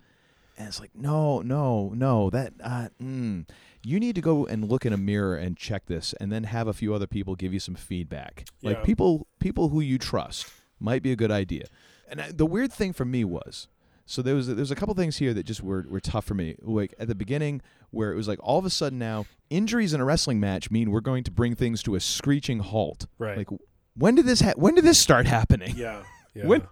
And 0.57 0.67
it's 0.67 0.79
like, 0.79 0.95
no, 0.95 1.41
no, 1.41 1.91
no, 1.95 2.29
that, 2.31 2.53
uh, 2.63 2.89
mm. 3.01 3.47
You 3.87 4.01
need 4.01 4.15
to 4.15 4.21
go 4.21 4.45
and 4.45 4.69
look 4.69 4.85
in 4.85 4.91
a 4.91 4.97
mirror 4.97 5.37
and 5.37 5.55
check 5.55 5.85
this 5.85 6.13
and 6.19 6.29
then 6.29 6.43
have 6.43 6.67
a 6.67 6.73
few 6.73 6.93
other 6.93 7.07
people 7.07 7.35
give 7.35 7.53
you 7.53 7.59
some 7.59 7.75
feedback. 7.75 8.45
Like 8.61 8.83
people, 8.83 9.27
people 9.39 9.69
who 9.69 9.79
you 9.79 9.97
trust 9.97 10.51
might 10.77 11.01
be 11.01 11.13
a 11.13 11.15
good 11.15 11.31
idea. 11.31 11.67
And 12.09 12.19
I, 12.19 12.31
the 12.31 12.45
weird 12.45 12.73
thing 12.73 12.91
for 12.91 13.05
me 13.05 13.23
was, 13.23 13.69
so 14.05 14.21
there 14.21 14.35
was, 14.35 14.53
there's 14.53 14.71
a 14.71 14.75
couple 14.75 14.93
things 14.93 15.17
here 15.17 15.33
that 15.33 15.45
just 15.45 15.63
were, 15.63 15.85
were 15.89 16.01
tough 16.01 16.25
for 16.25 16.33
me. 16.33 16.55
Like 16.61 16.95
at 16.99 17.07
the 17.07 17.15
beginning 17.15 17.61
where 17.91 18.11
it 18.11 18.15
was 18.15 18.27
like 18.27 18.39
all 18.43 18.59
of 18.59 18.65
a 18.65 18.69
sudden 18.69 18.99
now 18.99 19.25
injuries 19.49 19.93
in 19.93 20.01
a 20.01 20.05
wrestling 20.05 20.41
match 20.41 20.69
mean 20.69 20.91
we're 20.91 20.99
going 20.99 21.23
to 21.23 21.31
bring 21.31 21.55
things 21.55 21.81
to 21.83 21.95
a 21.95 22.01
screeching 22.01 22.59
halt. 22.59 23.07
Right. 23.17 23.37
Like 23.37 23.47
when 23.95 24.15
did 24.15 24.25
this 24.25 24.41
ha- 24.41 24.53
when 24.57 24.75
did 24.75 24.83
this 24.83 24.99
start 24.99 25.27
happening? 25.27 25.73
Yeah. 25.77 26.03
Yeah. 26.33 26.45
When 26.45 26.67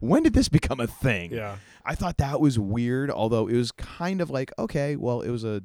when 0.00 0.24
did 0.24 0.32
this 0.32 0.48
become 0.48 0.80
a 0.80 0.88
thing? 0.88 1.32
Yeah. 1.32 1.58
I 1.84 1.94
thought 1.94 2.16
that 2.16 2.40
was 2.40 2.58
weird, 2.58 3.12
although 3.12 3.46
it 3.46 3.54
was 3.54 3.70
kind 3.70 4.20
of 4.20 4.28
like 4.28 4.50
okay, 4.58 4.96
well, 4.96 5.20
it 5.20 5.30
was 5.30 5.44
a 5.44 5.62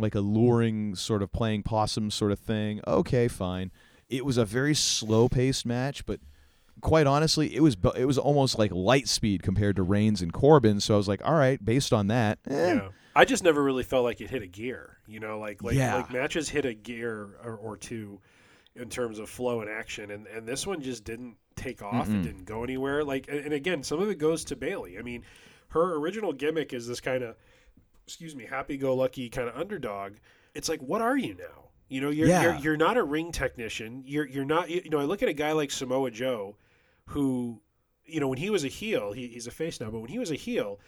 like 0.00 0.14
a 0.14 0.20
luring 0.20 0.94
sort 0.94 1.22
of 1.22 1.32
playing 1.32 1.62
possum 1.62 2.10
sort 2.10 2.32
of 2.32 2.38
thing. 2.38 2.80
Okay, 2.86 3.28
fine. 3.28 3.70
It 4.08 4.24
was 4.24 4.38
a 4.38 4.44
very 4.44 4.74
slow 4.74 5.28
paced 5.28 5.66
match, 5.66 6.06
but 6.06 6.20
quite 6.80 7.06
honestly, 7.06 7.54
it 7.54 7.60
was 7.60 7.76
it 7.96 8.04
was 8.06 8.18
almost 8.18 8.58
like 8.58 8.70
light 8.72 9.08
speed 9.08 9.42
compared 9.42 9.76
to 9.76 9.82
Reigns 9.82 10.22
and 10.22 10.32
Corbin. 10.32 10.80
So 10.80 10.94
I 10.94 10.96
was 10.96 11.08
like, 11.08 11.20
all 11.24 11.34
right, 11.34 11.62
based 11.64 11.92
on 11.92 12.06
that, 12.08 12.38
eh. 12.48 12.74
Yeah. 12.74 12.88
I 13.16 13.24
just 13.24 13.42
never 13.42 13.62
really 13.62 13.82
felt 13.82 14.04
like 14.04 14.20
it 14.20 14.30
hit 14.30 14.42
a 14.42 14.46
gear. 14.46 14.98
You 15.06 15.20
know, 15.20 15.38
like 15.38 15.62
like 15.62 15.74
Yeah. 15.74 15.96
like 15.96 16.12
matches 16.12 16.48
hit 16.48 16.64
a 16.64 16.74
gear 16.74 17.30
or, 17.42 17.56
or 17.56 17.76
two 17.76 18.20
in 18.76 18.88
terms 18.88 19.18
of 19.18 19.28
flow 19.28 19.60
and 19.60 19.68
action, 19.68 20.10
and 20.10 20.26
and 20.28 20.46
this 20.46 20.66
one 20.66 20.80
just 20.80 21.04
didn't 21.04 21.36
take 21.56 21.82
off. 21.82 22.08
Mm-mm. 22.08 22.20
It 22.20 22.22
didn't 22.22 22.44
go 22.44 22.62
anywhere. 22.62 23.02
Like, 23.02 23.26
and 23.28 23.52
again, 23.52 23.82
some 23.82 24.00
of 24.00 24.08
it 24.08 24.18
goes 24.18 24.44
to 24.44 24.54
Bayley. 24.56 24.96
I 24.96 25.02
mean, 25.02 25.24
her 25.70 25.96
original 25.96 26.32
gimmick 26.32 26.72
is 26.72 26.86
this 26.86 27.00
kind 27.00 27.24
of, 27.24 27.34
excuse 28.08 28.34
me, 28.34 28.46
happy-go-lucky 28.46 29.28
kind 29.28 29.50
of 29.50 29.54
underdog. 29.54 30.14
It's 30.54 30.66
like, 30.66 30.80
what 30.80 31.02
are 31.02 31.18
you 31.18 31.34
now? 31.34 31.68
You 31.90 32.00
know, 32.00 32.08
you're, 32.08 32.26
Yeah. 32.26 32.42
you're 32.42 32.54
you're 32.62 32.76
not 32.78 32.96
a 32.96 33.02
ring 33.02 33.32
technician. 33.32 34.02
You're 34.06 34.26
you're 34.26 34.46
not. 34.46 34.70
You 34.70 34.88
know, 34.88 34.98
I 34.98 35.04
look 35.04 35.22
at 35.22 35.28
a 35.28 35.34
guy 35.34 35.52
like 35.52 35.70
Samoa 35.70 36.10
Joe, 36.10 36.56
who, 37.06 37.60
you 38.06 38.18
know, 38.20 38.28
when 38.28 38.38
he 38.38 38.48
was 38.48 38.64
a 38.64 38.68
heel, 38.68 39.12
he, 39.12 39.28
he's 39.28 39.46
a 39.46 39.50
face 39.50 39.78
now, 39.78 39.90
but 39.90 40.00
when 40.00 40.08
he 40.10 40.18
was 40.18 40.30
a 40.30 40.34
heel, 40.36 40.80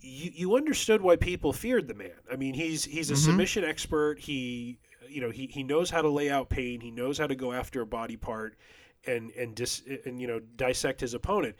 you, 0.00 0.30
you 0.34 0.56
understood 0.56 1.00
why 1.00 1.14
people 1.16 1.52
feared 1.52 1.86
the 1.86 1.94
man. 1.94 2.10
I 2.30 2.34
mean, 2.36 2.54
he's 2.54 2.84
he's 2.84 3.10
a 3.10 3.14
Mhm. 3.14 3.24
submission 3.24 3.64
expert. 3.64 4.18
He 4.18 4.78
you 5.08 5.20
know 5.20 5.30
he, 5.30 5.46
he 5.46 5.62
knows 5.62 5.90
how 5.90 6.02
to 6.02 6.08
lay 6.08 6.28
out 6.28 6.48
pain. 6.48 6.80
He 6.80 6.90
knows 6.90 7.18
how 7.18 7.28
to 7.28 7.36
go 7.36 7.52
after 7.52 7.80
a 7.82 7.86
body 7.86 8.16
part 8.16 8.56
and 9.06 9.30
and 9.32 9.54
dis, 9.54 9.82
and 10.06 10.20
you 10.20 10.26
know 10.26 10.40
dissect 10.56 11.00
his 11.00 11.14
opponent 11.14 11.54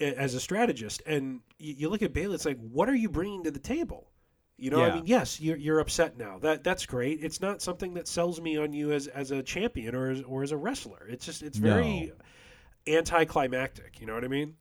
as 0.00 0.34
a 0.34 0.40
strategist. 0.40 1.02
And 1.06 1.40
you, 1.58 1.74
you 1.78 1.88
look 1.88 2.02
at 2.02 2.12
Bayley, 2.12 2.34
it's 2.34 2.44
like, 2.44 2.58
what 2.60 2.88
are 2.88 2.94
you 2.94 3.08
bringing 3.08 3.42
to 3.44 3.50
the 3.50 3.58
table? 3.58 4.10
You 4.58 4.70
know, 4.70 4.82
I 4.82 4.94
mean, 4.94 5.06
yes, 5.06 5.38
you're, 5.38 5.58
you're 5.58 5.80
upset 5.80 6.16
now. 6.16 6.38
That 6.38 6.64
that's 6.64 6.86
great. 6.86 7.22
It's 7.22 7.42
not 7.42 7.60
something 7.60 7.92
that 7.94 8.08
sells 8.08 8.40
me 8.40 8.56
on 8.56 8.72
you 8.72 8.92
as, 8.92 9.06
as 9.08 9.30
a 9.30 9.42
champion 9.42 9.94
or 9.94 10.10
as, 10.10 10.22
or 10.22 10.42
as 10.42 10.50
a 10.50 10.56
wrestler. 10.56 11.06
It's 11.10 11.26
just 11.26 11.42
it's 11.42 11.58
very 11.58 12.12
anticlimactic. 12.86 14.00
You 14.00 14.06
know 14.06 14.14
what 14.14 14.24
I 14.24 14.28
mean? 14.28 14.54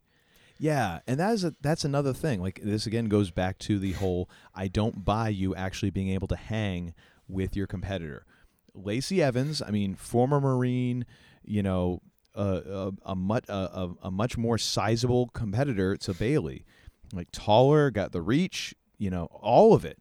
Yeah, 0.58 1.00
and 1.08 1.20
that 1.20 1.34
is 1.34 1.44
a, 1.46 1.54
that's 1.62 1.86
another 1.86 2.14
thing. 2.14 2.42
Like 2.42 2.60
this 2.62 2.86
again 2.86 3.06
goes 3.06 3.32
back 3.32 3.58
to 3.60 3.80
the 3.80 3.94
whole 3.94 4.30
I 4.54 4.68
don't 4.68 5.06
buy 5.06 5.30
you 5.30 5.56
actually 5.56 5.92
being 5.92 6.10
able 6.10 6.28
to 6.28 6.36
hang 6.36 6.94
with 7.28 7.56
your 7.56 7.68
competitor. 7.68 8.26
Lacey 8.74 9.24
Evans, 9.24 9.62
I 9.62 9.72
mean, 9.72 9.96
former 9.96 10.42
Marine, 10.42 11.06
you 11.44 11.64
know, 11.64 12.02
uh, 12.36 12.62
a, 12.66 12.92
a 13.06 13.16
much 13.16 13.46
a, 13.48 13.54
a, 13.54 13.96
a 14.04 14.12
much 14.12 14.38
more 14.38 14.58
sizable 14.58 15.28
competitor 15.28 15.96
to 15.96 16.14
Bayley, 16.14 16.66
like 17.14 17.30
taller, 17.32 17.92
got 17.92 18.12
the 18.12 18.22
reach, 18.22 18.76
you 18.98 19.10
know, 19.10 19.26
all 19.32 19.74
of 19.74 19.86
it. 19.86 19.98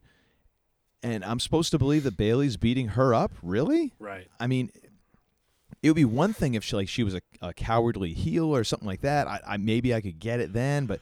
And 1.03 1.23
I'm 1.23 1.39
supposed 1.39 1.71
to 1.71 1.77
believe 1.77 2.03
that 2.03 2.17
Bayley's 2.17 2.57
beating 2.57 2.89
her 2.89 3.13
up, 3.13 3.31
really? 3.43 3.93
Right. 3.99 4.27
I 4.39 4.47
mean, 4.47 4.71
it 5.83 5.89
would 5.89 5.95
be 5.95 6.05
one 6.05 6.33
thing 6.33 6.55
if 6.55 6.63
she 6.63 6.75
like 6.75 6.89
she 6.89 7.03
was 7.03 7.13
a, 7.13 7.21
a 7.41 7.53
cowardly 7.53 8.13
heel 8.13 8.55
or 8.55 8.63
something 8.63 8.87
like 8.87 9.01
that. 9.01 9.27
I, 9.27 9.39
I 9.45 9.57
maybe 9.57 9.93
I 9.93 10.01
could 10.01 10.17
get 10.19 10.39
it 10.39 10.51
then, 10.53 10.87
but 10.87 10.99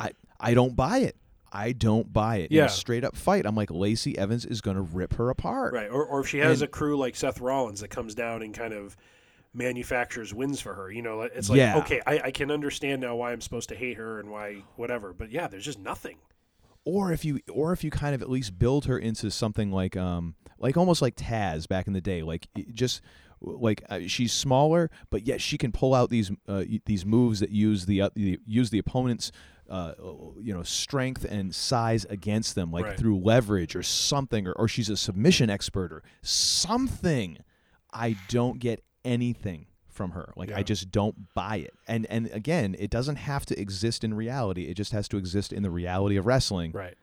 I 0.00 0.12
I 0.40 0.54
don't 0.54 0.74
buy 0.74 0.98
it. 1.00 1.16
I 1.54 1.72
don't 1.72 2.10
buy 2.10 2.36
it. 2.36 2.50
In 2.50 2.56
Yeah. 2.56 2.64
a 2.64 2.68
straight 2.70 3.04
up 3.04 3.14
fight, 3.14 3.44
I'm 3.44 3.54
like 3.54 3.70
Lacey 3.70 4.16
Evans 4.16 4.46
is 4.46 4.62
going 4.62 4.76
to 4.76 4.82
rip 4.82 5.12
her 5.16 5.28
apart. 5.28 5.74
Right. 5.74 5.90
Or, 5.90 6.02
or 6.02 6.20
if 6.20 6.28
she 6.28 6.38
has 6.38 6.62
And- 6.62 6.68
a 6.68 6.70
crew 6.70 6.96
like 6.96 7.14
Seth 7.14 7.42
Rollins 7.42 7.80
that 7.80 7.88
comes 7.88 8.14
down 8.14 8.40
and 8.40 8.54
kind 8.54 8.72
of 8.72 8.96
manufactures 9.52 10.32
wins 10.32 10.62
for 10.62 10.72
her, 10.72 10.90
you 10.90 11.02
know, 11.02 11.20
it's 11.22 11.50
like, 11.50 11.58
Yeah. 11.58 11.76
okay, 11.80 12.00
I, 12.06 12.20
I 12.24 12.30
can 12.30 12.50
understand 12.50 13.02
now 13.02 13.16
why 13.16 13.32
I'm 13.32 13.42
supposed 13.42 13.68
to 13.68 13.74
hate 13.74 13.98
her 13.98 14.18
and 14.18 14.30
why 14.30 14.62
whatever. 14.76 15.12
But 15.12 15.30
yeah, 15.30 15.46
there's 15.46 15.64
just 15.66 15.78
nothing. 15.78 16.16
Or 16.84 17.12
if 17.12 17.24
you 17.24 17.40
or 17.50 17.72
if 17.72 17.84
you 17.84 17.90
kind 17.90 18.14
of 18.14 18.22
at 18.22 18.30
least 18.30 18.58
build 18.58 18.86
her 18.86 18.98
into 18.98 19.30
something 19.30 19.70
like 19.70 19.96
um 19.96 20.34
like 20.58 20.76
almost 20.76 21.00
like 21.02 21.14
Taz 21.16 21.68
back 21.68 21.86
in 21.86 21.92
the 21.92 22.00
day, 22.00 22.22
like 22.22 22.48
just 22.72 23.00
like 23.40 23.82
uh, 23.88 24.00
she's 24.06 24.32
smaller, 24.32 24.90
but 25.10 25.26
yet 25.26 25.40
she 25.40 25.58
can 25.58 25.72
pull 25.72 25.94
out 25.94 26.10
these 26.10 26.30
uh, 26.48 26.64
these 26.86 27.04
moves 27.06 27.40
that 27.40 27.50
use 27.50 27.86
the, 27.86 28.00
uh, 28.02 28.10
the 28.14 28.38
use 28.46 28.70
the 28.70 28.78
opponent's 28.78 29.32
uh, 29.68 29.92
you 30.40 30.52
know 30.54 30.62
strength 30.62 31.24
and 31.24 31.54
size 31.54 32.04
against 32.10 32.54
them, 32.54 32.70
like 32.70 32.84
Right. 32.84 32.98
through 32.98 33.18
leverage 33.18 33.74
or 33.76 33.82
something, 33.82 34.46
or, 34.46 34.52
or 34.52 34.68
she's 34.68 34.88
a 34.88 34.96
submission 34.96 35.50
expert 35.50 35.92
or 35.92 36.02
something. 36.22 37.38
I 37.92 38.16
don't 38.28 38.58
get 38.58 38.82
anything 39.04 39.66
from 40.02 40.10
her. 40.12 40.32
Like 40.36 40.50
I 40.52 40.62
just 40.64 40.90
don't 40.90 41.32
buy 41.34 41.56
it. 41.56 41.74
And 41.86 42.06
and 42.06 42.28
again, 42.32 42.74
it 42.78 42.90
doesn't 42.90 43.16
have 43.16 43.46
to 43.46 43.60
exist 43.60 44.02
in 44.02 44.14
reality. 44.14 44.64
It 44.64 44.74
just 44.74 44.90
has 44.92 45.06
to 45.08 45.16
exist 45.16 45.52
in 45.52 45.62
the 45.62 45.70
reality 45.70 46.16
of 46.16 46.26
wrestling. 46.26 46.72
Right. 46.72 46.96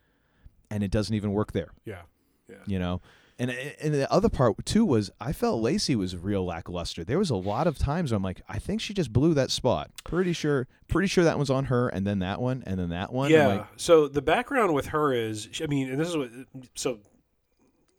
And 0.69 0.83
it 0.83 0.91
doesn't 0.91 1.15
even 1.15 1.31
work 1.31 1.53
there. 1.53 1.71
Yeah. 1.85 2.01
Yeah. 2.49 2.55
You 2.67 2.79
know. 2.79 3.01
And 3.41 3.51
and 3.51 3.93
the 3.93 4.11
other 4.11 4.27
part 4.27 4.65
too 4.65 4.83
was 4.83 5.11
I 5.21 5.31
felt 5.31 5.61
Lacey 5.61 5.95
was 5.95 6.17
real 6.17 6.43
lackluster. 6.43 7.05
There 7.05 7.17
was 7.17 7.29
a 7.29 7.37
lot 7.37 7.67
of 7.67 7.77
times 7.77 8.11
where 8.11 8.17
I'm 8.17 8.23
like, 8.23 8.41
I 8.49 8.59
think 8.59 8.81
she 8.81 8.93
just 8.93 9.13
blew 9.13 9.33
that 9.35 9.49
spot. 9.49 9.91
Pretty 10.03 10.33
sure, 10.33 10.67
pretty 10.89 11.07
sure 11.07 11.23
that 11.23 11.37
one's 11.37 11.49
on 11.49 11.65
her, 11.65 11.87
and 11.87 12.05
then 12.05 12.19
that 12.19 12.41
one, 12.41 12.63
and 12.65 12.77
then 12.77 12.89
that 12.89 13.13
one. 13.13 13.31
Yeah. 13.31 13.47
like, 13.47 13.67
so 13.77 14.09
the 14.09 14.21
background 14.21 14.73
with 14.73 14.87
her 14.87 15.13
is, 15.13 15.47
I 15.63 15.67
mean, 15.67 15.89
and 15.89 15.97
this 15.97 16.09
is 16.09 16.17
what. 16.17 16.29
So 16.75 16.99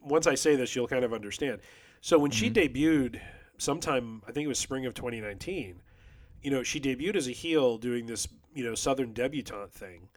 once 0.03 0.27
I 0.27 0.35
say 0.35 0.57
this, 0.57 0.77
you'll 0.77 0.89
kind 0.89 1.05
of 1.07 1.15
understand. 1.15 1.61
So 2.03 2.19
when 2.19 2.31
she 2.31 2.51
Mm-hmm. 2.51 2.77
debuted, 2.77 3.21
sometime 3.61 4.23
I 4.27 4.33
think 4.33 4.45
it 4.45 4.49
was 4.49 4.59
spring 4.59 4.87
of 4.87 4.95
2019. 4.95 5.83
You 6.43 6.51
know, 6.51 6.63
she 6.63 6.81
debuted 6.81 7.17
as 7.17 7.29
a 7.29 7.33
heel 7.33 7.77
doing 7.79 8.07
this, 8.07 8.27
you 8.55 8.65
know, 8.65 8.75
Southern 8.75 9.13
debutante 9.13 9.73
thing. 9.73 10.09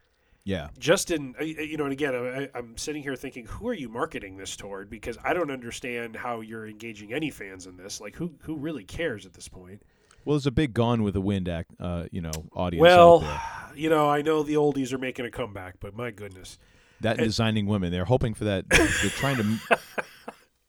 yeah. 0.45 0.69
Just 0.79 1.11
in, 1.11 1.35
you 1.41 1.75
know, 1.77 1.83
and 1.83 1.91
again, 1.93 2.15
I, 2.15 2.49
I'm 2.57 2.77
sitting 2.77 3.03
here 3.03 3.15
thinking, 3.17 3.45
who 3.45 3.67
are 3.67 3.73
you 3.73 3.89
marketing 3.89 4.37
this 4.37 4.55
toward? 4.55 4.89
Because 4.89 5.17
I 5.23 5.33
don't 5.33 5.51
understand 5.51 6.15
how 6.15 6.39
you're 6.39 6.65
engaging 6.65 7.13
any 7.13 7.29
fans 7.29 7.67
in 7.67 7.75
this. 7.75 7.99
Like, 7.99 8.15
who 8.15 8.33
who 8.41 8.55
really 8.55 8.85
cares 8.85 9.25
at 9.25 9.33
this 9.33 9.49
point? 9.49 9.83
Well, 10.23 10.35
there's 10.35 10.47
a 10.47 10.51
big 10.51 10.73
Gone 10.73 11.03
with 11.03 11.13
the 11.13 11.21
Wind 11.21 11.49
act, 11.49 11.71
uh, 11.81 12.05
you 12.11 12.21
know, 12.21 12.31
audience. 12.53 12.81
Well, 12.81 13.41
you 13.75 13.89
know, 13.89 14.09
I 14.09 14.21
know 14.21 14.43
the 14.43 14.53
oldies 14.53 14.93
are 14.93 14.97
making 14.97 15.25
a 15.25 15.31
comeback, 15.31 15.75
but 15.81 15.93
my 15.93 16.11
goodness. 16.11 16.57
that 17.01 17.17
and 17.17 17.25
designing 17.27 17.65
women, 17.65 17.91
they're 17.91 18.05
hoping 18.05 18.33
for 18.33 18.45
that. 18.45 18.69
They're 18.69 19.09
trying 19.09 19.35
to 19.37 19.77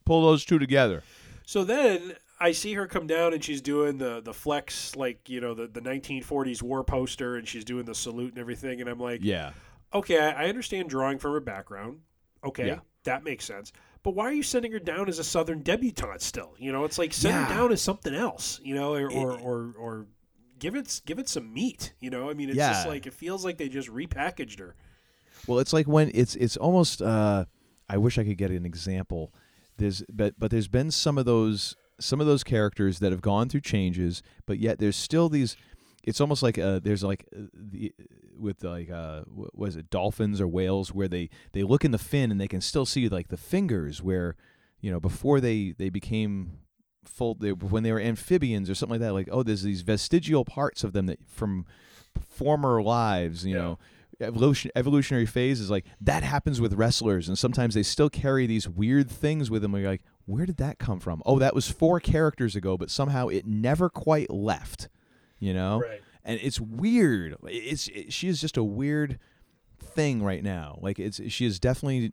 pull 0.04 0.22
those 0.22 0.44
two 0.44 0.58
together. 0.58 1.04
So 1.46 1.62
then 1.62 2.14
I 2.48 2.52
see 2.52 2.74
her 2.74 2.86
come 2.86 3.06
down 3.06 3.32
and 3.32 3.42
she's 3.42 3.60
doing 3.62 3.98
the 3.98 4.20
the 4.20 4.34
flex 4.34 4.94
like 4.96 5.28
you 5.28 5.40
know 5.40 5.54
the 5.54 5.66
the 5.66 5.80
1940s 5.80 6.62
war 6.62 6.84
poster 6.84 7.36
and 7.36 7.46
she's 7.48 7.64
doing 7.64 7.84
the 7.84 7.94
salute 7.94 8.30
and 8.30 8.38
everything 8.38 8.80
and 8.80 8.88
I'm 8.90 9.00
like 9.00 9.20
Yeah. 9.22 9.52
okay 9.92 10.18
I, 10.18 10.44
I 10.44 10.48
understand 10.48 10.88
drawing 10.90 11.18
from 11.18 11.32
her 11.32 11.40
background 11.40 12.00
okay 12.44 12.66
Yeah. 12.68 12.78
that 13.04 13.24
makes 13.24 13.44
sense 13.44 13.72
but 14.02 14.14
why 14.14 14.24
are 14.26 14.32
you 14.32 14.42
sending 14.42 14.72
her 14.72 14.78
down 14.78 15.08
as 15.08 15.18
a 15.18 15.24
southern 15.24 15.62
debutante 15.62 16.20
still 16.22 16.54
you 16.58 16.70
know 16.72 16.84
it's 16.84 16.98
like 16.98 17.12
send 17.14 17.34
Yeah. 17.34 17.44
her 17.46 17.54
down 17.54 17.72
as 17.72 17.80
something 17.82 18.14
else 18.14 18.60
you 18.62 18.74
know 18.74 18.94
or 18.94 19.10
or, 19.10 19.32
or, 19.38 19.74
or 19.78 20.06
give 20.58 20.74
it 20.76 21.00
give 21.06 21.18
it 21.18 21.28
some 21.28 21.52
meat 21.52 21.94
you 22.00 22.10
know 22.10 22.28
I 22.30 22.34
mean 22.34 22.48
it's 22.50 22.58
just 22.58 22.86
like 22.86 23.06
it 23.06 23.14
feels 23.14 23.44
like 23.44 23.56
they 23.58 23.68
just 23.68 23.88
repackaged 23.88 24.58
her 24.60 24.74
Well, 25.46 25.58
it's 25.58 25.72
like 25.72 25.86
when 25.86 26.10
it's 26.14 26.34
it's 26.36 26.56
almost. 26.56 27.02
Uh, 27.02 27.44
I 27.88 27.98
wish 27.98 28.16
I 28.18 28.24
could 28.24 28.38
get 28.38 28.50
an 28.50 28.64
example. 28.64 29.32
There's 29.76 30.02
but 30.10 30.34
but 30.38 30.50
there's 30.50 30.68
been 30.68 30.90
some 30.90 31.18
of 31.18 31.26
those 31.26 31.76
some 32.00 32.20
of 32.20 32.26
those 32.26 32.44
characters 32.44 32.98
that 32.98 33.12
have 33.12 33.22
gone 33.22 33.48
through 33.48 33.60
changes, 33.60 34.22
but 34.46 34.58
yet 34.58 34.78
there's 34.78 34.96
still 34.96 35.28
these. 35.28 35.56
It's 36.02 36.20
almost 36.20 36.42
like 36.42 36.58
uh, 36.58 36.80
there's 36.82 37.02
like 37.02 37.26
uh, 37.34 37.44
the 37.52 37.94
with 38.38 38.62
like 38.62 38.90
uh, 38.90 39.22
is 39.62 39.76
it 39.76 39.90
dolphins 39.90 40.40
or 40.40 40.48
whales 40.48 40.92
where 40.92 41.08
they 41.08 41.30
they 41.52 41.62
look 41.62 41.84
in 41.84 41.90
the 41.90 41.98
fin 41.98 42.30
and 42.30 42.40
they 42.40 42.48
can 42.48 42.60
still 42.60 42.86
see 42.86 43.08
like 43.08 43.28
the 43.28 43.36
fingers 43.36 44.02
where 44.02 44.36
you 44.80 44.90
know 44.90 45.00
before 45.00 45.40
they 45.40 45.74
they 45.78 45.88
became 45.88 46.58
full 47.04 47.34
they, 47.34 47.52
when 47.52 47.82
they 47.82 47.92
were 47.92 48.00
amphibians 48.00 48.68
or 48.68 48.74
something 48.74 48.94
like 48.94 49.00
that 49.00 49.12
like 49.12 49.28
oh 49.30 49.42
there's 49.42 49.62
these 49.62 49.82
vestigial 49.82 50.44
parts 50.44 50.84
of 50.84 50.92
them 50.92 51.06
that 51.06 51.18
from 51.26 51.66
former 52.20 52.82
lives 52.82 53.44
you 53.44 53.54
know 53.54 53.78
evolution 54.20 54.70
evolutionary 54.74 55.26
phase 55.26 55.60
is 55.60 55.70
like 55.70 55.84
that 56.00 56.22
happens 56.22 56.60
with 56.60 56.74
wrestlers 56.74 57.28
and 57.28 57.38
sometimes 57.38 57.74
they 57.74 57.82
still 57.82 58.08
carry 58.08 58.46
these 58.46 58.68
weird 58.68 59.10
things 59.10 59.50
with 59.50 59.62
them 59.62 59.72
where 59.72 59.82
you're 59.82 59.90
like 59.90 60.02
where 60.26 60.46
did 60.46 60.56
that 60.58 60.78
come 60.78 61.00
from? 61.00 61.22
Oh 61.26 61.38
that 61.38 61.54
was 61.54 61.70
four 61.70 62.00
characters 62.00 62.56
ago 62.56 62.76
but 62.76 62.90
somehow 62.90 63.28
it 63.28 63.46
never 63.46 63.88
quite 63.90 64.30
left 64.30 64.88
you 65.40 65.52
know? 65.52 65.80
Right. 65.80 66.00
and 66.24 66.40
it's 66.42 66.58
weird. 66.60 67.36
It's 67.44 67.88
it, 67.88 68.12
she 68.12 68.28
is 68.28 68.40
just 68.40 68.56
a 68.56 68.64
weird 68.64 69.18
thing 69.78 70.22
right 70.22 70.42
now. 70.42 70.78
Like 70.80 70.98
it's 70.98 71.20
she 71.30 71.44
is 71.44 71.58
definitely 71.60 72.12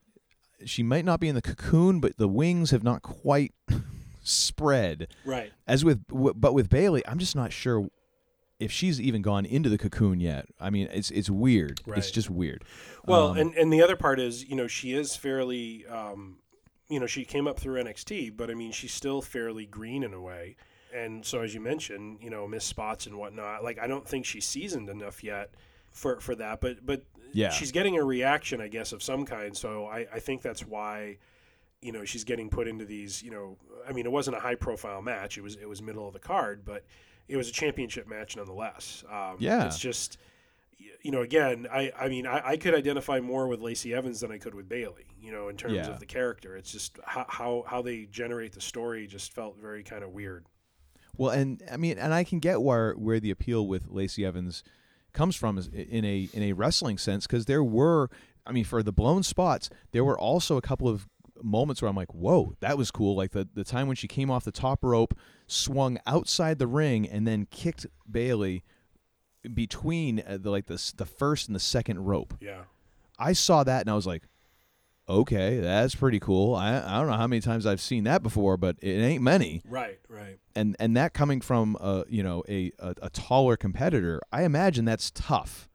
she 0.66 0.84
might 0.84 1.06
not 1.06 1.20
be 1.20 1.30
in 1.30 1.36
the 1.36 1.42
cocoon 1.42 2.00
but 2.00 2.18
the 2.18 2.28
wings 2.28 2.72
have 2.72 2.84
not 2.84 3.02
quite 3.02 3.54
spread. 4.24 5.08
Right. 5.26 5.52
as 5.68 5.86
with 5.86 6.04
but 6.10 6.54
with 6.54 6.70
Bayley 6.70 7.06
I'm 7.08 7.20
just 7.20 7.36
not 7.36 7.54
sure 7.54 7.88
if 8.60 8.72
she's 8.72 9.02
even 9.02 9.22
gone 9.22 9.46
into 9.46 9.70
the 9.70 9.78
cocoon 9.78 10.20
yet. 10.20 10.46
I 10.60 10.70
mean 10.70 10.88
it's 10.92 11.10
it's 11.12 11.30
weird. 11.30 11.82
It's 11.88 12.12
just 12.12 12.30
weird. 12.30 12.64
Well, 13.06 13.30
Um, 13.30 13.38
and 13.38 13.54
and 13.56 13.74
the 13.74 13.82
other 13.82 13.96
part 13.96 14.20
is, 14.20 14.44
you 14.48 14.56
know, 14.56 14.68
she 14.68 14.94
is 14.94 15.16
fairly, 15.16 15.86
um, 15.88 16.38
you 16.92 17.00
know, 17.00 17.08
she 17.08 17.24
came 17.26 17.48
up 17.48 17.58
through 17.60 17.82
NXT, 17.84 18.36
but 18.36 18.52
I 18.52 18.54
mean, 18.54 18.72
she's 18.72 18.94
still 18.94 19.22
fairly 19.22 19.66
green 19.66 20.04
in 20.04 20.14
a 20.14 20.22
way. 20.22 20.56
and 20.94 21.26
so 21.26 21.40
as 21.42 21.54
you 21.54 21.62
mentioned, 21.62 22.18
you 22.22 22.30
know, 22.30 22.46
miss 22.48 22.66
spots 22.66 23.06
and 23.08 23.16
whatnot. 23.18 23.64
Like 23.64 23.80
I 23.80 23.88
don't 23.88 24.06
think 24.08 24.26
she's 24.26 24.46
seasoned 24.46 24.90
enough 24.90 25.24
yet 25.24 25.52
for 25.92 26.20
for 26.20 26.36
that, 26.36 26.60
but 26.62 26.86
but 26.86 27.04
Yeah. 27.34 27.50
she's 27.50 27.72
getting 27.72 27.98
a 27.98 28.04
reaction, 28.04 28.60
I 28.60 28.68
guess, 28.68 28.92
of 28.92 29.02
some 29.02 29.26
kind. 29.26 29.56
So 29.56 29.86
I, 29.86 30.06
I 30.14 30.20
think 30.20 30.42
that's 30.42 30.66
why, 30.68 31.18
you 31.82 31.94
know, 31.94 32.04
she's 32.04 32.26
getting 32.26 32.50
put 32.50 32.68
into 32.68 32.84
these. 32.86 33.24
You 33.24 33.32
know, 33.32 33.58
I 33.88 33.94
mean, 33.94 34.06
it 34.06 34.12
wasn't 34.12 34.36
a 34.36 34.42
high 34.42 34.56
profile 34.56 35.02
match. 35.02 35.38
It 35.38 35.42
was 35.44 35.56
it 35.56 35.70
was 35.70 35.82
middle 35.82 36.06
of 36.08 36.14
the 36.14 36.20
card, 36.20 36.64
but 36.66 36.84
it 37.30 37.38
was 37.38 37.48
a 37.48 37.54
championship 37.54 38.06
match 38.10 38.36
nonetheless. 38.36 39.06
Um, 39.10 39.38
Yeah. 39.40 39.66
it's 39.66 39.80
just. 39.80 40.18
You 41.02 41.12
know, 41.12 41.22
again, 41.22 41.68
I, 41.72 41.92
I 42.00 42.08
mean, 42.10 42.26
I, 42.28 42.50
I 42.50 42.58
could 42.58 42.74
identify 42.76 43.20
more 43.20 43.48
with 43.48 43.60
Lacey 43.60 43.94
Evans 43.94 44.20
than 44.22 44.32
I 44.32 44.38
could 44.38 44.54
with 44.56 44.70
Bayley. 44.70 45.06
You 45.22 45.32
know, 45.32 45.50
in 45.50 45.58
terms 45.58 45.74
Yeah. 45.76 45.90
of 45.90 46.00
the 46.00 46.06
character, 46.06 46.56
it's 46.56 46.72
just 46.72 47.00
how, 47.06 47.26
how 47.30 47.64
how 47.68 47.82
they 47.82 48.06
generate 48.06 48.54
the 48.54 48.62
story 48.62 49.08
just 49.08 49.34
felt 49.34 49.58
very 49.60 49.84
kind 49.84 50.04
of 50.04 50.12
weird. 50.12 50.46
Well, 51.18 51.32
and 51.32 51.62
I 51.72 51.78
mean, 51.78 51.98
and 51.98 52.14
I 52.14 52.24
can 52.24 52.40
get 52.40 52.62
where 52.62 52.94
where 52.94 53.20
the 53.20 53.32
appeal 53.32 53.68
with 53.68 53.88
Lacey 53.90 54.26
Evans 54.26 54.64
comes 55.14 55.36
from 55.36 55.58
is 55.58 55.68
in 55.68 56.06
a 56.06 56.30
in 56.34 56.44
a 56.44 56.54
wrestling 56.54 56.98
sense 56.98 57.28
because 57.28 57.46
there 57.46 57.64
were, 57.64 58.10
I 58.46 58.52
mean, 58.52 58.64
for 58.64 58.82
the 58.82 58.94
blown 58.94 59.24
spots, 59.24 59.70
there 59.92 60.06
were 60.06 60.18
also 60.18 60.58
a 60.58 60.62
couple 60.62 60.88
of 60.88 61.08
moments 61.44 61.82
where 61.82 61.90
I'm 61.90 61.96
like, 61.96 62.14
whoa, 62.14 62.56
that 62.62 62.78
was 62.78 62.92
cool. 62.92 63.16
Like 63.16 63.32
the 63.32 63.48
the 63.54 63.64
time 63.64 63.88
when 63.88 63.96
she 63.96 64.08
came 64.08 64.32
off 64.32 64.46
the 64.46 64.52
top 64.52 64.84
rope, 64.84 65.14
swung 65.48 65.98
outside 66.08 66.60
the 66.60 66.68
ring, 66.68 67.08
and 67.08 67.28
then 67.28 67.46
kicked 67.52 67.86
Bayley 68.10 68.64
between 69.54 70.20
uh, 70.28 70.38
the 70.40 70.50
like 70.50 70.68
the 70.68 70.94
the 70.98 71.06
first 71.06 71.48
and 71.48 71.56
the 71.56 71.60
second 71.60 72.00
rope. 72.06 72.34
Yeah. 72.40 72.64
I 73.20 73.34
saw 73.34 73.64
that 73.64 73.82
and 73.82 73.90
I 73.90 73.94
was 73.96 74.08
like, 74.08 74.24
okay, 75.10 75.60
that's 75.60 75.96
pretty 75.96 76.20
cool. 76.20 76.56
I 76.56 76.78
I 76.78 76.98
don't 77.00 77.08
know 77.08 77.18
how 77.18 77.28
many 77.28 77.42
times 77.42 77.66
I've 77.66 77.82
seen 77.82 78.04
that 78.06 78.24
before, 78.24 78.58
but 78.58 78.78
it 78.82 78.94
ain't 79.02 79.24
many 79.24 79.62
Right, 79.68 80.00
right. 80.10 80.40
and 80.56 80.76
and 80.80 80.96
that 80.98 81.14
coming 81.14 81.42
from 81.42 81.76
a 81.80 82.04
you 82.08 82.24
know 82.24 82.44
a, 82.48 82.72
a, 82.80 82.96
a 83.04 83.10
taller 83.10 83.58
competitor, 83.58 84.22
I 84.32 84.44
imagine 84.44 84.86
that's 84.86 85.12
tough. 85.12 85.68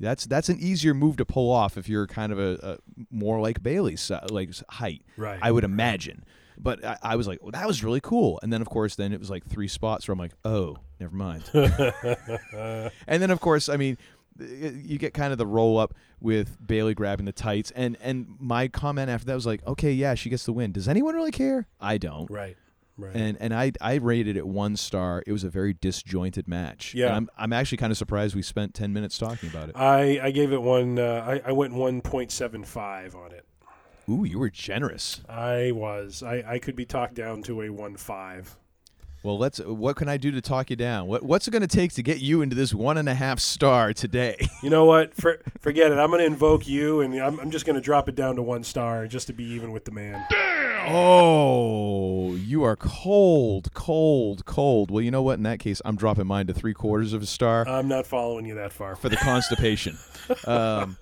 That's 0.00 0.26
that's 0.26 0.48
an 0.48 0.58
easier 0.58 0.94
move 0.94 1.16
to 1.18 1.24
pull 1.24 1.50
off 1.50 1.76
if 1.78 1.88
you're 1.88 2.06
kind 2.08 2.32
of 2.32 2.38
a, 2.38 2.58
a 2.62 3.04
more 3.10 3.40
like 3.40 3.62
Bayley's 3.62 4.10
uh, 4.10 4.26
like 4.30 4.50
height. 4.68 5.02
Right. 5.16 5.38
I 5.40 5.52
would 5.52 5.64
imagine. 5.64 6.24
But 6.58 6.84
I, 6.84 6.98
I 7.02 7.16
was 7.16 7.26
like, 7.26 7.40
well, 7.42 7.50
that 7.52 7.66
was 7.66 7.82
really 7.82 8.00
cool. 8.00 8.38
And 8.42 8.52
then 8.52 8.60
of 8.60 8.68
course, 8.68 8.94
then 8.96 9.12
it 9.12 9.18
was 9.20 9.30
like 9.30 9.46
three 9.46 9.68
spots 9.68 10.06
where 10.06 10.12
I'm 10.12 10.18
like, 10.18 10.34
oh, 10.44 10.76
never 11.02 11.16
mind. 11.16 11.44
and 13.06 13.22
then 13.22 13.30
of 13.30 13.40
course, 13.40 13.68
I 13.68 13.76
mean, 13.76 13.98
you 14.38 14.98
get 14.98 15.14
kind 15.14 15.32
of 15.32 15.38
the 15.38 15.46
roll 15.46 15.78
up 15.78 15.94
with 16.20 16.56
Bayley 16.64 16.94
grabbing 16.94 17.26
the 17.26 17.32
tights, 17.32 17.70
and 17.72 17.96
and 18.00 18.36
my 18.38 18.68
comment 18.68 19.10
after 19.10 19.26
that 19.26 19.34
was 19.34 19.46
like, 19.46 19.66
okay, 19.66 19.92
yeah, 19.92 20.14
she 20.14 20.30
gets 20.30 20.44
the 20.44 20.52
win. 20.52 20.72
Does 20.72 20.88
anyone 20.88 21.14
really 21.14 21.32
care? 21.32 21.66
I 21.80 21.98
don't. 21.98 22.30
Right. 22.30 22.56
Right. 22.98 23.16
And 23.16 23.38
and 23.40 23.54
I 23.54 23.72
I 23.80 23.94
rated 23.94 24.36
it 24.36 24.46
one 24.46 24.76
star. 24.76 25.22
It 25.26 25.32
was 25.32 25.44
a 25.44 25.50
very 25.50 25.72
disjointed 25.72 26.46
match. 26.46 26.94
Yeah. 26.94 27.06
And 27.06 27.16
I'm 27.16 27.30
I'm 27.36 27.52
actually 27.52 27.78
kind 27.78 27.90
of 27.90 27.96
surprised 27.96 28.34
we 28.34 28.42
spent 28.42 28.74
ten 28.74 28.92
minutes 28.92 29.18
talking 29.18 29.48
about 29.48 29.70
it. 29.70 29.76
I, 29.76 30.20
I 30.22 30.30
gave 30.30 30.52
it 30.52 30.60
one. 30.60 30.98
Uh, 30.98 31.24
I, 31.26 31.48
I 31.48 31.52
went 31.52 31.72
one 31.72 32.00
point 32.00 32.30
seven 32.30 32.64
five 32.64 33.14
on 33.14 33.32
it. 33.32 33.46
Ooh, 34.08 34.24
you 34.24 34.38
were 34.38 34.50
generous. 34.50 35.22
I 35.28 35.72
was. 35.72 36.22
I, 36.22 36.44
I 36.46 36.58
could 36.58 36.76
be 36.76 36.84
talked 36.84 37.14
down 37.14 37.42
to 37.44 37.62
a 37.62 37.70
one 37.70 37.96
five. 37.96 38.56
Well, 39.22 39.38
let's. 39.38 39.58
What 39.58 39.96
can 39.96 40.08
I 40.08 40.16
do 40.16 40.32
to 40.32 40.40
talk 40.40 40.70
you 40.70 40.76
down? 40.76 41.06
What 41.06 41.22
What's 41.22 41.46
it 41.46 41.52
going 41.52 41.62
to 41.62 41.68
take 41.68 41.92
to 41.94 42.02
get 42.02 42.18
you 42.18 42.42
into 42.42 42.56
this 42.56 42.74
one 42.74 42.98
and 42.98 43.08
a 43.08 43.14
half 43.14 43.38
star 43.38 43.92
today? 43.92 44.36
You 44.62 44.70
know 44.70 44.84
what? 44.84 45.12
For, 45.14 45.40
forget 45.58 45.90
it. 45.90 45.98
I'm 45.98 46.10
going 46.10 46.20
to 46.20 46.24
invoke 46.24 46.68
you, 46.68 47.00
and 47.00 47.12
I'm, 47.16 47.40
I'm 47.40 47.50
just 47.50 47.66
going 47.66 47.74
to 47.74 47.80
drop 47.80 48.08
it 48.08 48.14
down 48.14 48.36
to 48.36 48.42
one 48.42 48.62
star 48.62 49.08
just 49.08 49.26
to 49.26 49.32
be 49.32 49.42
even 49.42 49.72
with 49.72 49.84
the 49.84 49.90
man. 49.90 50.24
Damn! 50.30 50.72
oh, 50.88 52.34
you 52.36 52.62
are 52.62 52.76
cold, 52.76 53.72
cold, 53.74 54.44
cold. 54.44 54.92
Well, 54.92 55.02
you 55.02 55.10
know 55.10 55.22
what? 55.22 55.34
In 55.34 55.42
that 55.44 55.58
case, 55.58 55.82
I'm 55.84 55.96
dropping 55.96 56.26
mine 56.28 56.46
to 56.46 56.54
three 56.54 56.74
quarters 56.74 57.12
of 57.12 57.22
a 57.22 57.26
star 57.26 57.66
I'm 57.68 57.88
not 57.88 58.06
following 58.06 58.46
you 58.46 58.54
that 58.54 58.72
far. 58.72 58.94
for 58.94 59.08
the 59.08 59.16
constipation. 59.16 59.98
um, 60.46 60.96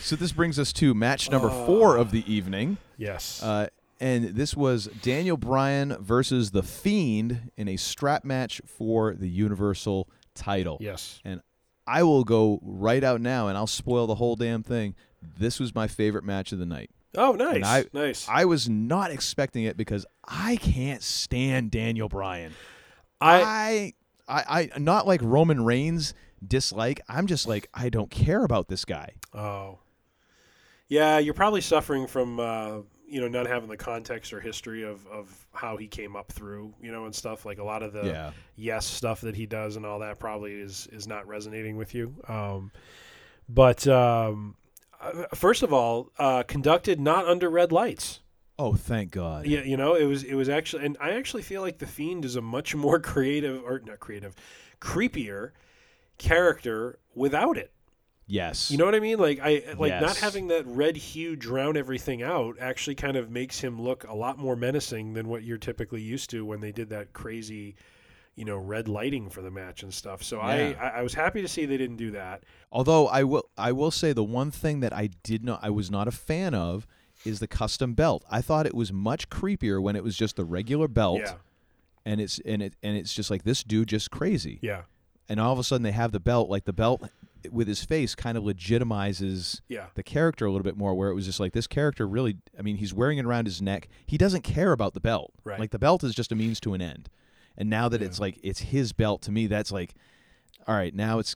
so 0.00 0.14
this 0.16 0.32
brings 0.32 0.58
us 0.58 0.72
to 0.74 0.94
match 0.94 1.30
number 1.30 1.50
four 1.66 1.96
of 1.96 2.10
the 2.10 2.30
evening. 2.32 2.76
Yes. 2.96 3.42
Uh, 3.42 3.68
and 4.00 4.34
this 4.34 4.56
was 4.56 4.86
Daniel 5.02 5.36
Bryan 5.36 5.96
versus 6.00 6.50
The 6.50 6.62
Fiend 6.62 7.50
in 7.56 7.68
a 7.68 7.76
strap 7.76 8.24
match 8.24 8.60
for 8.66 9.14
the 9.14 9.28
Universal 9.28 10.08
title. 10.34 10.78
Yes. 10.80 11.20
And 11.24 11.40
I 11.86 12.02
will 12.02 12.24
go 12.24 12.60
right 12.62 13.02
out 13.02 13.20
now 13.20 13.48
and 13.48 13.56
I'll 13.56 13.66
spoil 13.66 14.06
the 14.06 14.16
whole 14.16 14.36
damn 14.36 14.62
thing. 14.62 14.94
This 15.38 15.58
was 15.58 15.74
my 15.74 15.88
favorite 15.88 16.24
match 16.24 16.52
of 16.52 16.58
the 16.58 16.66
night. 16.66 16.90
Oh, 17.16 17.32
nice. 17.32 17.56
And 17.56 17.64
I, 17.64 17.84
nice. 17.92 18.26
I 18.28 18.44
was 18.44 18.68
not 18.68 19.10
expecting 19.10 19.64
it 19.64 19.76
because 19.76 20.04
I 20.26 20.56
can't 20.56 21.02
stand 21.02 21.70
Daniel 21.70 22.08
Bryan. 22.08 22.52
I, 23.20 23.94
I, 24.28 24.40
I, 24.48 24.70
I 24.74 24.78
not 24.78 25.06
like 25.06 25.20
Roman 25.22 25.64
Reigns 25.64 26.12
dislike. 26.46 27.00
I'm 27.08 27.26
just 27.26 27.48
like 27.48 27.68
I 27.72 27.88
don't 27.88 28.10
care 28.10 28.44
about 28.44 28.68
this 28.68 28.84
guy. 28.84 29.14
Oh. 29.32 29.78
Yeah, 30.88 31.18
you're 31.18 31.34
probably 31.34 31.62
suffering 31.62 32.06
from 32.06 32.38
uh, 32.38 32.78
you 33.08 33.20
know 33.20 33.28
not 33.28 33.46
having 33.46 33.68
the 33.68 33.76
context 33.76 34.32
or 34.32 34.40
history 34.40 34.82
of, 34.82 35.06
of 35.06 35.46
how 35.52 35.76
he 35.76 35.86
came 35.86 36.16
up 36.16 36.32
through 36.32 36.74
you 36.82 36.90
know 36.90 37.04
and 37.04 37.14
stuff 37.14 37.44
like 37.46 37.58
a 37.58 37.64
lot 37.64 37.82
of 37.82 37.92
the 37.92 38.04
Yeah. 38.04 38.30
yes 38.56 38.84
stuff 38.86 39.20
that 39.22 39.34
he 39.36 39.46
does 39.46 39.76
and 39.76 39.86
all 39.86 40.00
that 40.00 40.18
probably 40.18 40.52
is 40.54 40.88
is 40.92 41.06
not 41.06 41.26
resonating 41.28 41.76
with 41.76 41.94
you. 41.94 42.14
Um, 42.28 42.72
but 43.48 43.86
um, 43.86 44.56
uh, 45.00 45.26
first 45.34 45.62
of 45.62 45.72
all, 45.72 46.10
uh, 46.18 46.42
conducted 46.42 46.98
not 46.98 47.26
under 47.26 47.48
red 47.48 47.70
lights. 47.70 48.20
Oh, 48.58 48.74
thank 48.74 49.10
God. 49.10 49.46
Yeah, 49.46 49.60
you 49.62 49.76
know, 49.76 49.94
it 49.94 50.04
was 50.06 50.24
it 50.24 50.34
was 50.34 50.48
actually, 50.48 50.86
and 50.86 50.96
I 51.00 51.10
actually 51.10 51.42
feel 51.42 51.60
like 51.62 51.78
the 51.78 51.86
Fiend 51.86 52.24
is 52.24 52.36
a 52.36 52.40
much 52.40 52.74
more 52.74 52.98
creative, 53.12 53.62
or 53.62 53.80
not 53.84 54.00
creative, 54.00 54.34
creepier 54.80 55.50
character 56.18 56.98
without 57.14 57.56
it. 57.56 57.70
Yes. 58.28 58.70
You 58.70 58.76
know 58.78 58.84
what 58.84 58.94
I 58.94 59.00
mean? 59.00 59.18
Like 59.18 59.38
I 59.42 59.62
like 59.78 60.00
not 60.00 60.16
having 60.16 60.48
that 60.48 60.66
red 60.66 60.96
hue 60.96 61.36
drown 61.36 61.76
everything 61.76 62.22
out 62.22 62.56
actually 62.60 62.96
kind 62.96 63.16
of 63.16 63.30
makes 63.30 63.60
him 63.60 63.80
look 63.80 64.04
a 64.04 64.14
lot 64.14 64.36
more 64.38 64.56
menacing 64.56 65.14
than 65.14 65.28
what 65.28 65.44
you're 65.44 65.58
typically 65.58 66.02
used 66.02 66.30
to 66.30 66.44
when 66.44 66.60
they 66.60 66.72
did 66.72 66.88
that 66.90 67.12
crazy, 67.12 67.76
you 68.34 68.44
know, 68.44 68.56
red 68.56 68.88
lighting 68.88 69.30
for 69.30 69.42
the 69.42 69.50
match 69.50 69.84
and 69.84 69.94
stuff. 69.94 70.24
So 70.24 70.40
I, 70.40 70.70
Yeah. 70.70 70.82
I 70.82 70.98
I 70.98 71.02
was 71.02 71.14
happy 71.14 71.40
to 71.40 71.46
see 71.48 71.66
they 71.66 71.76
didn't 71.76 71.96
do 71.98 72.10
that. 72.12 72.42
Although 72.72 73.06
I 73.06 73.22
will, 73.22 73.44
I 73.56 73.70
will 73.70 73.92
say 73.92 74.12
the 74.12 74.24
one 74.24 74.50
thing 74.50 74.80
that 74.80 74.92
I 74.92 75.10
did 75.22 75.44
not, 75.44 75.60
I 75.62 75.70
was 75.70 75.88
not 75.90 76.08
a 76.08 76.12
fan 76.12 76.52
of, 76.52 76.86
is 77.24 77.38
the 77.38 77.46
custom 77.46 77.94
belt. 77.94 78.24
I 78.30 78.40
thought 78.42 78.66
it 78.66 78.74
was 78.74 78.92
much 78.92 79.30
creepier 79.30 79.80
when 79.80 79.94
it 79.94 80.02
was 80.02 80.16
just 80.16 80.34
the 80.36 80.44
regular 80.44 80.88
belt, 80.88 81.20
Yeah. 81.20 81.34
and 82.04 82.20
it's 82.20 82.40
and 82.44 82.60
it 82.60 82.74
and 82.82 82.96
it's 82.96 83.14
just 83.14 83.30
like 83.30 83.44
this 83.44 83.62
dude 83.62 83.88
just 83.88 84.10
crazy. 84.10 84.58
Yeah. 84.62 84.82
And 85.28 85.38
all 85.40 85.52
of 85.52 85.58
a 85.60 85.64
sudden 85.64 85.82
they 85.84 85.92
have 85.92 86.10
the 86.12 86.20
belt, 86.20 86.50
like 86.50 86.64
the 86.66 86.72
belt 86.72 87.02
with 87.50 87.68
his 87.68 87.84
face, 87.84 88.14
kind 88.14 88.36
of 88.38 88.44
legitimizes 88.44 89.60
Yeah. 89.68 89.86
the 89.94 90.02
character 90.02 90.46
a 90.46 90.50
little 90.52 90.64
bit 90.64 90.76
more. 90.76 90.94
Where 90.94 91.10
it 91.10 91.14
was 91.14 91.26
just 91.26 91.40
like 91.40 91.52
this 91.52 91.66
character 91.66 92.06
really, 92.06 92.38
I 92.58 92.62
mean, 92.62 92.76
he's 92.76 92.94
wearing 92.94 93.18
it 93.18 93.24
around 93.24 93.46
his 93.46 93.60
neck. 93.62 93.88
He 94.06 94.16
doesn't 94.18 94.42
care 94.42 94.72
about 94.72 94.94
the 94.94 95.00
belt. 95.00 95.32
Right. 95.44 95.58
Like 95.60 95.70
the 95.70 95.78
belt 95.78 96.02
is 96.04 96.14
just 96.14 96.32
a 96.32 96.34
means 96.34 96.60
to 96.60 96.74
an 96.74 96.82
end. 96.82 97.08
And 97.56 97.70
now 97.70 97.88
that 97.88 98.02
it's 98.02 98.20
like 98.20 98.38
it's 98.42 98.60
his 98.60 98.92
belt, 98.92 99.22
to 99.22 99.32
me, 99.32 99.46
that's 99.46 99.72
like, 99.72 99.94
all 100.66 100.74
right, 100.74 100.94
now 100.94 101.18
it's 101.18 101.34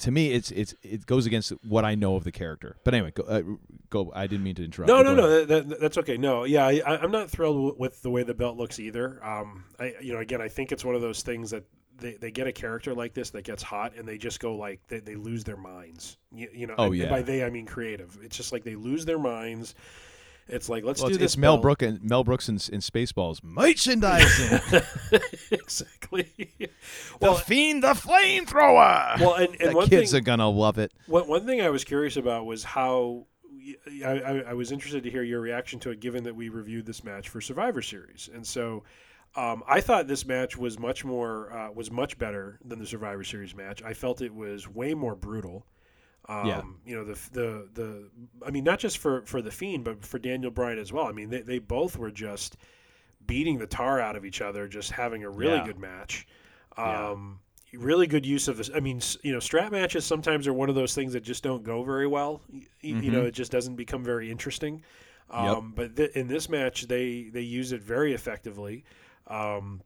to 0.00 0.10
me, 0.10 0.32
it's 0.32 0.50
it's 0.50 0.74
it 0.82 1.06
goes 1.06 1.24
against 1.24 1.50
what 1.66 1.82
I 1.86 1.94
know 1.94 2.16
of 2.16 2.24
the 2.24 2.32
character. 2.32 2.76
But 2.84 2.92
anyway, 2.92 3.12
go. 3.12 3.22
Uh, 3.22 3.42
go 3.88 4.12
I 4.14 4.26
didn't 4.26 4.44
mean 4.44 4.54
to 4.56 4.64
interrupt. 4.64 4.88
No, 4.88 5.00
no, 5.00 5.14
no. 5.14 5.46
That, 5.46 5.68
that, 5.68 5.80
that's 5.80 5.96
okay. 5.98 6.18
No, 6.18 6.44
yeah, 6.44 6.66
I, 6.66 6.82
I- 6.86 6.98
I'm 6.98 7.10
not 7.10 7.30
thrilled 7.30 7.78
with 7.78 8.02
the 8.02 8.10
way 8.10 8.22
the 8.22 8.34
belt 8.34 8.58
looks 8.58 8.78
either. 8.78 9.24
Um, 9.24 9.64
I, 9.80 9.94
you 10.02 10.12
know, 10.12 10.18
again, 10.20 10.42
I 10.42 10.48
think 10.48 10.72
it's 10.72 10.84
one 10.84 10.94
of 10.94 11.00
those 11.00 11.22
things 11.22 11.50
that 11.52 11.64
they, 11.98 12.14
they 12.14 12.30
get 12.30 12.46
a 12.46 12.52
character 12.52 12.94
like 12.94 13.14
this 13.14 13.30
that 13.30 13.42
gets 13.44 13.62
hot 13.62 13.94
and 13.96 14.06
they 14.06 14.18
just 14.18 14.40
go 14.40 14.54
like 14.56 14.80
they, 14.88 15.00
they 15.00 15.14
lose 15.16 15.44
their 15.44 15.56
minds. 15.56 16.18
You, 16.32 16.48
you 16.52 16.66
know, 16.66 16.74
Oh, 16.78 16.92
yeah. 16.92 17.08
by 17.08 17.22
they 17.22 17.44
I 17.44 17.50
mean 17.50 17.66
creative. 17.66 18.18
It's 18.22 18.36
just 18.36 18.52
like 18.52 18.64
they 18.64 18.74
lose 18.74 19.04
their 19.04 19.18
minds. 19.18 19.74
It's 20.48 20.68
like 20.68 20.84
let's 20.84 21.00
Well, 21.00 21.08
do 21.08 21.14
it's, 21.14 21.20
this. 21.20 21.32
it's 21.32 21.36
Mel 21.38 21.58
brooks 21.58 21.84
and 21.84 22.02
Mel 22.02 22.22
Brooks 22.22 22.48
in, 22.48 22.54
in 22.72 22.80
Spaceballs 22.80 23.42
merchandising. 23.42 24.60
exactly. 25.50 26.32
the 27.20 27.34
fiend, 27.34 27.82
the 27.82 27.94
flamethrower. 27.94 29.18
Well, 29.20 29.34
and, 29.34 29.56
and 29.60 29.70
the 29.70 29.76
one 29.76 29.88
kids 29.88 30.12
thing, 30.12 30.18
are 30.18 30.22
gonna 30.22 30.48
love 30.48 30.78
it. 30.78 30.92
One, 31.06 31.26
one 31.26 31.46
thing 31.46 31.60
I 31.62 31.70
was 31.70 31.84
curious 31.84 32.16
about 32.16 32.46
was 32.46 32.62
how 32.62 33.26
I, 34.04 34.08
I, 34.08 34.38
I 34.50 34.52
was 34.54 34.70
interested 34.70 35.02
to 35.04 35.10
hear 35.10 35.22
your 35.24 35.40
reaction 35.40 35.80
to 35.80 35.90
it, 35.90 36.00
given 36.00 36.24
that 36.24 36.36
we 36.36 36.48
reviewed 36.48 36.86
this 36.86 37.02
match 37.02 37.28
for 37.28 37.40
Survivor 37.40 37.82
Series, 37.82 38.30
and 38.32 38.46
so 38.46 38.84
um, 39.36 39.62
I 39.68 39.80
thought 39.80 40.06
this 40.08 40.24
match 40.26 40.56
was 40.56 40.78
much 40.78 41.04
more 41.04 41.52
uh, 41.52 41.70
was 41.72 41.90
much 41.90 42.18
better 42.18 42.58
than 42.64 42.78
the 42.78 42.86
Survivor 42.86 43.22
Series 43.24 43.54
match. 43.54 43.82
I 43.82 43.92
felt 43.94 44.20
it 44.22 44.34
was 44.34 44.68
way 44.68 44.94
more 44.94 45.14
brutal. 45.14 45.66
Um, 46.28 46.46
Yeah. 46.46 46.62
You 46.84 46.96
know 46.96 47.04
the 47.04 47.18
the 47.32 47.68
the 47.74 48.10
I 48.46 48.50
mean 48.50 48.64
not 48.64 48.78
just 48.78 48.98
for 48.98 49.22
for 49.26 49.40
the 49.42 49.50
Fiend, 49.50 49.84
but 49.84 50.04
for 50.04 50.18
Daniel 50.18 50.50
Bryan 50.50 50.78
as 50.78 50.92
well. 50.92 51.06
I 51.06 51.12
mean 51.12 51.30
they 51.30 51.42
they 51.42 51.58
both 51.58 51.96
were 51.96 52.10
just 52.10 52.56
beating 53.26 53.58
the 53.58 53.66
tar 53.66 54.00
out 54.00 54.16
of 54.16 54.24
each 54.24 54.40
other, 54.40 54.68
just 54.68 54.90
having 54.92 55.24
a 55.24 55.30
really 55.30 55.56
Yeah. 55.56 55.66
good 55.66 55.78
match. 55.78 56.26
Yeah. 56.78 57.10
Um, 57.10 57.40
Really 57.72 58.06
good 58.06 58.24
use 58.24 58.48
of 58.48 58.56
this. 58.56 58.70
I 58.74 58.80
mean, 58.80 59.00
you 59.22 59.32
know, 59.32 59.40
strap 59.40 59.70
matches 59.72 60.04
sometimes 60.06 60.46
are 60.46 60.52
one 60.54 60.68
of 60.70 60.74
those 60.76 60.94
things 60.94 61.12
that 61.12 61.22
just 61.24 61.42
don't 61.42 61.62
go 61.64 61.82
very 61.82 62.06
well. 62.06 62.40
Y- 62.50 62.60
y- 62.60 63.00
You 63.02 63.10
know, 63.10 63.22
Mhm. 63.24 63.26
it 63.26 63.32
just 63.34 63.52
doesn't 63.52 63.74
become 63.74 64.02
very 64.04 64.30
interesting. 64.30 64.82
Yep. 65.30 65.38
Um, 65.38 65.72
But 65.76 65.96
th- 65.96 66.12
in 66.12 66.28
this 66.28 66.48
match, 66.48 66.86
they 66.86 67.24
they 67.24 67.42
use 67.42 67.72
it 67.72 67.82
very 67.82 68.14
effectively. 68.14 68.84
Um, 69.26 69.82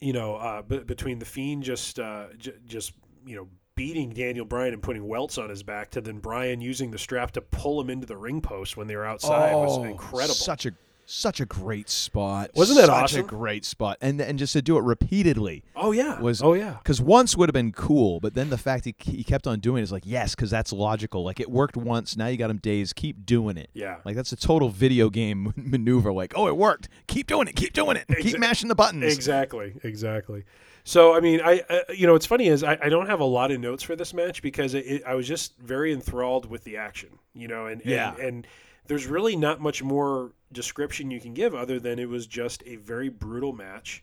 you 0.00 0.12
know, 0.12 0.36
uh, 0.36 0.62
b- 0.62 0.78
between 0.80 1.18
the 1.18 1.24
fiend 1.26 1.62
just 1.62 1.98
uh, 1.98 2.26
j- 2.38 2.54
just 2.66 2.92
you 3.26 3.36
know 3.36 3.48
beating 3.74 4.10
Daniel 4.10 4.44
Bryan 4.44 4.74
and 4.74 4.82
putting 4.82 5.06
welts 5.06 5.38
on 5.38 5.48
his 5.50 5.62
back, 5.62 5.90
to 5.92 6.00
then 6.00 6.18
Bryan 6.18 6.60
using 6.60 6.90
the 6.90 6.98
strap 6.98 7.30
to 7.32 7.40
pull 7.40 7.80
him 7.80 7.88
into 7.90 8.06
the 8.06 8.16
ring 8.16 8.40
post 8.40 8.76
when 8.76 8.86
they 8.86 8.96
were 8.96 9.06
outside 9.06 9.54
was 9.54 9.78
incredible. 9.90 10.32
Oh, 10.32 10.34
Such 10.34 10.66
a 10.66 10.72
such 11.10 11.40
a 11.40 11.46
great 11.46 11.88
spot. 11.90 12.50
Wasn't 12.54 12.78
that 12.78 12.88
awesome? 12.88 13.08
such 13.08 13.14
awesome? 13.24 13.24
a 13.26 13.28
great 13.28 13.64
spot? 13.64 13.98
And 14.00 14.20
and 14.20 14.38
just 14.38 14.52
to 14.52 14.62
do 14.62 14.76
it 14.76 14.82
repeatedly. 14.82 15.64
Oh, 15.74 15.92
yeah. 15.92 16.20
Was 16.20 16.42
Oh, 16.42 16.54
yeah. 16.54 16.74
Because 16.74 17.00
once 17.00 17.36
would 17.36 17.48
have 17.48 17.54
been 17.54 17.72
cool, 17.72 18.20
but 18.20 18.34
then 18.34 18.50
the 18.50 18.58
fact 18.58 18.84
he, 18.84 18.94
he 19.00 19.24
kept 19.24 19.46
on 19.46 19.60
doing 19.60 19.80
it 19.80 19.84
is 19.84 19.92
like 19.92 20.04
yes, 20.06 20.34
because 20.34 20.50
that's 20.50 20.72
logical. 20.72 21.24
Like 21.24 21.40
it 21.40 21.50
worked 21.50 21.76
once, 21.76 22.16
now 22.16 22.26
you 22.28 22.36
got 22.36 22.50
him 22.50 22.58
days. 22.58 22.92
Keep 22.92 23.26
doing 23.26 23.56
it. 23.56 23.70
Yeah. 23.74 23.96
Like 24.04 24.16
that's 24.16 24.32
a 24.32 24.36
total 24.36 24.68
video 24.68 25.10
game 25.10 25.52
maneuver. 25.56 26.12
Like 26.12 26.32
oh, 26.36 26.46
it 26.48 26.56
worked. 26.56 26.88
Keep 27.06 27.26
doing 27.26 27.48
it. 27.48 27.56
Keep 27.56 27.72
doing 27.72 27.96
it. 27.96 28.06
Keep 28.20 28.38
mashing 28.38 28.68
the 28.68 28.74
buttons. 28.74 29.14
Exactly, 29.14 29.74
exactly. 29.82 30.44
So 30.84 31.14
I 31.14 31.20
mean, 31.20 31.40
I 31.44 31.62
uh, 31.68 31.80
you 31.92 32.06
know, 32.06 32.14
what's 32.14 32.26
funny 32.26 32.46
is 32.46 32.64
I, 32.64 32.78
I 32.82 32.88
don't 32.88 33.06
have 33.06 33.20
a 33.20 33.24
lot 33.24 33.50
of 33.50 33.60
notes 33.60 33.82
for 33.82 33.96
this 33.96 34.14
match 34.14 34.42
because 34.42 34.74
it, 34.74 34.86
it, 34.86 35.02
I 35.06 35.14
was 35.14 35.26
just 35.28 35.56
very 35.58 35.92
enthralled 35.92 36.48
with 36.48 36.64
the 36.64 36.76
action, 36.78 37.18
you 37.34 37.48
know, 37.48 37.66
and 37.66 37.82
Yeah. 37.84 38.12
and, 38.14 38.20
and 38.20 38.46
there's 38.90 39.06
really 39.06 39.36
not 39.36 39.60
much 39.60 39.84
more 39.84 40.32
description 40.50 41.12
you 41.12 41.20
can 41.20 41.32
give 41.32 41.54
other 41.54 41.78
than 41.78 42.00
it 42.00 42.08
was 42.08 42.26
just 42.26 42.60
a 42.66 42.74
very 42.74 43.08
brutal 43.08 43.52
match. 43.52 44.02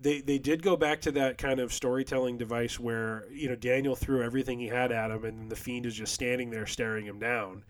They 0.00 0.22
they 0.22 0.38
did 0.38 0.62
go 0.62 0.74
back 0.74 1.02
to 1.02 1.12
that 1.12 1.36
kind 1.36 1.60
of 1.60 1.70
storytelling 1.70 2.38
device 2.38 2.80
where 2.80 3.26
you 3.30 3.50
know 3.50 3.56
Daniel 3.56 3.94
threw 3.94 4.22
everything 4.22 4.58
he 4.58 4.68
had 4.68 4.90
at 4.90 5.10
him, 5.10 5.26
and 5.26 5.50
the 5.50 5.54
fiend 5.54 5.84
is 5.84 5.94
just 5.94 6.14
standing 6.14 6.48
there 6.48 6.64
staring 6.64 7.04
him 7.04 7.18
down. 7.18 7.62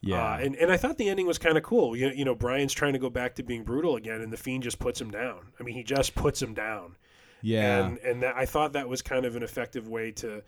Yeah. 0.00 0.34
Uh, 0.34 0.38
and, 0.42 0.54
and 0.54 0.70
I 0.70 0.76
thought 0.76 0.96
the 0.96 1.08
ending 1.08 1.26
was 1.26 1.38
kind 1.38 1.58
of 1.58 1.64
cool. 1.64 1.96
You, 1.96 2.12
you 2.14 2.24
know, 2.24 2.36
Bryan's 2.36 2.72
trying 2.72 2.92
to 2.92 3.00
go 3.00 3.10
back 3.10 3.34
to 3.34 3.42
being 3.42 3.64
brutal 3.64 3.96
again, 3.96 4.20
and 4.20 4.32
the 4.32 4.36
Fiend 4.36 4.62
just 4.62 4.78
puts 4.78 5.00
him 5.00 5.10
down. 5.10 5.48
I 5.58 5.64
mean, 5.64 5.74
he 5.74 5.82
just 5.82 6.14
puts 6.14 6.40
him 6.40 6.54
down. 6.54 6.94
Yeah. 7.42 7.84
And 7.84 7.98
and 7.98 8.22
that, 8.22 8.36
I 8.36 8.46
thought 8.46 8.74
that 8.74 8.88
was 8.88 9.02
kind 9.02 9.24
of 9.24 9.34
an 9.34 9.42
effective 9.42 9.88
way 9.88 10.12
to 10.12 10.44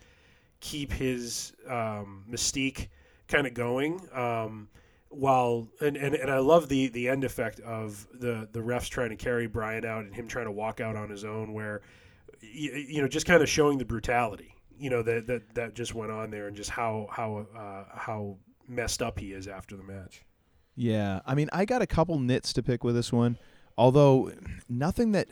keep 0.61 0.93
his 0.93 1.51
um, 1.67 2.23
mystique 2.31 2.87
kind 3.27 3.45
of 3.45 3.53
going. 3.53 3.99
Um, 4.13 4.69
while 5.09 5.67
and, 5.81 5.97
and, 5.97 6.15
and 6.15 6.31
I 6.31 6.39
love 6.39 6.69
the 6.69 6.87
the 6.87 7.09
end 7.09 7.23
effect 7.23 7.59
of 7.61 8.07
the 8.13 8.47
the 8.51 8.59
refs 8.59 8.89
trying 8.89 9.09
to 9.09 9.15
carry 9.15 9.47
Bryan 9.47 9.85
out 9.85 10.05
and 10.05 10.13
him 10.13 10.27
trying 10.27 10.45
to 10.45 10.51
walk 10.51 10.79
out 10.79 10.95
on 10.95 11.09
his 11.09 11.25
own, 11.25 11.53
where 11.53 11.81
you, 12.41 12.71
you 12.71 13.01
know 13.01 13.07
just 13.07 13.25
kind 13.25 13.41
of 13.41 13.49
showing 13.49 13.77
the 13.77 13.85
brutality 13.85 14.55
you 14.79 14.89
know 14.89 15.03
that 15.03 15.27
that 15.27 15.53
that 15.55 15.75
just 15.75 15.93
went 15.93 16.11
on 16.11 16.31
there 16.31 16.47
and 16.47 16.55
just 16.55 16.69
how 16.69 17.07
how 17.11 17.45
uh, 17.55 17.83
how 17.93 18.37
messed 18.67 19.01
up 19.01 19.19
he 19.19 19.33
is 19.33 19.47
after 19.47 19.75
the 19.75 19.83
match. 19.83 20.23
Yeah, 20.75 21.19
I 21.25 21.35
mean, 21.35 21.49
I 21.51 21.65
got 21.65 21.81
a 21.81 21.87
couple 21.87 22.17
nits 22.19 22.53
to 22.53 22.63
pick 22.63 22.83
with 22.83 22.95
this 22.95 23.11
one, 23.11 23.37
although 23.77 24.31
nothing 24.69 25.11
that, 25.11 25.27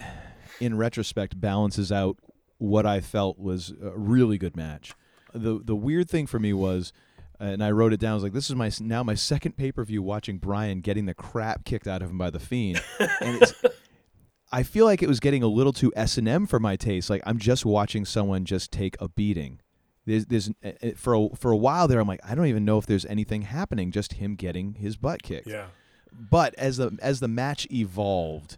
in 0.59 0.75
retrospect, 0.77 1.39
balances 1.39 1.89
out 1.89 2.17
what 2.57 2.85
I 2.85 2.99
felt 2.99 3.39
was 3.39 3.73
a 3.81 3.97
really 3.97 4.37
good 4.37 4.57
match. 4.57 4.93
the 5.33 5.61
The 5.63 5.75
weird 5.75 6.09
thing 6.09 6.27
for 6.27 6.39
me 6.39 6.51
was, 6.51 6.91
and 7.39 7.63
I 7.63 7.71
wrote 7.71 7.93
it 7.93 7.99
down. 7.99 8.11
I 8.11 8.13
was 8.15 8.23
like, 8.23 8.33
"This 8.33 8.49
is 8.49 8.55
my 8.55 8.71
now 8.79 9.03
my 9.03 9.15
second 9.15 9.57
pay 9.57 9.71
per 9.71 9.83
view 9.83 10.01
watching 10.01 10.37
Bryan 10.37 10.81
getting 10.81 11.05
the 11.05 11.13
crap 11.13 11.65
kicked 11.65 11.87
out 11.87 12.01
of 12.01 12.09
him 12.09 12.17
by 12.17 12.29
the 12.29 12.39
Fiend," 12.39 12.81
and 12.99 13.41
it's. 13.41 13.53
I 14.49 14.63
feel 14.63 14.85
like 14.85 15.03
it 15.03 15.09
was 15.09 15.19
getting 15.19 15.43
a 15.43 15.47
little 15.47 15.73
too 15.73 15.91
S 15.95 16.17
and 16.17 16.27
M 16.27 16.47
for 16.47 16.59
my 16.59 16.77
taste. 16.77 17.09
Like 17.09 17.21
I'm 17.25 17.37
just 17.37 17.65
watching 17.65 18.05
someone 18.05 18.45
just 18.45 18.71
take 18.71 18.95
a 19.01 19.09
beating. 19.09 19.59
There's, 20.05 20.25
there's 20.27 20.49
uh, 20.63 20.71
uh, 20.81 20.91
for 20.95 21.13
a, 21.13 21.29
for 21.35 21.51
a 21.51 21.57
while 21.57 21.89
there. 21.89 21.99
I'm 21.99 22.07
like, 22.07 22.21
I 22.23 22.33
don't 22.33 22.45
even 22.45 22.63
know 22.63 22.77
if 22.77 22.85
there's 22.85 23.05
anything 23.05 23.41
happening. 23.41 23.91
Just 23.91 24.13
him 24.13 24.35
getting 24.35 24.75
his 24.75 24.95
butt 24.95 25.21
kicked. 25.21 25.47
Yeah. 25.47 25.65
But 26.17 26.55
as 26.55 26.77
the 26.77 26.97
as 27.01 27.19
the 27.19 27.27
match 27.27 27.67
evolved, 27.69 28.57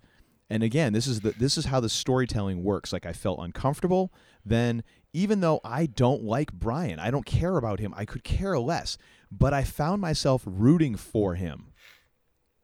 and 0.49 0.61
again, 0.61 0.93
this 0.93 1.07
is 1.07 1.21
the 1.21 1.31
this 1.31 1.57
is 1.57 1.65
how 1.65 1.79
the 1.79 1.89
storytelling 1.89 2.63
works. 2.63 2.93
Like 2.93 3.07
I 3.07 3.13
felt 3.13 3.39
uncomfortable. 3.39 4.13
Then 4.45 4.83
even 5.13 5.41
though 5.41 5.59
I 5.63 5.85
don't 5.85 6.23
like 6.23 6.53
Bryan, 6.53 6.99
I 6.99 7.11
don't 7.11 7.25
care 7.25 7.57
about 7.57 7.79
him. 7.79 7.93
I 7.95 8.05
could 8.05 8.23
care 8.23 8.57
less. 8.59 8.97
But 9.31 9.53
I 9.53 9.63
found 9.63 10.01
myself 10.01 10.43
rooting 10.45 10.95
for 10.95 11.35
him. 11.35 11.67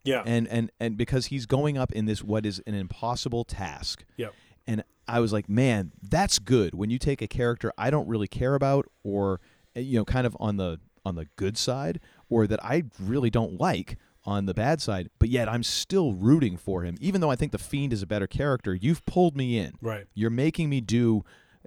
Yeah. 0.04 0.24
And 0.26 0.48
and 0.48 0.72
and 0.80 0.98
because 0.98 1.28
he's 1.28 1.46
going 1.46 1.78
up 1.78 1.92
in 1.92 2.06
this 2.06 2.24
what 2.24 2.46
is 2.46 2.62
an 2.66 2.76
impossible 2.76 3.44
task. 3.44 4.04
Yep. 4.18 4.34
And 4.68 4.84
I 5.08 5.20
was 5.20 5.34
like, 5.34 5.48
man, 5.48 5.92
that's 6.02 6.40
good. 6.40 6.74
When 6.74 6.90
you 6.90 6.98
take 6.98 7.22
a 7.22 7.28
character 7.28 7.72
I 7.78 7.90
don't 7.90 8.08
really 8.08 8.28
care 8.28 8.56
about 8.56 8.86
or 9.04 9.42
uh, 9.76 9.80
you 9.80 9.98
know, 9.98 10.06
kind 10.06 10.26
of 10.26 10.36
on 10.40 10.58
the 10.58 10.80
on 11.06 11.16
the 11.16 11.28
good 11.36 11.58
side 11.58 12.00
or 12.30 12.48
that 12.48 12.64
I 12.64 12.84
really 13.00 13.30
don't 13.30 13.60
like 13.60 13.98
on 14.26 14.48
the 14.48 14.56
bad 14.56 14.82
side, 14.82 15.10
but 15.20 15.30
yet 15.30 15.48
I'm 15.48 15.62
still 15.62 16.14
rooting 16.14 16.58
for 16.58 16.82
him. 16.82 16.98
Even 17.00 17.22
though 17.22 17.30
I 17.30 17.36
think 17.36 17.52
the 17.52 17.60
Fiend 17.60 17.94
is 17.94 18.02
a 18.02 18.08
better 18.08 18.26
character, 18.26 18.74
you've 18.74 19.06
pulled 19.06 19.38
me 19.38 19.58
in. 19.58 19.74
Right. 19.82 20.06
You're 20.16 20.32
making 20.32 20.70
me 20.70 20.82
do 20.82 21.24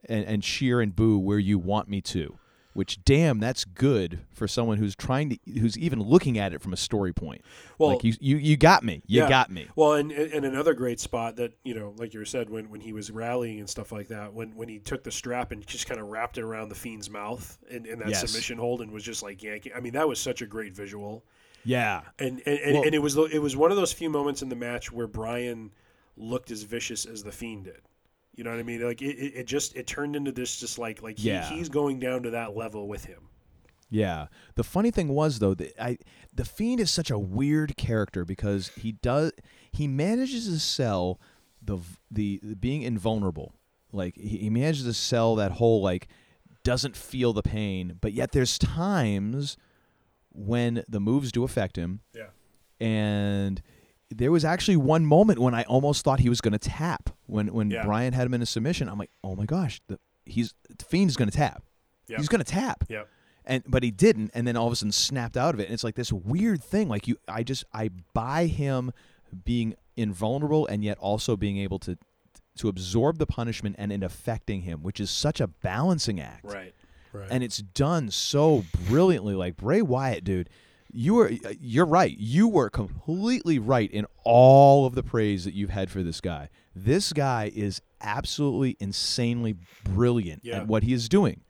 and, 0.08 0.24
and 0.24 0.42
cheer 0.42 0.80
and 0.80 0.94
boo 0.94 1.18
where 1.18 1.38
you 1.38 1.58
want 1.58 1.88
me 1.88 2.00
to. 2.02 2.38
Which 2.74 3.02
damn, 3.04 3.40
that's 3.40 3.64
good 3.64 4.20
for 4.32 4.46
someone 4.46 4.78
who's 4.78 4.94
trying 4.94 5.30
to 5.30 5.38
who's 5.58 5.76
even 5.76 6.00
looking 6.00 6.38
at 6.38 6.52
it 6.52 6.60
from 6.62 6.72
a 6.72 6.76
story 6.76 7.12
point. 7.12 7.42
Well- 7.76 7.90
like 7.94 8.04
you 8.04 8.14
you, 8.20 8.36
you 8.36 8.56
got 8.56 8.84
me. 8.84 9.02
You 9.06 9.22
Yeah. 9.22 9.28
got 9.28 9.50
me. 9.50 9.66
Well, 9.74 9.94
and 9.94 10.12
and 10.12 10.44
another 10.44 10.74
great 10.74 11.00
spot 11.00 11.36
that 11.36 11.54
you 11.64 11.74
know, 11.74 11.94
like 11.96 12.14
you 12.14 12.24
said, 12.24 12.48
when 12.48 12.70
when 12.70 12.80
he 12.80 12.92
was 12.92 13.10
rallying 13.10 13.58
and 13.58 13.68
stuff 13.68 13.90
like 13.90 14.08
that, 14.08 14.32
when 14.32 14.54
when 14.54 14.68
he 14.68 14.78
took 14.78 15.02
the 15.02 15.10
strap 15.10 15.50
and 15.50 15.66
just 15.66 15.88
kind 15.88 16.00
of 16.00 16.06
wrapped 16.06 16.38
it 16.38 16.44
around 16.44 16.68
the 16.68 16.76
fiend's 16.76 17.10
mouth 17.10 17.58
in, 17.68 17.84
in 17.84 17.98
that 17.98 18.10
Yes. 18.10 18.20
submission 18.20 18.58
hold 18.58 18.80
and 18.80 18.92
was 18.92 19.02
just 19.02 19.24
like 19.24 19.42
yanking. 19.42 19.72
I 19.74 19.80
mean, 19.80 19.94
that 19.94 20.06
was 20.06 20.20
such 20.20 20.40
a 20.40 20.46
great 20.46 20.72
visual. 20.72 21.24
Yeah. 21.64 22.02
And 22.20 22.40
and, 22.46 22.58
and, 22.60 22.74
Well- 22.74 22.84
and 22.84 22.94
it 22.94 23.00
was 23.00 23.16
it 23.16 23.42
was 23.42 23.56
one 23.56 23.72
of 23.72 23.76
those 23.76 23.92
few 23.92 24.10
moments 24.10 24.42
in 24.42 24.50
the 24.50 24.56
match 24.56 24.92
where 24.92 25.08
Bryan 25.08 25.72
looked 26.16 26.52
as 26.52 26.62
vicious 26.62 27.06
as 27.06 27.24
the 27.24 27.32
fiend 27.32 27.64
did. 27.64 27.80
You 28.38 28.44
know 28.44 28.50
what 28.50 28.60
I 28.60 28.62
mean? 28.62 28.80
Like 28.82 29.02
it, 29.02 29.16
it, 29.16 29.32
it 29.40 29.46
just 29.48 29.74
it 29.74 29.88
turned 29.88 30.14
into 30.14 30.30
this 30.30 30.60
just 30.60 30.78
like 30.78 31.02
like 31.02 31.18
he, 31.18 31.28
Yeah. 31.28 31.48
he's 31.50 31.68
going 31.68 31.98
down 31.98 32.22
to 32.22 32.30
that 32.30 32.56
level 32.56 32.86
with 32.86 33.04
him. 33.04 33.28
Yeah. 33.90 34.26
The 34.54 34.62
funny 34.62 34.92
thing 34.92 35.08
was 35.08 35.40
though 35.40 35.54
that 35.54 35.74
I 35.82 35.98
the 36.32 36.44
Fiend 36.44 36.78
is 36.78 36.88
such 36.90 37.10
a 37.10 37.18
weird 37.18 37.76
character 37.76 38.24
because 38.24 38.68
he 38.68 38.92
does 38.92 39.32
he 39.72 39.88
manages 39.88 40.46
to 40.46 40.60
sell 40.60 41.18
the 41.60 41.78
the, 42.12 42.38
the 42.42 42.54
being 42.54 42.82
invulnerable. 42.82 43.54
Like 43.92 44.14
he, 44.16 44.36
he 44.38 44.50
manages 44.50 44.84
to 44.84 44.92
sell 44.94 45.34
that 45.34 45.52
whole 45.52 45.82
like 45.82 46.06
doesn't 46.62 46.96
feel 46.96 47.32
the 47.32 47.42
pain, 47.42 47.96
but 48.00 48.12
yet 48.12 48.30
there's 48.30 48.56
times 48.56 49.56
when 50.30 50.84
the 50.88 51.00
moves 51.00 51.32
do 51.32 51.42
affect 51.42 51.76
him. 51.76 52.02
Yeah. 52.14 52.28
And 52.78 53.60
there 54.10 54.32
was 54.32 54.44
actually 54.44 54.76
one 54.76 55.04
moment 55.04 55.38
when 55.38 55.54
I 55.54 55.64
almost 55.64 56.04
thought 56.04 56.20
he 56.20 56.28
was 56.28 56.40
going 56.40 56.52
to 56.52 56.58
tap 56.58 57.10
when 57.26 57.52
when 57.52 57.70
Yeah. 57.70 57.84
Bryan 57.84 58.12
had 58.12 58.26
him 58.26 58.34
in 58.34 58.42
a 58.42 58.46
submission. 58.46 58.88
I'm 58.88 58.98
like, 58.98 59.10
"Oh 59.22 59.36
my 59.36 59.44
gosh, 59.44 59.80
the 59.88 59.98
he's 60.24 60.54
the 60.68 60.84
Fiend's 60.84 61.16
going 61.16 61.30
to 61.30 61.36
tap. 61.36 61.62
Yep. 62.08 62.18
He's 62.18 62.28
going 62.28 62.42
to 62.42 62.50
tap." 62.50 62.84
Yep. 62.88 63.08
and 63.44 63.62
but 63.66 63.82
he 63.82 63.90
didn't 63.90 64.30
and 64.34 64.46
then 64.46 64.56
all 64.56 64.66
of 64.66 64.72
a 64.72 64.76
sudden 64.76 64.92
snapped 64.92 65.36
out 65.36 65.54
of 65.54 65.60
it 65.60 65.64
and 65.64 65.72
it's 65.74 65.84
like 65.84 65.94
this 65.94 66.12
weird 66.12 66.62
thing 66.62 66.86
like 66.88 67.08
you 67.08 67.16
i 67.28 67.42
just 67.42 67.64
i 67.72 67.88
buy 68.12 68.44
him 68.46 68.92
being 69.44 69.74
invulnerable 69.96 70.66
and 70.66 70.84
yet 70.84 70.98
also 70.98 71.34
being 71.36 71.56
able 71.56 71.78
to 71.78 71.96
to 72.56 72.68
absorb 72.68 73.18
the 73.18 73.26
punishment 73.26 73.74
and 73.78 73.90
it 73.92 74.02
affecting 74.02 74.62
him 74.62 74.82
which 74.82 75.00
is 75.00 75.10
such 75.10 75.40
a 75.40 75.46
balancing 75.46 76.20
act 76.20 76.44
Right. 76.44 76.74
Right. 77.12 77.28
and 77.30 77.42
it's 77.42 77.58
done 77.58 78.10
so 78.10 78.64
brilliantly 78.86 79.34
like 79.34 79.56
bray 79.56 79.80
wyatt 79.82 80.24
dude 80.24 80.50
you 80.92 81.14
were 81.14 81.30
you're 81.60 81.86
right. 81.86 82.16
You 82.18 82.48
were 82.48 82.70
completely 82.70 83.58
right 83.58 83.90
in 83.90 84.06
all 84.24 84.86
of 84.86 84.94
the 84.94 85.02
praise 85.02 85.44
that 85.44 85.54
you've 85.54 85.70
had 85.70 85.90
for 85.90 86.02
this 86.02 86.20
guy. 86.20 86.48
This 86.74 87.12
guy 87.12 87.50
is 87.54 87.80
absolutely 88.00 88.76
insanely 88.80 89.56
brilliant 89.84 90.42
Yeah. 90.44 90.58
at 90.58 90.66
what 90.68 90.82
he 90.84 90.92
is 90.92 91.08
doing. 91.08 91.42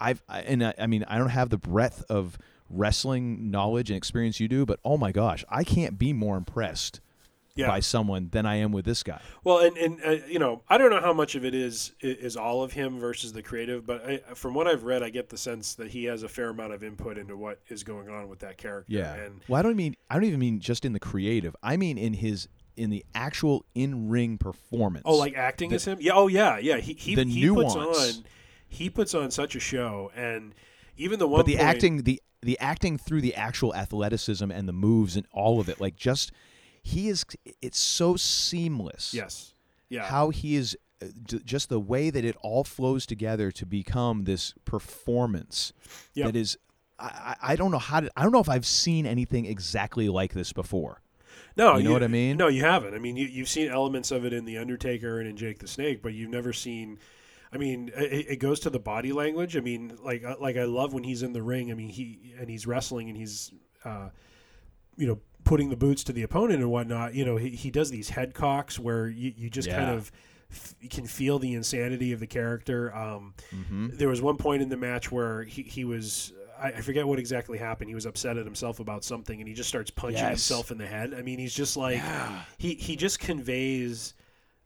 I've 0.00 0.22
I, 0.28 0.40
and 0.42 0.64
I, 0.64 0.74
I 0.78 0.86
mean 0.86 1.04
I 1.08 1.18
don't 1.18 1.30
have 1.30 1.50
the 1.50 1.58
breadth 1.58 2.04
of 2.08 2.36
wrestling 2.70 3.50
knowledge 3.50 3.90
and 3.90 3.96
experience 3.96 4.38
you 4.40 4.48
do, 4.48 4.66
but 4.66 4.78
oh 4.84 4.96
my 4.98 5.12
gosh, 5.12 5.44
I 5.48 5.64
can't 5.64 5.98
be 5.98 6.12
more 6.12 6.36
impressed 6.36 7.00
Yeah. 7.58 7.66
by 7.68 7.80
someone 7.80 8.28
than 8.30 8.46
I 8.46 8.56
am 8.56 8.72
with 8.72 8.84
this 8.84 9.02
guy. 9.02 9.20
Well, 9.44 9.58
and 9.58 9.76
and 9.76 10.00
uh, 10.04 10.10
you 10.26 10.38
know, 10.38 10.62
I 10.68 10.78
don't 10.78 10.90
know 10.90 11.00
how 11.00 11.12
much 11.12 11.34
of 11.34 11.44
it 11.44 11.54
is 11.54 11.92
is 12.00 12.36
all 12.36 12.62
of 12.62 12.72
him 12.72 12.98
versus 13.00 13.32
the 13.32 13.42
creative, 13.42 13.84
but 13.86 14.04
I, 14.08 14.18
from 14.34 14.54
what 14.54 14.66
I've 14.66 14.84
read, 14.84 15.02
I 15.02 15.10
get 15.10 15.28
the 15.28 15.36
sense 15.38 15.74
that 15.74 15.90
he 15.90 16.04
has 16.04 16.22
a 16.22 16.28
fair 16.28 16.50
amount 16.50 16.72
of 16.72 16.82
input 16.84 17.18
into 17.18 17.36
what 17.36 17.60
is 17.68 17.82
going 17.84 18.08
on 18.08 18.28
with 18.28 18.38
that 18.40 18.58
character. 18.58 18.92
Yeah. 18.92 19.14
and 19.14 19.40
well, 19.48 19.58
I 19.58 19.62
don't 19.62 19.76
mean 19.76 19.96
I 20.08 20.14
don't 20.14 20.24
even 20.24 20.40
mean 20.40 20.60
just 20.60 20.84
in 20.84 20.92
the 20.92 21.00
creative. 21.00 21.54
I 21.62 21.76
mean 21.76 21.98
in 21.98 22.14
his 22.14 22.48
in 22.76 22.90
the 22.90 23.04
actual 23.14 23.64
in 23.74 24.08
ring 24.08 24.38
performance. 24.38 25.02
oh, 25.04 25.16
like 25.16 25.34
acting 25.36 25.70
The- 25.70 25.76
as 25.76 25.84
him? 25.84 25.98
Yeah. 26.00 26.12
Oh, 26.14 26.28
yeah, 26.28 26.58
yeah. 26.58 26.76
He 26.76 26.92
he, 26.94 27.14
the 27.16 27.24
he 27.24 27.48
puts 27.50 27.74
on 27.74 28.24
he 28.68 28.88
puts 28.88 29.14
on 29.14 29.30
such 29.32 29.56
a 29.56 29.60
show, 29.60 30.12
and 30.14 30.54
even 30.96 31.18
the 31.18 31.26
one 31.26 31.40
but 31.40 31.46
the 31.46 31.56
point- 31.56 31.66
acting 31.68 32.02
the 32.04 32.22
the 32.40 32.56
acting 32.60 32.96
through 32.98 33.20
the 33.20 33.34
actual 33.34 33.74
athleticism 33.74 34.48
and 34.52 34.68
the 34.68 34.72
moves 34.72 35.16
and 35.16 35.26
all 35.32 35.58
of 35.58 35.68
it 35.68 35.80
like 35.80 35.96
just 35.96 36.30
he 36.88 37.08
is 37.08 37.24
it's 37.62 37.78
so 37.78 38.16
seamless 38.16 39.12
Yes. 39.14 39.54
Yeah. 39.88 40.04
how 40.04 40.30
he 40.30 40.56
is 40.56 40.76
uh, 41.02 41.06
just 41.44 41.68
the 41.68 41.78
way 41.80 42.10
that 42.10 42.24
it 42.24 42.36
all 42.40 42.64
flows 42.64 43.06
together 43.06 43.50
to 43.52 43.64
become 43.66 44.24
this 44.24 44.54
performance 44.64 45.72
Yep. 46.14 46.26
that 46.26 46.36
is 46.36 46.58
I, 46.98 47.36
I 47.42 47.56
don't 47.56 47.70
know 47.70 47.78
how 47.78 48.00
to 48.00 48.10
I 48.16 48.22
don't 48.22 48.32
know 48.32 48.40
if 48.40 48.48
I've 48.48 48.66
seen 48.66 49.06
anything 49.06 49.46
exactly 49.46 50.08
like 50.08 50.32
this 50.32 50.52
before 50.52 51.00
No, 51.56 51.76
you 51.76 51.84
know 51.84 51.92
what 51.92 52.02
I 52.02 52.08
mean? 52.08 52.36
No, 52.36 52.48
you 52.48 52.62
haven't. 52.64 52.94
I 52.94 52.98
mean, 52.98 53.16
you, 53.16 53.26
you've 53.26 53.48
seen 53.48 53.68
elements 53.68 54.10
of 54.10 54.24
it 54.24 54.32
in 54.32 54.44
the 54.44 54.58
Undertaker 54.58 55.20
and 55.20 55.28
in 55.28 55.36
Jake 55.36 55.58
the 55.58 55.68
Snake, 55.68 56.02
but 56.02 56.12
you've 56.14 56.30
never 56.30 56.52
seen. 56.52 56.98
I 57.52 57.56
mean, 57.56 57.90
it, 57.96 58.26
it 58.32 58.36
goes 58.40 58.60
to 58.60 58.70
the 58.70 58.78
body 58.78 59.12
language. 59.12 59.56
I 59.56 59.60
mean, 59.60 59.96
like 60.02 60.22
uh, 60.24 60.36
like 60.40 60.56
I 60.56 60.64
love 60.64 60.92
when 60.92 61.04
he's 61.04 61.22
in 61.22 61.32
the 61.32 61.42
ring. 61.42 61.70
I 61.70 61.74
mean, 61.74 61.88
he 61.88 62.34
and 62.38 62.48
he's 62.50 62.66
wrestling 62.66 63.08
and 63.08 63.16
he's, 63.16 63.52
uh, 63.84 64.08
you 64.96 65.06
know, 65.06 65.18
putting 65.44 65.70
the 65.70 65.76
boots 65.76 66.04
to 66.04 66.12
the 66.12 66.22
opponent 66.22 66.60
and 66.60 66.70
whatnot. 66.70 67.14
You 67.14 67.24
know, 67.24 67.36
he, 67.36 67.50
he 67.50 67.70
does 67.70 67.90
these 67.90 68.10
head 68.10 68.34
cocks 68.34 68.78
where 68.78 69.08
you, 69.08 69.32
you 69.36 69.48
just 69.50 69.70
kind 69.70 69.90
of 69.90 70.12
f- 70.50 70.74
can 70.90 71.06
feel 71.06 71.38
the 71.38 71.54
insanity 71.54 72.12
of 72.12 72.20
the 72.20 72.26
character. 72.26 72.94
Um, 72.94 73.34
Mhm. 73.54 73.96
There 73.96 74.08
was 74.08 74.20
one 74.20 74.36
point 74.36 74.62
in 74.62 74.68
the 74.68 74.76
match 74.76 75.10
where 75.10 75.42
he, 75.44 75.62
he 75.62 75.84
was. 75.84 76.32
I 76.60 76.68
I 76.72 76.80
forget 76.80 77.06
what 77.06 77.18
exactly 77.18 77.56
happened. 77.56 77.88
He 77.88 77.94
was 77.94 78.04
upset 78.06 78.36
at 78.36 78.44
himself 78.44 78.80
about 78.80 79.04
something, 79.04 79.38
and 79.40 79.48
he 79.48 79.54
just 79.54 79.68
starts 79.68 79.90
punching 79.90 80.18
Yes. 80.18 80.30
himself 80.30 80.70
in 80.70 80.78
the 80.78 80.86
head. 80.86 81.14
I 81.14 81.22
mean, 81.22 81.38
he's 81.38 81.54
just 81.54 81.76
like 81.76 82.02
he 82.58 82.74
he 82.74 82.96
just 82.96 83.18
conveys 83.20 84.14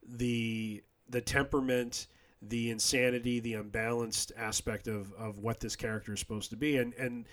the 0.06 0.82
the 1.08 1.20
temperament, 1.20 2.06
the 2.40 2.70
insanity, 2.70 3.38
the 3.40 3.54
unbalanced 3.54 4.32
aspect 4.36 4.88
of, 4.88 5.12
of 5.14 5.38
what 5.38 5.60
this 5.60 5.76
character 5.76 6.14
is 6.14 6.20
supposed 6.20 6.50
to 6.50 6.56
be. 6.56 6.78
And 6.78 6.94
and 6.94 7.26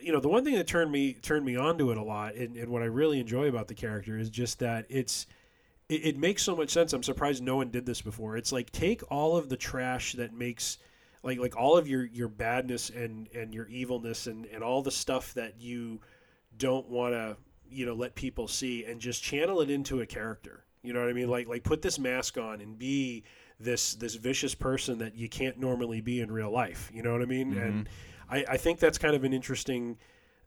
you 0.00 0.12
know, 0.12 0.20
the 0.20 0.28
one 0.28 0.44
thing 0.44 0.54
that 0.54 0.66
turned 0.66 0.92
me 0.92 1.14
turned 1.14 1.44
me 1.44 1.56
onto 1.56 1.90
it 1.90 1.96
a 1.96 2.02
lot, 2.02 2.34
and, 2.34 2.56
and 2.56 2.70
what 2.70 2.82
I 2.82 2.86
really 2.86 3.20
enjoy 3.20 3.48
about 3.48 3.68
the 3.68 3.74
character 3.74 4.18
is 4.18 4.30
just 4.30 4.58
that 4.58 4.86
it's 4.88 5.26
it, 5.88 6.06
it 6.06 6.18
makes 6.18 6.42
so 6.42 6.56
much 6.56 6.70
sense. 6.70 6.92
I'm 6.92 7.02
surprised 7.02 7.42
no 7.42 7.56
one 7.56 7.70
did 7.70 7.86
this 7.86 8.02
before. 8.02 8.36
It's 8.36 8.52
like 8.52 8.70
take 8.70 9.02
all 9.10 9.36
of 9.36 9.48
the 9.48 9.56
trash 9.56 10.12
that 10.14 10.32
makes 10.32 10.78
like 11.22 11.38
like 11.38 11.56
all 11.56 11.76
of 11.76 11.88
your 11.88 12.04
your 12.04 12.28
badness 12.28 12.90
and 12.90 13.28
and 13.34 13.54
your 13.54 13.66
evilness 13.68 14.26
and 14.26 14.46
and 14.46 14.62
all 14.62 14.82
the 14.82 14.90
stuff 14.90 15.34
that 15.34 15.60
you 15.60 16.00
don't 16.56 16.88
want 16.88 17.14
to 17.14 17.36
you 17.68 17.86
know 17.86 17.94
let 17.94 18.14
people 18.14 18.46
see 18.46 18.84
and 18.84 19.00
just 19.00 19.22
channel 19.22 19.60
it 19.60 19.70
into 19.70 20.00
a 20.00 20.06
character. 20.06 20.64
You 20.82 20.92
know 20.92 21.00
what 21.00 21.08
i 21.08 21.14
mean? 21.14 21.28
Like 21.28 21.48
like 21.48 21.64
put 21.64 21.82
this 21.82 21.98
mask 21.98 22.36
on 22.36 22.60
and 22.60 22.78
be 22.78 23.24
this 23.58 23.94
this 23.94 24.16
vicious 24.16 24.54
person 24.54 24.98
that 24.98 25.16
you 25.16 25.28
can't 25.28 25.58
normally 25.58 26.00
be 26.02 26.20
in 26.20 26.30
real 26.30 26.50
life. 26.50 26.90
You 26.92 27.02
know 27.02 27.12
what 27.12 27.22
i 27.22 27.26
mean? 27.26 27.56
And 27.56 27.86
mm-hmm. 27.86 27.92
I, 28.30 28.44
I 28.50 28.56
think 28.56 28.78
that's 28.78 28.98
kind 28.98 29.14
of 29.14 29.24
an 29.24 29.32
interesting 29.32 29.98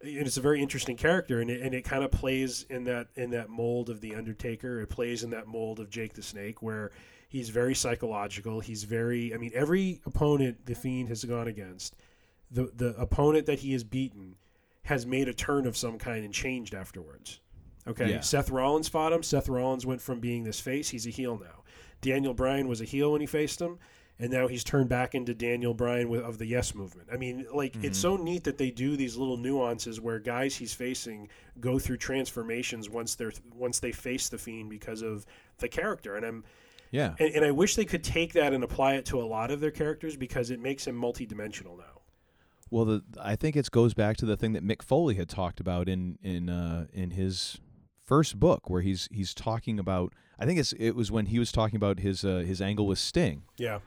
and 0.02 0.28
it's 0.28 0.38
a 0.38 0.42
very 0.42 0.62
interesting 0.62 0.96
character 0.96 1.42
and 1.42 1.50
it, 1.50 1.62
and 1.62 1.74
it 1.74 1.84
kind 1.84 2.04
of 2.04 2.12
plays 2.12 2.66
in 2.70 2.84
that 2.84 3.08
in 3.16 3.32
that 3.32 3.50
mold 3.50 3.90
of 3.90 4.02
the 4.02 4.16
undertaker. 4.16 4.80
It 4.82 4.90
plays 4.90 5.24
in 5.24 5.32
that 5.32 5.48
mold 5.48 5.80
of 5.80 5.90
jake 5.90 6.14
the 6.14 6.22
snake 6.22 6.62
where 6.62 6.92
he's 7.30 7.50
very 7.50 7.74
psychological. 7.74 8.60
He's 8.60 8.84
very 8.84 9.34
i 9.34 9.38
mean 9.38 9.52
every 9.54 10.02
opponent 10.06 10.66
the 10.66 10.76
fiend 10.76 11.10
has 11.10 11.24
gone 11.24 11.48
against 11.48 11.96
the 12.52 12.72
the 12.76 12.96
opponent 12.98 13.46
that 13.48 13.60
he 13.60 13.74
has 13.74 13.84
beaten 13.84 14.36
has 14.84 15.06
made 15.06 15.28
a 15.28 15.34
turn 15.34 15.66
of 15.66 15.76
some 15.76 15.98
kind 15.98 16.24
and 16.24 16.34
changed 16.34 16.74
afterwards. 16.74 17.40
Okay 17.88 18.10
Yeah. 18.12 18.22
seth 18.22 18.50
rollins 18.50 18.88
fought 18.88 19.14
him. 19.14 19.24
Seth 19.24 19.50
rollins 19.50 19.86
went 19.86 20.02
from 20.02 20.20
being 20.20 20.44
this 20.44 20.60
face 20.60 20.90
he's 20.90 21.08
a 21.08 21.12
heel 21.12 21.38
now. 21.38 21.64
Daniel 22.02 22.34
bryan 22.36 22.68
was 22.68 22.82
a 22.82 22.86
heel 22.86 23.12
when 23.12 23.22
he 23.22 23.28
faced 23.28 23.60
him 23.60 23.80
and 24.20 24.32
now 24.32 24.48
he's 24.48 24.64
turned 24.64 24.90
back 24.90 25.14
into 25.16 25.34
Daniel 25.34 25.74
Bryan 25.74 26.10
with, 26.10 26.22
of 26.22 26.38
the 26.38 26.46
Yes 26.46 26.74
Movement. 26.74 27.08
I 27.14 27.18
mean, 27.18 27.46
like 27.54 27.76
it's 27.84 28.00
so 28.00 28.16
neat 28.18 28.44
that 28.46 28.58
they 28.58 28.72
do 28.72 28.96
these 28.98 29.16
little 29.16 29.38
nuances 29.38 30.02
where 30.02 30.20
guys 30.20 30.56
he's 30.56 30.74
facing 30.74 31.30
go 31.60 31.78
through 31.80 31.98
transformations 31.98 32.90
once 32.90 33.16
they're 33.16 33.32
once 33.54 33.80
they 33.80 33.92
face 33.92 34.30
the 34.30 34.38
Fiend 34.38 34.70
because 34.70 35.02
of 35.02 35.26
the 35.60 35.68
character. 35.68 36.16
And 36.16 36.26
I'm 36.26 36.44
Yeah. 36.92 37.14
and, 37.20 37.34
and 37.36 37.46
I 37.46 37.52
wish 37.52 37.76
they 37.76 37.86
could 37.86 38.04
take 38.04 38.34
that 38.34 38.54
and 38.54 38.64
apply 38.64 38.96
it 38.96 39.06
to 39.06 39.22
a 39.22 39.26
lot 39.26 39.52
of 39.52 39.60
their 39.60 39.72
characters 39.72 40.16
because 40.18 40.50
it 40.52 40.60
makes 40.60 40.86
him 40.88 41.00
multidimensional 41.00 41.78
now. 41.78 42.02
Well, 42.70 42.86
the, 42.86 43.04
I 43.22 43.36
think 43.38 43.56
it 43.56 43.70
goes 43.72 43.94
back 43.94 44.18
to 44.18 44.26
the 44.26 44.36
thing 44.36 44.52
that 44.54 44.64
Mick 44.64 44.82
Foley 44.82 45.16
had 45.16 45.30
talked 45.30 45.60
about 45.60 45.88
in 45.88 46.18
in 46.22 46.50
uh, 46.50 46.88
in 46.92 47.12
his 47.12 47.60
first 48.04 48.40
book, 48.40 48.70
where 48.70 48.82
he's 48.82 49.08
he's 49.12 49.34
talking 49.34 49.80
about. 49.80 50.14
I 50.40 50.46
think 50.46 50.60
it's 50.60 50.74
it 50.74 50.92
was 50.92 51.12
when 51.12 51.28
he 51.28 51.40
was 51.40 51.52
talking 51.52 51.76
about 51.78 52.00
his 52.00 52.26
uh, 52.26 52.44
his 52.46 52.62
angle 52.62 52.86
with 52.88 53.00
Sting, 53.00 53.44
Yeah. 53.58 53.80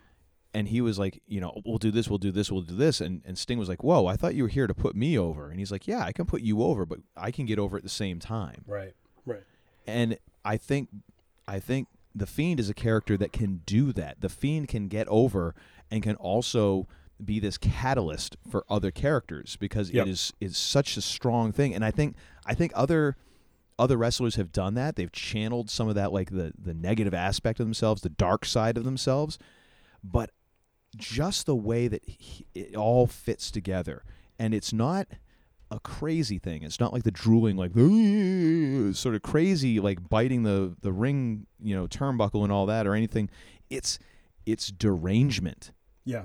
And 0.53 0.69
he 0.69 0.81
was 0.81 0.99
like, 0.99 1.23
you 1.27 1.41
know, 1.41 1.61
we'll 1.65 1.79
do 1.79 1.91
this, 1.91 2.09
we'll 2.09 2.19
do 2.19 2.33
this, 2.33 2.51
we'll 2.51 2.63
do 2.63 2.75
this, 2.77 3.01
and 3.01 3.23
and 3.25 3.39
Sting 3.39 3.59
was 3.59 3.69
like, 3.69 3.83
whoa, 3.85 4.07
I 4.07 4.17
thought 4.17 4.35
you 4.35 4.43
were 4.43 4.49
here 4.49 4.67
to 4.67 4.75
put 4.75 4.95
me 4.97 5.19
over, 5.19 5.51
and 5.51 5.59
he's 5.59 5.71
like, 5.73 5.87
yeah, 5.87 6.05
I 6.05 6.13
can 6.13 6.27
put 6.27 6.43
you 6.43 6.63
over, 6.63 6.85
but 6.87 6.99
I 7.17 7.31
can 7.31 7.47
get 7.47 7.59
over 7.59 7.77
at 7.77 7.83
the 7.83 7.89
same 7.89 8.19
time, 8.19 8.65
Right. 8.67 8.95
Right. 9.27 9.45
and 9.87 10.19
I 10.45 10.57
think 10.57 10.89
I 11.47 11.61
think 11.61 11.89
the 12.15 12.27
Fiend 12.27 12.59
is 12.59 12.69
a 12.69 12.75
character 12.75 13.17
that 13.17 13.33
can 13.33 13.61
do 13.67 13.93
that. 13.93 14.21
The 14.21 14.29
Fiend 14.29 14.67
can 14.69 14.89
get 14.89 15.07
over 15.09 15.55
and 15.91 16.03
can 16.03 16.17
also 16.17 16.89
be 17.25 17.39
this 17.39 17.59
catalyst 17.59 18.37
for 18.51 18.65
other 18.69 18.91
characters 18.91 19.57
because 19.61 19.91
Yep. 19.91 20.07
it 20.07 20.11
is 20.11 20.33
is 20.41 20.57
such 20.57 20.97
a 20.97 21.01
strong 21.03 21.53
thing. 21.53 21.75
And 21.75 21.85
I 21.85 21.91
think 21.91 22.17
I 22.47 22.55
think 22.55 22.73
other 22.75 23.17
other 23.79 23.97
wrestlers 23.97 24.35
have 24.37 24.53
done 24.53 24.75
that. 24.75 24.97
They've 24.97 25.13
channeled 25.13 25.71
some 25.71 25.89
of 25.89 25.95
that 25.95 26.13
like 26.13 26.31
the 26.31 26.53
the 26.59 26.75
negative 26.75 27.15
aspect 27.15 27.61
of 27.61 27.67
themselves, 27.67 28.03
the 28.03 28.09
dark 28.09 28.45
side 28.45 28.77
of 28.77 28.85
themselves, 28.85 29.39
but 30.03 30.31
just 30.97 31.47
the 31.47 31.57
way 31.57 31.89
that 31.89 32.03
he, 32.05 32.47
it 32.55 32.75
all 32.75 33.07
fits 33.07 33.51
together 33.51 34.03
and 34.39 34.55
it's 34.55 34.73
not 34.73 35.07
a 35.71 35.79
crazy 35.79 36.39
thing. 36.39 36.63
It's 36.63 36.81
not 36.81 36.93
like 36.93 37.05
the 37.05 37.11
drooling, 37.11 37.57
like 37.57 37.73
sort 38.97 39.15
of 39.15 39.23
crazy, 39.23 39.79
like 39.79 40.09
biting 40.09 40.43
the 40.43 40.75
the 40.81 40.93
ring, 40.93 41.47
you 41.63 41.77
know, 41.77 41.87
turnbuckle 41.87 42.43
and 42.43 42.51
all 42.51 42.67
that, 42.67 42.87
or 42.87 42.95
anything. 42.95 43.31
It's 43.69 43.99
it's 44.47 44.69
derangement. 44.69 45.73
Yeah. 46.05 46.25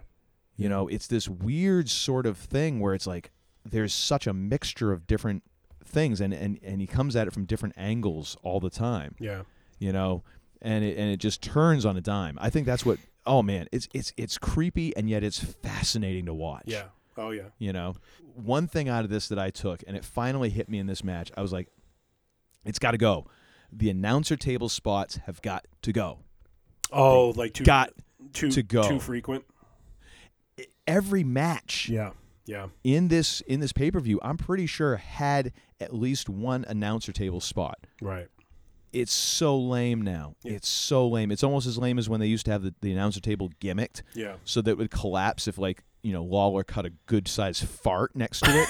You 0.56 0.70
know, 0.70 0.88
it's 0.88 1.08
this 1.08 1.28
weird 1.28 1.90
sort 1.90 2.26
of 2.26 2.38
thing 2.38 2.80
where 2.80 2.94
it's 2.94 3.06
like 3.06 3.32
there's 3.66 3.94
such 3.94 4.26
a 4.26 4.34
mixture 4.34 4.92
of 4.92 5.06
different 5.06 5.44
things, 5.84 6.22
and 6.22 6.34
and 6.34 6.58
and 6.64 6.82
he 6.82 6.88
comes 6.88 7.16
at 7.16 7.28
it 7.28 7.34
from 7.34 7.46
different 7.46 7.76
angles 7.78 8.38
all 8.42 8.60
the 8.60 8.70
time. 8.70 9.16
Yeah. 9.20 9.44
You 9.78 9.92
know, 9.92 10.24
and 10.62 10.84
it 10.84 10.98
and 10.98 11.12
it 11.12 11.18
just 11.18 11.44
turns 11.44 11.86
on 11.86 11.98
a 11.98 12.02
dime. 12.02 12.38
I 12.42 12.50
think 12.50 12.66
that's 12.66 12.86
what. 12.86 12.98
Oh 13.26 13.42
man, 13.42 13.68
it's 13.72 13.88
it's 13.94 14.14
it's 14.18 14.38
creepy 14.38 14.96
and 14.96 15.10
yet 15.10 15.24
it's 15.24 15.40
fascinating 15.40 16.26
to 16.28 16.34
watch. 16.34 16.64
Yeah. 16.68 16.86
Oh 17.18 17.32
yeah. 17.32 17.50
You 17.58 17.74
know, 17.74 17.96
one 18.36 18.68
thing 18.68 18.90
out 18.90 19.04
of 19.04 19.10
this 19.10 19.28
that 19.30 19.40
I 19.40 19.50
took, 19.50 19.84
and 19.88 19.96
it 19.96 20.04
finally 20.06 20.50
hit 20.50 20.70
me 20.70 20.80
in 20.80 20.88
this 20.88 21.04
match, 21.04 21.32
I 21.38 21.42
was 21.42 21.52
like, 21.54 21.70
it's 22.66 22.80
got 22.80 22.92
to 22.92 22.98
go. 22.98 23.26
The 23.72 23.90
announcer 23.90 24.36
table 24.36 24.70
spots 24.70 25.18
have 25.26 25.42
got 25.42 25.66
to 25.84 25.92
go. 25.92 26.20
Oh, 26.92 27.30
like 27.36 27.54
too 27.54 27.64
got 27.64 27.92
too 28.34 28.52
to 28.52 28.64
go. 28.64 28.88
too 28.88 29.00
frequent. 29.00 29.46
Every 30.88 31.24
match 31.24 31.90
Yeah. 31.90 32.12
Yeah. 32.46 32.68
in 32.84 33.08
this 33.08 33.42
in 33.42 33.60
this 33.60 33.74
pay 33.74 33.90
per 33.90 34.00
view, 34.00 34.20
I'm 34.22 34.38
pretty 34.38 34.68
sure 34.68 34.98
had 34.98 35.52
at 35.80 35.96
least 35.96 36.30
one 36.30 36.64
announcer 36.68 37.12
table 37.12 37.42
spot. 37.42 37.80
Right. 38.02 38.28
It's 38.96 39.14
so 39.14 39.58
lame 39.60 40.02
now. 40.02 40.36
It's 40.46 40.70
so 40.70 41.08
lame. 41.08 41.32
It's 41.32 41.44
almost 41.44 41.68
as 41.68 41.78
lame 41.78 42.00
as 42.00 42.08
when 42.08 42.22
they 42.22 42.28
used 42.28 42.46
to 42.46 42.52
have 42.52 42.64
the, 42.64 42.74
the 42.82 42.94
announcer 42.94 43.20
table 43.20 43.50
gimmicked. 43.60 44.04
Yeah. 44.14 44.36
So 44.46 44.62
that 44.62 44.72
it 44.72 44.78
would 44.78 44.90
collapse 44.90 45.50
if 45.50 45.58
like, 45.58 45.84
you 46.02 46.14
know, 46.14 46.24
Lawler 46.24 46.64
cut 46.64 46.86
a 46.86 46.92
good 47.06 47.28
sized 47.28 47.68
fart 47.68 48.16
next 48.16 48.40
to 48.46 48.66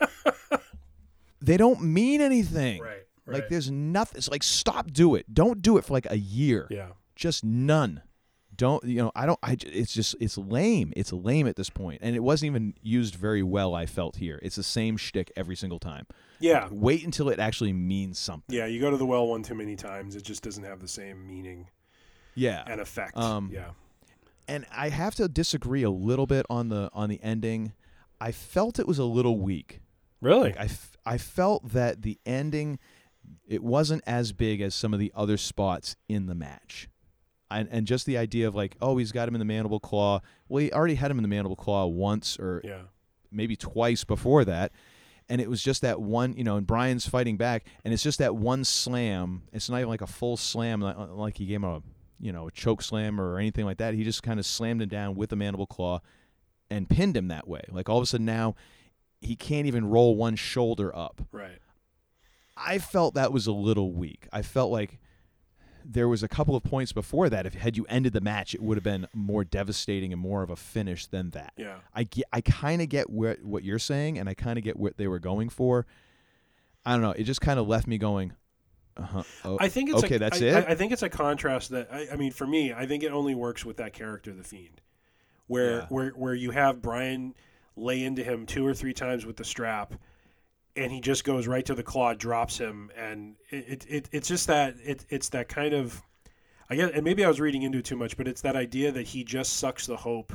it. 0.00 0.10
they 1.40 1.56
don't 1.56 1.82
mean 1.82 2.20
anything. 2.20 2.82
Right. 2.82 3.04
Like 3.26 3.48
there's 3.48 3.70
nothing. 3.70 4.18
It's 4.18 4.28
like 4.28 4.42
stop, 4.42 4.90
do 4.90 5.14
it. 5.14 5.32
Don't 5.32 5.62
do 5.62 5.76
it 5.76 5.84
for 5.84 5.92
like 5.92 6.10
a 6.10 6.18
year. 6.18 6.66
Yeah. 6.70 6.88
Just 7.14 7.44
none. 7.44 8.02
Don't 8.56 8.82
you 8.82 8.96
know? 8.96 9.12
I 9.14 9.26
don't. 9.26 9.38
I 9.42 9.56
It's 9.60 9.92
just 9.92 10.16
it's 10.18 10.36
lame. 10.36 10.92
It's 10.96 11.12
lame 11.12 11.46
at 11.46 11.54
this 11.54 11.70
point. 11.70 12.00
point, 12.00 12.00
and 12.02 12.16
it 12.16 12.20
wasn't 12.20 12.50
even 12.50 12.74
used 12.82 13.14
very 13.14 13.42
well. 13.42 13.74
I 13.74 13.86
felt 13.86 14.16
here. 14.16 14.40
It's 14.42 14.56
the 14.56 14.64
same 14.64 14.96
shtick 14.96 15.30
every 15.36 15.54
single 15.54 15.78
time. 15.78 16.06
Yeah. 16.40 16.68
Wait 16.70 17.04
until 17.04 17.28
it 17.30 17.38
actually 17.38 17.72
means 17.72 18.18
something. 18.18 18.54
Yeah. 18.54 18.66
You 18.66 18.80
go 18.80 18.90
to 18.90 18.96
the 18.96 19.06
well 19.06 19.26
one 19.26 19.42
too 19.42 19.54
many 19.54 19.76
times, 19.76 20.14
it 20.16 20.22
just 20.24 20.42
doesn't 20.42 20.64
have 20.64 20.80
the 20.80 20.88
same 20.88 21.26
meaning 21.26 21.68
Yeah. 22.34 22.62
and 22.66 22.80
effect. 22.80 23.16
Um, 23.16 23.50
yeah. 23.52 23.70
and 24.46 24.64
I 24.70 24.88
have 24.88 25.14
to 25.16 25.28
disagree 25.28 25.82
a 25.82 25.90
little 25.90 26.26
bit 26.26 26.46
on 26.48 26.68
the 26.68 26.90
on 26.92 27.08
the 27.08 27.20
ending. 27.22 27.72
I 28.20 28.32
felt 28.32 28.78
it 28.78 28.86
was 28.88 28.98
a 28.98 29.04
little 29.04 29.38
weak. 29.38 29.80
Really? 30.20 30.50
Like 30.50 30.58
I, 30.60 30.64
f- 30.64 30.96
I 31.06 31.18
felt 31.18 31.72
that 31.72 32.02
the 32.02 32.18
ending 32.26 32.78
it 33.46 33.62
wasn't 33.62 34.02
as 34.06 34.32
big 34.32 34.60
as 34.60 34.74
some 34.74 34.94
of 34.94 34.98
the 35.00 35.12
other 35.14 35.36
spots 35.36 35.96
in 36.08 36.26
the 36.26 36.34
match. 36.34 36.88
And, 37.50 37.68
and 37.70 37.86
just 37.86 38.04
the 38.06 38.18
idea 38.18 38.46
of 38.48 38.54
like, 38.54 38.76
oh, 38.80 38.96
he's 38.98 39.10
got 39.12 39.26
him 39.28 39.34
in 39.34 39.38
the 39.38 39.44
mandible 39.44 39.80
claw. 39.80 40.20
Well, 40.48 40.62
he 40.62 40.72
already 40.72 40.94
had 40.96 41.10
him 41.10 41.18
in 41.18 41.22
the 41.22 41.28
mandible 41.28 41.56
claw 41.56 41.86
once 41.86 42.38
or 42.38 42.60
Yeah. 42.64 42.82
maybe 43.30 43.54
twice 43.56 44.04
before 44.04 44.44
that. 44.46 44.72
And 45.28 45.40
it 45.40 45.50
was 45.50 45.62
just 45.62 45.82
that 45.82 46.00
one, 46.00 46.34
you 46.36 46.44
know, 46.44 46.56
and 46.56 46.66
Bryan's 46.66 47.06
fighting 47.06 47.36
back, 47.36 47.66
and 47.84 47.92
it's 47.92 48.02
just 48.02 48.18
that 48.18 48.34
one 48.34 48.64
slam. 48.64 49.42
It's 49.52 49.68
not 49.68 49.76
even 49.76 49.90
like 49.90 50.00
a 50.00 50.06
full 50.06 50.36
slam, 50.38 50.80
like, 50.80 50.96
like 50.96 51.36
he 51.36 51.44
gave 51.44 51.56
him 51.56 51.64
a, 51.64 51.82
you 52.18 52.32
know, 52.32 52.48
a 52.48 52.50
choke 52.50 52.80
slam 52.80 53.20
or 53.20 53.38
anything 53.38 53.66
like 53.66 53.76
that. 53.78 53.92
He 53.94 54.04
just 54.04 54.22
kind 54.22 54.40
of 54.40 54.46
slammed 54.46 54.80
him 54.80 54.88
down 54.88 55.16
with 55.16 55.30
the 55.30 55.36
mandible 55.36 55.66
claw 55.66 56.00
and 56.70 56.88
pinned 56.88 57.16
him 57.16 57.28
that 57.28 57.46
way. 57.46 57.62
Like 57.70 57.88
all 57.88 57.98
of 57.98 58.02
a 58.02 58.06
sudden 58.06 58.26
now, 58.26 58.54
he 59.20 59.36
can't 59.36 59.66
even 59.66 59.88
roll 59.88 60.16
one 60.16 60.36
shoulder 60.36 60.94
up. 60.96 61.20
Right. 61.30 61.58
I 62.56 62.78
felt 62.78 63.14
that 63.14 63.32
was 63.32 63.46
a 63.46 63.52
little 63.52 63.92
weak. 63.92 64.28
I 64.32 64.42
felt 64.42 64.72
like 64.72 64.98
there 65.90 66.06
was 66.06 66.22
a 66.22 66.28
couple 66.28 66.54
of 66.54 66.62
points 66.62 66.92
before 66.92 67.30
that. 67.30 67.46
If 67.46 67.54
had 67.54 67.76
you 67.76 67.86
ended 67.88 68.12
the 68.12 68.20
match, 68.20 68.54
it 68.54 68.62
would 68.62 68.76
have 68.76 68.84
been 68.84 69.08
more 69.14 69.42
devastating 69.42 70.12
and 70.12 70.20
more 70.20 70.42
of 70.42 70.50
a 70.50 70.56
finish 70.56 71.06
than 71.06 71.30
that. 71.30 71.54
Yeah. 71.56 71.76
I 71.94 72.04
get, 72.04 72.26
I 72.32 72.42
kind 72.42 72.82
of 72.82 72.90
get 72.90 73.08
where, 73.08 73.38
what 73.42 73.64
you're 73.64 73.78
saying, 73.78 74.18
and 74.18 74.28
I 74.28 74.34
kind 74.34 74.58
of 74.58 74.64
get 74.64 74.76
what 74.76 74.98
they 74.98 75.08
were 75.08 75.18
going 75.18 75.48
for. 75.48 75.86
I 76.84 76.92
don't 76.92 77.00
know. 77.00 77.12
It 77.12 77.24
just 77.24 77.40
kind 77.40 77.58
of 77.58 77.66
left 77.66 77.86
me 77.86 77.96
going. 77.96 78.32
Uh-huh. 78.98 79.22
Oh, 79.44 79.56
I 79.60 79.68
think 79.68 79.90
it's 79.90 80.04
okay. 80.04 80.16
a, 80.16 80.18
that's 80.18 80.42
I, 80.42 80.44
it. 80.44 80.54
I, 80.54 80.72
I 80.72 80.74
think 80.74 80.92
it's 80.92 81.02
a 81.02 81.08
contrast 81.08 81.70
that 81.70 81.88
I, 81.90 82.08
I 82.12 82.16
mean, 82.16 82.32
for 82.32 82.46
me, 82.46 82.72
I 82.72 82.84
think 82.84 83.02
it 83.02 83.12
only 83.12 83.34
works 83.34 83.64
with 83.64 83.76
that 83.78 83.92
character, 83.92 84.32
the 84.32 84.42
Fiend, 84.42 84.80
where 85.46 85.70
Yeah. 85.70 85.86
where 85.88 86.10
where 86.10 86.34
you 86.34 86.50
have 86.50 86.82
Bryan 86.82 87.34
lay 87.76 88.02
into 88.02 88.24
him 88.24 88.44
two 88.44 88.66
or 88.66 88.74
three 88.74 88.92
times 88.92 89.24
with 89.24 89.36
the 89.36 89.44
strap, 89.44 89.94
and 90.76 90.92
he 90.92 91.00
just 91.00 91.24
goes 91.24 91.46
right 91.46 91.64
to 91.66 91.74
the 91.74 91.82
claw, 91.82 92.14
drops 92.14 92.58
him, 92.58 92.90
and 92.96 93.36
it, 93.50 93.64
it, 93.68 93.86
it 93.88 94.08
it's 94.12 94.28
just 94.28 94.46
that 94.46 94.76
it, 94.84 95.04
it's 95.08 95.28
that 95.30 95.48
kind 95.48 95.74
of, 95.74 96.02
I 96.70 96.76
guess, 96.76 96.90
and 96.94 97.04
maybe 97.04 97.24
I 97.24 97.28
was 97.28 97.40
reading 97.40 97.62
into 97.62 97.78
it 97.78 97.84
too 97.84 97.96
much, 97.96 98.16
but 98.16 98.28
it's 98.28 98.42
that 98.42 98.56
idea 98.56 98.92
that 98.92 99.06
he 99.06 99.24
just 99.24 99.54
sucks 99.54 99.86
the 99.86 99.96
hope 99.96 100.32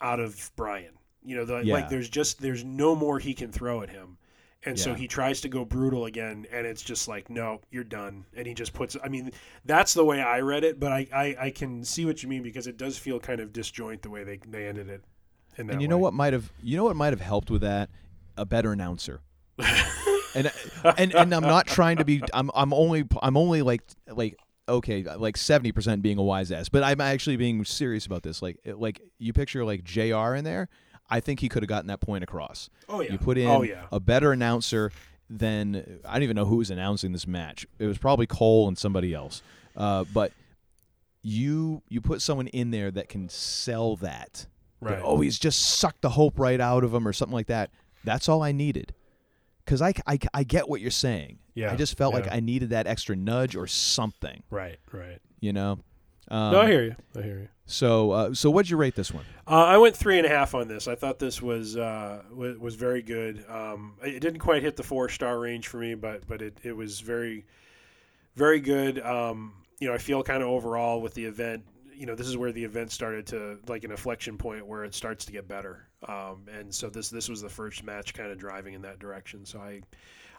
out 0.00 0.20
of 0.20 0.50
Bryan. 0.56 0.94
You 1.22 1.36
know, 1.36 1.44
the, 1.44 1.60
Yeah. 1.60 1.74
like 1.74 1.88
there's 1.88 2.08
just 2.08 2.40
there's 2.40 2.64
no 2.64 2.94
more 2.94 3.18
he 3.18 3.34
can 3.34 3.52
throw 3.52 3.82
at 3.82 3.90
him. 3.90 4.16
And 4.62 4.78
so 4.78 4.92
he 4.92 5.08
tries 5.08 5.40
to 5.40 5.48
go 5.48 5.64
brutal 5.64 6.04
again, 6.04 6.46
and 6.52 6.66
it's 6.66 6.82
just 6.82 7.08
like, 7.08 7.30
no, 7.30 7.62
you're 7.70 7.82
done. 7.82 8.26
And 8.36 8.46
he 8.46 8.52
just 8.52 8.74
puts. 8.74 8.94
I 9.02 9.08
mean, 9.08 9.32
that's 9.64 9.94
the 9.94 10.04
way 10.04 10.20
I 10.20 10.40
read 10.40 10.64
it, 10.64 10.78
but 10.78 10.92
I, 10.92 11.06
I, 11.14 11.36
I 11.46 11.50
can 11.50 11.82
see 11.82 12.04
what 12.04 12.22
you 12.22 12.28
mean 12.28 12.42
because 12.42 12.66
it 12.66 12.76
does 12.76 12.98
feel 12.98 13.18
kind 13.18 13.40
of 13.40 13.54
disjoint 13.54 14.02
the 14.02 14.10
way 14.10 14.22
they, 14.22 14.38
they 14.46 14.66
ended 14.66 14.90
it. 14.90 15.02
In 15.56 15.66
that 15.68 15.72
and 15.74 15.82
you 15.82 15.88
know 15.88 15.96
what 15.98 16.12
might 16.12 16.32
have 16.34 16.52
you 16.62 16.76
know 16.76 16.84
what 16.84 16.94
might 16.94 17.12
have 17.12 17.22
helped 17.22 17.50
with 17.50 17.62
that 17.62 17.88
a 18.36 18.44
better 18.46 18.72
announcer 18.72 19.20
and 20.34 20.50
and 20.96 21.14
and 21.14 21.34
I'm 21.34 21.42
not 21.42 21.66
trying 21.66 21.96
to 21.98 22.04
be 22.04 22.22
I'm 22.32 22.50
I'm 22.54 22.72
only 22.72 23.04
I'm 23.22 23.36
only 23.36 23.62
like 23.62 23.82
like 24.08 24.36
okay 24.68 25.02
like 25.02 25.36
70% 25.36 26.00
being 26.02 26.18
a 26.18 26.22
wise 26.22 26.52
ass 26.52 26.68
but 26.68 26.82
I'm 26.84 27.00
actually 27.00 27.36
being 27.36 27.64
serious 27.64 28.06
about 28.06 28.22
this. 28.22 28.40
Like 28.42 28.58
like 28.64 29.00
you 29.18 29.32
picture 29.32 29.64
like 29.64 29.82
JR 29.84 30.34
in 30.34 30.44
there 30.44 30.68
I 31.08 31.18
think 31.20 31.40
he 31.40 31.48
could 31.48 31.62
have 31.64 31.68
gotten 31.68 31.88
that 31.88 32.00
point 32.00 32.22
across. 32.22 32.70
Oh, 32.88 33.00
yeah. 33.00 33.10
you 33.12 33.18
put 33.18 33.36
in 33.36 33.48
Oh, 33.48 33.62
yeah. 33.62 33.86
a 33.90 33.98
better 33.98 34.30
announcer 34.30 34.92
than 35.28 36.00
I 36.04 36.14
don't 36.14 36.22
even 36.22 36.36
know 36.36 36.44
who 36.44 36.56
was 36.58 36.70
announcing 36.70 37.10
this 37.12 37.26
match. 37.26 37.66
It 37.80 37.86
was 37.86 37.98
probably 37.98 38.26
Cole 38.26 38.68
and 38.68 38.78
somebody 38.78 39.12
else. 39.12 39.42
Uh, 39.76 40.04
but 40.14 40.32
you 41.22 41.82
you 41.88 42.00
put 42.00 42.22
someone 42.22 42.46
in 42.48 42.70
there 42.70 42.90
that 42.90 43.08
can 43.08 43.28
sell 43.28 43.96
that. 43.96 44.46
That, 44.82 44.90
Right. 44.92 45.02
oh 45.04 45.20
he's 45.20 45.38
just 45.38 45.60
sucked 45.60 46.00
the 46.00 46.08
hope 46.10 46.38
right 46.38 46.58
out 46.60 46.84
of 46.84 46.94
him 46.94 47.06
or 47.06 47.12
something 47.12 47.34
like 47.34 47.48
that. 47.48 47.70
That's 48.04 48.28
all 48.28 48.42
I 48.42 48.52
needed 48.52 48.94
because 49.64 49.82
I, 49.82 49.92
I, 50.06 50.18
I 50.32 50.42
get 50.44 50.68
what 50.68 50.80
you're 50.80 50.90
saying 50.90 51.38
Yeah, 51.54 51.72
I 51.72 51.76
just 51.76 51.96
felt 51.96 52.14
like. 52.14 52.30
I 52.30 52.40
needed 52.40 52.70
that 52.70 52.86
extra 52.86 53.16
nudge 53.16 53.56
or 53.56 53.66
something 53.66 54.42
Right, 54.50 54.78
right. 54.92 55.18
you 55.40 55.52
know 55.52 55.80
um, 56.30 56.52
no, 56.52 56.60
I 56.60 56.66
hear 56.68 56.84
you. 56.84 56.96
I 57.16 57.22
hear 57.22 57.38
you. 57.40 57.48
so 57.66 58.12
uh, 58.12 58.34
so 58.34 58.50
what'd 58.50 58.70
you 58.70 58.76
rate 58.76 58.94
this 58.94 59.12
one 59.12 59.24
Uh, 59.48 59.64
I 59.64 59.78
went 59.78 59.96
three 59.96 60.16
and 60.16 60.26
a 60.26 60.28
half 60.28 60.54
on 60.54 60.68
this. 60.68 60.86
I 60.86 60.94
thought 60.94 61.18
this 61.18 61.42
was 61.42 61.76
uh, 61.76 62.22
was, 62.32 62.56
was 62.56 62.74
very 62.76 63.02
good. 63.02 63.44
Um, 63.48 63.94
it 64.02 64.20
didn't 64.20 64.38
quite 64.38 64.62
hit 64.62 64.76
the 64.76 64.84
four 64.84 65.08
star 65.08 65.40
range 65.40 65.66
for 65.66 65.78
me, 65.78 65.94
but 65.94 66.26
but 66.28 66.40
it, 66.40 66.58
it 66.62 66.76
was 66.76 67.00
very 67.00 67.46
very 68.36 68.60
good. 68.60 69.00
Um, 69.00 69.54
you 69.80 69.88
know, 69.88 69.94
I 69.94 69.98
feel 69.98 70.22
kind 70.22 70.42
of 70.42 70.48
overall 70.48 71.00
with 71.00 71.14
the 71.14 71.24
event. 71.24 71.64
You 71.92 72.06
know, 72.06 72.14
this 72.14 72.28
is 72.28 72.36
where 72.36 72.52
the 72.52 72.64
event 72.64 72.92
started 72.92 73.26
to 73.28 73.58
like 73.66 73.82
an 73.82 73.90
inflection 73.90 74.38
point 74.38 74.66
where 74.66 74.84
it 74.84 74.94
starts 74.94 75.24
to 75.24 75.32
get 75.32 75.48
better. 75.48 75.88
Um, 76.08 76.46
and 76.52 76.74
so 76.74 76.88
this 76.88 77.10
this 77.10 77.28
was 77.28 77.42
the 77.42 77.48
first 77.48 77.84
match 77.84 78.14
kind 78.14 78.30
of 78.32 78.38
driving 78.38 78.74
in 78.74 78.82
that 78.82 78.98
direction. 78.98 79.44
So 79.44 79.60
I 79.60 79.80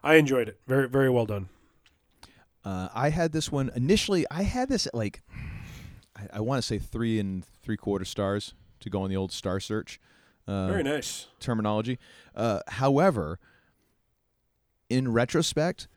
I 0.03 0.15
enjoyed 0.15 0.47
it. 0.49 0.59
Very 0.67 0.87
very 0.89 1.09
well 1.09 1.25
done. 1.25 1.49
uh, 2.65 2.89
I 2.93 3.09
had 3.09 3.31
this 3.31 3.51
one 3.51 3.69
initially 3.75 4.25
I 4.31 4.43
had 4.43 4.69
this 4.69 4.87
at 4.87 4.95
like 4.95 5.21
I, 6.15 6.27
I 6.33 6.39
want 6.41 6.57
to 6.61 6.67
say 6.67 6.79
three 6.79 7.19
and 7.19 7.45
three 7.63 7.77
quarter 7.77 8.05
stars 8.05 8.53
to 8.79 8.89
go 8.89 9.03
on 9.03 9.09
the 9.09 9.15
old 9.17 9.31
star 9.31 9.59
search 9.59 9.99
uh, 10.47 10.67
Very 10.67 10.81
nice. 10.83 11.27
terminology 11.39 11.99
uh, 12.35 12.61
however 12.67 13.39
in 14.89 15.11
retrospect 15.11 15.87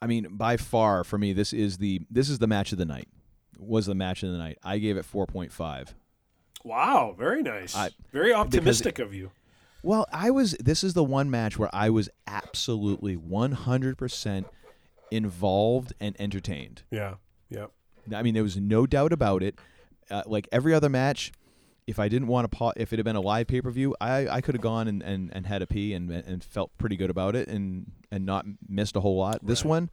I 0.00 0.06
mean 0.06 0.28
by 0.36 0.56
far 0.56 1.02
for 1.04 1.18
me 1.18 1.32
this 1.32 1.52
is 1.52 1.78
the 1.78 2.00
this 2.10 2.28
is 2.28 2.38
the 2.38 2.46
match 2.46 2.70
of 2.72 2.78
the 2.78 2.84
night 2.86 3.08
was 3.58 3.86
the 3.86 3.94
match 3.94 4.22
of 4.22 4.30
the 4.32 4.38
night 4.38 4.58
I 4.62 4.78
gave 4.78 4.96
it 4.96 5.04
4.5 5.04 5.94
Wow, 6.64 7.14
very 7.18 7.42
nice. 7.42 7.74
I- 7.76 7.90
very 8.12 8.32
optimistic 8.32 8.98
of 8.98 9.14
you. 9.14 9.30
Well, 9.82 10.06
I 10.12 10.30
was. 10.30 10.52
This 10.60 10.84
is 10.84 10.92
the 10.92 11.04
one 11.04 11.30
match 11.30 11.58
where 11.58 11.70
I 11.72 11.88
was 11.88 12.10
absolutely 12.26 13.16
one 13.16 13.52
hundred 13.52 13.96
percent 13.96 14.46
involved 15.10 15.94
and 16.00 16.14
entertained. 16.20 16.82
Yeah. 16.90 17.14
Yeah. 17.48 17.66
I 18.14 18.22
mean, 18.22 18.34
there 18.34 18.42
was 18.42 18.56
no 18.56 18.86
doubt 18.86 19.12
about 19.12 19.42
it. 19.42 19.58
Uh, 20.10 20.22
like 20.26 20.48
every 20.52 20.74
other 20.74 20.88
match, 20.88 21.32
if 21.86 21.98
I 21.98 22.08
didn't 22.08 22.28
want 22.28 22.50
to, 22.50 22.56
pa- 22.56 22.72
if 22.76 22.92
it 22.92 22.98
had 22.98 23.04
been 23.04 23.16
a 23.16 23.20
live 23.20 23.46
pay 23.46 23.60
per 23.60 23.70
view, 23.70 23.94
I, 24.00 24.28
I 24.28 24.40
could 24.40 24.54
have 24.54 24.62
gone 24.62 24.86
and, 24.88 25.02
and, 25.02 25.30
and 25.34 25.46
had 25.46 25.62
a 25.62 25.66
pee 25.66 25.94
and 25.94 26.10
and 26.10 26.44
felt 26.44 26.76
pretty 26.78 26.96
good 26.96 27.10
about 27.10 27.34
it 27.34 27.48
and 27.48 27.90
and 28.10 28.26
not 28.26 28.44
missed 28.68 28.96
a 28.96 29.00
whole 29.00 29.16
lot. 29.16 29.46
This 29.46 29.64
one, 29.64 29.88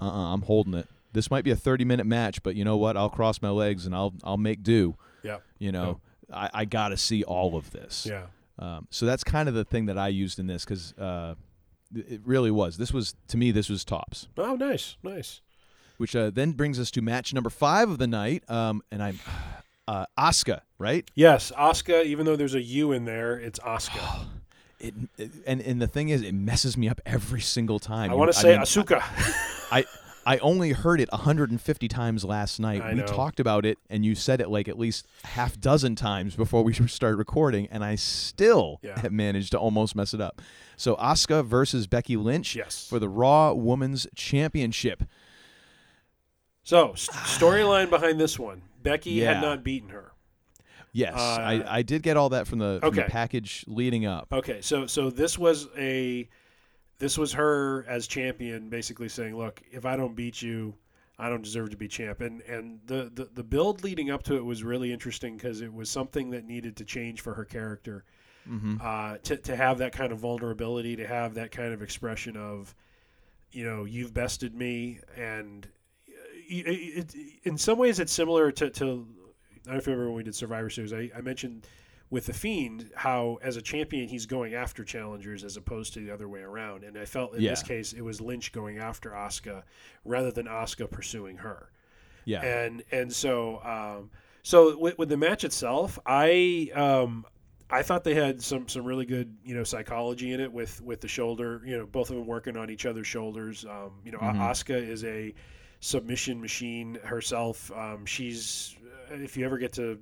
uh, 0.00 0.04
uh 0.04 0.32
I'm 0.34 0.42
holding 0.42 0.74
it. 0.74 0.86
This 1.12 1.30
might 1.30 1.44
be 1.44 1.50
a 1.50 1.56
thirty 1.56 1.84
minute 1.84 2.06
match, 2.06 2.42
but 2.42 2.54
you 2.54 2.64
know 2.64 2.76
what? 2.76 2.96
I'll 2.96 3.10
cross 3.10 3.42
my 3.42 3.50
legs 3.50 3.84
and 3.84 3.94
I'll 3.94 4.14
I'll 4.22 4.36
make 4.36 4.62
do. 4.62 4.96
Yeah. 5.24 5.38
You 5.58 5.72
know, 5.72 6.00
I, 6.32 6.50
I 6.54 6.64
got 6.66 6.90
to 6.90 6.96
see 6.96 7.24
all 7.24 7.56
of 7.56 7.72
this. 7.72 8.06
Yeah. 8.08 8.26
Um, 8.58 8.86
so 8.90 9.04
that's 9.06 9.24
kind 9.24 9.48
of 9.48 9.54
the 9.56 9.64
thing 9.64 9.86
that 9.86 9.98
I 9.98 10.08
used 10.08 10.38
in 10.38 10.46
this 10.46 10.64
because 10.64 10.92
uh, 10.94 11.34
it 11.92 12.20
really 12.24 12.52
was. 12.52 12.76
This 12.76 12.92
was 12.92 13.16
to 13.28 13.36
me, 13.36 13.50
this 13.50 13.68
was 13.68 13.84
tops. 13.84 14.28
Oh, 14.38 14.54
nice, 14.54 14.96
nice. 15.02 15.40
Which 15.96 16.14
uh, 16.14 16.30
then 16.30 16.52
brings 16.52 16.78
us 16.78 16.90
to 16.92 17.02
match 17.02 17.34
number 17.34 17.50
five 17.50 17.88
of 17.90 17.98
the 17.98 18.06
night, 18.06 18.48
um, 18.48 18.82
and 18.92 19.02
I'm 19.02 19.18
uh, 19.88 20.06
Asuka, 20.18 20.60
right? 20.78 21.08
Yes, 21.16 21.50
Asuka. 21.56 22.04
Even 22.04 22.26
though 22.26 22.36
there's 22.36 22.54
a 22.54 22.62
U 22.62 22.92
in 22.92 23.04
there, 23.06 23.36
it's 23.38 23.58
Asuka. 23.58 24.26
It, 24.80 24.92
it- 25.16 25.30
and 25.46 25.62
and 25.62 25.80
the 25.80 25.86
thing 25.86 26.10
is, 26.10 26.20
it 26.20 26.34
messes 26.34 26.76
me 26.76 26.88
up 26.90 27.00
every 27.06 27.40
single 27.40 27.78
time. 27.78 28.10
I 28.10 28.14
want 28.14 28.30
to 28.30 28.38
say 28.38 28.50
mean, 28.52 28.60
Asuka. 28.60 29.00
I 29.70 29.78
I 29.78 29.84
only 30.38 30.72
heard 30.72 31.00
it 31.00 31.10
150 31.12 31.88
times 31.88 32.24
last 32.24 32.58
night. 32.58 32.82
I 32.82 32.90
we 32.90 33.00
know. 33.00 33.06
talked 33.06 33.38
about 33.40 33.64
it, 33.66 33.78
and 33.90 34.04
you 34.04 34.14
said 34.14 34.40
it 34.40 34.48
like 34.48 34.68
at 34.68 34.78
least 34.78 35.06
half 35.24 35.58
dozen 35.60 35.94
times 35.96 36.34
before 36.36 36.62
we 36.64 36.72
started 36.88 37.16
recording, 37.16 37.66
and 37.70 37.84
I 37.84 37.94
still 37.96 38.80
Yeah. 38.82 38.98
have 39.00 39.12
managed 39.12 39.52
to 39.52 39.58
almost 39.58 39.94
mess 39.96 40.14
it 40.14 40.20
up. 40.20 40.40
So 40.76 40.96
Asuka 40.96 41.44
versus 41.44 41.86
Becky 41.86 42.16
Lynch 42.16 42.56
Yes. 42.56 42.86
for 42.88 42.98
the 42.98 43.08
Raw 43.08 43.52
Women's 43.52 44.06
Championship. 44.14 45.04
So 46.62 46.88
storyline 46.94 47.90
behind 47.90 48.18
this 48.20 48.38
one: 48.38 48.62
Becky 48.82 49.10
Yeah. 49.10 49.34
had 49.34 49.42
not 49.42 49.62
beaten 49.64 49.90
her. 49.90 50.12
Yes, 50.92 51.14
Uh, 51.16 51.18
I, 51.40 51.78
I 51.78 51.82
did 51.82 52.02
get 52.04 52.16
all 52.16 52.28
that 52.28 52.46
from 52.46 52.60
the, 52.60 52.78
from 52.80 52.94
the 52.94 53.02
package 53.02 53.64
leading 53.66 54.06
up. 54.06 54.28
Okay, 54.32 54.60
so 54.60 54.86
so 54.86 55.10
this 55.10 55.36
was 55.36 55.66
a 55.76 56.28
this 56.98 57.18
was 57.18 57.32
her 57.32 57.84
as 57.88 58.06
champion, 58.06 58.68
basically 58.68 59.08
saying, 59.08 59.36
"Look, 59.36 59.62
if 59.70 59.84
I 59.84 59.96
don't 59.96 60.14
beat 60.14 60.42
you, 60.42 60.74
I 61.18 61.28
don't 61.28 61.42
deserve 61.42 61.70
to 61.70 61.76
be 61.76 61.88
champ." 61.88 62.20
And 62.20 62.40
and 62.42 62.80
the 62.86 63.10
the, 63.14 63.28
the 63.34 63.44
build 63.44 63.82
leading 63.84 64.10
up 64.10 64.22
to 64.24 64.36
it 64.36 64.44
was 64.44 64.62
really 64.62 64.92
interesting 64.92 65.36
because 65.36 65.60
it 65.60 65.72
was 65.72 65.90
something 65.90 66.30
that 66.30 66.44
needed 66.44 66.76
to 66.76 66.84
change 66.84 67.20
for 67.20 67.34
her 67.34 67.44
character. 67.44 68.04
Mhm. 68.48 68.78
Uh, 68.80 69.18
to 69.22 69.36
to 69.38 69.56
have 69.56 69.78
that 69.78 69.92
kind 69.92 70.12
of 70.12 70.18
vulnerability, 70.18 70.96
to 70.96 71.06
have 71.06 71.34
that 71.34 71.50
kind 71.50 71.72
of 71.72 71.82
expression 71.82 72.36
of, 72.36 72.74
you 73.52 73.64
know, 73.64 73.84
you've 73.84 74.12
bested 74.12 74.54
me, 74.54 75.00
and 75.16 75.66
it, 76.46 77.14
it, 77.14 77.14
in 77.44 77.56
some 77.56 77.78
ways 77.78 77.98
it's 78.00 78.12
similar 78.12 78.52
to, 78.52 78.68
to 78.68 78.84
I 78.84 78.86
don't 78.86 79.06
know 79.66 79.78
if 79.78 79.86
you 79.86 79.92
remember 79.92 80.08
when 80.10 80.16
we 80.16 80.22
did 80.24 80.34
Survivor 80.34 80.68
Series. 80.68 80.92
I, 80.92 81.10
I 81.16 81.22
mentioned 81.22 81.66
with 82.14 82.26
the 82.26 82.32
Fiend 82.32 82.92
how 82.94 83.40
as 83.42 83.56
a 83.56 83.60
champion 83.60 84.06
he's 84.08 84.24
going 84.24 84.54
after 84.54 84.84
challengers 84.84 85.42
as 85.42 85.56
opposed 85.56 85.94
to 85.94 85.98
the 86.00 86.12
other 86.12 86.28
way 86.28 86.42
around. 86.42 86.84
And 86.84 86.96
I 86.96 87.06
felt 87.06 87.34
in 87.34 87.42
this 87.42 87.60
case 87.64 87.92
it 87.92 88.02
was 88.02 88.20
Lynch 88.20 88.52
going 88.52 88.78
after 88.78 89.10
Asuka 89.10 89.64
rather 90.04 90.30
than 90.30 90.46
Asuka 90.46 90.88
pursuing 90.88 91.38
her. 91.38 91.72
Yeah. 92.24 92.40
And 92.42 92.84
and 92.92 93.12
so 93.12 93.60
um, 93.64 94.10
so 94.44 94.78
with, 94.78 94.96
with 94.96 95.08
the 95.08 95.16
match 95.16 95.42
itself, 95.42 95.98
I 96.06 96.70
um, 96.76 97.26
I 97.68 97.82
thought 97.82 98.04
they 98.04 98.14
had 98.14 98.40
some 98.40 98.68
some 98.68 98.84
really 98.84 99.06
good 99.06 99.36
you 99.44 99.56
know 99.56 99.64
psychology 99.64 100.32
in 100.32 100.38
it 100.38 100.52
with 100.52 100.80
with 100.82 101.00
the 101.00 101.08
shoulder. 101.08 101.62
You 101.66 101.78
know, 101.78 101.86
both 101.86 102.10
of 102.10 102.16
them 102.16 102.28
working 102.28 102.56
on 102.56 102.70
each 102.70 102.86
other's 102.86 103.08
shoulders. 103.08 103.64
Um, 103.64 103.90
you 104.04 104.12
know, 104.12 104.18
Mhm. 104.18 104.36
Asuka 104.36 104.80
is 104.80 105.02
a 105.02 105.34
submission 105.80 106.40
machine 106.40 106.94
herself. 107.02 107.72
Um, 107.72 108.06
she's 108.06 108.76
if 109.10 109.36
you 109.36 109.44
ever 109.44 109.58
get 109.58 109.72
to 109.72 109.98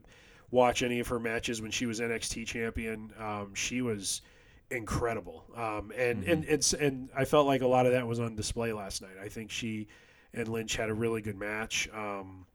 watch 0.52 0.82
any 0.82 1.00
of 1.00 1.08
her 1.08 1.18
matches 1.18 1.60
when 1.60 1.72
she 1.72 1.86
was 1.86 1.98
NXT 1.98 2.46
champion, 2.46 3.12
um, 3.18 3.54
she 3.54 3.82
was 3.82 4.22
incredible. 4.70 5.44
Um, 5.56 5.92
and 5.96 6.22
and 6.24 6.44
it's 6.44 6.72
and 6.72 7.08
I 7.16 7.24
felt 7.24 7.48
like 7.48 7.62
a 7.62 7.66
lot 7.66 7.86
of 7.86 7.92
that 7.92 8.06
was 8.06 8.20
on 8.20 8.36
display 8.36 8.72
last 8.72 9.02
night. 9.02 9.16
I 9.20 9.28
think 9.28 9.50
she 9.50 9.88
and 10.32 10.46
Lynch 10.46 10.76
had 10.76 10.88
a 10.88 10.94
really 10.94 11.20
good 11.20 11.36
match. 11.36 11.88
Um, 11.92 12.46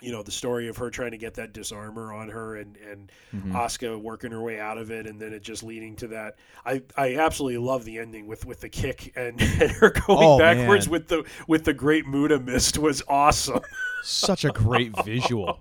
you 0.00 0.10
know 0.10 0.22
the 0.22 0.30
story 0.32 0.68
of 0.68 0.76
her 0.78 0.90
trying 0.90 1.10
to 1.10 1.18
get 1.18 1.34
that 1.34 1.52
disarmer 1.52 2.12
on 2.12 2.28
her 2.28 2.56
and 2.56 2.76
and 2.90 3.12
Mhm. 3.34 3.52
Asuka 3.52 4.00
working 4.00 4.30
her 4.32 4.40
way 4.40 4.58
out 4.58 4.78
of 4.78 4.90
it 4.90 5.06
and 5.06 5.20
then 5.20 5.32
it 5.32 5.42
just 5.42 5.62
leading 5.62 5.96
to 5.96 6.08
that 6.08 6.36
I, 6.64 6.82
I 6.96 7.16
absolutely 7.16 7.58
love 7.58 7.84
the 7.84 7.98
ending 7.98 8.26
with 8.26 8.46
with 8.46 8.60
the 8.60 8.68
kick 8.68 9.12
and, 9.16 9.40
and 9.60 9.70
her 9.72 9.90
going 9.90 10.18
Oh, 10.26 10.38
backwards 10.38 10.86
man. 10.86 10.92
with 10.92 11.08
the 11.08 11.24
with 11.46 11.64
the 11.64 11.74
great 11.74 12.06
Muta 12.06 12.38
mist 12.40 12.78
was 12.78 13.02
awesome. 13.06 13.60
Such 14.02 14.44
a 14.44 14.48
great 14.50 14.92
visual. 15.04 15.60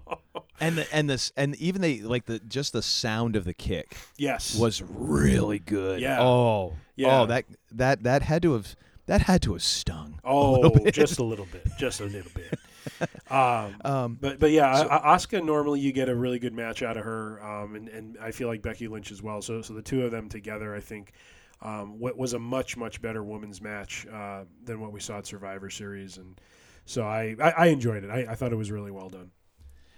And 0.60 0.78
the, 0.78 0.96
and 0.96 1.10
this 1.10 1.32
and 1.36 1.56
even 1.58 1.82
they 1.82 2.00
like 2.02 2.26
the 2.26 2.40
just 2.40 2.74
the 2.74 2.82
sound 2.82 3.36
of 3.36 3.44
the 3.46 3.54
kick 3.54 3.98
Yes. 4.18 4.56
was 4.56 4.82
really 4.82 5.60
good. 5.60 6.00
Yeah. 6.00 6.22
Oh. 6.22 6.74
Yeah. 6.96 7.22
Oh, 7.22 7.26
that 7.28 7.46
that 7.72 8.04
that 8.04 8.22
had 8.24 8.42
to 8.44 8.54
have 8.54 8.76
that 9.08 9.22
had 9.22 9.42
to 9.44 9.54
have 9.54 9.64
stung. 9.64 10.20
Oh, 10.24 10.70
bit. 10.80 10.94
just 10.94 11.20
a 11.20 11.24
little 11.24 11.48
bit, 11.52 11.68
just 11.78 12.00
a 12.00 12.06
little 12.06 12.32
bit. 12.34 12.58
Um, 13.30 13.76
Um, 13.86 14.18
but 14.20 14.40
but 14.40 14.52
yeah, 14.52 14.76
so- 14.76 14.90
Asuka 14.90 15.44
normally 15.44 15.80
you 15.80 15.92
get 15.92 16.10
a 16.10 16.16
really 16.16 16.40
good 16.40 16.54
match 16.54 16.84
out 16.84 16.98
of 16.98 17.04
her, 17.06 17.42
um, 17.44 17.76
and 17.76 17.88
and 17.90 18.18
I 18.22 18.32
feel 18.32 18.48
like 18.48 18.62
Becky 18.62 18.88
Lynch 18.88 19.12
as 19.12 19.22
well. 19.22 19.42
So 19.42 19.62
so 19.62 19.74
the 19.74 19.82
two 19.82 20.04
of 20.04 20.12
them 20.12 20.28
together, 20.30 20.76
I 20.76 20.80
think, 20.82 21.14
um, 21.62 22.00
what 22.00 22.18
was 22.18 22.34
a 22.34 22.40
much 22.40 22.76
much 22.76 23.02
better 23.02 23.24
women's 23.24 23.62
match 23.62 24.06
uh, 24.12 24.44
than 24.64 24.80
what 24.82 24.92
we 24.92 25.00
saw 25.00 25.20
at 25.20 25.26
Survivor 25.28 25.70
Series, 25.70 26.18
and 26.18 26.40
so 26.86 27.04
I 27.04 27.36
I, 27.40 27.52
I 27.52 27.66
enjoyed 27.68 28.04
it. 28.04 28.10
I, 28.10 28.32
I 28.32 28.36
thought 28.36 28.52
it 28.52 28.58
was 28.58 28.72
really 28.72 28.92
well 28.92 29.10
done. 29.10 29.32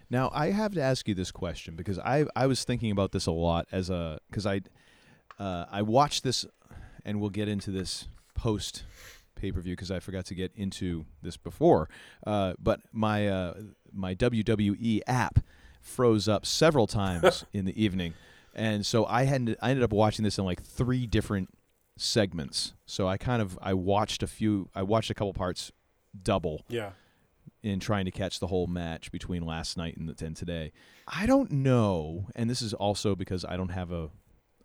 Now 0.10 0.30
I 0.34 0.52
have 0.52 0.74
to 0.74 0.82
ask 0.82 1.08
you 1.08 1.16
this 1.16 1.32
question 1.32 1.76
because 1.76 1.98
I 1.98 2.26
I 2.36 2.46
was 2.46 2.64
thinking 2.64 2.92
about 2.92 3.14
this 3.14 3.26
a 3.26 3.32
lot 3.32 3.68
as 3.72 3.90
a 3.90 4.20
because 4.30 4.46
I 4.46 4.62
uh, 5.40 5.66
I 5.72 5.82
watched 5.82 6.24
this 6.24 6.46
and 7.04 7.20
we'll 7.20 7.32
get 7.32 7.48
into 7.48 7.72
this 7.72 8.08
post 8.36 8.84
pay 9.36 9.52
per 9.52 9.62
view 9.62 9.74
because 9.76 9.92
I 9.92 10.00
forgot 10.00 10.26
to 10.28 10.36
get 10.36 10.52
into 10.56 11.06
this 11.22 11.38
before. 11.38 11.90
Uh, 12.26 12.54
but 12.60 12.80
my 12.92 13.28
uh, 13.28 13.54
my 13.92 14.16
WWE 14.16 15.02
app 15.08 15.40
froze 15.82 16.28
up 16.28 16.46
several 16.46 16.88
times 16.88 17.46
in 17.54 17.66
the 17.66 17.82
evening, 17.84 18.14
and 18.56 18.86
so 18.86 19.06
I 19.06 19.24
had 19.24 19.56
I 19.62 19.70
ended 19.72 19.84
up 19.84 19.92
watching 19.94 20.24
this 20.24 20.38
in 20.38 20.46
like 20.46 20.62
three 20.64 21.06
different 21.08 21.50
segments. 21.98 22.74
So 22.86 23.08
I 23.08 23.18
kind 23.18 23.42
of 23.42 23.58
I 23.62 23.74
watched 23.74 24.24
a 24.24 24.28
few 24.28 24.70
I 24.76 24.84
watched 24.84 25.10
a 25.10 25.14
couple 25.14 25.34
parts 25.34 25.72
double 26.22 26.64
Yeah. 26.70 26.92
in 27.62 27.80
trying 27.80 28.06
to 28.06 28.12
catch 28.12 28.40
the 28.40 28.48
whole 28.48 28.68
match 28.68 29.12
between 29.12 29.44
last 29.46 29.78
night 29.78 29.98
and, 29.98 30.22
and 30.22 30.36
today. 30.36 30.72
I 31.08 31.26
don't 31.26 31.52
know, 31.52 32.28
and 32.36 32.50
this 32.50 32.62
is 32.62 32.74
also 32.74 33.16
because 33.16 33.46
I 33.46 33.58
don't 33.58 33.70
have 33.70 33.92
a 33.92 34.10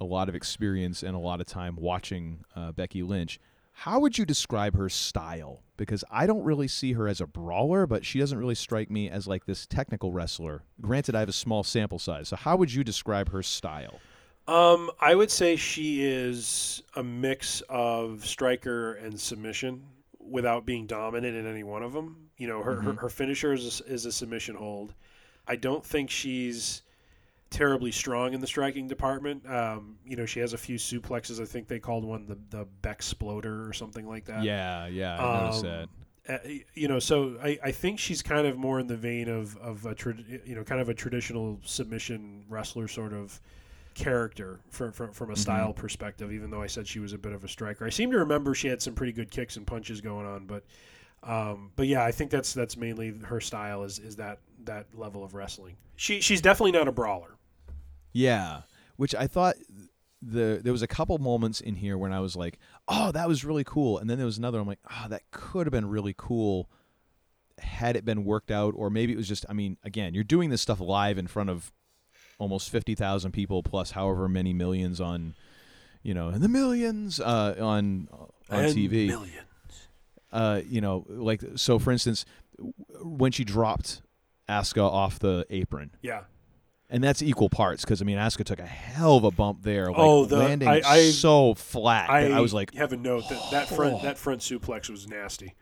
a 0.01 0.05
lot 0.05 0.29
of 0.29 0.37
experience 0.37 1.03
and 1.03 1.17
a 1.17 1.19
lot 1.19 1.41
of 1.41 1.47
time 1.47 1.75
watching 1.77 2.45
uh, 2.55 2.71
Becky 2.71 3.03
Lynch. 3.03 3.41
How 3.83 4.01
would 4.01 4.19
you 4.19 4.25
describe 4.27 4.77
her 4.77 4.89
style? 4.89 5.63
Because 5.77 6.03
I 6.11 6.27
don't 6.27 6.43
really 6.43 6.67
see 6.67 6.95
her 6.95 7.07
as 7.07 7.21
a 7.21 7.29
brawler, 7.29 7.87
but 7.87 8.05
she 8.05 8.19
doesn't 8.19 8.37
really 8.37 8.57
strike 8.57 8.91
me 8.91 9.09
as 9.09 9.29
like 9.29 9.47
this 9.47 9.67
technical 9.67 10.11
wrestler. 10.13 10.65
Granted, 10.81 11.15
I 11.15 11.21
have 11.21 11.29
a 11.29 11.33
small 11.33 11.63
sample 11.63 12.01
size. 12.01 12.27
So, 12.29 12.35
how 12.35 12.57
would 12.57 12.75
you 12.75 12.83
describe 12.83 13.31
her 13.31 13.41
style? 13.41 14.01
Um, 14.49 14.91
I 15.01 15.15
would 15.15 15.31
say 15.31 15.55
she 15.55 16.05
is 16.05 16.83
a 16.97 17.05
mix 17.05 17.63
of 17.69 18.27
striker 18.27 18.95
and 18.95 19.19
submission 19.21 19.85
without 20.19 20.67
being 20.67 20.87
dominant 20.87 21.37
in 21.37 21.47
any 21.47 21.63
one 21.63 21.85
of 21.85 21.93
them. 21.93 22.31
You 22.37 22.49
know, 22.49 22.63
her 22.65 22.81
her, 22.81 22.93
Mhm. 22.95 22.99
her 22.99 23.09
finisher 23.09 23.53
is 23.53 23.81
a, 23.81 23.93
is 23.93 24.07
a 24.07 24.13
submission 24.13 24.57
hold. 24.57 24.93
I 25.47 25.55
don't 25.55 25.85
think 25.85 26.11
she's 26.11 26.83
terribly 27.51 27.91
strong 27.93 28.35
in 28.35 28.41
the 28.41 28.47
striking 28.47 28.87
department. 28.89 29.49
Um, 29.49 29.97
you 30.05 30.17
know, 30.17 30.27
she 30.27 30.41
has 30.41 30.53
a 30.53 30.59
few 30.59 30.77
suplexes. 30.77 31.41
I 31.41 31.45
think 31.47 31.67
they 31.69 31.79
called 31.79 32.05
one 32.05 32.27
the 32.27 32.39
the 32.51 32.67
Bexploder 32.83 33.69
or 33.69 33.73
something 33.73 34.07
like 34.07 34.25
that. 34.27 34.43
Yeah, 34.43 34.87
yeah, 34.87 35.17
I 35.19 35.41
noticed 35.45 35.65
Um, 35.65 35.71
that. 35.71 35.89
uh, 36.47 36.49
you 36.75 36.89
know, 36.89 36.99
so 36.99 37.37
I, 37.43 37.59
I 37.65 37.73
think 37.73 37.99
she's 37.99 38.23
kind 38.23 38.47
of 38.47 38.57
more 38.59 38.79
in 38.81 38.87
the 38.87 38.97
vein 38.97 39.29
of 39.29 39.57
of 39.59 39.87
a 39.87 39.95
trad- 39.95 40.47
you 40.47 40.55
know 40.55 40.65
kind 40.65 40.81
of 40.81 40.89
a 40.89 40.95
traditional 40.95 41.59
submission 41.65 42.45
wrestler 42.49 42.87
sort 42.89 43.13
of 43.13 43.41
character 43.95 44.61
from 44.71 44.93
from, 44.93 45.13
from 45.13 45.31
a 45.31 45.35
Mhm. 45.35 45.39
style 45.39 45.73
perspective. 45.73 46.31
Even 46.33 46.51
though 46.51 46.63
I 46.63 46.67
said 46.67 46.87
she 46.87 47.01
was 47.01 47.13
a 47.13 47.19
bit 47.19 47.33
of 47.33 47.45
a 47.45 47.49
striker, 47.49 47.85
I 47.87 47.91
seem 47.91 48.11
to 48.13 48.19
remember 48.19 48.55
she 48.55 48.69
had 48.69 48.83
some 48.83 48.95
pretty 48.95 49.13
good 49.13 49.31
kicks 49.31 49.57
and 49.57 49.67
punches 49.67 50.01
going 50.01 50.27
on. 50.27 50.47
But 50.47 50.65
um, 51.23 51.73
but 51.77 51.87
yeah, 51.89 52.05
I 52.05 52.13
think 52.13 52.31
that's 52.31 52.53
that's 52.53 52.77
mainly 52.77 53.19
her 53.25 53.41
style 53.41 53.83
is 53.85 53.99
is 53.99 54.17
that 54.17 54.39
that 54.65 54.87
level 54.95 55.25
of 55.25 55.35
wrestling. 55.35 55.77
She 55.97 56.21
she's 56.21 56.41
definitely 56.43 56.73
not 56.73 56.87
a 56.87 56.93
brawler. 56.93 57.35
Yeah, 58.13 58.63
which 58.97 59.15
I 59.15 59.27
thought 59.27 59.57
the 60.21 60.61
there 60.63 60.73
was 60.73 60.83
a 60.83 60.87
couple 60.89 61.17
moments 61.19 61.61
in 61.61 61.77
here 61.77 61.97
when 61.97 62.13
I 62.13 62.21
was 62.21 62.35
like, 62.37 62.59
"Oh, 62.89 63.13
that 63.13 63.29
was 63.29 63.45
really 63.45 63.65
cool," 63.65 63.99
and 63.99 64.09
then 64.11 64.17
there 64.19 64.27
was 64.27 64.39
another. 64.39 64.59
I'm 64.59 64.67
like, 64.67 64.81
"Oh, 64.91 65.07
that 65.09 65.23
could 65.31 65.67
have 65.67 65.73
been 65.73 65.89
really 65.89 66.15
cool 66.17 66.69
had 67.59 67.97
it 67.97 68.05
been 68.05 68.25
worked 68.25 68.51
out, 68.51 68.75
or 68.77 68.91
maybe 68.91 69.13
it 69.13 69.17
was 69.17 69.29
just." 69.29 69.45
I 69.49 69.53
mean, 69.53 69.77
again, 69.85 70.15
you're 70.15 70.25
doing 70.25 70.51
this 70.51 70.61
stuff 70.63 70.81
live 70.81 71.19
in 71.19 71.27
front 71.27 71.51
of 71.51 71.73
almost 72.39 72.71
fifty 72.71 72.95
thousand 72.95 73.33
people 73.33 73.63
plus 73.63 73.93
however 73.93 74.29
many 74.29 74.53
millions 74.53 75.01
on, 75.01 75.35
you 76.03 76.15
know, 76.15 76.29
and 76.29 76.43
the 76.43 76.49
millions 76.49 77.21
uh, 77.21 77.55
on 77.61 78.09
on 78.51 78.65
And 78.65 78.75
TV. 78.77 79.07
millions. 79.07 79.45
Uh, 80.33 80.61
you 80.69 80.81
know, 80.81 81.07
like 81.09 81.43
so. 81.57 81.79
For 81.79 81.91
instance, 81.93 82.25
when 83.03 83.31
she 83.33 83.45
dropped 83.45 84.03
Asuka 84.49 84.83
off 84.83 85.19
the 85.21 85.47
apron. 85.51 85.93
Yeah. 86.03 86.23
And 86.91 87.05
that's 87.05 87.21
equal 87.23 87.51
parts 87.51 87.85
because 87.85 88.01
I 88.01 88.07
mean, 88.07 88.17
Asuka 88.17 88.45
took 88.45 88.61
a 88.61 88.67
hell 88.67 89.17
of 89.19 89.25
a 89.25 89.31
bump 89.31 89.63
there, 89.63 89.89
like 89.89 89.97
oh, 89.99 90.25
the 90.25 90.39
landing 90.39 90.69
I, 90.69 90.81
I, 90.85 91.11
so 91.11 91.53
flat. 91.55 92.09
I, 92.09 92.31
I 92.33 92.41
was 92.41 92.55
like, 92.55 92.73
have 92.75 92.93
a 92.95 92.97
note 92.97 93.29
that 93.29 93.51
that 93.51 93.69
front 93.69 93.97
Oh. 93.97 93.99
that 94.03 94.17
front 94.17 94.41
suplex 94.41 94.89
was 94.89 95.07
nasty. 95.07 95.55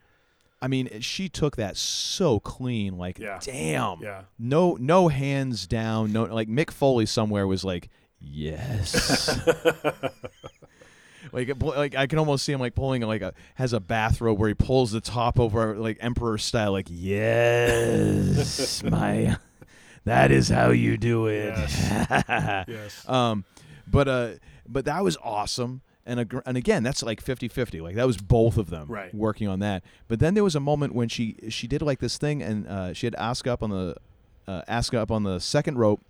I 0.63 0.69
mean, 0.69 1.01
she 1.01 1.29
took 1.29 1.57
that 1.57 1.77
so 1.77 2.39
clean. 2.41 2.97
Like, 2.97 3.19
Yeah. 3.19 3.39
damn. 3.43 4.01
Yeah. 4.01 4.23
No, 4.39 4.77
no 4.81 5.09
hands 5.09 5.67
down. 5.67 6.13
No, 6.13 6.25
like 6.25 6.49
Mick 6.49 6.71
Foley 6.71 7.07
somewhere 7.07 7.47
was 7.47 7.65
like, 7.65 7.89
yes. 8.21 9.37
like, 11.33 11.61
like 11.61 11.95
I 11.97 12.07
can 12.07 12.19
almost 12.19 12.45
see 12.45 12.53
him 12.53 12.61
like 12.61 12.75
pulling 12.75 13.03
like 13.03 13.23
a 13.23 13.35
has 13.57 13.73
a 13.73 13.81
bathrobe 13.81 14.39
where 14.39 14.49
he 14.49 14.55
pulls 14.55 14.93
the 14.93 15.01
top 15.01 15.39
over 15.41 15.77
like 15.77 15.99
emperor 16.01 16.39
style. 16.39 16.73
Like, 16.73 16.87
yes, 16.89 18.83
my. 18.85 19.37
That 20.07 20.31
is 20.31 20.49
how 20.49 20.71
you 20.71 20.97
do 20.97 21.27
it. 21.27 21.55
Yes. 21.57 22.65
yes. 22.69 23.09
Um, 23.09 23.45
but 23.87 24.09
uh, 24.09 24.29
but 24.67 24.85
that 24.87 25.05
was 25.05 25.17
awesome. 25.23 25.83
And 26.09 26.21
ag- 26.21 26.43
and 26.47 26.57
again, 26.57 26.85
that's 26.85 27.03
like 27.03 27.23
50-50. 27.23 27.83
Like 27.83 27.97
that 27.97 28.07
was 28.07 28.17
both 28.17 28.57
of 28.57 28.71
them 28.71 28.87
Right. 28.89 29.13
working 29.13 29.49
on 29.49 29.59
that. 29.59 29.83
But 30.07 30.21
then 30.21 30.35
there 30.35 30.45
was 30.45 30.55
a 30.55 30.61
moment 30.61 30.95
when 30.95 31.09
she 31.09 31.37
she 31.49 31.67
did 31.67 31.83
like 31.83 31.99
this 31.99 32.17
thing, 32.19 32.43
and 32.43 32.67
uh, 32.69 32.93
she 32.95 33.07
had 33.07 33.15
Asuka 33.15 33.49
up 33.49 33.63
on 33.63 33.71
the 33.71 33.97
uh, 34.47 34.63
Asuka 34.69 34.99
up 34.99 35.11
on 35.11 35.25
the 35.25 35.41
second 35.41 35.77
rope. 35.79 36.01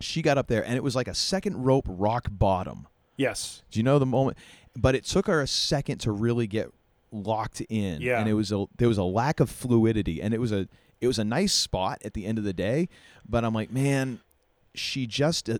She 0.00 0.22
got 0.22 0.36
up 0.38 0.46
there, 0.48 0.64
and 0.64 0.74
it 0.74 0.82
was 0.82 0.96
like 0.96 1.08
a 1.08 1.14
second 1.14 1.62
rope 1.64 1.84
rock 1.88 2.28
bottom. 2.30 2.86
Yes. 3.16 3.62
Do 3.70 3.78
you 3.78 3.82
know 3.82 3.98
the 3.98 4.06
moment? 4.06 4.36
But 4.74 4.94
it 4.94 5.04
took 5.04 5.26
her 5.26 5.40
a 5.42 5.46
second 5.46 5.98
to 5.98 6.10
really 6.12 6.46
get 6.46 6.70
locked 7.12 7.60
in. 7.68 8.00
Yeah. 8.00 8.18
And 8.20 8.28
it 8.28 8.34
was 8.34 8.52
a 8.52 8.64
there 8.78 8.88
was 8.88 8.98
a 8.98 9.04
lack 9.04 9.40
of 9.40 9.50
fluidity, 9.50 10.22
and 10.22 10.32
it 10.32 10.40
was 10.40 10.52
a 10.52 10.68
it 11.00 11.06
was 11.06 11.18
a 11.18 11.24
nice 11.24 11.52
spot 11.52 12.00
at 12.04 12.14
the 12.14 12.26
end 12.26 12.38
of 12.38 12.44
the 12.44 12.52
day. 12.52 12.88
But 13.28 13.44
I'm 13.44 13.54
like, 13.54 13.70
man, 13.70 14.20
she 14.74 15.06
just 15.06 15.48
uh, 15.48 15.58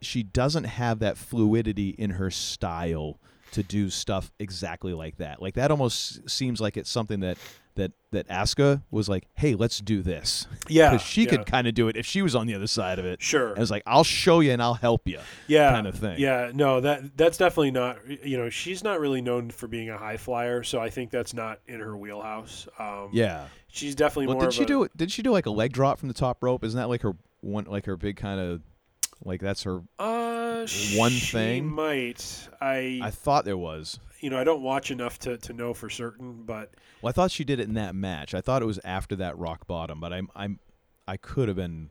she 0.00 0.22
doesn't 0.22 0.64
have 0.64 1.00
that 1.00 1.18
fluidity 1.18 1.90
in 1.90 2.10
her 2.10 2.30
style 2.30 3.18
to 3.52 3.62
do 3.62 3.90
stuff 3.90 4.30
exactly 4.38 4.92
like 4.92 5.16
that. 5.16 5.40
Like 5.40 5.54
that 5.54 5.70
almost 5.70 6.28
seems 6.28 6.60
like 6.60 6.76
it's 6.76 6.90
something 6.90 7.20
that 7.20 7.38
that 7.78 7.92
that 8.12 8.28
Asuka 8.28 8.82
was 8.90 9.08
like, 9.08 9.26
"Hey, 9.34 9.54
let's 9.54 9.78
do 9.80 10.02
this." 10.02 10.46
Yeah, 10.68 10.90
because 10.90 11.06
she 11.06 11.22
yeah. 11.24 11.30
could 11.30 11.46
kind 11.46 11.66
of 11.66 11.72
do 11.74 11.88
it 11.88 11.96
if 11.96 12.04
she 12.04 12.20
was 12.20 12.34
on 12.34 12.46
the 12.46 12.54
other 12.54 12.66
side 12.66 12.98
of 12.98 13.06
it. 13.06 13.22
Sure. 13.22 13.48
and 13.54 13.58
it's 13.62 13.70
like, 13.70 13.82
"I'll 13.86 14.04
show 14.04 14.40
you 14.40 14.52
and 14.52 14.60
I'll 14.62 14.74
help 14.74 15.08
you." 15.08 15.18
yeah, 15.46 15.70
kind 15.70 15.86
of 15.86 15.94
thing. 15.94 16.18
Yeah, 16.20 16.50
no, 16.54 16.80
that 16.82 17.16
that's 17.16 17.38
definitely 17.38 17.70
not. 17.70 17.96
You 18.24 18.36
know, 18.36 18.50
she's 18.50 18.84
not 18.84 19.00
really 19.00 19.22
known 19.22 19.50
for 19.50 19.66
being 19.66 19.88
a 19.88 19.96
high 19.96 20.18
flyer, 20.18 20.62
so 20.62 20.78
I 20.78 20.90
think 20.90 21.10
that's 21.10 21.32
not 21.32 21.60
in 21.66 21.80
her 21.80 21.96
wheelhouse. 21.96 22.68
Um, 22.78 23.08
Yeah. 23.12 23.46
she's 23.68 23.94
definitely 23.94 24.26
Well, 24.26 24.34
more. 24.36 24.42
did 24.42 24.48
of 24.48 24.54
she 24.54 24.62
a- 24.64 24.66
do? 24.66 24.88
Did 24.94 25.10
she 25.10 25.22
do 25.22 25.30
like 25.30 25.46
a 25.46 25.50
leg 25.50 25.72
drop 25.72 25.98
from 25.98 26.08
the 26.08 26.14
top 26.14 26.42
rope? 26.42 26.62
Isn't 26.64 26.78
that 26.78 26.88
like 26.90 27.00
her 27.02 27.12
one, 27.40 27.64
like 27.64 27.86
her 27.86 27.96
big 27.96 28.16
kind 28.18 28.38
of, 28.40 28.60
like 29.24 29.40
that's 29.40 29.62
her 29.62 29.80
Uh, 29.98 30.66
one 30.96 31.10
she 31.12 31.32
thing? 31.32 31.66
might. 31.70 32.48
I, 32.60 33.00
I 33.02 33.10
thought 33.10 33.44
there 33.46 33.56
was. 33.56 33.98
You 34.20 34.30
know, 34.30 34.38
I 34.38 34.44
don't 34.44 34.62
watch 34.62 34.90
enough 34.90 35.18
to, 35.20 35.36
to 35.38 35.52
know 35.52 35.74
for 35.74 35.88
certain, 35.88 36.42
but 36.44 36.74
Well, 37.02 37.10
I 37.10 37.12
thought 37.12 37.30
she 37.30 37.44
did 37.44 37.60
it 37.60 37.68
in 37.68 37.74
that 37.74 37.94
match. 37.94 38.34
I 38.34 38.40
thought 38.40 38.62
it 38.62 38.66
was 38.66 38.80
after 38.84 39.16
that 39.16 39.38
rock 39.38 39.66
bottom, 39.66 40.00
but 40.00 40.12
I'm 40.12 40.28
I'm 40.34 40.58
I 41.06 41.16
could 41.16 41.48
have 41.48 41.56
been 41.56 41.90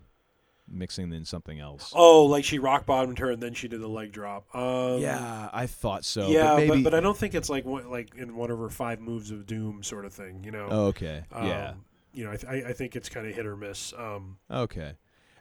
mixing 0.69 1.13
in 1.13 1.25
something 1.25 1.59
else. 1.59 1.93
oh, 1.95 2.25
like 2.25 2.43
she 2.43 2.59
rock 2.59 2.85
bottomed 2.85 3.19
her 3.19 3.31
and 3.31 3.41
then 3.41 3.53
she 3.53 3.67
did 3.67 3.81
the 3.81 3.87
leg 3.87 4.11
drop. 4.11 4.53
Um, 4.55 4.99
yeah, 4.99 5.49
I 5.53 5.65
thought 5.65 6.05
so. 6.05 6.27
yeah, 6.27 6.55
but 6.55 6.67
maybe. 6.67 6.83
but, 6.83 6.93
I 6.93 6.99
don't 6.99 7.17
think 7.17 7.35
it's 7.35 7.49
like 7.49 7.65
one, 7.65 7.89
like 7.89 8.15
in 8.15 8.35
one 8.35 8.51
of 8.51 8.59
her 8.59 8.69
five 8.69 8.99
moves 8.99 9.31
of 9.31 9.45
doom 9.45 9.83
sort 9.83 10.05
of 10.05 10.13
thing. 10.13 10.43
You 10.43 10.51
know. 10.51 10.67
Oh, 10.69 10.85
okay. 10.87 11.23
Yeah. 11.31 11.69
Um, 11.69 11.85
You 12.13 12.25
know, 12.25 12.31
I, 12.31 12.37
th- 12.37 12.51
I 12.51 12.69
I 12.69 12.73
think 12.73 12.95
it's 12.95 13.09
kind 13.09 13.27
of 13.27 13.35
hit 13.35 13.45
or 13.45 13.55
miss. 13.55 13.93
Um, 13.97 14.37
okay. 14.51 14.93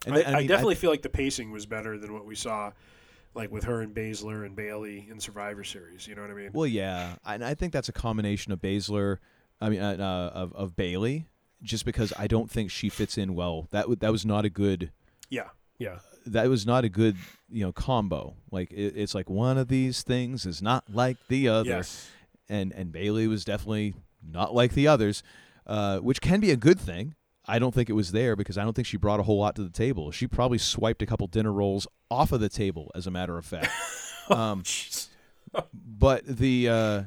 And 0.06 0.14
I, 0.14 0.20
I 0.20 0.24
I, 0.24 0.38
mean, 0.38 0.46
definitely 0.46 0.76
feel 0.76 0.90
like 0.90 1.02
the 1.02 1.08
pacing 1.08 1.50
was 1.50 1.66
better 1.66 1.98
than 1.98 2.12
what 2.12 2.26
we 2.26 2.36
saw, 2.36 2.70
like 3.36 3.50
with 3.52 3.64
her 3.64 3.82
and 3.82 3.94
Baszler 3.94 4.44
and 4.44 4.56
Bayley 4.56 5.06
in 5.10 5.20
Survivor 5.20 5.62
Series. 5.62 6.06
You 6.08 6.14
know 6.14 6.22
what 6.22 6.30
I 6.30 6.34
mean? 6.34 6.50
Well, 6.52 6.66
yeah, 6.66 7.16
and 7.24 7.44
I 7.44 7.54
think 7.54 7.72
that's 7.72 7.88
a 7.88 7.92
combination 7.92 8.50
of 8.52 8.60
Baszler, 8.60 9.18
I 9.60 9.68
mean, 9.68 9.80
uh, 9.80 9.92
uh, 9.98 10.36
of 10.38 10.52
of 10.54 10.76
Bayley, 10.76 11.26
just 11.62 11.84
because 11.84 12.12
I 12.18 12.26
don't 12.26 12.50
think 12.50 12.70
she 12.70 12.88
fits 12.88 13.16
in 13.18 13.34
well. 13.34 13.68
That 13.70 13.82
w- 13.82 13.96
that 14.00 14.10
was 14.10 14.24
not 14.26 14.44
a 14.44 14.50
good. 14.50 14.90
Yeah, 15.30 15.48
yeah. 15.78 15.98
That 16.24 16.48
was 16.48 16.66
not 16.66 16.84
a 16.84 16.88
good, 16.88 17.16
you 17.48 17.64
know, 17.64 17.72
combo. 17.72 18.34
Like 18.50 18.72
it, 18.72 18.94
it's 18.96 19.14
like 19.14 19.30
one 19.30 19.58
of 19.58 19.68
these 19.68 20.02
things 20.02 20.44
is 20.46 20.60
not 20.60 20.84
like 20.92 21.18
the 21.28 21.48
other, 21.48 21.68
Yes. 21.68 22.08
and 22.48 22.72
and 22.72 22.90
Bayley 22.90 23.28
was 23.28 23.44
definitely 23.44 23.94
not 24.28 24.54
like 24.54 24.72
the 24.72 24.88
others, 24.88 25.22
uh, 25.66 25.98
which 25.98 26.20
can 26.20 26.40
be 26.40 26.50
a 26.50 26.56
good 26.56 26.80
thing. 26.80 27.14
I 27.48 27.59
don't 27.59 27.73
think 27.73 27.89
it 27.89 27.94
was 27.94 28.12
there 28.12 28.36
because 28.36 28.59
I 28.59 28.64
don't 28.64 28.74
think 28.74 28.86
she 28.86 28.97
brought 28.97 29.20
a 29.20 29.23
whole 29.23 29.39
lot 29.39 29.55
to 29.56 29.62
the 29.62 29.70
table. 29.70 30.10
She 30.10 30.27
probably 30.27 30.59
swiped 30.59 31.02
a 31.02 31.06
couple 31.06 31.27
dinner 31.28 31.52
rolls 31.52 31.86
off 32.10 32.32
of 32.32 32.40
the 32.40 32.48
table, 32.48 32.90
as 32.94 33.06
a 33.06 33.10
matter 33.10 33.39
of 33.39 33.44
fact. 33.44 33.70
um, 34.31 34.62
but 35.73 36.27
the 36.27 36.68
uh, 36.68 37.02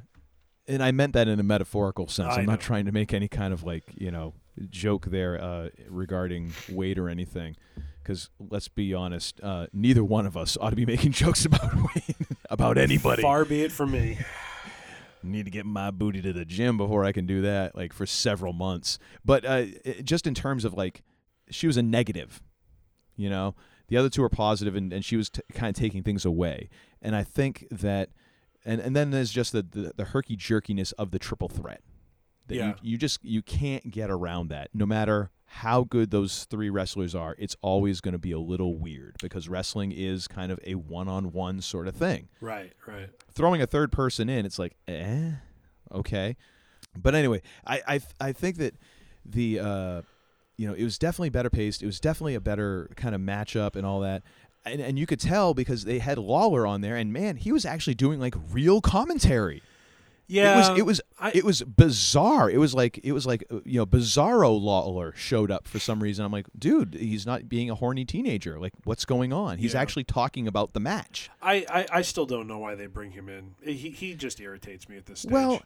and 0.68 0.84
I 0.84 0.92
meant 0.92 1.14
that 1.14 1.28
in 1.28 1.40
a 1.40 1.44
metaphorical 1.44 2.08
sense. 2.08 2.36
I 2.36 2.40
I'm 2.40 2.46
not 2.46 2.62
trying 2.62 2.86
to 2.86 2.92
make 2.92 3.14
any 3.14 3.28
kind 3.28 3.54
of 3.54 3.64
like 3.64 3.84
you 3.96 4.12
know 4.12 4.34
joke 4.70 5.08
there 5.08 5.42
uh, 5.42 5.70
regarding 5.90 6.54
weight 6.70 6.98
or 6.98 7.10
anything. 7.10 7.56
Because 8.02 8.30
let's 8.40 8.68
be 8.68 8.94
honest, 8.94 9.40
uh, 9.42 9.68
neither 9.74 10.04
one 10.04 10.26
of 10.26 10.36
us 10.38 10.58
ought 10.60 10.72
to 10.72 10.76
be 10.76 10.86
making 10.94 11.12
jokes 11.12 11.46
about 11.46 11.76
weight 11.96 12.16
about 12.50 12.78
anybody. 12.78 13.22
Far 13.22 13.46
be 13.46 13.64
it 13.64 13.72
from 13.72 13.92
me. 13.92 14.18
Need 15.24 15.46
to 15.46 15.52
get 15.52 15.66
my 15.66 15.92
booty 15.92 16.22
to 16.22 16.34
the 16.34 16.46
gym 16.46 16.78
before 16.78 17.04
I 17.06 17.12
can 17.12 17.26
do 17.26 17.42
that, 17.42 17.76
like 17.76 17.94
for 17.94 18.06
several 18.06 18.54
months. 18.54 19.00
But 19.26 19.46
uh, 19.46 19.66
it- 19.86 20.06
just 20.06 20.26
in 20.28 20.34
terms 20.34 20.66
of 20.66 20.74
like, 20.74 21.04
she 21.50 21.68
was 21.68 21.78
a 21.78 21.82
negative, 21.84 22.42
you 23.16 23.30
know. 23.30 23.56
The 23.88 23.98
other 23.98 24.10
two 24.10 24.24
are 24.24 24.30
positive, 24.30 24.76
and, 24.76 24.94
and 24.94 25.04
she 25.04 25.18
was 25.18 25.32
t- 25.32 25.42
kind 25.52 25.76
of 25.76 25.80
taking 25.80 26.04
things 26.04 26.24
away. 26.24 26.70
And 27.02 27.16
I 27.16 27.24
think 27.24 27.66
that, 27.72 28.10
and, 28.64 28.80
and 28.80 28.96
then 28.96 29.10
there's 29.10 29.32
just 29.32 29.52
the, 29.52 29.64
the, 29.64 29.94
the 29.98 30.06
herky 30.06 30.38
jerkiness 30.38 30.92
of 30.94 31.10
the 31.10 31.18
triple 31.18 31.50
threat. 31.50 31.82
That 32.48 32.56
Yeah. 32.56 32.68
you, 32.68 32.92
you 32.92 32.98
just 33.00 33.24
you 33.24 33.42
can't 33.42 33.90
get 33.90 34.12
around 34.12 34.50
that. 34.50 34.70
No 34.76 34.86
matter 34.86 35.32
how 35.52 35.84
good 35.84 36.12
those 36.12 36.46
three 36.46 36.70
wrestlers 36.70 37.16
are, 37.16 37.36
it's 37.40 37.56
always 37.62 38.02
going 38.02 38.12
to 38.14 38.20
be 38.20 38.32
a 38.32 38.40
little 38.40 38.78
weird 38.78 39.16
because 39.22 39.50
wrestling 39.50 39.92
is 39.92 40.28
kind 40.28 40.52
of 40.52 40.60
a 40.66 40.76
one-on-one 40.76 41.62
sort 41.62 41.88
of 41.88 41.96
thing 41.96 42.28
Right, 42.40 42.72
right. 42.88 43.10
throwing 43.34 43.62
a 43.62 43.68
third 43.68 43.92
person 43.92 44.30
in, 44.30 44.46
it's 44.46 44.60
like, 44.60 44.76
eh, 44.88 45.32
okay. 45.92 46.36
But 46.96 47.16
anyway, 47.16 47.42
I 47.66 47.82
I 47.88 48.02
I 48.20 48.32
think 48.32 48.58
that 48.58 48.76
the 49.26 49.60
uh, 49.60 50.02
you 50.58 50.68
know, 50.68 50.74
it 50.74 50.84
was 50.84 50.98
definitely 50.98 51.30
better 51.30 51.50
paced. 51.50 51.82
It 51.84 51.86
was 51.86 52.00
definitely 52.00 52.36
a 52.36 52.42
better 52.42 52.90
kind 52.96 53.16
of 53.16 53.22
matchup 53.22 53.76
and 53.76 53.86
all 53.86 54.00
that. 54.02 54.24
And, 54.66 54.82
and 54.82 55.00
you 55.00 55.06
could 55.06 55.20
tell 55.20 55.54
because 55.54 55.86
they 55.86 56.00
had 56.00 56.18
Lawler 56.18 56.68
on 56.68 56.82
there, 56.82 56.96
and 56.96 57.14
man, 57.14 57.38
he 57.38 57.52
was 57.52 57.66
actually 57.66 57.96
doing 57.96 58.20
like 58.20 58.36
real 58.52 58.82
commentary. 58.82 59.62
Yeah, 60.32 60.54
it 60.54 60.58
was 60.58 60.80
it 60.80 60.86
was 60.86 61.02
it 61.34 61.44
was 61.44 61.64
bizarre. 61.64 62.52
It 62.52 62.60
was 62.60 62.76
like 62.76 63.00
it 63.04 63.14
was 63.14 63.26
like 63.26 63.44
uh, 63.52 63.62
you 63.66 63.80
know 63.80 63.86
Bizarro 63.88 64.62
Lawler 64.62 65.12
showed 65.16 65.50
up 65.50 65.68
for 65.68 65.80
some 65.80 66.04
reason. 66.04 66.24
I'm 66.24 66.32
like, 66.32 66.46
dude, 66.58 66.94
he's 66.94 67.26
not 67.26 67.50
being 67.50 67.72
a 67.72 67.76
horny 67.76 68.06
teenager. 68.06 68.60
Like, 68.60 68.74
what's 68.84 69.06
going 69.06 69.34
on? 69.34 69.58
He's 69.58 69.74
Yeah. 69.74 69.82
actually 69.82 70.04
talking 70.04 70.48
about 70.48 70.74
the 70.74 70.80
match. 70.80 71.32
I, 71.42 71.66
I, 71.68 71.86
I 71.92 72.02
still 72.04 72.28
don't 72.28 72.46
know 72.48 72.60
why 72.60 72.76
they 72.76 72.86
bring 72.86 73.12
him 73.12 73.28
in. 73.28 73.56
He 73.64 73.90
he 73.90 74.14
just 74.14 74.40
irritates 74.40 74.88
me 74.88 74.98
at 74.98 75.08
this 75.08 75.22
stage. 75.22 75.32
Well, 75.32 75.64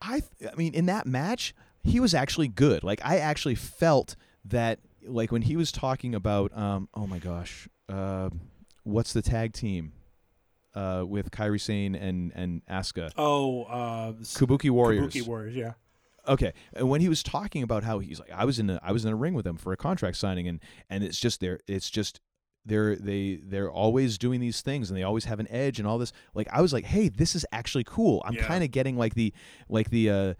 I 0.00 0.22
I 0.50 0.56
mean 0.56 0.74
in 0.74 0.86
that 0.86 1.06
match, 1.06 1.54
he 1.84 2.00
was 2.00 2.12
actually 2.12 2.48
good. 2.48 2.82
Like 2.82 3.00
I 3.04 3.18
actually 3.18 3.54
felt 3.54 4.16
that 4.46 4.80
like 5.06 5.30
when 5.30 5.42
he 5.42 5.56
was 5.56 5.70
talking 5.70 6.12
about 6.12 6.56
um 6.58 6.88
oh 6.92 7.06
my 7.06 7.20
gosh, 7.20 7.68
uh, 7.88 8.30
what's 8.82 9.12
the 9.12 9.22
tag 9.22 9.52
team? 9.52 9.92
Uh, 10.74 11.04
with 11.06 11.30
Kairi 11.30 11.60
Sane 11.60 11.94
and 11.94 12.32
and 12.34 12.62
Asuka. 12.66 13.10
oh, 13.18 13.64
uh, 13.64 14.12
Kabuki 14.12 14.70
Warriors. 14.70 15.12
Kabuki 15.12 15.26
Warriors, 15.26 15.54
yeah. 15.54 15.72
Okay, 16.26 16.52
and 16.72 16.88
when 16.88 17.00
he 17.00 17.08
was 17.08 17.22
talking 17.22 17.62
about 17.62 17.82
how 17.84 17.98
he's 17.98 18.18
like, 18.20 18.30
I 18.32 18.44
was 18.44 18.58
in 18.58 18.70
a, 18.70 18.80
I 18.82 18.92
was 18.92 19.04
in 19.04 19.12
a 19.12 19.16
ring 19.16 19.34
with 19.34 19.44
them 19.44 19.56
for 19.56 19.72
a 19.72 19.76
contract 19.76 20.16
signing, 20.16 20.46
and 20.48 20.60
and 20.88 21.02
it's 21.04 21.18
just 21.18 21.40
they're 21.40 21.60
it's 21.66 21.90
just 21.90 22.20
they're 22.64 22.94
they 22.96 23.40
they're 23.44 23.70
always 23.70 24.16
doing 24.18 24.40
these 24.40 24.60
things, 24.62 24.88
and 24.88 24.96
they 24.98 25.02
always 25.02 25.24
have 25.26 25.40
an 25.40 25.48
edge 25.50 25.78
and 25.78 25.86
all 25.86 25.98
this. 25.98 26.12
Like 26.32 26.48
I 26.52 26.62
was 26.62 26.72
like, 26.72 26.84
hey, 26.84 27.08
this 27.08 27.34
is 27.34 27.44
actually 27.52 27.84
cool. 27.84 28.22
I'm 28.24 28.34
Yeah. 28.34 28.46
kind 28.46 28.62
of 28.64 28.70
getting 28.70 28.96
like 28.96 29.14
the 29.14 29.34
like 29.68 29.90
the 29.90 30.10
uh, 30.10 30.34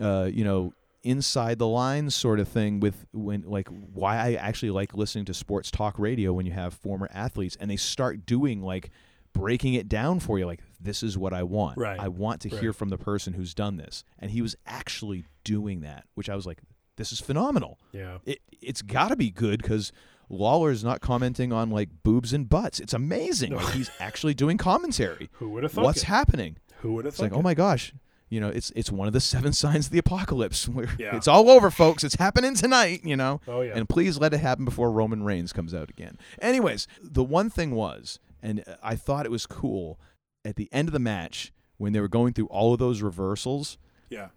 uh, 0.00 0.30
you 0.32 0.44
know 0.44 0.72
inside 1.02 1.58
the 1.58 1.68
lines 1.68 2.14
sort 2.14 2.40
of 2.40 2.48
thing 2.48 2.80
with 2.80 3.04
when 3.12 3.42
like 3.42 3.68
why 3.92 4.16
I 4.16 4.34
actually 4.34 4.70
like 4.70 4.94
listening 4.94 5.24
to 5.26 5.34
sports 5.34 5.70
talk 5.70 5.98
radio 5.98 6.32
when 6.32 6.46
you 6.46 6.52
have 6.52 6.72
former 6.72 7.08
athletes 7.12 7.56
and 7.60 7.70
they 7.70 7.76
start 7.76 8.26
doing 8.26 8.62
like 8.62 8.90
breaking 9.38 9.74
it 9.74 9.88
down 9.88 10.20
for 10.20 10.38
you 10.38 10.46
like 10.46 10.60
this 10.80 11.02
is 11.02 11.16
what 11.18 11.32
I 11.32 11.42
want. 11.42 11.78
Right. 11.78 11.98
I 11.98 12.08
want 12.08 12.40
to 12.42 12.48
Right. 12.48 12.60
hear 12.60 12.72
from 12.72 12.88
the 12.90 12.98
person 12.98 13.32
who's 13.34 13.54
done 13.54 13.76
this. 13.76 14.04
And 14.18 14.30
he 14.30 14.42
was 14.42 14.56
actually 14.66 15.24
doing 15.44 15.80
that, 15.80 16.04
which 16.14 16.28
I 16.28 16.34
was 16.36 16.46
like 16.46 16.60
this 16.96 17.12
is 17.12 17.20
phenomenal. 17.20 17.78
Yeah. 17.92 18.18
It 18.24 18.40
it's 18.62 18.82
got 18.82 19.08
to 19.08 19.16
be 19.16 19.30
good 19.30 19.62
cuz 19.62 19.92
Lawler's 20.28 20.82
not 20.82 21.00
commenting 21.00 21.52
on 21.52 21.70
like 21.70 21.88
boobs 22.02 22.32
and 22.32 22.48
butts. 22.48 22.80
It's 22.80 22.94
amazing. 22.94 23.54
Like 23.54 23.74
he's 23.74 23.90
actually 24.00 24.34
doing 24.34 24.56
commentary. 24.58 25.28
Who 25.38 25.50
would 25.50 25.62
have 25.62 25.72
thought 25.72 25.84
What's 25.84 26.02
it? 26.02 26.06
happening? 26.06 26.56
Who 26.80 26.94
would 26.94 27.04
have 27.04 27.12
It's 27.14 27.20
like, 27.20 27.30
thought 27.30 27.38
oh 27.38 27.42
my 27.42 27.54
gosh, 27.54 27.92
you 28.28 28.40
know, 28.40 28.48
it's 28.48 28.72
it's 28.74 28.90
one 28.90 29.06
of 29.06 29.12
the 29.14 29.20
seven 29.20 29.52
signs 29.52 29.86
of 29.86 29.92
the 29.92 29.98
apocalypse. 29.98 30.68
Yeah. 30.98 31.14
It's 31.16 31.28
all 31.28 31.48
over, 31.48 31.70
folks. 31.70 32.02
It's 32.02 32.16
happening 32.16 32.54
tonight, 32.54 33.02
you 33.04 33.16
know. 33.16 33.40
Oh, 33.46 33.60
yeah. 33.60 33.72
And 33.76 33.88
please 33.88 34.18
let 34.18 34.34
it 34.34 34.38
happen 34.40 34.64
before 34.64 34.90
Roman 34.90 35.22
Reigns 35.22 35.52
comes 35.52 35.72
out 35.74 35.90
again. 35.90 36.18
Anyways, 36.42 36.88
the 37.00 37.22
one 37.24 37.50
thing 37.50 37.70
was, 37.72 38.18
and 38.42 38.64
uh, 38.66 38.76
I 38.82 38.94
thought 38.96 39.26
it 39.26 39.30
was 39.30 39.46
cool 39.46 39.98
at 40.44 40.56
the 40.56 40.68
end 40.72 40.88
of 40.88 40.92
the 40.92 40.98
match 40.98 41.52
when 41.76 41.92
they 41.92 42.00
were 42.00 42.08
going 42.08 42.32
through 42.32 42.46
all 42.46 42.72
of 42.72 42.78
those 42.78 43.02
reversals, 43.02 43.76
Yeah. 44.10 44.28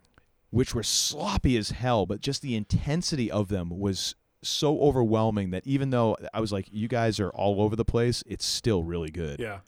which 0.50 0.74
were 0.76 0.84
sloppy 0.84 1.56
as 1.58 1.72
hell, 1.72 2.06
but 2.06 2.22
just 2.22 2.42
the 2.42 2.56
intensity 2.56 3.30
of 3.32 3.48
them 3.50 3.70
was 3.80 4.16
so 4.42 4.80
overwhelming 4.82 5.52
that 5.52 5.66
even 5.68 5.90
though 5.90 6.18
I 6.34 6.40
was 6.42 6.52
like, 6.52 6.68
you 6.72 6.88
guys 6.88 7.20
are 7.20 7.30
all 7.30 7.62
over 7.62 7.76
the 7.76 7.86
place, 7.86 8.24
it's 8.28 8.46
still 8.46 8.84
really 8.84 9.10
good. 9.12 9.40
Yeah. 9.40 9.60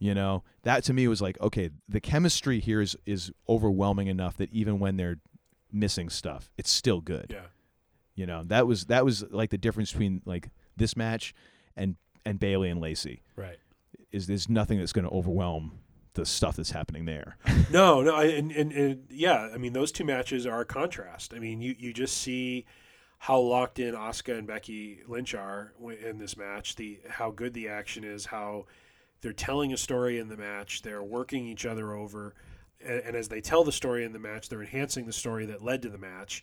You 0.00 0.14
know, 0.14 0.44
that 0.62 0.84
to 0.84 0.92
me 0.92 1.08
was 1.08 1.20
like, 1.20 1.40
okay, 1.40 1.70
the 1.88 2.00
chemistry 2.00 2.60
here 2.60 2.80
is 2.80 2.96
is 3.04 3.32
overwhelming 3.48 4.06
enough 4.06 4.36
that 4.36 4.52
even 4.52 4.78
when 4.78 4.96
they're 4.96 5.18
missing 5.72 6.08
stuff, 6.08 6.50
it's 6.56 6.70
still 6.70 7.00
good. 7.00 7.26
Yeah. 7.30 7.46
You 8.14 8.26
know, 8.26 8.42
that 8.46 8.66
was 8.66 8.86
that 8.86 9.04
was 9.04 9.24
like 9.30 9.50
the 9.50 9.58
difference 9.58 9.90
between 9.92 10.22
like 10.24 10.50
this 10.76 10.96
match 10.96 11.34
and 11.76 11.96
and 12.24 12.38
Bayley 12.38 12.70
and 12.70 12.80
Lacey. 12.80 13.22
Right. 13.34 13.58
Is 14.12 14.26
there's 14.26 14.48
nothing 14.48 14.78
that's 14.78 14.92
going 14.92 15.04
to 15.04 15.10
overwhelm 15.12 15.78
the 16.14 16.24
stuff 16.26 16.56
that's 16.56 16.70
happening 16.70 17.04
there. 17.04 17.36
No, 17.70 18.00
no, 18.00 18.14
I, 18.14 18.24
and, 18.24 18.50
and, 18.50 18.72
and 18.72 19.04
yeah, 19.10 19.50
I 19.52 19.58
mean 19.58 19.74
those 19.74 19.92
two 19.92 20.04
matches 20.04 20.46
are 20.46 20.60
a 20.62 20.64
contrast. 20.64 21.34
I 21.34 21.38
mean, 21.38 21.60
you 21.60 21.74
you 21.78 21.92
just 21.92 22.16
see 22.16 22.64
how 23.18 23.38
locked 23.40 23.78
in 23.78 23.94
Asuka 23.94 24.38
and 24.38 24.46
Becky 24.46 25.00
Lynch 25.06 25.34
are 25.34 25.74
in 26.02 26.18
this 26.18 26.36
match. 26.36 26.76
The 26.76 27.00
how 27.08 27.30
good 27.30 27.52
the 27.52 27.68
action 27.68 28.04
is, 28.04 28.26
how 28.26 28.64
they're 29.20 29.32
telling 29.34 29.72
a 29.72 29.76
story 29.76 30.18
in 30.18 30.28
the 30.28 30.36
match. 30.36 30.80
They're 30.82 31.02
working 31.02 31.46
each 31.46 31.66
other 31.66 31.92
over, 31.92 32.34
and, 32.80 33.00
and 33.00 33.16
as 33.16 33.28
they 33.28 33.42
tell 33.42 33.64
the 33.64 33.72
story 33.72 34.04
in 34.04 34.12
the 34.14 34.18
match, 34.18 34.48
they're 34.48 34.62
enhancing 34.62 35.04
the 35.04 35.12
story 35.12 35.44
that 35.46 35.62
led 35.62 35.82
to 35.82 35.90
the 35.90 35.98
match. 35.98 36.42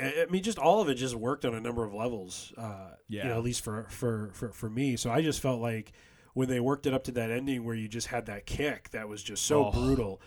I 0.00 0.26
mean, 0.30 0.42
just 0.42 0.58
all 0.58 0.80
of 0.80 0.88
it 0.88 0.94
just 0.94 1.14
worked 1.14 1.44
on 1.44 1.54
a 1.54 1.60
number 1.60 1.84
of 1.84 1.92
levels. 1.92 2.52
Uh, 2.56 2.92
you 3.08 3.18
Yeah. 3.18 3.28
know, 3.28 3.34
at 3.36 3.42
least 3.44 3.62
for, 3.62 3.86
for 3.90 4.30
for 4.32 4.50
for 4.50 4.70
me. 4.70 4.96
So 4.96 5.10
I 5.10 5.20
just 5.20 5.40
felt 5.40 5.60
like 5.60 5.92
when 6.34 6.48
they 6.48 6.60
worked 6.60 6.86
it 6.86 6.92
up 6.94 7.04
to 7.04 7.12
that 7.12 7.30
ending 7.30 7.64
where 7.64 7.74
you 7.74 7.88
just 7.88 8.08
had 8.08 8.26
that 8.26 8.44
kick 8.46 8.90
that 8.90 9.08
was 9.08 9.22
just 9.22 9.44
so 9.46 9.66
Oh. 9.66 9.72
brutal, 9.72 10.20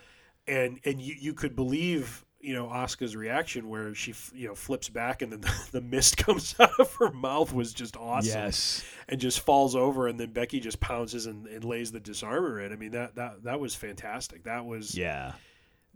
and 0.48 0.80
and 0.86 1.00
you 1.02 1.16
you 1.20 1.34
could 1.34 1.56
believe 1.56 2.26
you 2.40 2.54
know 2.54 2.68
Asuka's 2.68 3.16
reaction 3.16 3.68
where 3.68 3.94
she 3.96 4.12
f- 4.12 4.32
you 4.36 4.48
know 4.48 4.56
flips 4.56 4.90
back 4.90 5.22
and 5.22 5.32
then 5.32 5.42
the, 5.42 5.54
the 5.74 5.82
mist 5.82 6.18
comes 6.26 6.56
out 6.60 6.80
of 6.80 6.94
her 6.96 7.12
mouth 7.12 7.52
was 7.54 7.74
just 7.74 7.98
awesome 7.98 8.32
Yes. 8.42 8.84
and 9.10 9.20
just 9.20 9.40
falls 9.42 9.76
over 9.76 10.08
and 10.08 10.20
then 10.20 10.32
Becky 10.32 10.60
just 10.60 10.80
pounces 10.80 11.26
and, 11.26 11.48
and 11.48 11.64
lays 11.64 11.92
the 11.92 12.00
disarmer 12.00 12.60
in. 12.62 12.72
I 12.72 12.76
mean 12.76 12.92
that 12.92 13.16
that 13.16 13.44
that 13.44 13.60
was 13.60 13.74
fantastic. 13.76 14.44
That 14.44 14.66
was 14.66 14.96
Yeah. 14.96 15.34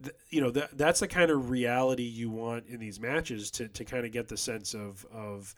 th- 0.04 0.16
you 0.32 0.42
know 0.42 0.50
that 0.52 0.78
that's 0.78 1.00
the 1.00 1.08
kind 1.08 1.30
of 1.32 1.52
reality 1.52 2.04
you 2.04 2.30
want 2.32 2.66
in 2.68 2.80
these 2.80 3.00
matches 3.00 3.52
to, 3.52 3.68
to 3.70 3.86
kind 3.86 4.06
of 4.06 4.12
get 4.12 4.28
the 4.28 4.36
sense 4.38 4.74
of 4.74 5.06
of 5.14 5.54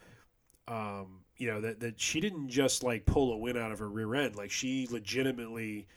um, 0.68 1.23
you 1.38 1.48
know 1.52 1.62
that, 1.62 1.80
that 1.80 2.00
she 2.00 2.20
didn't 2.20 2.50
just 2.50 2.84
like 2.84 3.06
pull 3.06 3.34
a 3.34 3.38
win 3.38 3.58
out 3.58 3.72
of 3.72 3.80
her 3.80 3.90
rear 3.90 4.14
end. 4.16 4.36
Like 4.36 4.52
she 4.52 4.88
legitimately 4.90 5.88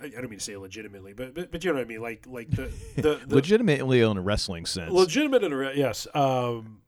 I, 0.00 0.08
don't 0.08 0.28
mean 0.28 0.38
to 0.38 0.44
say 0.44 0.56
legitimately 0.56 1.12
but, 1.12 1.34
but 1.34 1.50
but 1.52 1.64
you 1.64 1.70
know 1.70 1.78
what 1.78 1.84
I 1.84 1.88
mean? 1.88 2.00
Like 2.02 2.26
like 2.28 2.50
the 2.50 2.70
the, 2.96 3.20
the 3.26 3.34
Legitimately 3.36 4.00
in 4.00 4.16
a 4.16 4.20
wrestling 4.20 4.66
sense. 4.66 4.92
legitimate 4.92 5.44
in 5.44 5.52
a 5.52 5.56
re- 5.56 5.72
yes. 5.76 6.06
Um, 6.14 6.80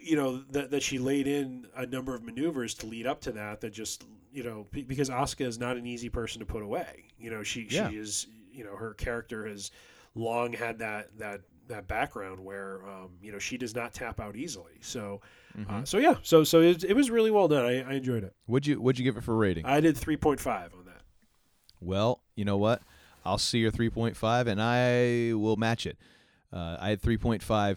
you 0.00 0.16
know 0.16 0.42
that 0.50 0.70
that 0.70 0.82
she 0.82 0.98
laid 0.98 1.26
in 1.26 1.66
a 1.76 1.86
number 1.86 2.14
of 2.14 2.22
maneuvers 2.22 2.74
to 2.74 2.86
lead 2.86 3.06
up 3.06 3.20
to 3.22 3.32
that 3.32 3.60
that 3.62 3.72
just 3.72 4.04
you 4.32 4.42
know 4.42 4.66
because 4.70 5.08
Asuka 5.10 5.46
is 5.46 5.58
not 5.58 5.76
an 5.76 5.86
easy 5.86 6.08
person 6.08 6.40
to 6.40 6.46
put 6.46 6.62
away. 6.62 7.04
You 7.18 7.30
know 7.30 7.42
she 7.42 7.66
Yeah. 7.70 7.88
she 7.88 7.96
is 7.96 8.26
you 8.52 8.64
know 8.64 8.76
her 8.76 8.94
character 8.94 9.46
has 9.46 9.70
long 10.14 10.52
had 10.52 10.78
that 10.78 11.16
that 11.18 11.40
that 11.68 11.88
background 11.88 12.38
where 12.44 12.80
um, 12.86 13.10
you 13.22 13.32
know 13.32 13.38
she 13.38 13.56
does 13.56 13.74
not 13.74 13.94
tap 13.94 14.20
out 14.20 14.36
easily. 14.36 14.74
So 14.80 15.22
uh, 15.56 15.60
Mhm. 15.60 15.86
so 15.88 15.98
yeah 15.98 16.16
so 16.22 16.42
so 16.44 16.60
it, 16.60 16.82
it 16.84 16.94
was 16.94 17.10
really 17.10 17.30
well 17.30 17.46
done 17.48 17.64
I, 17.64 17.82
I 17.82 17.92
enjoyed 17.94 18.24
it 18.24 18.34
Would 18.46 18.66
you 18.66 18.80
would 18.80 18.98
you 18.98 19.04
give 19.04 19.16
it 19.16 19.22
for 19.24 19.36
rating? 19.36 19.64
I 19.66 19.80
did 19.80 19.96
3.5 19.96 20.46
on 20.74 20.84
that 20.86 21.02
Well, 21.80 22.22
you 22.34 22.44
know 22.44 22.56
what? 22.56 22.82
I'll 23.24 23.38
see 23.38 23.58
your 23.58 23.70
3.5 23.72 24.46
and 24.46 24.60
I 24.60 25.32
will 25.34 25.56
match 25.56 25.86
it. 25.86 25.96
Uh, 26.52 26.76
I 26.80 26.90
had 26.90 27.00
3.5 27.00 27.76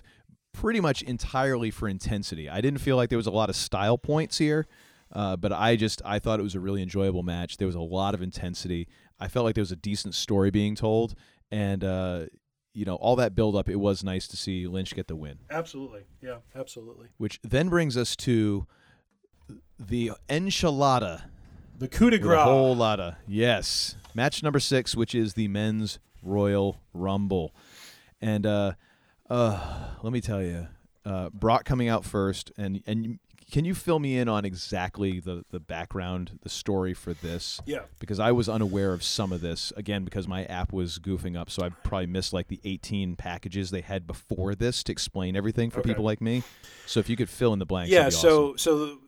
pretty 0.53 0.79
much 0.79 1.01
entirely 1.03 1.71
for 1.71 1.87
intensity. 1.87 2.49
I 2.49 2.61
didn't 2.61 2.79
feel 2.79 2.95
like 2.95 3.09
there 3.09 3.17
was 3.17 3.27
a 3.27 3.31
lot 3.31 3.49
of 3.49 3.55
style 3.55 3.97
points 3.97 4.37
here, 4.39 4.65
uh, 5.13 5.35
but 5.37 5.53
I 5.53 5.75
just 5.75 6.01
I 6.03 6.19
thought 6.19 6.39
it 6.39 6.43
was 6.43 6.55
a 6.55 6.59
really 6.59 6.81
enjoyable 6.81 7.23
match. 7.23 7.57
There 7.57 7.67
was 7.67 7.75
a 7.75 7.79
lot 7.81 8.13
of 8.13 8.21
intensity. 8.21 8.87
I 9.19 9.27
felt 9.29 9.45
like 9.45 9.55
there 9.55 9.61
was 9.61 9.71
a 9.71 9.75
decent 9.77 10.15
story 10.15 10.51
being 10.51 10.75
told, 10.75 11.15
and 11.51 11.83
uh, 11.83 12.25
you 12.77 12.85
know 12.85 12.95
all 12.95 13.15
that 13.15 13.33
build 13.35 13.55
up. 13.55 13.67
It 13.67 13.77
was 13.77 14.03
nice 14.03 14.27
to 14.27 14.37
see 14.37 14.67
Lynch 14.67 14.93
get 14.93 15.07
the 15.07 15.15
win, 15.15 15.39
absolutely 15.49 16.03
yeah 16.21 16.37
absolutely 16.55 17.07
which 17.17 17.39
then 17.43 17.69
brings 17.69 17.97
us 17.97 18.15
to 18.17 18.67
the 19.79 20.11
enchilada. 20.29 21.23
the 21.77 21.87
coup 21.87 22.09
de 22.09 22.19
grace 22.19 22.39
whole 22.41 22.75
lotta. 22.75 23.17
Yes. 23.27 23.95
Match 24.13 24.41
number 24.43 24.59
six, 24.59 24.95
which 24.95 25.13
is 25.13 25.33
the 25.33 25.47
men's 25.47 25.99
Royal 26.23 26.81
Rumble. 26.93 27.53
And 28.19 28.45
uh, 28.45 28.73
uh, 29.29 29.89
let 30.01 30.11
me 30.11 30.21
tell 30.21 30.41
you, 30.41 30.67
uh, 31.07 31.29
Brock 31.31 31.63
coming 31.65 31.87
out 31.87 32.03
first, 32.05 32.51
and 32.57 32.83
and 32.85 33.19
can 33.49 33.63
you 33.63 33.73
fill 33.73 33.99
me 33.99 34.17
in 34.17 34.27
on 34.27 34.43
exactly 34.43 35.19
the 35.21 35.45
the 35.51 35.59
background, 35.59 36.39
the 36.43 36.49
story 36.49 36.93
for 36.93 37.13
this? 37.13 37.61
Yeah. 37.65 37.83
Because 37.99 38.19
I 38.19 38.33
was 38.33 38.49
unaware 38.49 38.91
of 38.91 39.03
some 39.03 39.31
of 39.31 39.39
this 39.39 39.71
again 39.77 40.03
because 40.03 40.27
my 40.27 40.43
app 40.45 40.73
was 40.73 40.99
goofing 40.99 41.37
up, 41.37 41.49
so 41.49 41.63
I 41.65 41.69
probably 41.69 42.07
missed 42.07 42.33
like 42.33 42.49
the 42.49 42.59
18 42.65 43.15
packages 43.15 43.71
they 43.71 43.81
had 43.81 44.05
before 44.05 44.53
this 44.53 44.83
to 44.83 44.91
explain 44.91 45.35
everything 45.37 45.69
for 45.69 45.79
Okay. 45.79 45.89
people 45.91 46.03
like 46.03 46.19
me. 46.19 46.43
So 46.87 46.99
if 46.99 47.07
you 47.09 47.15
could 47.15 47.29
fill 47.29 47.53
in 47.53 47.59
the 47.59 47.65
blanks, 47.65 47.89
Yeah. 47.91 48.09
So 48.09 48.49
awesome. 48.49 48.57
so 48.57 48.77
the, 48.85 48.99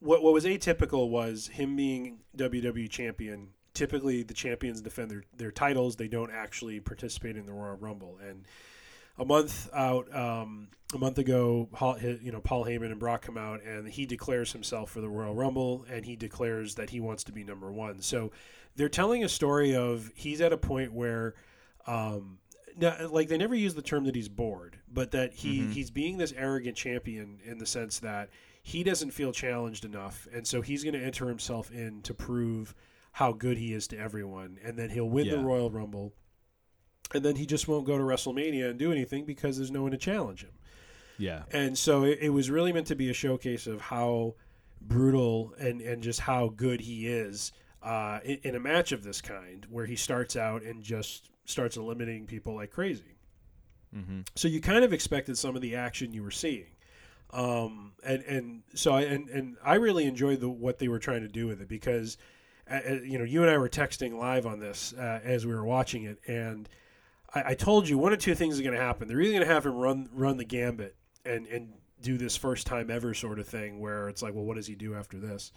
what 0.00 0.22
what 0.22 0.32
was 0.32 0.44
atypical 0.46 1.10
was 1.10 1.48
him 1.48 1.76
being 1.76 2.20
WWE 2.36 2.88
champion. 2.88 3.48
Typically, 3.74 4.22
the 4.22 4.34
champions 4.34 4.80
defend 4.82 5.10
their, 5.10 5.24
their 5.36 5.50
titles. 5.50 5.96
They 5.96 6.08
don't 6.08 6.30
actually 6.30 6.80
participate 6.80 7.36
in 7.36 7.46
the 7.46 7.52
Royal 7.52 7.76
Rumble. 7.76 8.18
And 8.26 8.44
a 9.18 9.24
month 9.24 9.68
out, 9.72 10.14
um, 10.14 10.68
a 10.94 10.98
month 10.98 11.18
ago, 11.18 11.68
you 12.22 12.32
know, 12.32 12.40
Paul 12.40 12.64
Heyman 12.64 12.90
and 12.90 12.98
Brock 12.98 13.22
come 13.22 13.38
out, 13.38 13.62
and 13.62 13.88
he 13.88 14.04
declares 14.06 14.52
himself 14.52 14.90
for 14.90 15.00
the 15.00 15.08
Royal 15.08 15.34
Rumble, 15.34 15.84
and 15.90 16.04
he 16.04 16.16
declares 16.16 16.74
that 16.74 16.90
he 16.90 17.00
wants 17.00 17.24
to 17.24 17.32
be 17.32 17.44
number 17.44 17.72
one. 17.72 18.00
So 18.02 18.30
they're 18.76 18.88
telling 18.88 19.24
a 19.24 19.28
story 19.28 19.74
of 19.74 20.10
he's 20.14 20.40
at 20.40 20.52
a 20.52 20.58
point 20.58 20.92
where. 20.92 21.34
Um, 21.86 22.38
no, 22.74 23.10
like 23.12 23.28
they 23.28 23.36
never 23.36 23.54
use 23.54 23.74
the 23.74 23.82
term 23.82 24.04
that 24.04 24.14
he's 24.14 24.30
bored, 24.30 24.78
but 24.90 25.10
that 25.10 25.34
he 25.34 25.60
Mhm. 25.60 25.72
he's 25.72 25.90
being 25.90 26.16
this 26.16 26.32
arrogant 26.34 26.74
champion 26.74 27.38
in 27.44 27.58
the 27.58 27.66
sense 27.66 27.98
that 27.98 28.30
he 28.62 28.82
doesn't 28.82 29.10
feel 29.10 29.30
challenged 29.30 29.84
enough, 29.84 30.26
and 30.32 30.46
so 30.46 30.62
he's 30.62 30.82
going 30.82 30.94
to 30.94 31.04
enter 31.04 31.28
himself 31.28 31.70
in 31.70 32.00
to 32.02 32.14
prove 32.14 32.74
how 33.10 33.32
good 33.32 33.58
he 33.58 33.74
is 33.74 33.86
to 33.88 33.98
everyone, 33.98 34.58
and 34.64 34.78
then 34.78 34.88
he'll 34.88 35.10
win 35.10 35.26
the 35.36 35.44
Royal 35.44 35.70
Rumble, 35.70 36.14
and 37.14 37.24
then 37.24 37.36
he 37.36 37.46
just 37.46 37.68
won't 37.68 37.86
go 37.86 37.96
to 37.96 38.04
WrestleMania 38.04 38.70
and 38.70 38.78
do 38.78 38.92
anything 38.92 39.24
because 39.24 39.56
there's 39.56 39.70
no 39.70 39.82
one 39.82 39.92
to 39.92 39.98
challenge 39.98 40.42
him. 40.42 40.52
yeah, 41.18 41.42
And 41.52 41.76
so 41.76 42.04
it, 42.04 42.18
it 42.22 42.30
was 42.30 42.50
really 42.50 42.72
meant 42.72 42.86
to 42.88 42.96
be 42.96 43.10
a 43.10 43.14
showcase 43.14 43.66
of 43.66 43.80
how 43.80 44.34
brutal 44.80 45.54
and, 45.58 45.80
and 45.80 46.02
just 46.02 46.20
how 46.20 46.48
good 46.48 46.80
he 46.80 47.06
is 47.08 47.52
uh, 47.82 48.20
in, 48.24 48.38
in 48.42 48.54
a 48.54 48.60
match 48.60 48.92
of 48.92 49.02
this 49.02 49.20
kind, 49.20 49.66
where 49.70 49.86
he 49.86 49.96
starts 49.96 50.36
out 50.36 50.62
and 50.62 50.82
just 50.82 51.30
starts 51.44 51.76
eliminating 51.76 52.26
people 52.26 52.54
like 52.54 52.70
crazy. 52.70 53.16
mm-hmm. 53.94 54.20
So 54.36 54.48
you 54.48 54.60
kind 54.60 54.84
of 54.84 54.92
expected 54.92 55.36
some 55.36 55.56
of 55.56 55.62
the 55.62 55.76
action 55.76 56.12
you 56.12 56.22
were 56.22 56.30
seeing. 56.30 56.66
Um, 57.32 57.92
and, 58.04 58.22
and 58.24 58.62
so 58.74 58.92
I, 58.92 59.02
and, 59.02 59.28
and 59.30 59.56
I 59.64 59.74
really 59.76 60.04
enjoyed 60.04 60.40
the, 60.40 60.48
what 60.48 60.78
they 60.78 60.88
were 60.88 60.98
trying 60.98 61.22
to 61.22 61.28
do 61.28 61.46
with 61.46 61.62
it 61.62 61.68
because, 61.68 62.18
uh, 62.70 62.80
uh, 62.88 62.92
you 63.02 63.18
know, 63.18 63.24
you 63.24 63.42
and 63.42 63.50
I 63.50 63.56
were 63.56 63.70
texting 63.70 64.18
live 64.18 64.46
on 64.46 64.60
this 64.60 64.92
uh, 64.92 65.20
as 65.24 65.46
we 65.46 65.54
were 65.54 65.64
watching 65.64 66.04
it. 66.04 66.18
And 66.26 66.68
I, 67.34 67.50
I 67.50 67.54
told 67.54 67.88
you 67.88 67.98
one 67.98 68.12
or 68.12 68.16
two 68.16 68.34
things 68.34 68.58
are 68.58 68.62
going 68.62 68.74
to 68.74 68.80
happen. 68.80 69.08
They're 69.08 69.20
either 69.20 69.32
going 69.32 69.46
to 69.46 69.52
have 69.52 69.66
him 69.66 69.74
run, 69.74 70.08
run 70.12 70.36
the 70.36 70.44
gambit 70.44 70.96
and, 71.24 71.46
and 71.46 71.72
do 72.00 72.18
this 72.18 72.36
first 72.36 72.66
time 72.66 72.90
ever 72.90 73.14
sort 73.14 73.38
of 73.38 73.46
thing 73.46 73.80
where 73.80 74.08
it's 74.08 74.22
like, 74.22 74.34
well, 74.34 74.44
what 74.44 74.56
does 74.56 74.66
he 74.66 74.74
do 74.74 74.94
after 74.94 75.18
this? 75.18 75.52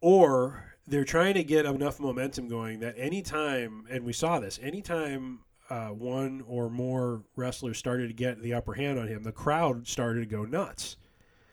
Or 0.00 0.74
they're 0.86 1.04
trying 1.04 1.34
to 1.34 1.44
get 1.44 1.64
enough 1.64 2.00
momentum 2.00 2.48
going 2.48 2.80
that 2.80 2.94
anytime, 2.98 3.84
and 3.88 4.04
we 4.04 4.12
saw 4.12 4.40
this, 4.40 4.58
anytime 4.60 5.40
uh, 5.70 5.88
one 5.88 6.42
or 6.48 6.68
more 6.68 7.22
wrestlers 7.36 7.78
started 7.78 8.08
to 8.08 8.14
get 8.14 8.42
the 8.42 8.54
upper 8.54 8.74
hand 8.74 8.98
on 8.98 9.06
him, 9.06 9.22
the 9.22 9.32
crowd 9.32 9.86
started 9.86 10.20
to 10.20 10.26
go 10.26 10.44
nuts. 10.44 10.96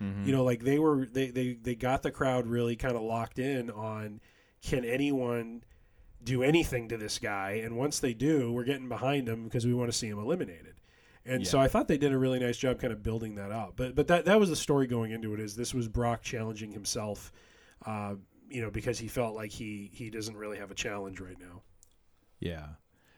Mm-hmm. 0.01 0.25
You 0.25 0.31
know, 0.31 0.43
like 0.43 0.63
they 0.63 0.79
were, 0.79 1.05
they, 1.05 1.29
they, 1.29 1.53
they 1.53 1.75
got 1.75 2.01
the 2.01 2.11
crowd 2.11 2.47
really 2.47 2.75
kind 2.75 2.95
of 2.95 3.03
locked 3.03 3.37
in 3.37 3.69
on 3.69 4.19
can 4.63 4.83
anyone 4.83 5.63
do 6.23 6.43
anything 6.43 6.89
to 6.89 6.97
this 6.97 7.19
guy? 7.19 7.61
And 7.63 7.77
once 7.77 7.99
they 7.99 8.13
do, 8.13 8.51
we're 8.51 8.63
getting 8.63 8.89
behind 8.89 9.27
him 9.27 9.45
because 9.45 9.65
we 9.65 9.73
want 9.73 9.91
to 9.91 9.97
see 9.97 10.07
him 10.07 10.19
eliminated. 10.19 10.75
And 11.25 11.45
so 11.45 11.59
I 11.59 11.67
thought 11.67 11.87
they 11.87 11.97
did 11.97 12.11
a 12.11 12.17
really 12.17 12.39
nice 12.39 12.57
job 12.57 12.79
kind 12.79 12.91
of 12.91 13.03
building 13.03 13.35
that 13.35 13.51
up. 13.51 13.73
But 13.75 13.93
but 13.93 14.07
that 14.07 14.25
that 14.25 14.39
was 14.39 14.49
the 14.49 14.55
story 14.55 14.87
going 14.87 15.11
into 15.11 15.33
it 15.33 15.39
is 15.39 15.55
this 15.55 15.73
was 15.73 15.87
Brock 15.87 16.23
challenging 16.23 16.71
himself, 16.71 17.31
uh, 17.85 18.15
you 18.49 18.61
know, 18.61 18.71
because 18.71 18.97
he 18.97 19.07
felt 19.07 19.35
like 19.35 19.51
he 19.51 19.91
he 19.93 20.09
doesn't 20.09 20.35
really 20.35 20.57
have 20.57 20.71
a 20.71 20.75
challenge 20.75 21.19
right 21.19 21.39
now. 21.39 21.61
Yeah. 22.39 22.65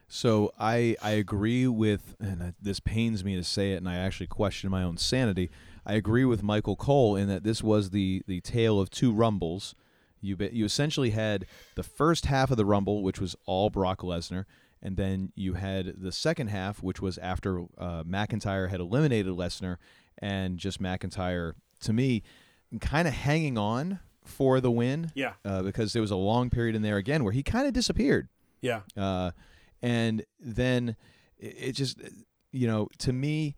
So 0.10 0.52
I 0.60 0.98
I 1.02 1.12
agree 1.12 1.68
with, 1.68 2.18
and 2.20 2.54
this 2.62 2.82
pains 2.82 3.24
me 3.24 3.38
to 3.38 3.46
say 3.46 3.72
it, 3.72 3.78
and 3.78 3.88
I 3.88 3.96
actually 3.96 4.28
question 4.28 4.70
my 4.70 4.84
own 4.84 4.98
sanity. 4.98 5.50
I 5.86 5.94
agree 5.94 6.26
with 6.26 6.44
Michael 6.44 6.76
Cole 6.76 7.16
in 7.16 7.30
that 7.30 7.44
this 7.44 7.64
was 7.64 7.92
the 7.92 8.24
the 8.28 8.42
tale 8.42 8.80
of 8.80 8.90
two 8.90 9.14
rumbles. 9.14 9.74
You 10.22 10.36
be, 10.36 10.50
you 10.54 10.66
essentially 10.66 11.10
had 11.10 11.46
the 11.76 11.84
first 11.84 12.28
half 12.28 12.52
of 12.52 12.58
the 12.58 12.66
rumble, 12.66 13.04
which 13.04 13.20
was 13.20 13.36
all 13.46 13.70
Brock 13.70 14.02
Lesnar, 14.02 14.46
and 14.82 14.98
then 14.98 15.32
you 15.36 15.56
had 15.56 15.96
the 15.98 16.12
second 16.12 16.48
half, 16.48 16.82
which 16.82 17.02
was 17.02 17.18
after 17.18 17.62
uh, 17.78 18.04
McIntyre 18.04 18.70
had 18.70 18.80
eliminated 18.80 19.34
Lesnar, 19.34 19.78
and 20.18 20.58
just 20.58 20.82
McIntyre 20.82 21.54
to 21.82 21.94
me, 21.94 22.24
kind 22.80 23.08
of 23.08 23.14
hanging 23.14 23.58
on 23.58 24.00
for 24.24 24.62
the 24.62 24.72
win. 24.72 25.12
Yeah. 25.16 25.34
Uh, 25.44 25.64
because 25.64 25.94
there 25.94 26.02
was 26.02 26.12
a 26.12 26.16
long 26.16 26.50
period 26.50 26.76
in 26.76 26.82
there 26.82 26.98
again 26.98 27.24
where 27.24 27.34
he 27.34 27.44
kind 27.44 27.68
of 27.68 27.74
disappeared. 27.74 28.30
Yeah. 28.62 28.82
Uh, 28.96 29.32
and 29.82 30.24
then 30.40 30.96
it, 31.38 31.56
it 31.58 31.72
just, 31.74 32.00
you 32.52 32.68
know, 32.68 32.88
to 33.00 33.12
me, 33.12 33.56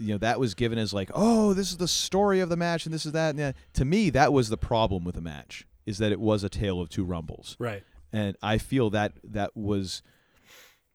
you 0.00 0.12
know, 0.14 0.18
that 0.18 0.40
was 0.40 0.54
given 0.54 0.78
as 0.78 0.92
like, 0.92 1.10
oh, 1.14 1.52
this 1.52 1.70
is 1.70 1.76
the 1.76 1.88
story 1.88 2.40
of 2.40 2.48
the 2.48 2.56
match 2.56 2.86
and 2.86 2.94
this 2.94 3.04
is 3.04 3.12
that. 3.12 3.30
And 3.30 3.38
that. 3.38 3.56
To 3.74 3.84
me, 3.84 4.10
that 4.10 4.32
was 4.32 4.48
the 4.48 4.56
problem 4.56 5.04
with 5.04 5.14
the 5.14 5.20
match 5.20 5.66
is 5.86 5.98
that 5.98 6.10
it 6.10 6.20
was 6.20 6.42
a 6.42 6.48
tale 6.48 6.80
of 6.80 6.88
two 6.88 7.04
rumbles. 7.04 7.56
Right. 7.58 7.82
And 8.12 8.36
I 8.42 8.58
feel 8.58 8.90
that 8.90 9.12
that 9.22 9.56
was 9.56 10.02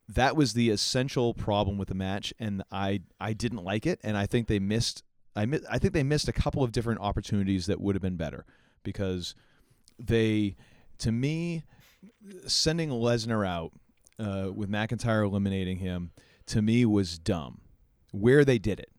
that 0.10 0.36
was 0.36 0.54
the 0.54 0.70
essential 0.70 1.34
problem 1.34 1.78
with 1.78 1.88
the 1.88 1.96
match, 1.96 2.34
and 2.40 2.64
I 2.72 3.02
I 3.20 3.34
didn't 3.34 3.64
like 3.64 3.86
it, 3.86 4.00
and 4.04 4.18
I 4.18 4.26
think 4.26 4.48
they 4.48 4.60
missed 4.60 5.04
I 5.36 5.46
mi- 5.46 5.62
I 5.70 5.80
think 5.80 5.94
they 5.94 6.04
missed 6.04 6.28
a 6.28 6.34
couple 6.34 6.64
of 6.64 6.72
different 6.72 7.02
opportunities 7.02 7.66
that 7.68 7.82
would 7.82 7.96
have 7.96 8.02
been 8.02 8.18
better 8.18 8.46
because 8.84 9.36
they 9.98 10.56
to 11.00 11.12
me 11.12 11.64
sending 12.48 12.90
Lesnar 12.90 13.48
out 13.48 13.72
uh, 14.20 14.52
with 14.54 14.70
McIntyre 14.70 15.26
eliminating 15.26 15.78
him 15.78 16.12
to 16.48 16.62
me 16.62 16.86
was 16.86 17.18
dumb. 17.18 17.62
Where 18.12 18.46
they 18.46 18.60
did 18.60 18.80
it. 18.80 18.90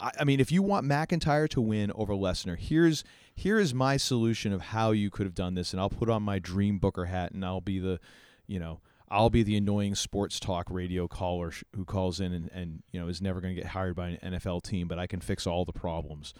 I, 0.00 0.12
I 0.20 0.24
mean, 0.24 0.40
if 0.40 0.52
you 0.52 0.62
want 0.62 0.86
McIntyre 0.86 1.48
to 1.50 1.60
win 1.60 1.92
over 1.94 2.14
Lesnar, 2.14 2.58
here's 2.58 3.04
here 3.34 3.58
is 3.58 3.72
my 3.72 3.96
solution 3.96 4.52
of 4.52 4.60
how 4.60 4.90
you 4.90 5.10
could 5.10 5.26
have 5.26 5.34
done 5.34 5.54
this, 5.54 5.72
and 5.72 5.80
I'll 5.80 5.90
put 5.90 6.10
on 6.10 6.22
my 6.22 6.38
dream 6.38 6.78
Booker 6.78 7.06
hat, 7.06 7.32
and 7.32 7.44
I'll 7.44 7.60
be 7.60 7.78
the, 7.78 8.00
you 8.46 8.58
know, 8.58 8.80
I'll 9.10 9.30
be 9.30 9.42
the 9.42 9.56
annoying 9.56 9.94
sports 9.94 10.38
talk 10.38 10.70
radio 10.70 11.08
caller 11.08 11.52
who 11.74 11.84
calls 11.84 12.20
in 12.20 12.32
and, 12.32 12.50
and 12.52 12.82
you 12.92 13.00
know 13.00 13.08
is 13.08 13.22
never 13.22 13.40
going 13.40 13.54
to 13.54 13.60
get 13.60 13.70
hired 13.70 13.96
by 13.96 14.18
an 14.20 14.34
NFL 14.34 14.62
team, 14.62 14.88
but 14.88 14.98
I 14.98 15.06
can 15.06 15.20
fix 15.20 15.46
all 15.46 15.64
the 15.64 15.72
problems. 15.72 16.34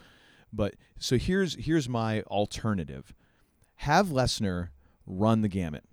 But 0.53 0.75
so 0.99 1.17
here's 1.17 1.55
here's 1.55 1.89
my 1.89 2.21
alternative: 2.23 3.13
have 3.77 4.07
Lesnar 4.07 4.69
run 5.05 5.41
the 5.41 5.47
gamut 5.47 5.83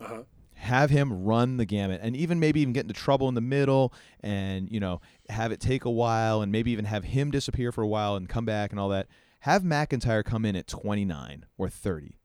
Uh-huh. 0.00 0.22
Have 0.58 0.90
him 0.90 1.24
run 1.24 1.56
the 1.56 1.64
gamut 1.64 2.00
and 2.02 2.16
even 2.16 2.40
maybe 2.40 2.60
even 2.60 2.72
get 2.72 2.82
into 2.82 2.94
trouble 2.94 3.28
in 3.28 3.34
the 3.34 3.40
middle 3.40 3.92
and 4.20 4.70
you 4.70 4.80
know 4.80 5.00
have 5.28 5.52
it 5.52 5.60
take 5.60 5.84
a 5.84 5.90
while 5.90 6.42
and 6.42 6.50
maybe 6.50 6.70
even 6.70 6.84
have 6.84 7.04
him 7.04 7.30
disappear 7.30 7.70
for 7.70 7.82
a 7.82 7.86
while 7.86 8.16
and 8.16 8.28
come 8.28 8.44
back 8.44 8.70
and 8.70 8.80
all 8.80 8.88
that 8.88 9.06
have 9.40 9.62
mcintyre 9.62 10.24
come 10.24 10.44
in 10.44 10.56
at 10.56 10.66
29 10.66 11.46
or 11.56 11.68
30 11.68 12.18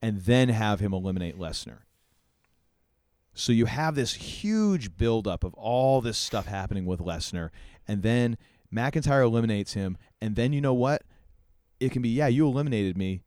and 0.00 0.22
then 0.22 0.48
have 0.48 0.80
him 0.80 0.92
eliminate 0.92 1.38
lesnar 1.38 1.80
so 3.34 3.52
you 3.52 3.66
have 3.66 3.94
this 3.94 4.14
huge 4.14 4.96
buildup 4.96 5.44
of 5.44 5.54
all 5.54 6.00
this 6.00 6.18
stuff 6.18 6.46
happening 6.46 6.86
with 6.86 7.00
lesnar 7.00 7.50
and 7.86 8.02
then 8.02 8.38
mcintyre 8.74 9.22
eliminates 9.22 9.74
him 9.74 9.98
and 10.20 10.34
then 10.34 10.52
you 10.52 10.60
know 10.60 10.74
what 10.74 11.02
it 11.78 11.92
can 11.92 12.00
be 12.00 12.08
yeah 12.08 12.26
you 12.26 12.46
eliminated 12.46 12.96
me 12.96 13.22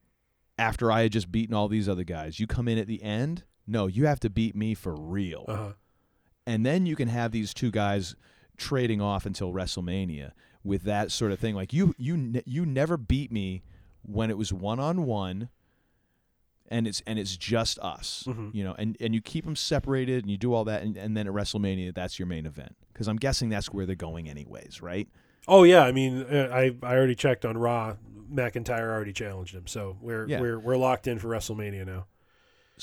after 0.62 0.92
I 0.92 1.02
had 1.02 1.12
just 1.12 1.32
beaten 1.32 1.56
all 1.56 1.68
these 1.68 1.90
other 1.90 2.04
guys. 2.04 2.40
You 2.40 2.46
come 2.46 2.68
in 2.68 2.78
at 2.78 2.86
the 2.86 3.02
end. 3.02 3.44
No, 3.68 3.88
you 3.88 4.06
have 4.06 4.20
to 4.22 4.30
beat 4.30 4.56
me 4.56 4.74
for 4.74 4.94
real. 4.96 5.46
Uh-huh. 5.48 5.72
And 6.46 6.66
then 6.66 6.86
you 6.86 6.96
can 6.96 7.08
have 7.08 7.32
these 7.32 7.54
two 7.54 7.72
guys 7.72 8.16
trading 8.58 9.02
off 9.02 9.26
until 9.26 9.54
WrestleMania 9.54 10.32
with 10.64 10.84
that 10.84 11.12
sort 11.12 11.32
of 11.32 11.40
thing. 11.40 11.56
Like 11.56 11.72
you, 11.74 11.94
you, 11.98 12.18
ne- 12.18 12.44
you 12.46 12.66
never 12.66 12.98
beat 12.98 13.32
me 13.32 13.64
when 14.04 14.30
it 14.30 14.38
was 14.38 14.52
one 14.52 14.80
on 14.80 15.06
one, 15.06 15.50
and 16.70 16.88
it's 16.88 17.02
and 17.06 17.20
it's 17.20 17.36
just 17.38 17.78
us. 17.80 18.24
Mhm. 18.28 18.54
You 18.56 18.64
know, 18.64 18.76
and 18.78 18.98
and 19.00 19.14
you 19.14 19.22
keep 19.22 19.46
them 19.46 19.56
separated, 19.56 20.24
and 20.24 20.32
you 20.32 20.38
do 20.38 20.54
all 20.54 20.64
that, 20.66 20.82
and, 20.84 20.96
and 20.98 21.16
then 21.16 21.28
at 21.28 21.34
WrestleMania, 21.34 21.94
that's 21.94 22.18
your 22.18 22.28
main 22.28 22.46
event 22.46 22.76
because 22.94 23.08
I'm 23.08 23.18
guessing 23.18 23.50
that's 23.50 23.68
where 23.68 23.86
they're 23.86 23.96
going 23.96 24.30
anyways, 24.30 24.82
right? 24.82 25.08
Oh 25.48 25.64
yeah, 25.64 25.84
I 25.84 25.92
mean, 25.92 26.24
uh, 26.24 26.50
I 26.52 26.76
I 26.82 26.96
already 26.96 27.16
checked 27.16 27.46
on 27.46 27.58
Raw. 27.58 27.96
McIntyre 28.32 28.90
already 28.90 29.12
challenged 29.12 29.54
him, 29.54 29.68
so 29.68 29.98
we're 30.02 30.26
Yeah. 30.28 30.40
we're 30.40 30.58
we're 30.60 30.78
locked 30.78 31.08
in 31.08 31.20
for 31.20 31.28
WrestleMania 31.28 31.86
now. 31.86 32.06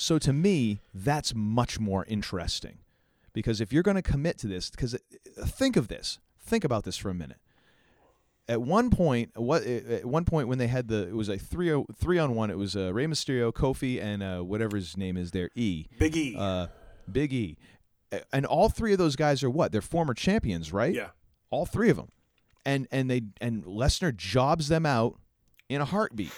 So 0.01 0.17
to 0.19 0.31
me, 0.31 0.79
that's 0.93 1.35
much 1.35 1.77
more 1.77 2.05
interesting 2.05 2.77
because 3.33 3.59
if 3.59 3.73
you're 3.73 3.83
going 3.83 3.95
to 3.95 4.01
commit 4.01 4.37
to 4.37 4.47
this, 4.47 4.69
because 4.69 4.95
think 5.45 5.75
of 5.75 5.89
this, 5.89 6.19
think 6.39 6.63
about 6.63 6.85
this 6.85 6.95
for 6.95 7.09
a 7.09 7.13
minute. 7.13 7.35
At 8.47 8.61
one 8.61 8.91
point, 8.91 9.31
what 9.35 9.63
at 9.63 10.05
one 10.05 10.23
point 10.23 10.47
when 10.47 10.57
they 10.57 10.67
had 10.67 10.87
the 10.87 11.09
it 11.09 11.13
was 11.13 11.27
a 11.27 11.37
three 11.37 11.83
three 11.93 12.17
on 12.17 12.33
one. 12.33 12.49
It 12.49 12.57
was 12.57 12.77
uh, 12.77 12.93
Rey 12.93 13.07
Mysterio, 13.07 13.51
Kofi, 13.51 14.01
and 14.01 14.23
uh, 14.23 14.39
whatever 14.39 14.77
his 14.77 14.95
name 14.95 15.17
is 15.17 15.31
there, 15.31 15.49
E. 15.53 15.87
Big 15.99 16.15
E. 16.15 16.33
Uh, 16.39 16.67
Big 17.11 17.33
E. 17.33 17.57
And 18.31 18.45
all 18.45 18.69
three 18.69 18.93
of 18.93 18.99
those 18.99 19.17
guys 19.17 19.43
are 19.43 19.49
what? 19.49 19.73
They're 19.73 19.81
former 19.81 20.13
champions, 20.13 20.71
right? 20.71 20.95
Yeah. 20.95 21.09
All 21.49 21.65
three 21.65 21.89
of 21.89 21.97
them. 21.97 22.07
And 22.65 22.87
and 22.89 23.11
they 23.11 23.23
and 23.41 23.65
Lesnar 23.65 24.15
jobs 24.15 24.69
them 24.69 24.85
out 24.85 25.19
in 25.67 25.81
a 25.81 25.85
heartbeat. 25.85 26.31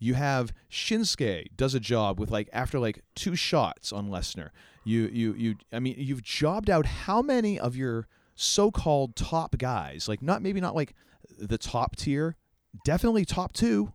You 0.00 0.14
have 0.14 0.52
Shinsuke 0.70 1.48
does 1.56 1.74
a 1.74 1.80
job 1.80 2.18
with 2.18 2.30
like 2.30 2.48
after 2.52 2.80
like 2.80 3.02
two 3.14 3.36
shots 3.36 3.92
on 3.92 4.08
Lesnar. 4.08 4.48
You 4.82 5.08
you 5.12 5.34
you 5.34 5.56
I 5.72 5.78
mean 5.78 5.94
you've 5.98 6.22
jobbed 6.22 6.70
out 6.70 6.86
how 6.86 7.20
many 7.20 7.60
of 7.60 7.76
your 7.76 8.08
so-called 8.34 9.14
top 9.14 9.58
guys, 9.58 10.08
like 10.08 10.22
not 10.22 10.40
maybe 10.40 10.58
not 10.58 10.74
like 10.74 10.94
the 11.38 11.58
top 11.58 11.96
tier, 11.96 12.36
definitely 12.84 13.26
top 13.26 13.52
2. 13.52 13.92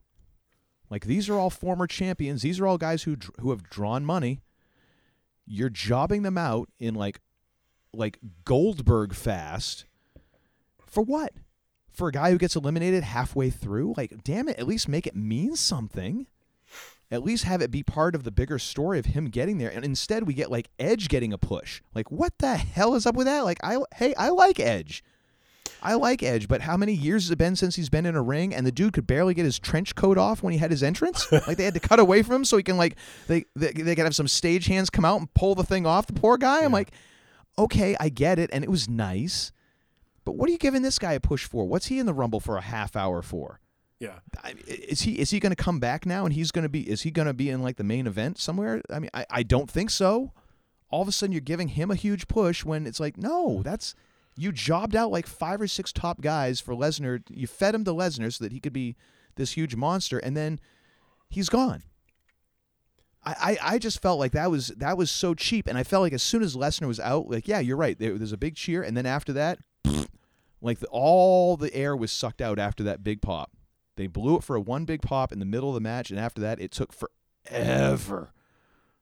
Like 0.92 1.06
these 1.06 1.28
are 1.28 1.38
all 1.40 1.50
former 1.50 1.88
champions. 1.88 2.44
These 2.44 2.60
are 2.60 2.68
all 2.68 2.78
guys 2.78 3.04
who 3.04 3.18
who 3.40 3.50
have 3.50 3.64
drawn 3.64 4.06
money. 4.06 4.44
You're 5.48 5.70
jobbing 5.70 6.22
them 6.22 6.38
out 6.38 6.70
in 6.80 6.94
like 6.94 7.20
like 7.92 8.20
Goldberg 8.46 9.16
fast. 9.16 9.86
For 10.86 11.02
what? 11.02 11.34
For 11.96 12.10
a 12.10 12.12
guy 12.12 12.32
who 12.32 12.38
gets 12.38 12.56
eliminated 12.56 13.04
halfway 13.04 13.50
through? 13.50 13.94
Like, 13.96 14.24
damn 14.24 14.50
it, 14.50 14.60
at 14.60 14.68
least 14.68 14.88
make 14.88 15.08
it 15.08 15.16
mean 15.16 15.56
something. 15.56 16.28
At 17.12 17.24
least 17.24 17.44
have 17.44 17.62
it 17.62 17.72
be 17.72 17.84
part 17.84 18.16
of 18.16 18.24
the 18.24 18.32
bigger 18.32 18.60
story 18.60 19.00
of 19.00 19.06
him 19.06 19.26
getting 19.26 19.58
there. 19.58 19.70
And 19.70 19.86
instead 19.86 20.28
we 20.28 20.34
get 20.34 20.52
like 20.52 20.70
Edge 20.80 21.08
getting 21.08 21.32
a 21.32 21.38
push. 21.38 21.82
Like, 21.94 22.12
what 22.12 22.34
the 22.40 22.56
hell 22.58 22.96
is 22.96 23.06
up 23.06 23.16
with 23.16 23.28
that? 23.28 23.46
Like, 23.46 23.60
I 23.64 23.78
hey, 23.96 24.14
I 24.16 24.30
like 24.30 24.60
Edge. 24.60 25.04
I 25.82 25.94
like 25.94 26.24
Edge, 26.24 26.48
but 26.48 26.62
how 26.62 26.78
many 26.78 26.94
years 26.94 27.26
has 27.26 27.32
it 27.32 27.38
been 27.38 27.56
since 27.56 27.76
he's 27.76 27.90
been 27.90 28.08
in 28.08 28.16
a 28.16 28.22
ring 28.22 28.56
and 28.56 28.66
the 28.66 28.72
dude 28.72 28.94
could 28.94 29.06
barely 29.06 29.36
get 29.36 29.46
his 29.46 29.60
trench 29.60 29.94
coat 29.94 30.18
off 30.18 30.42
when 30.42 30.52
he 30.52 30.58
had 30.58 30.72
his 30.72 30.82
entrance? 30.82 31.32
like 31.48 31.58
they 31.58 31.64
had 31.64 31.76
to 31.76 31.80
cut 31.80 32.00
away 32.00 32.24
from 32.24 32.36
him 32.38 32.46
so 32.46 32.58
he 32.58 32.64
can 32.64 32.78
like 32.78 32.96
they 33.28 33.46
they, 33.56 33.72
they 33.72 33.96
could 33.96 34.06
have 34.06 34.16
some 34.16 34.28
stage 34.28 34.66
hands 34.66 34.90
come 34.90 35.06
out 35.06 35.20
and 35.20 35.32
pull 35.36 35.54
the 35.54 35.64
thing 35.64 35.86
off 35.86 36.08
the 36.08 36.14
poor 36.14 36.38
guy. 36.38 36.64
I'm 36.64 36.72
like, 36.72 36.92
okay, 37.58 37.96
I 38.00 38.10
get 38.10 38.40
it, 38.40 38.50
and 38.52 38.64
it 38.64 38.70
was 38.70 38.90
nice. 38.90 39.52
But 40.26 40.36
what 40.36 40.50
are 40.50 40.52
you 40.52 40.58
giving 40.58 40.82
this 40.82 41.00
guy 41.00 41.14
a 41.14 41.20
push 41.20 41.46
for? 41.46 41.66
What's 41.66 41.86
he 41.88 42.00
in 42.00 42.06
the 42.06 42.14
rumble 42.14 42.40
for 42.40 42.58
a 42.58 42.62
half 42.62 42.96
hour 42.96 43.22
for? 43.22 43.60
Yeah. 44.00 44.20
I- 44.44 44.56
Is 44.68 45.02
he 45.02 45.20
is 45.20 45.30
he 45.30 45.40
going 45.40 45.56
to 45.56 45.64
come 45.64 45.80
back 45.80 46.06
now 46.06 46.26
and 46.26 46.34
he's 46.34 46.52
going 46.52 46.64
to 46.64 46.70
be 46.70 46.90
is 46.90 47.04
he 47.04 47.12
going 47.12 47.28
to 47.28 47.34
be 47.34 47.50
in 47.50 47.62
like 47.62 47.78
the 47.78 47.84
main 47.84 48.08
event 48.08 48.38
somewhere? 48.40 48.82
I 48.90 49.00
mean, 49.00 49.12
I, 49.14 49.26
I 49.30 49.44
don't 49.44 49.70
think 49.72 49.90
so. 49.90 50.34
All 50.90 51.02
of 51.02 51.08
a 51.08 51.12
sudden 51.12 51.32
you're 51.32 51.42
giving 51.42 51.70
him 51.70 51.92
a 51.92 51.96
huge 51.96 52.28
push 52.28 52.66
when 52.66 52.86
it's 52.86 53.00
like, 53.00 53.18
no, 53.18 53.62
that's 53.64 53.96
you 54.38 54.52
jobbed 54.52 54.96
out 54.96 55.12
like 55.12 55.28
five 55.28 55.62
or 55.62 55.68
six 55.68 55.94
top 55.94 56.20
guys 56.22 56.60
for 56.60 56.74
Lesnar. 56.76 57.22
You 57.30 57.48
fed 57.48 57.74
him 57.74 57.86
to 57.86 57.92
Lesnar 57.92 58.34
so 58.34 58.44
that 58.44 58.52
he 58.52 58.60
could 58.60 58.74
be 58.74 58.96
this 59.36 59.54
huge 59.54 59.76
monster, 59.76 60.18
and 60.20 60.36
then 60.36 60.60
he's 61.30 61.50
gone. 61.50 61.84
I, 63.24 63.58
I, 63.62 63.74
I 63.76 63.80
just 63.80 64.02
felt 64.02 64.20
like 64.20 64.34
that 64.34 64.52
was 64.52 64.68
that 64.70 64.98
was 64.98 65.10
so 65.10 65.34
cheap, 65.34 65.68
and 65.68 65.78
I 65.78 65.84
felt 65.84 66.02
like 66.02 66.14
as 66.14 66.22
soon 66.24 66.44
as 66.44 66.56
Lesnar 66.56 66.88
was 66.88 67.00
out, 67.00 67.30
like 67.30 67.48
yeah, 67.48 67.60
you're 67.60 67.78
right. 67.78 67.98
There, 67.98 68.18
there's 68.18 68.34
a 68.34 68.38
big 68.38 68.56
cheer, 68.56 68.84
and 68.84 68.96
then 68.96 69.06
after 69.06 69.34
that, 69.34 69.60
like 70.62 70.80
the, 70.80 70.88
all 70.88 71.58
the 71.58 71.74
air 71.74 71.96
was 71.96 72.12
sucked 72.12 72.42
out 72.42 72.60
after 72.60 72.84
that 72.84 73.04
big 73.04 73.22
pop. 73.22 73.52
They 73.96 74.08
blew 74.08 74.36
it 74.38 74.44
for 74.44 74.56
a 74.56 74.62
one 74.62 74.86
big 74.86 75.02
pop 75.02 75.32
in 75.32 75.40
the 75.40 75.46
middle 75.46 75.70
of 75.70 75.76
the 75.76 75.82
match, 75.82 76.10
and 76.10 76.20
after 76.20 76.42
that, 76.42 76.60
it 76.60 76.72
took 76.72 76.94
forever 76.94 78.34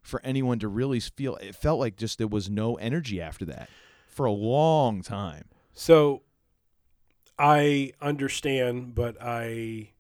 for 0.01 0.22
anyone 0.23 0.60
to 0.60 0.68
really 0.68 0.99
feel. 0.99 1.38
It 1.38 1.55
felt 1.55 1.80
like 1.80 1.95
just 1.95 2.18
there 2.18 2.27
was 2.27 2.49
no 2.49 2.76
energy 2.76 3.22
after 3.22 3.45
that 3.45 3.69
for 4.07 4.26
a 4.26 4.31
long 4.31 5.01
time. 5.01 5.45
So 5.73 6.22
I 7.39 7.93
understand, 8.01 8.93
but 8.93 9.18
I 9.22 9.91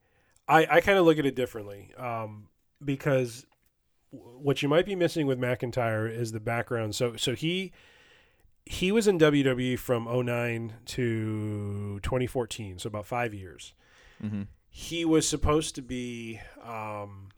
I, 0.47 0.67
I 0.69 0.81
kind 0.81 0.97
of 0.99 1.05
look 1.05 1.17
at 1.17 1.25
it 1.25 1.35
differently 1.35 1.91
um, 1.97 2.49
because 2.83 3.45
what 4.11 4.61
you 4.61 4.69
might 4.69 4.85
be 4.85 4.95
missing 4.95 5.25
with 5.25 5.39
McIntyre 5.39 6.11
is 6.11 6.31
the 6.31 6.39
background. 6.39 6.95
So 6.95 7.15
so 7.15 7.33
he 7.33 7.71
he 8.65 8.91
was 8.91 9.07
in 9.07 9.17
WWE 9.19 9.77
from 9.77 10.05
09 10.05 10.73
to 10.85 11.99
2014, 12.01 12.79
so 12.79 12.87
about 12.87 13.05
five 13.05 13.33
years. 13.33 13.73
Mhm. 14.21 14.47
He 14.69 15.05
was 15.05 15.27
supposed 15.27 15.75
to 15.75 15.81
be 15.81 16.39
um, 16.63 17.29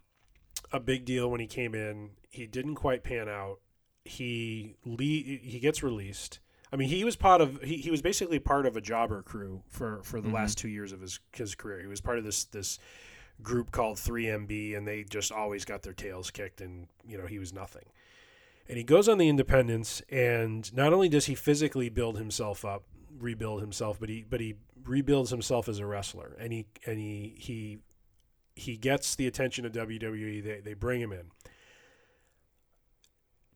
a 0.71 0.79
big 0.79 1.03
deal 1.05 1.29
when 1.29 1.39
he 1.41 1.47
came 1.47 1.73
in. 1.75 2.11
He 2.29 2.45
didn't 2.47 2.75
quite 2.75 3.03
pan 3.03 3.27
out. 3.27 3.59
He 4.03 4.75
le- 4.85 4.97
he 5.03 5.59
gets 5.61 5.81
released. 5.83 6.39
I 6.71 6.75
mean, 6.77 6.89
he 6.89 7.03
was 7.03 7.15
part 7.15 7.41
of 7.41 7.61
he, 7.63 7.77
he 7.77 7.89
was 7.91 8.01
basically 8.01 8.39
part 8.39 8.65
of 8.65 8.75
a 8.77 8.81
jobber 8.81 9.21
crew 9.21 9.63
for, 9.67 10.01
for 10.03 10.21
the 10.21 10.29
Mhm. 10.29 10.33
last 10.33 10.57
two 10.57 10.67
years 10.69 10.91
of 10.91 11.01
his 11.01 11.19
his 11.33 11.55
career. 11.55 11.81
He 11.81 11.87
was 11.87 12.01
part 12.01 12.17
of 12.17 12.23
this 12.23 12.43
this 12.45 12.77
group 13.41 13.71
called 13.71 13.97
3MB, 13.97 14.75
and 14.75 14.87
they 14.87 15.03
just 15.03 15.31
always 15.31 15.65
got 15.65 15.81
their 15.81 15.93
tails 15.93 16.31
kicked, 16.31 16.61
and 16.61 16.87
you 17.07 17.17
know 17.17 17.25
he 17.25 17.39
was 17.39 17.51
nothing. 17.51 17.85
And 18.67 18.77
he 18.77 18.83
goes 18.83 19.07
on 19.07 19.17
the 19.17 19.29
independence, 19.29 20.01
and 20.09 20.73
not 20.73 20.91
only 20.91 21.07
does 21.07 21.25
he 21.25 21.35
physically 21.35 21.89
build 21.89 22.17
himself 22.17 22.65
up, 22.65 22.83
rebuild 23.17 23.61
himself, 23.61 23.99
but 23.99 24.09
he 24.09 24.25
but 24.27 24.39
he 24.39 24.55
rebuilds 24.83 25.29
himself 25.29 25.69
as 25.69 25.79
a 25.79 25.85
wrestler, 25.85 26.35
and 26.39 26.51
he 26.51 26.65
and 26.85 26.99
he 26.99 27.35
he 27.37 27.79
he 28.55 28.77
gets 28.77 29.15
the 29.15 29.27
attention 29.27 29.65
of 29.65 29.71
WWE. 29.71 30.43
They 30.43 30.61
they 30.61 30.73
bring 30.73 31.01
him 31.01 31.11
in. 31.11 31.31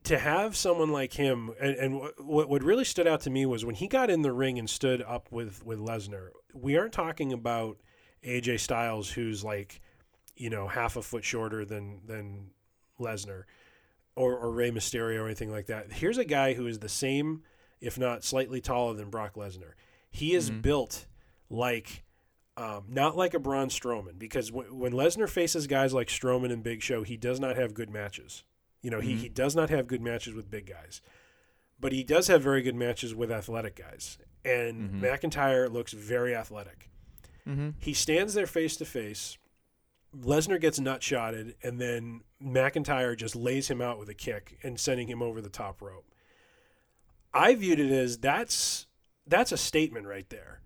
To 0.06 0.18
have 0.18 0.56
someone 0.56 0.92
like 0.92 1.14
him, 1.14 1.52
and, 1.60 1.76
and 1.76 2.02
what 2.18 2.50
what 2.50 2.64
really 2.64 2.86
stood 2.86 3.08
out 3.08 3.22
to 3.22 3.30
me 3.30 3.46
was 3.46 3.66
when 3.66 3.76
he 3.76 3.88
got 3.88 4.10
in 4.10 4.22
the 4.22 4.32
ring 4.32 4.58
and 4.60 4.70
stood 4.70 5.02
up 5.02 5.32
with 5.32 5.66
with 5.66 5.80
Lesnar. 5.80 6.30
We 6.54 6.78
aren't 6.78 6.94
talking 6.94 7.34
about 7.34 7.78
AJ 8.24 8.60
Styles, 8.60 9.10
who's 9.10 9.44
like, 9.44 9.82
you 10.36 10.50
know, 10.50 10.68
half 10.68 10.96
a 10.96 11.02
foot 11.02 11.24
shorter 11.24 11.66
than 11.66 12.02
than 12.06 12.52
Lesnar, 13.00 13.44
or 14.20 14.38
or 14.38 14.52
Rey 14.52 14.70
Mysterio 14.72 15.22
or 15.22 15.26
anything 15.26 15.50
like 15.52 15.68
that. 15.68 15.94
Here's 15.94 16.18
a 16.18 16.26
guy 16.26 16.54
who 16.54 16.68
is 16.68 16.80
the 16.80 16.90
same, 16.90 17.44
if 17.80 17.98
not 17.98 18.24
slightly 18.24 18.60
taller 18.62 18.94
than 18.94 19.10
Brock 19.10 19.36
Lesnar. 19.36 19.74
He 20.12 20.34
is 20.34 20.52
Mhm. 20.52 20.62
built 20.62 21.08
like. 21.50 22.04
Um, 22.58 22.88
not 22.90 23.16
like 23.16 23.34
a 23.34 23.40
Braun 23.40 23.70
Strowman, 23.70 24.20
because 24.20 24.50
w- 24.50 24.74
when 24.76 24.92
Lesnar 24.92 25.30
faces 25.30 25.66
guys 25.66 25.94
like 25.94 26.10
Strowman 26.10 26.52
and 26.52 26.62
Big 26.62 26.82
Show, 26.82 27.04
he 27.04 27.16
does 27.16 27.40
not 27.40 27.56
have 27.56 27.74
good 27.74 27.90
matches. 27.90 28.44
You 28.82 28.92
know, 28.92 29.00
he, 29.00 29.14
Mhm. 29.14 29.20
he 29.20 29.30
does 29.30 29.56
not 29.56 29.70
have 29.70 29.88
good 29.88 30.02
matches 30.02 30.34
with 30.34 30.52
big 30.52 30.66
guys, 30.66 31.00
but 31.80 31.94
he 31.94 32.04
does 32.04 32.28
have 32.28 32.42
very 32.44 32.62
good 32.62 32.76
matches 32.76 33.16
with 33.16 33.32
athletic 33.32 33.78
guys. 33.78 34.18
And 34.44 34.90
Mhm. 34.90 35.00
McIntyre 35.00 35.72
looks 35.72 35.94
very 35.94 36.36
athletic. 36.36 36.90
Mm-hmm. 37.48 37.70
He 37.80 37.94
stands 37.94 38.34
there 38.34 38.48
face 38.48 38.76
to 38.78 38.84
face. 38.86 39.38
Lesnar 40.18 40.60
gets 40.60 40.80
nut 40.80 41.04
shotted, 41.04 41.56
and 41.64 41.80
then 41.80 42.22
McIntyre 42.44 43.16
just 43.16 43.36
lays 43.36 43.70
him 43.70 43.82
out 43.82 44.00
with 44.00 44.10
a 44.10 44.14
kick 44.14 44.58
and 44.64 44.80
sending 44.80 45.08
him 45.08 45.22
over 45.22 45.42
the 45.42 45.50
top 45.50 45.82
rope. 45.82 46.06
I 47.34 47.56
viewed 47.56 47.80
it 47.80 47.92
as 47.92 48.18
that's 48.18 48.88
that's 49.28 49.52
a 49.52 49.58
statement 49.58 50.08
right 50.08 50.28
there, 50.30 50.62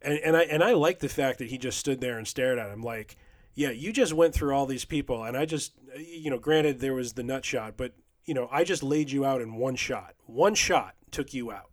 and 0.00 0.18
and 0.18 0.36
I 0.36 0.42
and 0.42 0.64
I 0.64 0.72
like 0.72 0.98
the 0.98 1.08
fact 1.08 1.38
that 1.38 1.48
he 1.48 1.58
just 1.58 1.78
stood 1.78 2.00
there 2.00 2.18
and 2.18 2.26
stared 2.26 2.58
at 2.58 2.70
him 2.70 2.82
like, 2.82 3.16
yeah, 3.54 3.70
you 3.70 3.92
just 3.92 4.12
went 4.12 4.34
through 4.34 4.54
all 4.54 4.66
these 4.66 4.84
people, 4.84 5.22
and 5.22 5.36
I 5.36 5.44
just 5.44 5.74
you 5.96 6.30
know, 6.30 6.38
granted 6.38 6.80
there 6.80 6.94
was 6.94 7.12
the 7.12 7.22
nut 7.22 7.44
shot, 7.44 7.76
but 7.76 7.94
you 8.24 8.34
know, 8.34 8.48
I 8.50 8.64
just 8.64 8.82
laid 8.82 9.10
you 9.10 9.24
out 9.24 9.40
in 9.40 9.54
one 9.54 9.76
shot. 9.76 10.14
One 10.26 10.54
shot 10.54 10.94
took 11.10 11.32
you 11.34 11.52
out. 11.52 11.70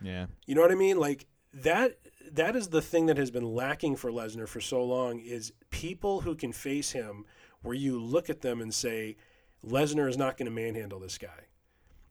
Yeah. 0.00 0.26
You 0.46 0.54
know 0.54 0.60
what 0.62 0.72
I 0.72 0.76
mean? 0.76 0.98
Like 0.98 1.26
that 1.54 1.98
that 2.32 2.56
is 2.56 2.68
the 2.68 2.82
thing 2.82 3.06
that 3.06 3.16
has 3.16 3.30
been 3.30 3.54
lacking 3.54 3.96
for 3.96 4.10
Lesnar 4.10 4.48
for 4.48 4.60
so 4.60 4.82
long 4.82 5.18
is 5.20 5.52
people 5.70 6.20
who 6.20 6.34
can 6.34 6.52
face 6.52 6.92
him 6.92 7.24
where 7.62 7.74
you 7.74 8.00
look 8.00 8.30
at 8.30 8.42
them 8.42 8.60
and 8.60 8.72
say 8.72 9.16
Lesnar 9.64 10.08
is 10.08 10.16
not 10.16 10.36
going 10.36 10.46
to 10.46 10.52
manhandle 10.52 11.00
this 11.00 11.18
guy. 11.18 11.46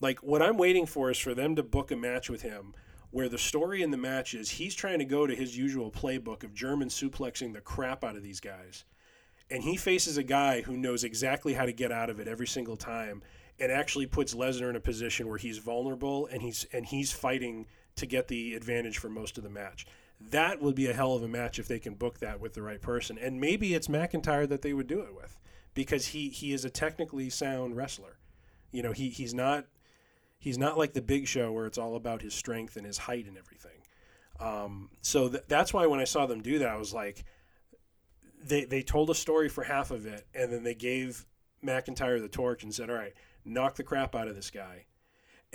Like 0.01 0.19
what 0.19 0.41
I'm 0.41 0.57
waiting 0.57 0.85
for 0.85 1.09
is 1.09 1.17
for 1.17 1.33
them 1.33 1.55
to 1.55 1.63
book 1.63 1.91
a 1.91 1.95
match 1.95 2.29
with 2.29 2.41
him 2.41 2.73
where 3.11 3.29
the 3.29 3.37
story 3.37 3.81
in 3.81 3.91
the 3.91 3.97
match 3.97 4.33
is 4.33 4.49
he's 4.49 4.75
trying 4.75 4.99
to 4.99 5.05
go 5.05 5.25
to 5.25 5.35
his 5.35 5.57
usual 5.57 5.89
playbook 5.89 6.43
of 6.43 6.53
German 6.53 6.89
suplexing 6.89 7.53
the 7.53 7.61
crap 7.61 8.03
out 8.03 8.17
of 8.17 8.23
these 8.23 8.41
guys. 8.41 8.83
And 9.49 9.63
he 9.63 9.77
faces 9.77 10.17
a 10.17 10.23
guy 10.23 10.61
who 10.61 10.75
knows 10.75 11.03
exactly 11.03 11.53
how 11.53 11.65
to 11.65 11.71
get 11.71 11.91
out 11.91 12.09
of 12.09 12.19
it 12.19 12.27
every 12.27 12.47
single 12.47 12.75
time 12.75 13.21
and 13.59 13.71
actually 13.71 14.05
puts 14.05 14.33
Lesnar 14.33 14.69
in 14.69 14.75
a 14.75 14.81
position 14.81 15.29
where 15.29 15.37
he's 15.37 15.59
vulnerable 15.59 16.27
and 16.27 16.41
he's 16.41 16.65
and 16.73 16.85
he's 16.85 17.13
fighting 17.13 17.67
to 17.95 18.05
get 18.05 18.27
the 18.27 18.53
advantage 18.53 18.97
for 18.97 19.07
most 19.07 19.37
of 19.37 19.43
the 19.43 19.49
match. 19.49 19.85
That 20.19 20.61
would 20.61 20.75
be 20.75 20.87
a 20.87 20.93
hell 20.93 21.13
of 21.13 21.23
a 21.23 21.27
match 21.27 21.59
if 21.59 21.67
they 21.67 21.79
can 21.79 21.93
book 21.93 22.19
that 22.19 22.39
with 22.39 22.53
the 22.53 22.61
right 22.61 22.81
person. 22.81 23.17
And 23.17 23.39
maybe 23.39 23.73
it's 23.73 23.87
McIntyre 23.87 24.47
that 24.47 24.61
they 24.61 24.73
would 24.73 24.87
do 24.87 25.01
it 25.01 25.13
with 25.15 25.39
because 25.73 26.07
he 26.07 26.29
he 26.29 26.53
is 26.53 26.65
a 26.65 26.69
technically 26.69 27.29
sound 27.29 27.75
wrestler. 27.75 28.17
You 28.71 28.81
know, 28.81 28.91
he 28.91 29.09
he's 29.09 29.33
not 29.33 29.65
he's 30.39 30.57
not 30.57 30.77
like 30.77 30.93
the 30.93 31.01
Big 31.01 31.27
Show 31.27 31.51
where 31.51 31.65
it's 31.65 31.77
all 31.77 31.95
about 31.95 32.21
his 32.21 32.33
strength 32.33 32.77
and 32.77 32.85
his 32.85 32.97
height 32.97 33.27
and 33.27 33.37
everything. 33.37 33.71
Um, 34.39 34.89
so 35.01 35.29
th- 35.29 35.43
that's 35.47 35.73
why 35.73 35.85
when 35.85 35.99
I 35.99 36.03
saw 36.03 36.25
them 36.25 36.41
do 36.41 36.59
that, 36.59 36.69
I 36.69 36.77
was 36.77 36.93
like, 36.93 37.23
they 38.43 38.65
they 38.65 38.81
told 38.81 39.09
a 39.09 39.15
story 39.15 39.49
for 39.49 39.63
half 39.63 39.91
of 39.91 40.05
it, 40.05 40.25
and 40.33 40.51
then 40.51 40.63
they 40.63 40.75
gave 40.75 41.25
McIntyre 41.63 42.21
the 42.21 42.29
torch 42.29 42.63
and 42.63 42.73
said, 42.73 42.89
"All 42.89 42.95
right, 42.95 43.13
knock 43.43 43.75
the 43.75 43.83
crap 43.83 44.15
out 44.15 44.27
of 44.27 44.35
this 44.35 44.51
guy." 44.51 44.85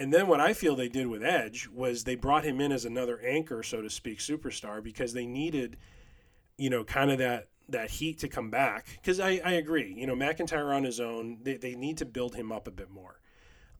And 0.00 0.14
then 0.14 0.28
what 0.28 0.40
I 0.40 0.54
feel 0.54 0.74
they 0.74 0.88
did 0.88 1.08
with 1.08 1.22
Edge 1.22 1.68
was 1.68 2.04
they 2.04 2.14
brought 2.14 2.44
him 2.44 2.58
in 2.58 2.72
as 2.72 2.86
another 2.86 3.20
anchor, 3.20 3.62
so 3.62 3.82
to 3.82 3.90
speak, 3.90 4.18
superstar 4.18 4.82
because 4.82 5.12
they 5.12 5.26
needed, 5.26 5.76
you 6.56 6.70
know, 6.70 6.84
kind 6.84 7.10
of 7.10 7.18
that 7.18 7.48
that 7.68 7.90
heat 7.90 8.18
to 8.20 8.28
come 8.28 8.48
back. 8.48 8.86
Because 8.94 9.20
I, 9.20 9.42
I 9.44 9.52
agree, 9.52 9.92
you 9.94 10.06
know, 10.06 10.16
McIntyre 10.16 10.74
on 10.74 10.84
his 10.84 11.00
own, 11.00 11.40
they, 11.42 11.58
they 11.58 11.74
need 11.74 11.98
to 11.98 12.06
build 12.06 12.34
him 12.34 12.50
up 12.50 12.66
a 12.66 12.70
bit 12.70 12.88
more. 12.88 13.20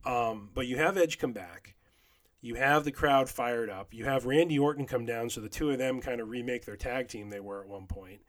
Um, 0.05 0.51
but 0.53 0.67
you 0.67 0.77
have 0.77 0.99
Edge 0.99 1.17
come 1.17 1.33
back. 1.33 1.75
You 2.43 2.57
have 2.57 2.85
the 2.85 2.93
crowd 2.93 3.31
fired 3.31 3.71
up. 3.71 3.95
You 3.95 4.05
have 4.05 4.27
Randy 4.27 4.59
Orton 4.59 4.85
come 4.85 5.07
down, 5.07 5.31
so 5.31 5.41
the 5.41 5.49
two 5.49 5.71
of 5.71 5.79
them 5.79 6.03
kind 6.03 6.21
of 6.21 6.29
remake 6.29 6.67
their 6.67 6.77
tag 6.77 7.09
team 7.09 7.31
they 7.31 7.41
were 7.41 7.63
at 7.63 7.69
one 7.69 7.87
point. 7.87 8.21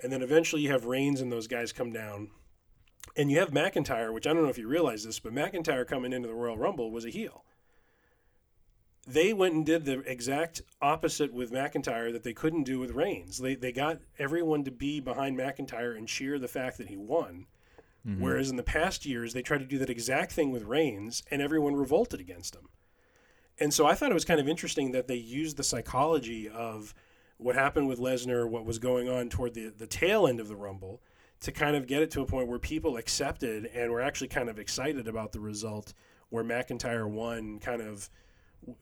And 0.00 0.10
then 0.10 0.22
eventually 0.22 0.62
you 0.62 0.70
have 0.70 0.86
Reigns 0.86 1.20
and 1.20 1.30
those 1.30 1.46
guys 1.46 1.74
come 1.74 1.92
down. 1.92 2.30
And 3.16 3.30
you 3.30 3.38
have 3.38 3.50
McIntyre, 3.50 4.12
which 4.12 4.26
I 4.26 4.32
don't 4.32 4.42
know 4.42 4.48
if 4.48 4.58
you 4.58 4.68
realize 4.68 5.04
this, 5.04 5.18
but 5.18 5.34
McIntyre 5.34 5.86
coming 5.86 6.12
into 6.12 6.28
the 6.28 6.34
Royal 6.34 6.56
Rumble 6.56 6.90
was 6.90 7.04
a 7.04 7.10
heel. 7.10 7.44
They 9.06 9.32
went 9.32 9.54
and 9.54 9.64
did 9.64 9.86
the 9.86 10.00
exact 10.00 10.60
opposite 10.82 11.32
with 11.32 11.50
McIntyre 11.50 12.12
that 12.12 12.24
they 12.24 12.34
couldn't 12.34 12.64
do 12.64 12.78
with 12.78 12.90
Reigns. 12.90 13.38
They, 13.38 13.54
they 13.54 13.72
got 13.72 14.00
everyone 14.18 14.64
to 14.64 14.70
be 14.70 15.00
behind 15.00 15.38
McIntyre 15.38 15.96
and 15.96 16.06
cheer 16.06 16.38
the 16.38 16.46
fact 16.48 16.76
that 16.78 16.88
he 16.88 16.96
won. 16.96 17.46
Mhm. 18.06 18.20
Whereas 18.20 18.50
in 18.50 18.56
the 18.56 18.62
past 18.62 19.06
years, 19.06 19.32
they 19.32 19.42
tried 19.42 19.58
to 19.58 19.64
do 19.64 19.78
that 19.78 19.90
exact 19.90 20.32
thing 20.32 20.50
with 20.50 20.64
Reigns, 20.64 21.22
and 21.30 21.40
everyone 21.40 21.74
revolted 21.74 22.20
against 22.20 22.54
him. 22.54 22.68
And 23.58 23.74
so 23.74 23.86
I 23.86 23.94
thought 23.94 24.10
it 24.10 24.14
was 24.14 24.24
kind 24.24 24.40
of 24.40 24.48
interesting 24.48 24.92
that 24.92 25.08
they 25.08 25.16
used 25.16 25.56
the 25.56 25.64
psychology 25.64 26.48
of 26.48 26.94
what 27.38 27.54
happened 27.54 27.88
with 27.88 27.98
Lesnar, 27.98 28.48
what 28.48 28.64
was 28.64 28.78
going 28.78 29.08
on 29.08 29.28
toward 29.28 29.54
the, 29.54 29.68
the 29.68 29.86
tail 29.86 30.26
end 30.26 30.38
of 30.38 30.48
the 30.48 30.56
Rumble, 30.56 31.00
to 31.40 31.52
kind 31.52 31.76
of 31.76 31.86
get 31.86 32.02
it 32.02 32.10
to 32.12 32.20
a 32.20 32.26
point 32.26 32.48
where 32.48 32.58
people 32.58 32.96
accepted 32.96 33.66
and 33.66 33.90
were 33.92 34.00
actually 34.00 34.28
kind 34.28 34.48
of 34.48 34.58
excited 34.58 35.06
about 35.06 35.32
the 35.32 35.40
result, 35.40 35.94
where 36.30 36.44
McIntyre 36.44 37.08
won, 37.08 37.58
kind 37.60 37.80
of, 37.80 38.10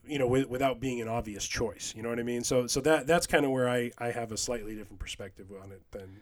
you 0.05 0.17
know, 0.17 0.27
with, 0.27 0.47
without 0.49 0.79
being 0.79 1.01
an 1.01 1.07
obvious 1.07 1.47
choice. 1.47 1.93
You 1.95 2.03
know 2.03 2.09
what 2.09 2.19
I 2.19 2.23
mean? 2.23 2.43
So 2.43 2.67
so 2.67 2.81
that 2.81 3.05
that's 3.07 3.27
kind 3.27 3.45
of 3.45 3.51
where 3.51 3.69
I, 3.69 3.91
I 3.97 4.11
have 4.11 4.31
a 4.31 4.37
slightly 4.37 4.75
different 4.75 4.99
perspective 4.99 5.47
on 5.61 5.71
it 5.71 5.81
than 5.91 6.21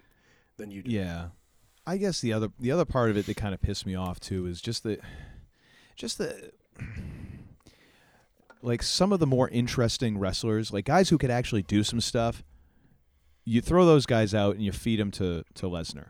than 0.58 0.72
you 0.72 0.84
do. 0.84 0.92
Yeah. 0.92 1.28
I 1.88 1.98
guess 1.98 2.20
the 2.20 2.34
other 2.34 2.50
the 2.60 2.72
other 2.72 2.86
part 2.86 3.12
of 3.12 3.18
it 3.18 3.26
that 3.28 3.38
kind 3.38 3.54
of 3.54 3.62
pissed 3.62 3.86
me 3.86 3.96
off 3.96 4.20
too 4.20 4.46
is 4.48 4.62
just 4.62 4.84
the 4.84 5.00
just 5.96 6.18
the 6.18 6.52
like 8.62 8.82
some 8.82 9.14
of 9.14 9.20
the 9.20 9.28
more 9.28 9.48
interesting 9.50 10.18
wrestlers, 10.18 10.74
like 10.74 10.86
guys 10.86 11.10
who 11.10 11.18
could 11.18 11.32
actually 11.32 11.62
do 11.62 11.84
some 11.84 12.02
stuff. 12.02 12.44
You 13.46 13.62
throw 13.62 13.86
those 13.86 14.08
guys 14.08 14.34
out 14.34 14.56
and 14.56 14.64
you 14.66 14.72
feed 14.72 15.00
them 15.00 15.12
to 15.12 15.44
to 15.54 15.68
Lesnar. 15.68 16.08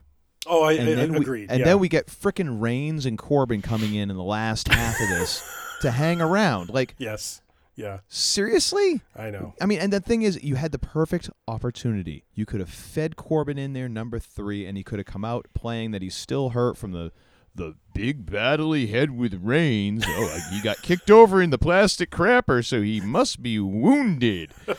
Oh, 0.48 0.64
I- 0.64 0.74
and 0.74 0.90
I- 0.90 0.94
then 0.96 1.14
we, 1.14 1.20
agreed, 1.20 1.50
And 1.52 1.60
yeah. 1.60 1.66
then 1.66 1.80
we 1.80 1.88
get 1.90 2.08
frickin' 2.08 2.62
Reigns 2.62 3.06
and 3.06 3.18
Corbin 3.18 3.62
coming 3.62 3.96
in 3.96 4.10
in 4.10 4.16
the 4.18 4.24
last 4.24 4.68
half 4.68 5.00
of 5.00 5.10
this 5.10 5.44
to 5.82 5.92
hang 5.92 6.22
around. 6.22 6.70
Like, 6.70 6.96
yes, 6.98 7.42
yeah, 7.76 8.00
seriously. 8.08 9.02
I 9.16 9.30
know. 9.32 9.54
I 9.62 9.66
mean, 9.66 9.80
and 9.80 9.92
the 9.92 10.00
thing 10.00 10.22
is, 10.22 10.42
you 10.44 10.56
had 10.56 10.72
the 10.72 10.80
perfect 10.80 11.30
opportunity. 11.48 12.24
You 12.34 12.46
could 12.46 12.60
have 12.60 12.70
fed 12.70 13.16
Corbin 13.16 13.58
in 13.58 13.74
there, 13.74 13.90
number 13.90 14.20
three, 14.20 14.66
and 14.66 14.78
he 14.78 14.84
could 14.84 15.00
have 15.00 15.06
come 15.06 15.26
out 15.26 15.48
playing 15.54 15.92
that 15.92 16.02
he's 16.02 16.16
still 16.16 16.50
hurt 16.50 16.78
from 16.78 16.92
the 16.92 17.12
the 17.58 17.74
big 17.94 18.30
battle 18.30 18.74
he 18.74 18.88
had 18.88 19.12
with 19.12 19.40
Reigns. 19.42 20.04
Oh, 20.06 20.26
uh, 20.26 20.40
he 20.54 20.62
got 20.62 20.82
kicked 20.82 21.10
over 21.10 21.42
in 21.42 21.52
the 21.52 21.58
plastic 21.58 22.12
crapper, 22.12 22.64
so 22.66 22.82
he 22.82 23.00
must 23.00 23.42
be 23.42 23.60
wounded. 23.60 24.52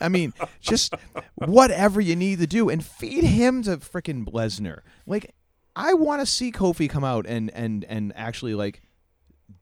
I 0.00 0.08
mean, 0.08 0.32
just 0.60 0.94
whatever 1.36 2.00
you 2.00 2.16
need 2.16 2.38
to 2.40 2.46
do, 2.46 2.68
and 2.68 2.84
feed 2.84 3.24
him 3.24 3.62
to 3.64 3.78
frickin' 3.78 4.24
Lesnar. 4.26 4.80
Like, 5.06 5.34
I 5.76 5.94
want 5.94 6.20
to 6.20 6.26
see 6.26 6.52
Kofi 6.52 6.88
come 6.88 7.04
out 7.04 7.26
and 7.26 7.50
and 7.54 7.84
and 7.84 8.12
actually 8.16 8.54
like 8.54 8.82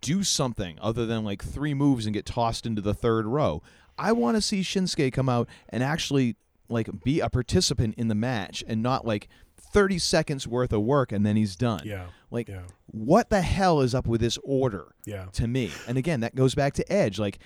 do 0.01 0.23
something 0.23 0.79
other 0.81 1.07
than 1.07 1.25
like 1.25 1.43
three 1.43 1.75
moves 1.75 2.07
and 2.07 2.15
get 2.15 2.27
tossed 2.27 2.67
into 2.67 2.81
the 2.83 2.95
third 2.95 3.27
row. 3.27 3.63
I 3.99 4.13
want 4.13 4.37
to 4.37 4.41
see 4.43 4.61
Shinsuke 4.61 5.13
come 5.13 5.29
out 5.29 5.49
and 5.71 5.83
actually 5.83 6.37
like 6.69 6.89
be 7.03 7.21
a 7.21 7.29
participant 7.31 7.95
in 7.97 8.09
the 8.09 8.15
match 8.15 8.63
and 8.69 8.83
not 8.83 9.07
like 9.07 9.29
30 9.57 9.99
seconds 9.99 10.47
worth 10.47 10.73
of 10.73 10.83
work 10.83 11.11
and 11.13 11.25
then 11.27 11.37
he's 11.37 11.57
done. 11.57 11.83
Yeah. 11.85 12.07
Like 12.31 12.49
Yeah. 12.49 12.63
what 12.87 13.31
the 13.31 13.41
hell 13.41 13.81
is 13.81 13.95
up 13.95 14.07
with 14.07 14.21
this 14.21 14.39
order? 14.45 14.95
Yeah. 15.05 15.27
To 15.33 15.49
me. 15.49 15.71
And 15.89 15.97
again, 15.99 16.21
that 16.21 16.35
goes 16.35 16.55
back 16.55 16.75
to 16.75 16.93
Edge 16.93 17.19
like 17.19 17.39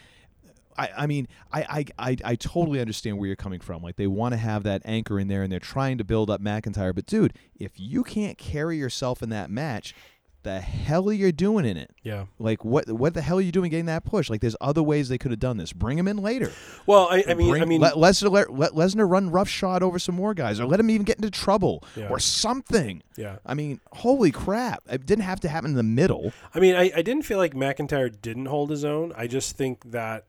I, 0.79 0.91
I 0.99 1.07
mean, 1.07 1.29
I, 1.53 1.87
I, 1.99 2.17
I, 2.25 2.35
totally 2.37 2.81
understand 2.81 3.19
where 3.19 3.27
you're 3.27 3.37
coming 3.37 3.61
from. 3.61 3.83
Like, 3.83 3.97
they 3.97 4.07
want 4.07 4.33
to 4.33 4.39
have 4.39 4.63
that 4.65 4.83
anchor 4.85 5.19
in 5.19 5.29
there 5.29 5.43
and 5.43 5.53
they're 5.53 5.61
trying 5.61 5.99
to 5.99 6.05
build 6.05 6.31
up 6.31 6.41
McIntyre. 6.41 6.95
But, 6.95 7.07
dude, 7.07 7.35
if 7.55 7.73
you 7.77 8.03
can't 8.05 8.39
carry 8.39 8.77
yourself 8.79 9.23
in 9.23 9.29
that 9.31 9.51
match, 9.51 9.95
the 10.43 10.61
hell 10.61 11.09
are 11.09 11.13
you 11.13 11.31
doing 11.31 11.65
in 11.65 11.77
it? 11.77 11.95
Yeah. 12.03 12.27
Like, 12.39 12.65
what 12.65 12.91
what 12.91 13.15
the 13.15 13.23
hell 13.23 13.39
are 13.39 13.43
you 13.43 13.53
doing 13.53 13.71
getting 13.71 13.87
that 13.87 14.05
push? 14.05 14.29
Like, 14.29 14.41
there's 14.41 14.57
other 14.61 14.83
ways 14.83 15.09
they 15.09 15.19
could 15.19 15.31
have 15.31 15.41
done 15.41 15.57
this. 15.57 15.73
Bring 15.73 15.99
him 15.99 16.09
in 16.09 16.17
later. 16.19 16.51
Well, 16.85 17.09
I, 17.11 17.25
I 17.29 17.35
mean, 17.35 17.51
Bring- 17.51 17.63
I 17.63 17.65
mean, 17.65 17.81
let 17.81 17.95
Lesnar 17.95 18.31
let, 18.31 18.53
let 18.53 18.73
Lesnar 18.73 19.09
run 19.09 19.31
roughshod 19.31 19.83
over 19.83 19.99
some 19.99 20.17
more 20.17 20.35
guys, 20.35 20.59
or 20.59 20.67
let 20.67 20.81
him 20.81 20.91
even 20.91 21.05
get 21.05 21.17
into 21.17 21.31
trouble, 21.31 21.85
Yeah. 21.95 22.09
or 22.09 22.19
something. 22.19 23.03
Yeah. 23.17 23.37
I 23.47 23.55
mean, 23.55 23.81
holy 23.93 24.33
crap! 24.33 24.83
It 24.91 25.07
didn't 25.07 25.25
have 25.25 25.41
to 25.41 25.49
happen 25.49 25.71
in 25.71 25.77
the 25.77 25.83
middle. 25.85 26.33
I 26.55 26.59
mean, 26.59 26.75
I, 26.75 26.91
I 26.97 27.03
didn't 27.03 27.23
feel 27.23 27.39
like 27.39 27.55
McIntyre 27.55 28.11
didn't 28.21 28.47
hold 28.47 28.71
his 28.71 28.85
own. 28.85 29.13
I 29.17 29.29
just 29.29 29.57
think 29.57 29.93
that 29.93 30.25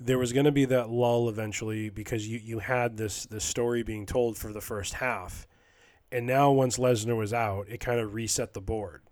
there 0.00 0.18
was 0.18 0.32
going 0.32 0.44
to 0.44 0.52
be 0.52 0.64
that 0.66 0.90
lull 0.90 1.28
eventually 1.28 1.88
because 1.88 2.28
you, 2.28 2.38
you 2.38 2.58
had 2.58 2.96
this 2.96 3.26
this 3.26 3.44
story 3.44 3.82
being 3.82 4.06
told 4.06 4.36
for 4.36 4.52
the 4.52 4.60
first 4.60 4.94
half, 4.94 5.46
and 6.10 6.26
now 6.26 6.50
once 6.50 6.78
Lesnar 6.78 7.16
was 7.16 7.32
out, 7.32 7.66
it 7.68 7.78
kind 7.78 8.00
of 8.00 8.14
reset 8.14 8.54
the 8.54 8.60
board, 8.60 9.02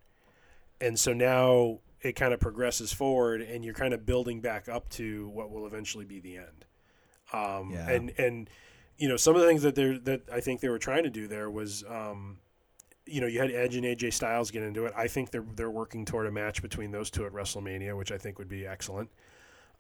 and 0.81 0.99
so 0.99 1.13
now 1.13 1.79
it 2.01 2.17
kind 2.17 2.35
of 2.35 2.41
progresses 2.41 2.93
forward, 2.93 3.41
and 3.41 3.65
you're 3.65 3.75
kind 3.75 3.95
of 3.95 4.05
building 4.05 4.41
back 4.41 4.69
up 4.69 4.89
to 4.91 5.29
what 5.29 5.51
will 5.51 5.67
eventually 5.67 6.05
be 6.05 6.21
the 6.21 6.39
end. 6.39 6.65
Um, 7.33 7.71
Yeah. 7.71 7.89
And 7.89 8.13
and 8.19 8.51
you 8.99 9.09
know 9.09 9.17
some 9.17 9.35
of 9.35 9.41
the 9.41 9.47
things 9.47 9.63
that 9.63 9.75
they 9.75 9.99
that 9.99 10.23
I 10.31 10.41
think 10.41 10.61
they 10.61 10.69
were 10.69 10.79
trying 10.79 11.05
to 11.05 11.11
do 11.11 11.27
there 11.27 11.51
was. 11.51 11.85
Um, 11.89 12.39
you 13.05 13.21
know, 13.21 13.27
you 13.27 13.41
had 13.41 13.51
Edge 13.51 13.75
and 13.75 13.85
AJ 13.85 14.13
Styles 14.13 14.53
get 14.53 14.63
into 14.63 14.87
it. 14.87 14.93
I 14.97 15.09
think 15.09 15.33
they're 15.33 15.45
they're 15.57 15.69
working 15.69 16.05
toward 16.05 16.29
a 16.29 16.31
match 16.31 16.63
between 16.63 16.93
those 16.93 17.11
two 17.11 17.27
at 17.27 17.33
WrestleMania, 17.33 17.97
which 17.99 18.13
I 18.13 18.17
think 18.17 18.39
would 18.39 18.49
be 18.49 18.65
excellent. 18.65 19.11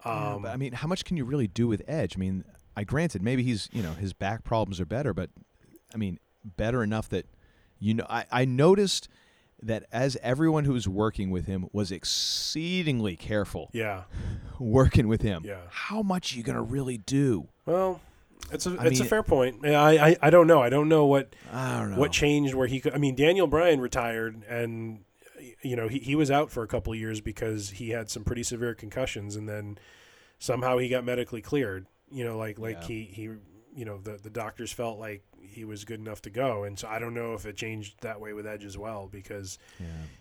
Yeah, 0.05 0.35
Um, 0.35 0.43
but, 0.43 0.53
I 0.53 0.57
mean, 0.57 0.73
how 0.73 0.89
much 0.89 1.05
can 1.05 1.17
you 1.17 1.25
really 1.25 1.47
do 1.47 1.67
with 1.69 1.83
Edge? 1.87 2.17
I 2.17 2.21
mean, 2.21 2.45
I 2.77 2.85
granted 2.85 3.23
maybe 3.23 3.43
he's 3.43 3.69
you 3.73 3.83
know 3.83 3.93
his 3.93 4.13
back 4.13 4.45
problems 4.45 4.81
are 4.81 4.87
better, 4.87 5.13
but 5.13 5.31
I 5.95 5.99
mean 5.99 6.19
better 6.45 6.83
enough 6.83 7.09
that 7.11 7.27
you 7.79 7.95
know 7.95 8.07
I, 8.09 8.25
I 8.31 8.45
noticed 8.45 9.09
that 9.63 9.85
as 9.93 10.17
everyone 10.23 10.65
who 10.65 10.73
was 10.73 10.89
working 10.89 11.31
with 11.31 11.47
him 11.47 11.69
was 11.73 11.93
exceedingly 11.93 13.15
careful. 13.17 13.71
Yeah. 13.73 14.03
working 14.59 15.07
with 15.07 15.23
him. 15.23 15.43
Yeah. 15.45 15.61
How 15.69 16.03
much 16.03 16.33
are 16.35 16.37
you 16.39 16.43
gonna 16.43 16.63
really 16.63 16.99
do? 16.99 17.49
Well, 17.67 18.01
it's 18.51 18.67
a 18.67 18.77
I 18.79 18.87
it's 18.87 19.01
a 19.01 19.05
fair 19.05 19.23
point. 19.23 19.65
I, 19.67 20.11
I 20.11 20.17
I 20.23 20.31
don't 20.31 20.47
know. 20.47 20.63
I 20.63 20.69
don't 20.69 20.89
know 20.89 21.07
what 21.07 21.35
I 21.53 21.79
don't 21.79 21.91
know. 21.93 21.99
what 21.99 22.11
changed 22.13 22.55
where 22.55 22.67
he 22.67 22.81
could. 22.81 22.95
I 22.95 22.99
mean, 22.99 23.15
Daniel 23.15 23.47
Bryan 23.47 23.81
retired, 23.81 24.43
and 24.49 25.05
you 25.63 25.77
know 25.77 25.89
he 25.89 25.99
he 25.99 26.15
was 26.15 26.31
out 26.31 26.51
for 26.51 26.63
a 26.63 26.69
couple 26.69 26.93
of 26.93 26.99
years 26.99 27.21
because 27.21 27.71
he 27.71 27.91
had 27.91 28.11
some 28.11 28.25
pretty 28.25 28.43
severe 28.43 28.75
concussions, 28.75 29.37
and 29.37 29.49
then 29.49 29.79
somehow 30.39 30.79
he 30.79 30.89
got 30.89 31.05
medically 31.05 31.41
cleared. 31.43 31.87
You 32.11 32.25
know, 32.25 32.37
like 32.37 32.59
like 32.59 32.81
Yeah. 32.83 32.87
he 32.89 33.03
he 33.05 33.23
you 33.75 33.85
know 33.85 33.99
the 33.99 34.19
the 34.23 34.31
doctors 34.31 34.73
felt 34.73 34.99
like 34.99 35.23
he 35.41 35.65
was 35.65 35.85
good 35.85 36.01
enough 36.01 36.23
to 36.23 36.31
go, 36.31 36.65
and 36.65 36.79
so 36.79 36.89
I 36.89 36.99
don't 36.99 37.15
know 37.15 37.35
if 37.35 37.47
it 37.47 37.57
changed 37.57 38.01
that 38.03 38.21
way 38.21 38.33
with 38.33 38.47
Edge 38.47 38.65
as 38.65 38.77
well 38.79 39.09
because 39.11 39.59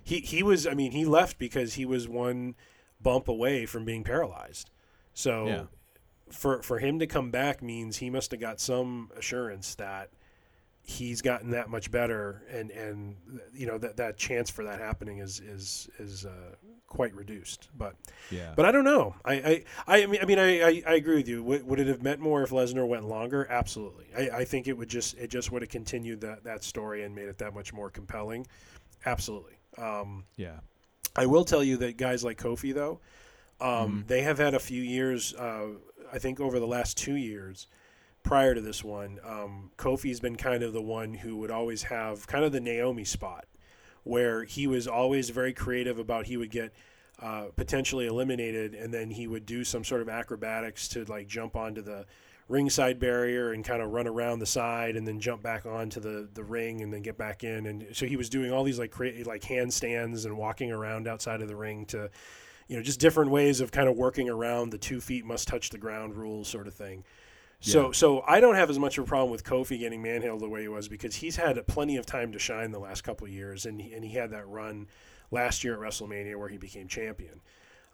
he 0.04 0.20
he 0.20 0.44
was. 0.44 0.66
I 0.68 0.74
mean, 0.74 0.92
he 0.92 1.06
left 1.06 1.38
because 1.38 1.74
he 1.76 1.86
was 1.86 2.08
one 2.08 2.56
bump 3.02 3.28
away 3.28 3.66
from 3.66 3.84
being 3.86 4.04
paralyzed. 4.04 4.70
So 5.14 5.48
Yeah. 5.48 5.64
for 6.30 6.62
for 6.62 6.80
him 6.80 7.00
to 7.00 7.08
come 7.08 7.32
back 7.32 7.62
means 7.62 7.98
he 7.98 8.10
must 8.10 8.32
have 8.32 8.40
got 8.40 8.60
some 8.60 9.10
assurance 9.18 9.76
that 9.76 10.12
he's 10.84 11.22
gotten 11.22 11.52
that 11.52 11.70
much 11.70 11.92
better 11.92 12.44
and 12.52 12.72
and 12.72 13.16
you 13.54 13.66
know 13.68 13.78
that 13.78 13.98
that 13.98 14.18
chance 14.18 14.50
for 14.50 14.64
that 14.64 14.80
happening 14.80 15.20
is 15.20 15.40
is 15.40 15.90
is 16.00 16.26
uh, 16.26 16.56
quite 16.88 17.14
reduced 17.16 17.70
but 17.78 17.96
Yeah. 18.32 18.54
but 18.56 18.66
I 18.66 18.72
don't 18.72 18.84
know 18.84 19.16
I 19.24 19.64
I, 19.88 20.04
I 20.04 20.06
mean 20.08 20.20
I 20.22 20.26
mean 20.26 20.40
I, 20.40 20.62
I, 20.62 20.84
I 20.88 20.94
agree 20.96 21.16
with 21.18 21.28
you 21.28 21.44
would, 21.44 21.66
would 21.68 21.80
it 21.80 21.88
have 21.88 22.02
meant 22.02 22.20
more 22.20 22.42
if 22.44 22.50
Lesnar 22.50 22.88
went 22.88 23.06
longer 23.06 23.48
absolutely 23.50 24.08
I, 24.18 24.40
I 24.40 24.46
think 24.46 24.68
it 24.68 24.74
would 24.78 24.90
just 24.90 25.16
it 25.18 25.30
just 25.30 25.52
would 25.52 25.62
have 25.62 25.70
continued 25.70 26.22
that 26.22 26.44
that 26.44 26.64
story 26.64 27.04
and 27.04 27.14
made 27.16 27.30
it 27.30 27.38
that 27.38 27.54
much 27.54 27.72
more 27.74 27.90
compelling 27.90 28.48
absolutely 29.06 29.54
um, 29.78 30.26
Yeah. 30.36 30.60
I 31.16 31.26
will 31.26 31.44
tell 31.46 31.64
you 31.64 31.78
that 31.78 31.98
guys 31.98 32.24
like 32.24 32.38
Kofi, 32.38 32.74
though, 32.74 33.00
um, 33.60 33.70
Mm-hmm. 34.00 34.08
they 34.08 34.22
have 34.22 34.38
had 34.38 34.54
a 34.54 34.60
few 34.60 34.82
years. 34.82 35.34
Uh, 35.34 35.68
I 36.12 36.20
think 36.20 36.40
over 36.40 36.60
the 36.60 36.68
last 36.68 36.98
two 36.98 37.16
years, 37.16 37.68
prior 38.24 38.56
to 38.56 38.62
this 38.62 38.84
one, 38.84 39.20
um, 39.26 39.72
Kofi's 39.78 40.20
been 40.20 40.36
kind 40.36 40.64
of 40.64 40.74
the 40.74 40.82
one 40.82 41.14
who 41.14 41.38
would 41.38 41.52
always 41.52 41.84
have 41.84 42.28
kind 42.28 42.44
of 42.44 42.52
the 42.52 42.60
Naomi 42.60 43.04
spot, 43.04 43.46
where 44.04 44.44
he 44.44 44.68
was 44.68 44.88
always 44.88 45.30
very 45.30 45.54
creative 45.54 46.00
about 46.00 46.26
he 46.26 46.38
would 46.38 46.52
get 46.52 46.74
uh, 47.22 47.46
potentially 47.56 48.08
eliminated, 48.08 48.74
and 48.74 48.94
then 48.94 49.12
he 49.12 49.28
would 49.28 49.46
do 49.46 49.64
some 49.64 49.84
sort 49.84 50.02
of 50.02 50.10
acrobatics 50.10 50.88
to 50.90 51.04
like 51.06 51.28
jump 51.28 51.56
onto 51.56 51.82
the 51.82 52.06
ringside 52.48 53.00
barrier 53.00 53.54
and 53.54 53.64
kind 53.64 53.82
of 53.82 53.92
run 53.92 54.08
around 54.08 54.40
the 54.40 54.46
side 54.46 54.96
and 54.98 55.08
then 55.08 55.20
jump 55.20 55.42
back 55.42 55.66
onto 55.66 56.02
the, 56.02 56.28
the 56.34 56.44
ring 56.44 56.82
and 56.82 56.92
then 56.94 57.02
get 57.02 57.18
back 57.18 57.44
in. 57.44 57.66
And 57.66 57.88
so 57.94 58.06
he 58.06 58.18
was 58.18 58.30
doing 58.30 58.52
all 58.52 58.64
these 58.64 58.78
like 58.78 58.92
cra- 58.92 59.24
like 59.26 59.42
handstands 59.42 60.26
and 60.26 60.38
walking 60.38 60.72
around 60.72 61.08
outside 61.08 61.42
of 61.42 61.48
the 61.48 61.56
ring 61.56 61.86
to 61.88 62.10
you 62.68 62.78
know 62.78 62.84
just 62.84 63.00
different 63.00 63.32
ways 63.32 63.62
of 63.62 63.72
kind 63.72 63.90
of 63.90 63.98
working 63.98 64.30
around 64.30 64.70
the 64.70 64.78
two 64.78 65.02
feet 65.02 65.26
must 65.26 65.48
touch 65.48 65.70
the 65.70 65.78
ground 65.78 66.16
rule 66.16 66.44
sort 66.44 66.68
of 66.68 66.74
thing 66.74 67.04
so 67.62 67.86
Yeah. 67.88 67.92
so 67.94 68.22
I 68.28 68.40
don't 68.42 68.56
have 68.56 68.70
as 68.70 68.78
much 68.80 68.98
of 68.98 69.06
a 69.06 69.08
problem 69.08 69.32
with 69.32 69.44
Kofi 69.46 69.80
getting 69.80 70.02
manhandled 70.02 70.42
the 70.42 70.50
way 70.50 70.64
he 70.64 70.68
was 70.68 70.88
because 70.90 71.16
he's 71.16 71.38
had 71.38 71.66
plenty 71.68 71.96
of 71.98 72.06
time 72.06 72.32
to 72.34 72.40
shine 72.40 72.72
the 72.72 72.80
last 72.80 73.02
couple 73.04 73.26
of 73.28 73.32
years 73.34 73.66
and 73.66 73.82
he, 73.82 73.94
and 73.94 74.04
he 74.04 74.12
had 74.16 74.32
that 74.32 74.48
run 74.48 74.88
last 75.32 75.64
year 75.64 75.74
at 75.76 75.80
WrestleMania 75.80 76.36
where 76.38 76.50
he 76.50 76.58
became 76.58 76.88
champion. 76.90 77.40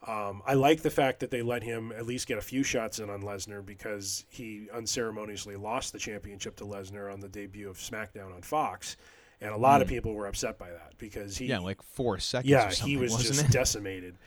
Um, 0.07 0.41
I 0.45 0.53
like 0.53 0.81
the 0.83 0.89
fact 0.89 1.19
that 1.19 1.31
they 1.31 1.41
let 1.41 1.63
him 1.63 1.91
at 1.91 2.05
least 2.05 2.27
get 2.27 2.37
a 2.37 2.41
few 2.41 2.63
shots 2.63 2.99
in 2.99 3.09
on 3.09 3.21
Lesnar 3.23 3.65
because 3.65 4.25
he 4.29 4.67
unceremoniously 4.73 5.55
lost 5.55 5.91
the 5.91 5.99
championship 5.99 6.55
to 6.57 6.65
Lesnar 6.65 7.11
on 7.11 7.19
the 7.19 7.27
debut 7.27 7.67
of 7.69 7.77
SmackDown 7.77 8.33
on 8.33 8.41
Fox, 8.43 8.95
and 9.41 9.51
a 9.51 9.57
lot 9.57 9.81
of 9.81 9.87
Mm. 9.87 9.91
people 9.91 10.13
were 10.13 10.27
upset 10.27 10.57
by 10.59 10.69
that 10.69 10.93
because 10.99 11.37
he 11.37 11.47
Yeah, 11.47 11.59
like 11.59 11.81
four 11.81 12.19
seconds. 12.19 12.49
yeah 12.49 12.67
or 12.67 12.71
something, 12.71 12.89
he 12.95 12.97
was 13.01 13.17
just 13.17 13.43
it? 13.45 13.51
decimated, 13.51 14.17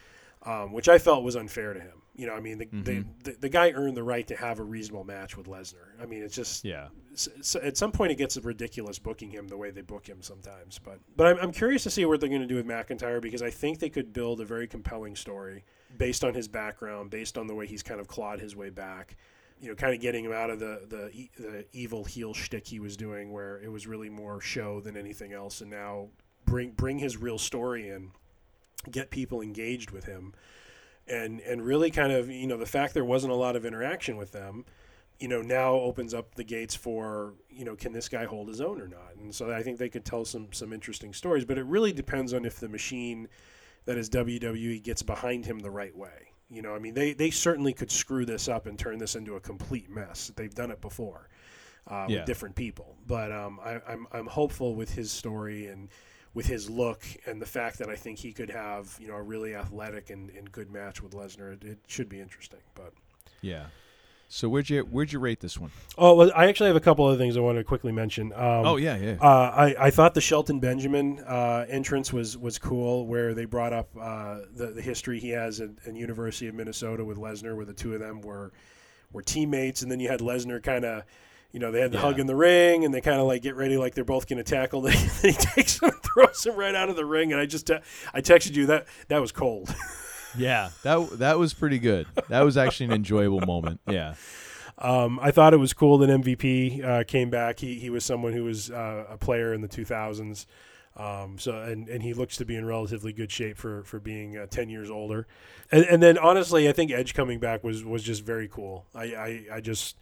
um, 0.43 0.73
which 0.73 0.89
I 0.89 0.99
felt 0.99 1.23
was 1.23 1.37
unfair 1.37 1.73
to 1.73 1.81
him. 1.81 2.03
You 2.21 2.27
know, 2.27 2.35
I 2.35 2.41
mean, 2.41 2.59
the, 2.59 2.67
Mhm. 2.67 2.85
the, 2.85 3.05
the 3.25 3.37
the 3.41 3.49
guy 3.49 3.71
earned 3.71 3.97
the 3.97 4.03
right 4.03 4.27
to 4.27 4.37
have 4.37 4.59
a 4.59 4.63
reasonable 4.63 5.05
match 5.05 5.37
with 5.39 5.47
Lesnar. 5.47 5.89
I 6.03 6.05
mean, 6.05 6.23
it's 6.23 6.35
just 6.35 6.65
Yeah. 6.65 6.89
s- 7.15 7.29
s- 7.39 7.57
at 7.57 7.77
some 7.79 7.93
point 7.93 8.13
it 8.13 8.17
gets 8.17 8.37
ridiculous 8.37 8.99
booking 8.99 9.31
him 9.31 9.49
the 9.49 9.57
way 9.57 9.71
they 9.71 9.81
book 9.81 10.07
him 10.07 10.21
sometimes. 10.21 10.79
But 10.79 10.99
but 11.17 11.27
I'm, 11.27 11.39
I'm 11.39 11.53
curious 11.53 11.83
to 11.85 11.91
see 11.91 12.05
what 12.05 12.21
they're 12.21 12.29
going 12.29 12.43
to 12.43 12.47
do 12.47 12.57
with 12.57 12.67
McIntyre 12.67 13.23
because 13.23 13.41
I 13.43 13.49
think 13.51 13.79
they 13.79 13.89
could 13.89 14.13
build 14.13 14.41
a 14.41 14.45
very 14.45 14.67
compelling 14.67 15.17
story 15.17 15.65
based 15.97 16.23
on 16.23 16.35
his 16.35 16.47
background, 16.47 17.11
based 17.11 17.39
on 17.39 17.47
the 17.47 17.55
way 17.55 17.67
he's 17.67 17.83
kind 17.83 18.01
of 18.01 18.07
clawed 18.07 18.39
his 18.41 18.55
way 18.55 18.69
back. 18.71 19.17
You 19.63 19.69
know, 19.69 19.75
kind 19.75 19.95
of 19.95 20.01
getting 20.01 20.25
him 20.27 20.33
out 20.33 20.51
of 20.51 20.59
the 20.59 20.83
the, 20.89 21.29
the 21.43 21.67
evil 21.73 22.05
heel 22.05 22.35
shtick 22.35 22.67
he 22.67 22.81
was 22.81 22.97
doing, 22.99 23.33
where 23.33 23.59
it 23.63 23.69
was 23.73 23.87
really 23.87 24.11
more 24.11 24.41
show 24.43 24.81
than 24.81 24.95
anything 24.97 25.33
else, 25.33 25.63
and 25.63 25.71
now 25.71 26.09
bring 26.45 26.73
bring 26.73 26.99
his 26.99 27.17
real 27.17 27.39
story 27.39 27.89
in, 27.89 28.11
get 28.91 29.11
people 29.11 29.41
engaged 29.43 29.91
with 29.91 30.05
him, 30.05 30.33
and 31.09 31.41
and 31.41 31.63
really 31.65 31.91
kind 31.91 32.13
of 32.13 32.31
you 32.31 32.47
know 32.47 32.57
the 32.57 32.67
fact 32.67 32.95
there 32.95 33.05
wasn't 33.05 33.33
a 33.33 33.37
lot 33.37 33.57
of 33.57 33.65
interaction 33.65 34.17
with 34.17 34.33
them 34.33 34.65
you 35.19 35.29
know 35.29 35.43
now 35.43 35.73
opens 35.75 36.15
up 36.15 36.35
the 36.35 36.45
gates 36.45 36.75
for 36.75 37.35
you 37.51 37.65
know 37.65 37.75
can 37.77 37.93
this 37.93 38.09
guy 38.09 38.25
hold 38.25 38.49
his 38.49 38.61
own 38.61 38.81
or 38.81 38.89
not? 38.89 39.15
And 39.21 39.35
so 39.35 39.51
i 39.53 39.63
think 39.63 39.79
they 39.79 39.89
could 39.89 40.05
tell 40.05 40.25
some 40.25 40.53
some 40.53 40.73
interesting 40.73 41.13
stories 41.13 41.45
but 41.45 41.59
it 41.59 41.65
really 41.65 41.93
depends 41.93 42.33
on 42.33 42.45
if 42.45 42.61
the 42.61 42.69
machine 42.69 43.29
that 43.87 43.97
is 43.99 44.09
wwe 44.11 44.83
gets 44.83 45.03
behind 45.03 45.45
him 45.47 45.59
the 45.61 45.71
right 45.71 45.97
way. 45.97 46.33
You 46.49 46.63
know 46.63 46.75
i 46.75 46.79
mean 46.79 46.95
they 46.95 47.13
they 47.13 47.31
certainly 47.31 47.73
could 47.73 47.91
screw 47.91 48.25
this 48.25 48.49
up 48.49 48.67
and 48.67 48.79
turn 48.79 48.99
this 48.99 49.15
into 49.17 49.37
a 49.37 49.41
complete 49.41 49.91
mess. 49.91 50.33
They've 50.37 50.55
done 50.55 50.71
it 50.71 50.81
before 50.81 51.29
uh, 51.87 52.07
Yeah. 52.09 52.19
with 52.19 52.27
different 52.27 52.55
people. 52.57 52.97
But 53.07 53.33
um, 53.33 53.59
I, 53.65 53.81
I'm, 53.89 54.07
I'm 54.13 54.27
hopeful 54.27 54.75
with 54.75 54.95
his 54.95 55.11
story 55.11 55.67
and 55.67 55.89
with 56.35 56.47
his 56.47 56.71
look 56.71 57.03
and 57.27 57.43
the 57.43 57.47
fact 57.47 57.79
that 57.79 57.89
I 57.89 57.97
think 57.97 58.19
he 58.19 58.33
could 58.33 58.51
have 58.51 58.97
you 59.01 59.09
know 59.09 59.17
a 59.17 59.23
really 59.23 59.55
athletic 59.55 60.11
and, 60.11 60.31
and 60.31 60.51
good 60.51 60.71
match 60.71 61.03
with 61.03 61.13
Lesnar, 61.13 61.53
it, 61.55 61.65
it 61.65 61.79
should 61.87 62.09
be 62.09 62.21
interesting. 62.21 62.61
But 62.75 62.93
Yeah. 63.43 63.67
So 64.33 64.49
where'd 64.49 64.71
you 64.71 64.83
where'd 64.83 65.13
you 65.13 65.19
rate 65.19 65.41
this 65.41 65.59
one? 65.59 65.73
oh, 65.99 66.15
well, 66.15 66.31
I 66.37 66.47
actually 66.47 66.69
have 66.69 66.77
a 66.77 66.81
couple 66.81 67.05
other 67.05 67.19
things 67.19 67.37
I 67.37 67.41
want 67.41 67.59
to 67.59 67.65
quickly 67.65 67.91
mention. 67.91 68.33
Um, 68.33 68.65
Oh, 68.65 68.77
yeah, 68.77 68.97
yeah. 68.97 69.17
Uh, 69.21 69.27
I, 69.27 69.87
I 69.87 69.91
thought 69.91 70.15
the 70.15 70.21
Shelton 70.21 70.61
Benjamin 70.61 71.19
uh, 71.27 71.67
entrance 71.69 72.13
was 72.13 72.39
was 72.39 72.57
cool, 72.57 73.09
where 73.09 73.35
they 73.35 73.45
brought 73.45 73.73
up 73.73 73.89
uh, 74.01 74.43
the 74.55 74.69
the 74.69 74.83
history 74.83 75.19
he 75.19 75.31
has 75.31 75.61
at, 75.61 75.71
at 75.85 75.97
University 75.97 76.47
of 76.47 76.55
Minnesota 76.55 77.05
with 77.05 77.19
Lesnar, 77.19 77.57
where 77.57 77.65
the 77.65 77.75
two 77.75 77.93
of 77.93 77.99
them 77.99 78.21
were 78.21 78.53
were 79.13 79.23
teammates, 79.23 79.83
and 79.83 79.91
then 79.91 79.99
you 79.99 80.09
had 80.09 80.21
Lesnar 80.21 80.63
kind 80.63 80.85
of. 80.85 81.03
You 81.53 81.59
know, 81.61 81.73
they 81.73 81.81
had 81.81 81.91
the 81.91 81.97
Yeah. 81.99 82.03
hug 82.03 82.19
in 82.21 82.27
the 82.27 82.37
ring, 82.37 82.85
and 82.85 82.95
they 82.95 83.01
kind 83.01 83.21
of 83.21 83.27
like 83.27 83.43
get 83.43 83.57
ready, 83.57 83.77
like 83.77 83.95
they're 83.95 84.05
both 84.05 84.29
going 84.29 84.43
to 84.43 84.45
tackle. 84.45 84.81
Then 84.83 84.93
he 85.23 85.33
takes 85.33 85.81
him, 85.81 85.91
and 85.91 86.03
throws 86.03 86.47
him 86.47 86.55
right 86.57 86.75
out 86.75 86.89
of 86.89 86.97
the 86.97 87.05
ring, 87.05 87.33
and 87.33 87.41
I 87.41 87.47
just, 87.47 87.67
te- 87.67 87.79
I 88.15 88.21
texted 88.21 88.55
you 88.55 88.67
that 88.67 88.87
that 89.09 89.21
was 89.21 89.33
cold. 89.33 89.75
Yeah, 90.39 90.71
that 90.85 91.19
that 91.19 91.41
was 91.41 91.53
pretty 91.53 91.81
good. 91.81 92.07
That 92.29 92.43
was 92.43 92.57
actually 92.57 92.87
an 92.87 92.93
enjoyable 92.93 93.41
moment. 93.41 93.81
Yeah. 93.89 94.15
Um, 94.79 95.19
I 95.21 95.33
thought 95.33 95.53
it 95.55 95.57
was 95.57 95.73
cool 95.73 95.99
that 95.99 96.09
MVP 96.09 96.85
uh, 96.85 97.03
came 97.03 97.31
back. 97.31 97.59
He 97.59 97.81
he 97.81 97.91
was 97.91 98.05
someone 98.05 98.33
who 98.33 98.45
was 98.45 98.71
uh, 98.71 99.07
a 99.11 99.19
player 99.19 99.53
in 99.53 99.61
the 99.61 99.67
2000s. 99.67 100.47
Um, 100.97 101.37
so 101.37 101.61
and, 101.61 101.89
and 101.89 102.01
he 102.05 102.15
looks 102.15 102.37
to 102.37 102.45
be 102.45 102.55
in 102.55 102.65
relatively 102.65 103.13
good 103.13 103.33
shape 103.33 103.57
for 103.59 103.83
for 103.83 103.99
being 103.99 104.39
uh, 104.39 104.47
10 104.47 104.69
years 104.69 104.89
older. 104.89 105.27
And, 105.73 105.85
and 105.87 106.01
then 106.01 106.17
honestly, 106.17 106.69
I 106.69 106.73
think 106.73 106.93
Edge 106.93 107.13
coming 107.13 107.41
back 107.41 107.65
was 107.65 107.85
was 107.85 108.05
just 108.05 108.23
very 108.25 108.47
cool. 108.47 108.87
I 108.95 109.05
I, 109.07 109.45
I 109.55 109.61
just 109.61 109.97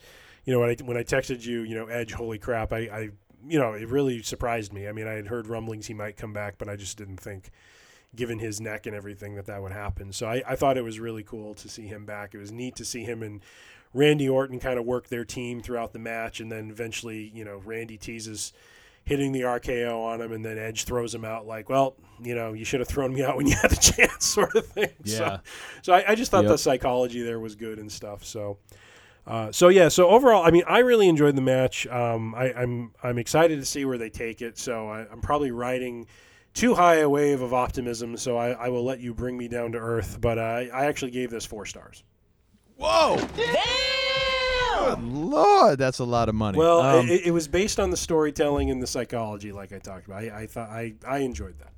you 0.48 0.54
know 0.54 0.60
when 0.60 0.70
I 0.70 0.76
when 0.82 0.96
I 0.96 1.02
texted 1.02 1.44
you, 1.44 1.60
you 1.60 1.74
know 1.74 1.88
Edge, 1.88 2.14
holy 2.14 2.38
crap! 2.38 2.72
I, 2.72 2.78
I 2.78 3.00
you 3.46 3.58
know 3.58 3.74
it 3.74 3.86
really 3.86 4.22
surprised 4.22 4.72
me. 4.72 4.88
I 4.88 4.92
mean, 4.92 5.06
I 5.06 5.12
had 5.12 5.26
heard 5.26 5.46
rumblings 5.46 5.88
he 5.88 5.92
might 5.92 6.16
come 6.16 6.32
back, 6.32 6.54
but 6.56 6.70
I 6.70 6.76
just 6.76 6.96
didn't 6.96 7.18
think. 7.20 7.50
Given 8.16 8.38
his 8.38 8.58
neck 8.58 8.86
and 8.86 8.96
everything, 8.96 9.34
that 9.34 9.44
that 9.44 9.60
would 9.60 9.72
happen. 9.72 10.14
So 10.14 10.26
I, 10.26 10.42
I 10.48 10.56
thought 10.56 10.78
it 10.78 10.82
was 10.82 10.98
really 10.98 11.22
cool 11.22 11.52
to 11.56 11.68
see 11.68 11.86
him 11.86 12.06
back. 12.06 12.34
It 12.34 12.38
was 12.38 12.50
neat 12.50 12.74
to 12.76 12.84
see 12.86 13.04
him 13.04 13.22
and 13.22 13.42
Randy 13.92 14.26
Orton 14.26 14.58
kind 14.58 14.78
of 14.78 14.86
work 14.86 15.08
their 15.08 15.26
team 15.26 15.60
throughout 15.60 15.92
the 15.92 15.98
match, 15.98 16.40
and 16.40 16.50
then 16.50 16.70
eventually, 16.70 17.30
you 17.34 17.44
know, 17.44 17.60
Randy 17.66 17.98
teases 17.98 18.54
hitting 19.04 19.32
the 19.32 19.42
RKO 19.42 20.02
on 20.02 20.22
him, 20.22 20.32
and 20.32 20.42
then 20.42 20.56
Edge 20.56 20.84
throws 20.84 21.14
him 21.14 21.24
out 21.26 21.46
like, 21.46 21.68
well, 21.68 21.96
you 22.22 22.34
know, 22.34 22.54
you 22.54 22.64
should 22.64 22.80
have 22.80 22.88
thrown 22.88 23.12
me 23.12 23.22
out 23.22 23.36
when 23.36 23.46
you 23.46 23.54
had 23.60 23.70
the 23.70 23.76
chance, 23.92 24.24
sort 24.24 24.54
of 24.54 24.66
thing. 24.66 24.88
Yeah. 25.04 25.16
So, 25.16 25.40
so 25.82 25.92
I, 25.92 26.04
I 26.08 26.14
just 26.14 26.30
thought 26.30 26.44
Yep. 26.44 26.52
the 26.52 26.58
psychology 26.58 27.20
there 27.20 27.38
was 27.38 27.56
good 27.56 27.78
and 27.78 27.92
stuff. 27.92 28.24
So. 28.24 28.56
Uh, 29.28 29.52
so 29.52 29.68
yeah, 29.68 29.88
so 29.88 30.09
overall, 30.09 30.42
I 30.42 30.50
mean, 30.50 30.62
I 30.66 30.78
really 30.78 31.06
enjoyed 31.06 31.36
the 31.36 31.42
match. 31.42 31.86
Um, 31.86 32.34
I, 32.34 32.50
I'm 32.55 32.92
I'm 33.02 33.18
excited 33.18 33.59
to 33.60 33.64
see 33.66 33.84
where 33.84 33.98
they 33.98 34.09
take 34.09 34.40
it. 34.40 34.56
So 34.56 34.88
I, 34.88 35.00
I'm 35.12 35.20
probably 35.20 35.50
riding 35.50 36.06
too 36.55 36.74
high 36.74 37.00
a 37.00 37.09
wave 37.09 37.42
of 37.42 37.52
optimism. 37.52 38.16
So 38.16 38.38
I, 38.38 38.52
I 38.52 38.68
will 38.70 38.84
let 38.84 39.00
you 39.00 39.12
bring 39.12 39.36
me 39.36 39.46
down 39.46 39.72
to 39.72 39.78
earth. 39.78 40.18
But 40.18 40.38
I, 40.38 40.70
I 40.72 40.86
actually 40.86 41.10
gave 41.10 41.30
this 41.30 41.44
four 41.44 41.66
stars. 41.66 42.05
Whoa! 42.76 43.18
Good 43.36 45.02
Lord, 45.02 45.78
that's 45.78 45.98
a 45.98 46.05
lot 46.05 46.30
of 46.30 46.34
money. 46.34 46.56
Well, 46.56 46.80
Um, 46.80 47.09
it, 47.09 47.26
it 47.26 47.30
was 47.30 47.48
based 47.48 47.78
on 47.78 47.90
the 47.90 47.96
storytelling 47.96 48.70
and 48.70 48.80
the 48.82 48.86
psychology, 48.86 49.52
like 49.52 49.72
I 49.72 49.78
talked 49.78 50.06
about. 50.06 50.22
I, 50.22 50.42
I 50.42 50.46
thought 50.46 50.70
I, 50.70 50.94
I 51.06 51.18
enjoyed 51.18 51.59
that. 51.59 51.72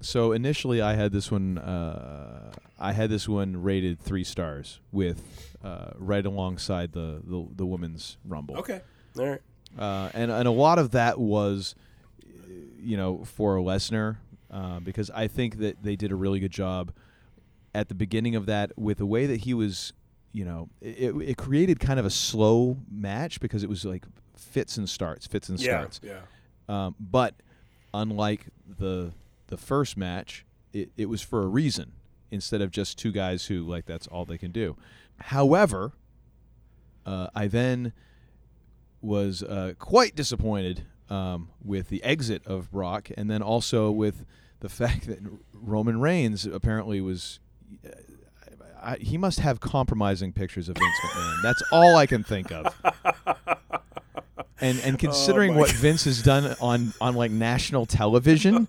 So 0.00 0.32
initially, 0.32 0.80
I 0.82 0.94
had 0.94 1.12
this 1.12 1.30
one. 1.30 1.58
Uh, 1.58 2.52
I 2.78 2.92
had 2.92 3.08
this 3.10 3.28
one 3.28 3.62
rated 3.62 3.98
three 4.00 4.24
stars 4.24 4.80
with 4.92 5.22
uh, 5.64 5.90
right 5.96 6.24
alongside 6.24 6.92
the, 6.92 7.20
the 7.24 7.46
the 7.56 7.66
women's 7.66 8.16
rumble. 8.24 8.56
Okay, 8.58 8.80
all 9.18 9.26
right. 9.26 9.40
Uh, 9.78 10.10
and 10.14 10.30
and 10.30 10.46
a 10.46 10.50
lot 10.50 10.78
of 10.78 10.90
that 10.92 11.18
was, 11.18 11.74
you 12.78 12.96
know, 12.96 13.24
for 13.24 13.56
Lesnar, 13.58 14.16
uh, 14.50 14.80
because 14.80 15.10
I 15.10 15.26
think 15.28 15.58
that 15.58 15.82
they 15.82 15.96
did 15.96 16.12
a 16.12 16.16
really 16.16 16.40
good 16.40 16.52
job 16.52 16.92
at 17.74 17.88
the 17.88 17.94
beginning 17.94 18.36
of 18.36 18.46
that 18.46 18.72
with 18.78 18.98
the 18.98 19.06
way 19.06 19.26
that 19.26 19.40
he 19.40 19.54
was. 19.54 19.92
You 20.32 20.44
know, 20.44 20.68
it, 20.82 21.14
it 21.16 21.38
created 21.38 21.80
kind 21.80 21.98
of 21.98 22.04
a 22.04 22.10
slow 22.10 22.76
match 22.90 23.40
because 23.40 23.62
it 23.62 23.70
was 23.70 23.86
like 23.86 24.04
fits 24.36 24.76
and 24.76 24.86
starts, 24.86 25.26
fits 25.26 25.48
and 25.48 25.58
Yeah, 25.58 25.78
starts. 25.88 26.00
yeah. 26.02 26.18
Um, 26.68 26.94
but 27.00 27.34
unlike 27.94 28.44
the 28.78 29.12
the 29.48 29.56
first 29.56 29.96
match, 29.96 30.44
it, 30.72 30.90
it 30.96 31.08
was 31.08 31.22
for 31.22 31.42
a 31.42 31.46
reason 31.46 31.92
instead 32.30 32.60
of 32.60 32.70
just 32.70 32.98
two 32.98 33.12
guys 33.12 33.46
who 33.46 33.62
like 33.62 33.86
that's 33.86 34.06
all 34.06 34.24
they 34.24 34.38
can 34.38 34.52
do. 34.52 34.76
However, 35.18 35.92
uh, 37.04 37.28
I 37.34 37.46
then 37.46 37.92
was 39.00 39.42
uh, 39.42 39.74
quite 39.78 40.14
disappointed 40.16 40.84
um, 41.08 41.50
with 41.64 41.88
the 41.88 42.02
exit 42.02 42.44
of 42.46 42.70
Brock, 42.70 43.10
and 43.16 43.30
then 43.30 43.42
also 43.42 43.90
with 43.90 44.24
the 44.60 44.68
fact 44.68 45.06
that 45.06 45.18
Roman 45.52 46.00
Reigns 46.00 46.46
apparently 46.46 47.00
was. 47.00 47.40
uh, 47.84 47.90
I, 48.82 48.96
he 49.00 49.16
must 49.16 49.40
have 49.40 49.58
compromising 49.58 50.32
pictures 50.32 50.68
of 50.68 50.76
Vince 50.76 50.96
McMahon. 51.02 51.42
That's 51.42 51.62
all 51.72 51.96
I 51.96 52.06
can 52.06 52.22
think 52.22 52.52
of. 52.52 52.72
And 54.60 54.78
and 54.80 54.98
considering 54.98 55.54
my 55.54 55.60
what 55.60 55.70
God. 55.70 55.76
Vince 55.76 56.04
has 56.04 56.22
done 56.22 56.54
on 56.60 56.92
on 57.00 57.14
like 57.14 57.30
national 57.30 57.86
television, 57.86 58.68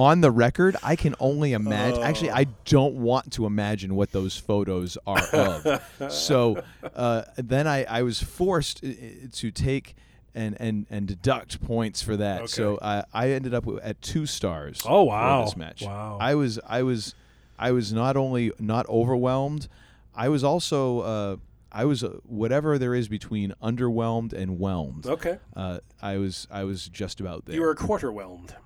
on 0.00 0.20
the 0.20 0.30
record, 0.30 0.76
I 0.82 0.96
can 0.96 1.14
only 1.20 1.52
imagine. 1.52 2.02
Actually, 2.02 2.30
I 2.30 2.44
don't 2.64 2.96
want 2.96 3.32
to 3.34 3.46
imagine 3.46 3.94
what 3.94 4.12
those 4.12 4.36
photos 4.36 4.96
are 5.06 5.26
of. 5.32 5.82
so 6.10 6.62
uh, 6.94 7.22
then 7.36 7.66
I, 7.66 7.84
I 7.84 8.02
was 8.02 8.22
forced 8.22 8.82
uh, 8.84 8.88
to 9.32 9.50
take 9.50 9.94
and, 10.34 10.56
and, 10.60 10.86
and 10.90 11.06
deduct 11.06 11.60
points 11.62 12.02
for 12.02 12.16
that. 12.16 12.48
So 12.48 12.78
I, 12.80 13.04
I 13.12 13.30
ended 13.30 13.52
up 13.52 13.66
at 13.82 14.00
two 14.00 14.26
stars. 14.26 14.82
Oh, 14.84 15.04
wow. 15.04 15.44
this 15.44 15.56
match. 15.56 15.82
Wow. 15.82 16.18
I 16.20 16.34
was 16.34 16.58
I 16.66 16.82
was 16.82 17.14
I 17.58 17.72
was 17.72 17.92
not 17.92 18.16
only 18.16 18.52
not 18.58 18.88
overwhelmed, 18.88 19.68
I 20.14 20.28
was 20.28 20.42
also. 20.42 21.00
Uh, 21.00 21.36
I 21.72 21.84
was 21.84 22.02
uh, 22.02 22.18
whatever 22.24 22.78
there 22.78 22.96
is 22.96 23.06
between 23.06 23.54
underwhelmed 23.62 24.32
and 24.32 24.58
whelmed. 24.58 25.06
Okay. 25.06 25.38
Uh, 25.54 25.78
I 26.02 26.16
was 26.16 26.48
I 26.50 26.64
was 26.64 26.88
just 26.88 27.20
about 27.20 27.44
there. 27.44 27.54
You 27.54 27.62
were 27.62 27.74
quarter 27.76 28.10
whelmed. 28.10 28.56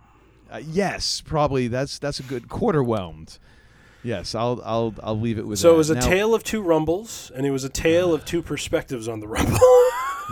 Uh, 0.53 0.61
yes, 0.67 1.21
probably 1.21 1.69
that's 1.69 1.99
that's 1.99 2.21
a 2.21 2.23
good 2.23 2.49
quarter 2.49 2.83
whelmed. 2.83 3.39
Yes, 4.03 4.35
I'll 4.35 4.61
I'll 4.65 4.95
I'll 5.03 5.19
leave 5.19 5.39
it 5.39 5.47
with 5.47 5.59
So 5.59 5.69
that. 5.69 5.75
it 5.75 5.79
was 5.79 5.91
a 5.91 5.95
Now- 5.95 6.01
tale 6.03 6.35
of 6.35 6.45
two 6.45 6.61
rumbles, 6.63 7.33
and 7.35 7.47
it 7.47 7.51
was 7.51 7.65
a 7.65 7.69
tale 7.71 8.13
of 8.13 8.25
two 8.25 8.43
perspectives 8.43 9.09
on 9.09 9.21
the 9.21 9.29
rumble. 9.29 9.59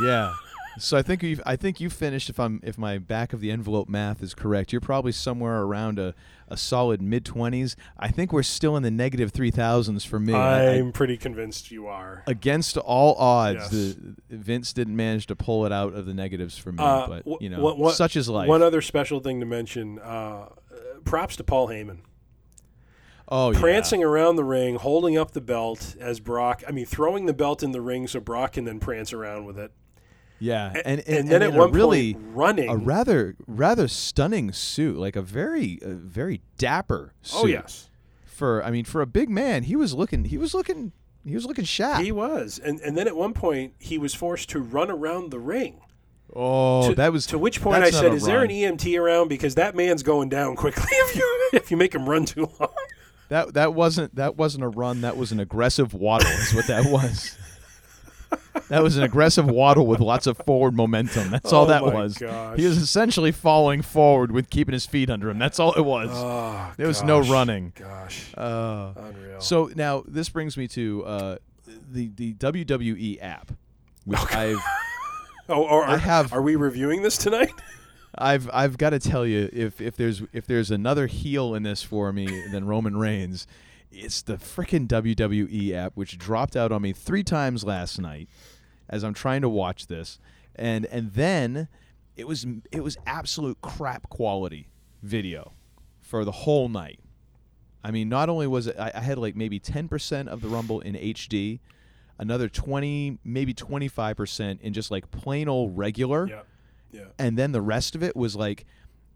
Yeah. 0.05 0.33
So 0.79 0.97
I 0.97 1.03
think 1.03 1.23
you 1.23 1.39
I 1.45 1.57
think 1.57 1.81
you 1.81 1.91
finished 1.91 2.31
if 2.31 2.41
I'm 2.41 2.61
if 2.63 2.79
my 2.79 2.99
back 2.99 3.33
of 3.33 3.41
the 3.41 3.51
envelope 3.51 3.89
math 3.89 4.23
is 4.23 4.35
correct. 4.35 4.73
You're 4.73 4.81
probably 4.81 5.13
somewhere 5.13 5.61
around 5.63 5.99
a, 5.99 6.15
a 6.49 6.57
solid 6.57 7.03
mid 7.03 7.25
20s. 7.25 7.75
I 7.99 8.09
think 8.09 8.33
we're 8.33 8.43
still 8.43 8.77
in 8.77 8.83
the 8.83 8.91
negative 8.91 9.33
3000s 9.33 10.07
for 10.07 10.19
me. 10.19 10.33
I- 10.33 10.65
I- 10.65 10.75
I'm 10.79 10.93
pretty 10.93 11.17
convinced 11.17 11.71
you 11.71 11.87
are. 11.89 12.23
against 12.27 12.77
all 12.79 13.15
odds, 13.17 13.71
Yes. 13.73 13.97
the 14.29 14.37
Vince 14.37 14.73
didn't 14.73 14.97
manage 14.97 15.27
to 15.27 15.37
pull 15.37 15.67
it 15.67 15.73
out 15.73 15.95
of 15.95 16.07
the 16.07 16.15
negatives 16.15 16.57
for 16.57 16.73
me, 16.73 16.83
Uh, 16.83 17.07
but 17.07 17.43
you 17.43 17.51
know, 17.51 17.61
what- 17.61 17.79
what- 17.79 17.95
such 17.95 18.17
is 18.17 18.29
life. 18.29 18.49
One 18.49 18.63
other 18.63 18.81
special 18.81 19.21
thing 19.21 19.41
to 19.41 19.47
mention: 19.47 19.99
uh, 19.99 20.03
uh, 20.03 20.49
props 21.05 21.37
to 21.37 21.45
Paul 21.45 21.69
Heyman. 21.69 21.99
Oh, 23.29 23.51
yeah. 23.53 23.61
prancing 23.61 24.05
around 24.05 24.37
the 24.37 24.45
ring, 24.45 24.75
holding 24.77 25.17
up 25.17 25.31
the 25.31 25.41
belt 25.41 25.97
as 25.99 26.21
Brock. 26.21 26.63
I 26.69 26.71
mean, 26.73 26.85
throwing 26.85 27.25
the 27.27 27.33
belt 27.33 27.63
in 27.63 27.73
the 27.73 27.81
ring 27.81 28.07
so 28.07 28.21
Brock 28.21 28.53
can 28.53 28.65
then 28.65 28.79
prance 28.79 29.13
around 29.13 29.47
with 29.47 29.59
it. 29.59 29.73
Yeah, 30.43 30.73
A- 30.75 30.87
and 30.89 30.99
and, 31.01 31.09
and 31.09 31.29
then 31.29 31.43
and 31.43 31.55
at 31.55 31.59
one 31.59 31.71
really 31.71 32.15
point 32.15 32.27
running. 32.35 32.69
a 32.69 32.77
rather 32.77 33.37
rather 33.47 33.87
stunning 33.87 34.53
suit, 34.53 34.99
like 34.99 35.15
a 35.15 35.23
very 35.23 35.79
a 35.83 35.91
very 35.91 36.41
dapper 36.59 37.13
oh, 37.15 37.23
suit. 37.23 37.39
Oh 37.39 37.47
yes, 37.47 37.91
For 38.25 38.61
I 38.65 38.73
mean, 38.73 38.85
for 38.85 39.01
a 39.03 39.07
big 39.07 39.31
man, 39.31 39.63
he 39.63 39.77
was 39.77 39.95
looking 39.95 40.25
he 40.25 40.37
was 40.37 40.53
looking 40.53 40.91
he 41.25 41.37
was 41.37 41.47
looking 41.47 41.65
sharp. 41.65 42.03
he 42.03 42.11
was, 42.11 42.59
and 42.59 42.81
and 42.81 42.99
then 42.99 43.07
at 43.07 43.15
one 43.15 43.35
point 43.35 43.75
he 43.79 43.99
was 43.99 44.15
forced 44.15 44.51
to 44.51 44.59
run 44.59 44.91
around 44.91 45.31
the 45.31 45.39
ring. 45.39 45.81
oh, 46.35 46.89
to, 46.89 46.95
that 46.97 47.13
was 47.13 47.27
to 47.27 47.39
which 47.39 47.63
point 47.63 47.85
I 47.85 47.91
said, 47.91 48.13
"Is 48.13 48.25
there 48.25 48.43
an 48.43 48.51
EMT 48.51 48.99
around? 48.99 49.29
Because 49.29 49.55
that 49.55 49.77
man's 49.77 50.03
going 50.03 50.29
down 50.29 50.57
quickly 50.57 50.89
if 50.91 51.15
you 51.15 51.51
if 51.53 51.71
you 51.71 51.77
make 51.77 51.95
him 51.95 52.09
run 52.09 52.25
too 52.25 52.51
long." 52.59 52.75
That 53.29 53.55
that 53.55 53.75
wasn't 53.75 54.17
that 54.17 54.37
wasn't 54.37 54.65
a 54.65 54.69
run. 54.69 55.03
That 55.03 55.17
was 55.17 55.31
an 55.31 55.39
aggressive 55.39 55.95
waddle. 55.95 56.29
Is 56.33 56.53
what 56.53 56.67
that 56.67 56.87
was. 56.87 57.39
that 58.69 58.83
was 58.83 58.97
an 58.97 59.03
aggressive 59.03 59.47
waddle 59.49 59.87
with 59.87 60.01
lots 60.01 60.27
of 60.27 60.37
forward 60.39 60.75
momentum. 60.75 61.31
That's 61.31 61.53
all 61.53 61.65
Oh 61.65 61.69
that 61.69 61.83
was. 61.85 62.17
gosh. 62.19 62.59
He 62.59 62.65
was 62.67 62.79
essentially 62.79 63.33
falling 63.33 63.83
forward 63.83 64.33
with 64.33 64.51
keeping 64.51 64.73
his 64.73 64.87
feet 64.87 65.11
under 65.11 65.29
him. 65.31 65.39
That's 65.39 65.59
all 65.61 65.73
it 65.75 65.85
was. 65.85 66.11
Oh, 66.13 66.73
there 66.77 66.87
was 66.87 67.03
no 67.03 67.21
running. 67.21 67.73
Gosh, 67.77 68.33
Uh, 68.37 68.93
unreal. 68.97 69.41
so 69.41 69.71
now 69.75 70.03
this 70.07 70.29
brings 70.29 70.57
me 70.57 70.69
to 70.69 71.05
uh, 71.05 71.37
the 71.91 72.11
the 72.17 72.35
WWE 72.35 73.23
app, 73.23 73.53
which 74.05 74.21
I've 74.35 74.59
oh, 75.49 75.63
or, 75.65 75.85
I 75.85 75.97
have- 75.99 76.33
Are 76.33 76.43
we 76.43 76.57
reviewing 76.57 77.03
this 77.03 77.17
tonight? 77.19 77.53
I've 78.19 78.51
I've 78.53 78.77
got 78.77 78.91
to 78.91 78.99
tell 78.99 79.25
you 79.27 79.49
if 79.53 79.81
if 79.81 79.97
there's 79.97 80.23
if 80.35 80.47
there's 80.47 80.71
another 80.71 81.07
heel 81.07 81.55
in 81.55 81.63
this 81.63 81.83
for 81.83 82.13
me 82.13 82.27
than 82.53 82.67
Roman 82.67 82.95
Reigns, 82.97 83.47
it's 83.93 84.23
the 84.23 84.35
frickin' 84.35 84.89
WWE 84.89 85.73
app 85.75 85.93
which 85.95 86.19
dropped 86.19 86.57
out 86.57 86.73
on 86.73 86.83
me 86.83 86.93
three 86.93 87.23
times 87.23 87.65
last 87.65 88.01
night 88.01 88.29
as 88.89 89.05
I'm 89.05 89.15
trying 89.15 89.43
to 89.43 89.49
watch 89.49 89.87
this, 89.87 90.19
and 90.57 90.87
and 90.87 91.13
then 91.13 91.69
it 92.17 92.27
was 92.27 92.47
it 92.71 92.83
was 92.83 92.97
absolute 93.07 93.61
crap 93.61 94.09
quality 94.09 94.69
video 95.03 95.53
for 96.01 96.25
the 96.25 96.33
whole 96.33 96.69
night. 96.69 97.01
I 97.85 97.91
mean, 97.91 98.09
not 98.09 98.29
only 98.29 98.47
was 98.47 98.67
it 98.67 98.77
I, 98.79 98.93
I 98.95 99.01
had 99.01 99.19
like 99.19 99.35
maybe 99.35 99.59
10% 99.59 100.29
of 100.29 100.41
the 100.41 100.49
Rumble 100.49 100.81
in 100.81 100.95
HD, 100.95 101.61
another 102.19 102.49
20 102.49 103.19
maybe 103.25 103.55
25% 103.55 104.61
in 104.61 104.73
just 104.73 104.91
like 104.91 105.11
plain 105.11 105.49
old 105.49 105.77
regular 105.77 106.29
yeah, 106.29 106.43
yeah. 106.93 107.05
and 107.19 107.37
then 107.37 107.53
the 107.53 107.61
rest 107.61 107.95
of 107.95 108.03
it 108.03 108.15
was 108.15 108.37
like 108.37 108.65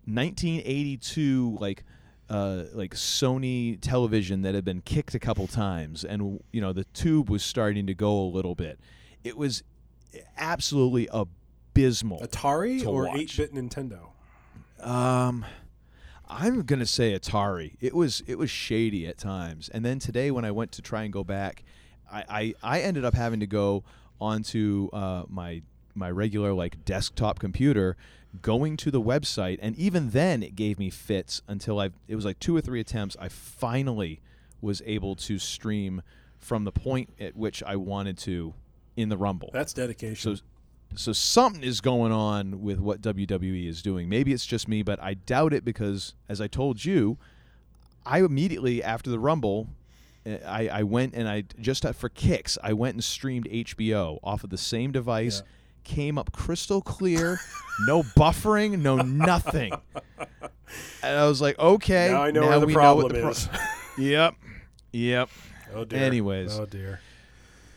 1982 0.07 1.59
like 1.61 1.85
uh, 2.29 2.65
like 2.73 2.95
Sony 2.95 3.79
television 3.81 4.43
that 4.43 4.55
had 4.55 4.65
been 4.65 4.81
kicked 4.81 5.15
a 5.15 5.19
couple 5.19 5.47
times 5.47 6.05
and 6.05 6.41
you 6.53 6.61
know 6.61 6.73
the 6.73 6.85
tube 6.85 7.31
was 7.31 7.43
starting 7.43 7.87
to 7.87 7.95
go 7.95 8.19
a 8.19 8.29
little 8.31 8.55
bit. 8.55 8.81
It 9.23 9.37
was 9.37 9.63
absolutely 10.37 11.09
abysmal 11.13 12.21
Atari 12.21 12.87
or 12.87 13.17
eight 13.17 13.33
bit 13.37 13.55
Nintendo? 13.55 14.09
um 14.81 15.45
I'm 16.29 16.63
to 16.81 16.87
say 16.87 17.17
Atari. 17.17 17.77
It 17.81 17.95
was 17.95 18.23
it 18.27 18.37
was 18.37 18.51
shady 18.51 19.07
at 19.07 19.19
times. 19.19 19.69
And 19.69 19.85
then 19.85 19.99
today 19.99 20.31
when 20.31 20.45
I 20.45 20.51
went 20.51 20.73
to 20.73 20.83
try 20.83 21.05
and 21.05 21.13
go 21.13 21.23
back 21.23 21.65
I 22.11 22.25
I, 22.29 22.55
I 22.63 22.81
ended 22.81 23.05
up 23.05 23.15
having 23.15 23.41
to 23.41 23.47
go 23.47 23.85
onto 24.21 24.89
uh, 24.93 25.25
my 25.29 25.63
my 25.95 26.11
regular 26.11 26.53
like 26.53 26.85
desktop 26.85 27.39
computer 27.39 27.97
going 28.43 28.77
to 28.77 28.91
the 28.91 29.01
website 29.01 29.59
and 29.63 29.77
even 29.77 30.11
then 30.11 30.43
it 30.43 30.55
gave 30.55 30.79
me 30.79 30.91
fits 30.91 31.43
until 31.49 31.81
I 31.81 31.91
it 32.09 32.17
was 32.17 32.25
like 32.25 32.39
two 32.39 32.57
or 32.57 32.61
three 32.61 32.81
attempts 32.81 33.17
I 33.19 33.29
finally 33.29 34.21
was 34.61 34.83
able 34.85 35.17
to 35.17 35.39
stream 35.39 36.03
from 36.39 36.65
the 36.65 36.73
point 36.73 37.11
at 37.19 37.37
which 37.37 37.63
I 37.63 37.77
wanted 37.77 38.19
to 38.19 38.55
in 38.97 39.09
the 39.09 39.17
rumble. 39.17 39.51
That's 39.53 39.73
dedication. 39.73 40.37
so 40.37 40.43
so 40.95 41.13
something 41.13 41.63
is 41.63 41.81
going 41.81 42.13
on 42.13 42.63
with 42.63 42.79
what 42.79 43.03
WWE 43.03 43.69
is 43.69 43.83
doing. 43.83 44.09
Maybe 44.09 44.33
it's 44.33 44.47
just 44.47 44.69
me 44.69 44.83
but 44.83 45.03
I 45.03 45.15
doubt 45.15 45.53
it 45.53 45.65
because 45.65 46.15
as 46.29 46.41
I 46.41 46.47
told 46.47 46.85
you 46.85 47.19
I 48.05 48.21
immediately 48.21 48.83
after 48.83 49.11
the 49.11 49.19
rumble 49.19 49.69
uh, 50.27 50.37
I, 50.47 50.69
I 50.69 50.83
went 50.83 51.15
and 51.15 51.29
I 51.29 51.45
just 51.61 51.87
for 51.95 52.09
kicks 52.09 52.59
I 52.63 52.73
went 52.75 52.95
and 52.95 53.05
streamed 53.05 53.47
HBO 53.47 54.19
off 54.23 54.45
of 54.45 54.51
the 54.51 54.59
same 54.59 54.93
device 54.93 55.43
came 55.87 56.19
up 56.19 56.33
crystal 56.33 56.83
clear 56.83 57.39
no 57.87 58.03
buffering 58.03 58.81
no 58.81 58.97
nothing 58.97 59.73
and 60.19 61.17
I 61.19 61.27
was 61.27 61.41
like 61.41 61.59
okay 61.59 62.09
now 62.11 62.23
I 62.23 62.31
know 62.31 62.43
where 62.49 62.61
the 62.61 62.73
problem 62.73 63.13
know 63.13 63.25
what 63.25 63.33
is. 63.37 63.45
the 63.45 63.51
pro- 63.51 63.59
yep 64.05 64.35
yep 64.93 65.29
oh 65.75 65.85
dear. 65.85 66.03
anyways 66.03 66.59
Oh 66.59 66.67
dear. 66.67 67.01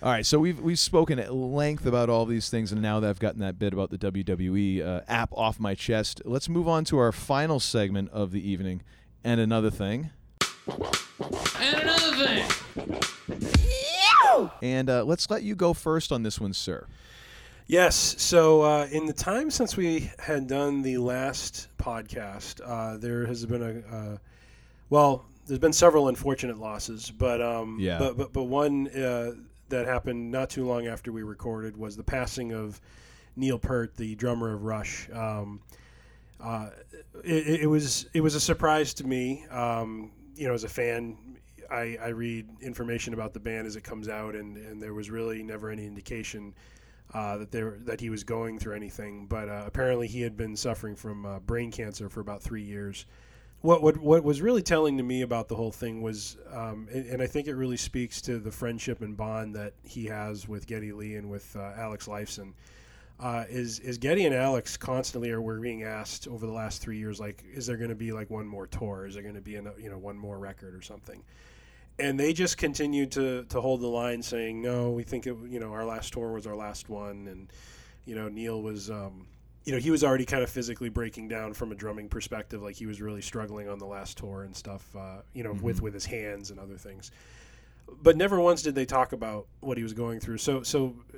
all 0.02 0.11
right, 0.11 0.26
so 0.26 0.40
we've 0.40 0.60
we've 0.60 0.80
spoken 0.80 1.19
at 1.19 1.34
length 1.34 1.86
about 1.86 2.10
all 2.10 2.26
these 2.26 2.49
things, 2.49 2.72
and 2.72 2.81
now 2.81 2.99
that 3.02 3.10
I've 3.10 3.19
gotten 3.19 3.41
that 3.41 3.60
bit 3.60 3.73
about 3.73 3.90
the 3.90 3.98
WWE 3.98 4.86
uh, 4.86 5.02
app 5.10 5.30
off 5.34 5.60
my 5.60 5.76
chest, 5.76 6.22
let's 6.23 6.48
move 6.48 6.68
on 6.69 6.86
to 6.86 6.98
our 6.98 7.11
final 7.11 7.60
segment 7.60 8.10
of 8.11 8.31
the 8.31 8.40
evening, 8.49 8.81
and 9.26 9.41
another 9.41 9.69
thing. 9.69 10.11
And 11.60 11.81
another 11.81 12.15
thing. 12.26 12.45
And 14.61 14.90
uh, 14.90 15.03
let's 15.03 15.30
let 15.30 15.44
you 15.44 15.53
go 15.56 15.73
first 15.73 16.11
on 16.14 16.23
this 16.23 16.40
one, 16.40 16.53
sir. 16.53 16.88
Yes. 17.69 18.15
So, 18.17 18.63
uh, 18.63 18.87
in 18.91 19.05
the 19.05 19.13
time 19.13 19.51
since 19.51 19.77
we 19.77 20.09
had 20.17 20.47
done 20.47 20.81
the 20.81 20.97
last 20.97 21.67
podcast, 21.77 22.61
uh, 22.65 22.97
there 22.97 23.27
has 23.27 23.45
been 23.45 23.61
a 23.61 23.95
uh, 23.95 24.17
well, 24.89 25.23
there's 25.45 25.59
been 25.59 25.71
several 25.71 26.07
unfortunate 26.07 26.57
losses, 26.57 27.11
but 27.11 27.39
um, 27.43 27.77
Yeah. 27.79 27.99
but 27.99 28.17
but 28.17 28.33
but 28.33 28.45
one 28.45 28.87
uh, 28.87 29.33
that 29.69 29.85
happened 29.85 30.31
not 30.31 30.49
too 30.49 30.65
long 30.65 30.87
after 30.87 31.11
we 31.11 31.21
recorded 31.21 31.77
was 31.77 31.95
the 31.95 32.03
passing 32.03 32.53
of 32.53 32.81
Neil 33.35 33.59
Peart, 33.59 33.95
the 33.95 34.15
drummer 34.15 34.51
of 34.51 34.63
Rush. 34.63 35.07
Um, 35.13 35.61
uh, 36.41 36.71
it, 37.23 37.61
it 37.61 37.67
was 37.67 38.07
it 38.15 38.21
was 38.21 38.33
a 38.33 38.41
surprise 38.41 38.95
to 38.95 39.05
me. 39.05 39.45
Um, 39.51 40.09
you 40.35 40.47
know, 40.47 40.55
as 40.55 40.63
a 40.63 40.69
fan, 40.69 41.17
I, 41.69 41.97
I 42.01 42.07
read 42.07 42.47
information 42.61 43.13
about 43.13 43.35
the 43.35 43.39
band 43.39 43.67
as 43.67 43.75
it 43.75 43.83
comes 43.83 44.09
out, 44.09 44.33
and, 44.33 44.57
and 44.57 44.81
there 44.81 44.95
was 44.95 45.11
really 45.11 45.43
never 45.43 45.69
any 45.69 45.85
indication 45.85 46.55
uh, 47.14 47.38
that 47.38 47.52
there 47.52 47.77
that 47.86 47.99
he 47.99 48.10
was 48.10 48.23
going 48.23 48.60
through 48.60 48.76
anything. 48.76 49.26
But 49.26 49.49
uh, 49.49 49.64
apparently, 49.65 50.07
he 50.07 50.22
had 50.22 50.38
been 50.38 50.56
suffering 50.56 50.95
from 50.95 51.26
uh, 51.26 51.40
brain 51.40 51.72
cancer 51.72 52.10
for 52.10 52.19
about 52.19 52.41
three 52.41 52.64
years. 52.64 53.06
What, 53.61 53.81
what 53.81 53.98
what 53.98 54.23
was 54.23 54.41
really 54.41 54.61
telling 54.61 54.98
to 54.98 55.03
me 55.03 55.22
about 55.22 55.49
the 55.49 55.56
whole 55.56 55.72
thing 55.72 56.02
was, 56.02 56.38
um, 56.53 56.88
and, 56.94 57.06
and 57.07 57.22
I 57.22 57.27
think 57.27 57.48
it 57.48 57.56
really 57.56 57.77
speaks 57.77 58.22
to 58.22 58.40
the 58.40 58.52
friendship 58.52 59.02
and 59.02 59.18
bond 59.18 59.56
that 59.56 59.73
he 59.84 60.06
has 60.06 60.48
with 60.48 60.65
Geddy 60.65 60.94
Lee 60.94 61.15
and 61.15 61.30
with 61.30 61.56
uh, 61.57 61.73
Alex 61.76 62.07
Lifeson. 62.07 62.53
Uh, 63.19 63.44
is 63.49 63.80
is 63.80 63.98
Getty 63.98 64.26
and 64.26 64.34
Alex 64.34 64.77
constantly 64.77 65.30
are 65.31 65.41
we're 65.41 65.60
being 65.60 65.84
asked 65.84 66.26
over 66.30 66.45
the 66.45 66.53
last 66.53 66.81
three 66.81 66.98
years 66.98 67.19
like 67.19 67.44
is 67.53 67.68
there 67.68 67.76
going 67.76 67.90
to 67.90 67.95
be 67.95 68.14
like 68.14 68.30
one 68.30 68.48
more 68.48 68.65
tour 68.65 69.06
is 69.06 69.14
there 69.14 69.23
going 69.23 69.36
to 69.36 69.41
be 69.41 69.57
an, 69.57 69.69
you 69.77 69.90
know 69.90 69.98
one 69.98 70.18
more 70.18 70.40
record 70.40 70.73
or 70.73 70.81
something 70.81 71.22
and 71.99 72.19
they 72.19 72.34
just 72.34 72.57
continued 72.57 73.11
to 73.11 73.43
to 73.45 73.61
hold 73.61 73.81
the 73.81 73.88
line 73.88 74.21
saying 74.21 74.61
no 74.61 74.91
we 74.91 75.03
think 75.03 75.27
it 75.27 75.35
you 75.49 75.59
know 75.59 75.71
our 75.71 75.85
last 75.85 76.13
tour 76.13 76.31
was 76.31 76.47
our 76.47 76.55
last 76.55 76.89
one. 76.89 77.27
And 77.27 77.51
you 78.05 78.15
know 78.15 78.27
Neil 78.27 78.61
was 78.61 78.89
um, 78.89 79.27
you 79.65 79.73
know 79.73 79.80
he 79.80 79.91
was 79.91 80.03
already 80.03 80.26
kind 80.26 80.43
of 80.43 80.49
physically 80.49 80.89
breaking 80.89 81.27
down 81.27 81.53
from 81.53 81.71
a 81.71 81.76
drumming 81.76 82.09
perspective 82.09 82.61
like 82.61 82.76
he 82.76 82.85
was 82.85 83.01
really 83.01 83.21
struggling 83.21 83.69
on 83.69 83.77
the 83.77 83.85
last 83.85 84.17
tour 84.17 84.43
and 84.43 84.55
stuff 84.55 84.95
uh, 84.95 85.21
you 85.34 85.43
know 85.43 85.53
with 85.61 85.81
with 85.81 85.93
his 85.93 86.05
hands 86.05 86.51
and 86.51 86.59
other 86.59 86.77
things. 86.77 87.11
But 88.01 88.17
never 88.17 88.39
once 88.39 88.61
did 88.61 88.76
they 88.76 88.85
talk 88.85 89.13
about 89.13 89.47
what 89.61 89.77
he 89.77 89.84
was 89.84 89.93
going 89.93 90.19
through. 90.19 90.38
So 90.38 90.63
so 90.63 90.95
uh, 91.13 91.17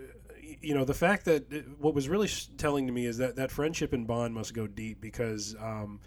you 0.61 0.73
know 0.73 0.85
the 0.85 0.93
fact 0.93 1.25
that 1.25 1.51
uh, 1.53 1.57
what 1.79 1.93
was 1.93 2.09
really 2.09 2.29
telling 2.57 2.87
to 2.87 2.93
me 2.93 3.05
is 3.05 3.17
that 3.17 3.35
that 3.35 3.51
friendship 3.51 3.93
and 3.93 4.07
bond 4.07 4.33
must 4.33 4.53
go 4.53 4.67
deep 4.67 4.99
because 5.01 5.55
um, 5.59 5.99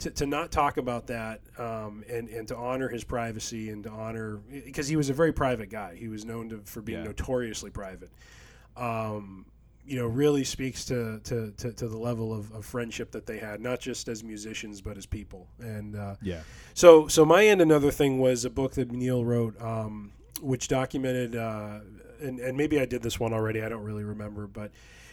to, 0.00 0.10
to 0.10 0.26
not 0.26 0.50
talk 0.52 0.76
about 0.76 1.06
that 1.06 1.40
um, 1.58 2.04
and 2.10 2.28
and 2.28 2.46
to 2.48 2.56
honor 2.56 2.88
his 2.88 3.02
privacy 3.04 3.70
and 3.70 3.84
to 3.84 3.90
honor 3.90 4.36
because 4.64 4.88
he 4.88 4.96
was 4.96 5.08
a 5.08 5.14
very 5.14 5.32
private 5.32 5.70
guy 5.70 5.94
he 5.96 6.08
was 6.08 6.24
known 6.24 6.48
to, 6.50 6.60
for 6.64 6.82
being 6.82 6.98
Yeah. 6.98 7.04
notoriously 7.06 7.70
private 7.70 8.10
um, 8.76 9.46
you 9.86 9.96
know 9.96 10.06
really 10.06 10.44
speaks 10.44 10.84
to 10.86 11.20
to, 11.20 11.52
to, 11.52 11.72
to 11.72 11.88
the 11.88 11.96
level 11.96 12.32
of, 12.34 12.52
of 12.52 12.64
friendship 12.64 13.12
that 13.12 13.24
they 13.26 13.38
had 13.38 13.60
not 13.60 13.80
just 13.80 14.08
as 14.08 14.22
musicians 14.24 14.80
but 14.80 14.96
as 14.98 15.06
people 15.06 15.48
and 15.60 15.96
uh, 15.96 16.16
Yeah. 16.22 16.40
so, 16.74 17.08
so 17.08 17.24
my 17.24 17.46
end 17.46 17.60
another 17.60 17.90
thing 17.90 18.18
was 18.18 18.44
a 18.44 18.50
book 18.50 18.72
that 18.74 18.90
Neil 18.92 19.24
wrote, 19.24 19.60
um, 19.62 20.12
which 20.42 20.68
documented, 20.68 21.34
uh, 21.36 21.78
and, 22.20 22.38
and 22.40 22.56
maybe 22.58 22.78
I 22.78 22.84
did 22.84 23.02
this 23.02 23.18
one 23.18 23.32
already. 23.32 23.62
I 23.62 23.70
don't 23.70 23.82
really 23.84 24.04
remember, 24.04 24.46
but 24.46 24.70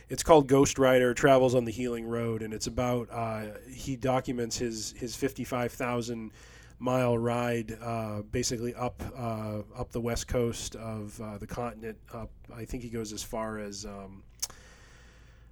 it's 0.10 0.24
called 0.24 0.48
Ghost 0.48 0.78
Rider: 0.80 1.14
Travels 1.14 1.56
on 1.56 1.66
the 1.66 1.72
Healing 1.72 2.06
Road, 2.06 2.42
and 2.42 2.54
it's 2.54 2.68
about 2.68 3.10
uh, 3.12 3.46
he 3.70 3.96
documents 3.96 4.58
his 4.58 4.94
his 4.98 5.16
fifty 5.16 5.44
five 5.44 5.72
thousand 5.72 6.32
mile 6.80 7.18
ride, 7.18 7.78
uh, 7.82 8.22
basically 8.32 8.76
up 8.76 9.02
uh, 9.18 9.60
up 9.78 9.92
the 9.92 10.02
west 10.02 10.28
coast 10.28 10.76
of 10.76 11.20
uh, 11.22 11.38
the 11.38 11.48
continent. 11.48 11.98
Up, 12.14 12.30
I 12.54 12.66
think 12.66 12.84
he 12.84 12.90
goes 12.90 13.14
as 13.14 13.24
far 13.24 13.60
as. 13.60 13.86
Um, 13.86 14.24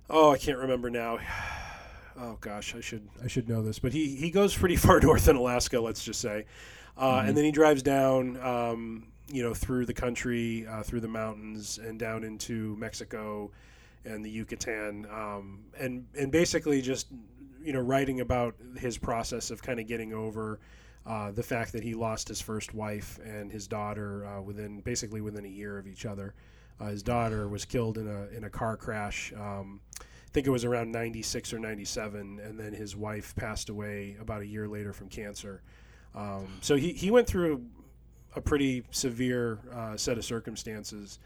oh, 0.10 0.32
I 0.32 0.38
can't 0.38 0.58
remember 0.58 0.90
now. 0.90 1.20
oh 2.20 2.38
gosh, 2.42 2.76
I 2.76 2.82
should 2.82 3.08
I 3.24 3.28
should 3.28 3.48
know 3.50 3.62
this, 3.62 3.80
but 3.80 3.94
he 3.94 4.16
he 4.16 4.30
goes 4.32 4.56
pretty 4.56 4.76
far 4.78 5.00
north 5.00 5.28
in 5.28 5.36
Alaska, 5.36 5.80
let's 5.80 6.04
just 6.04 6.20
say, 6.22 6.46
uh, 6.98 7.22
Mhm. 7.22 7.30
and 7.30 7.38
then 7.38 7.46
he 7.46 7.52
drives 7.52 7.82
down, 7.82 8.38
um, 8.42 9.08
you 9.32 9.42
know, 9.44 9.54
through 9.54 9.86
the 9.86 9.94
country, 9.94 10.68
uh, 10.68 10.84
through 10.84 11.00
the 11.00 11.08
mountains, 11.08 11.78
and 11.78 11.98
down 11.98 12.24
into 12.24 12.76
Mexico 12.78 13.52
and 14.06 14.24
the 14.26 14.30
Yucatan, 14.30 15.06
um, 15.12 15.60
and 15.80 16.06
and 16.18 16.32
basically 16.32 16.82
just 16.82 17.08
you 17.64 17.74
know 17.74 17.80
writing 17.80 18.22
about 18.22 18.56
his 18.78 18.98
process 18.98 19.52
of 19.52 19.62
kind 19.62 19.80
of 19.80 19.88
getting 19.88 20.14
over. 20.14 20.60
Uh, 21.04 21.32
the 21.32 21.42
fact 21.42 21.72
that 21.72 21.84
he 21.84 21.96
lost 21.96 22.28
his 22.28 22.40
first 22.40 22.76
wife 22.76 23.20
and 23.26 23.52
his 23.52 23.68
daughter 23.68 24.24
uh, 24.24 24.40
within 24.40 24.82
basically 24.82 25.20
within 25.20 25.46
a 25.46 25.50
year 25.50 25.80
of 25.80 25.88
each 25.88 26.06
other. 26.06 26.36
Uh, 26.80 26.90
his 26.90 27.02
daughter 27.02 27.48
was 27.48 27.66
killed 27.66 27.98
in 27.98 28.08
a 28.08 28.28
in 28.38 28.44
a 28.44 28.50
car 28.50 28.78
crash. 28.78 29.34
Um, 29.34 29.82
I 30.00 30.34
think 30.34 30.48
it 30.48 30.52
was 30.52 30.64
around 30.64 30.92
96 30.94 31.54
or 31.54 31.60
97, 31.60 32.40
and 32.40 32.58
then 32.58 32.72
his 32.72 32.96
wife 32.96 33.36
passed 33.36 33.68
away 33.68 34.16
about 34.22 34.42
a 34.42 34.48
year 34.48 34.66
later 34.66 34.94
from 34.94 35.10
cancer. 35.10 35.62
Um, 36.16 36.48
so 36.62 36.78
he, 36.78 36.94
he 36.94 37.12
went 37.12 37.28
through 37.28 37.66
a 38.36 38.40
pretty 38.40 38.84
severe 38.92 39.60
uh, 39.74 39.98
set 39.98 40.18
of 40.18 40.24
circumstances, 40.24 41.20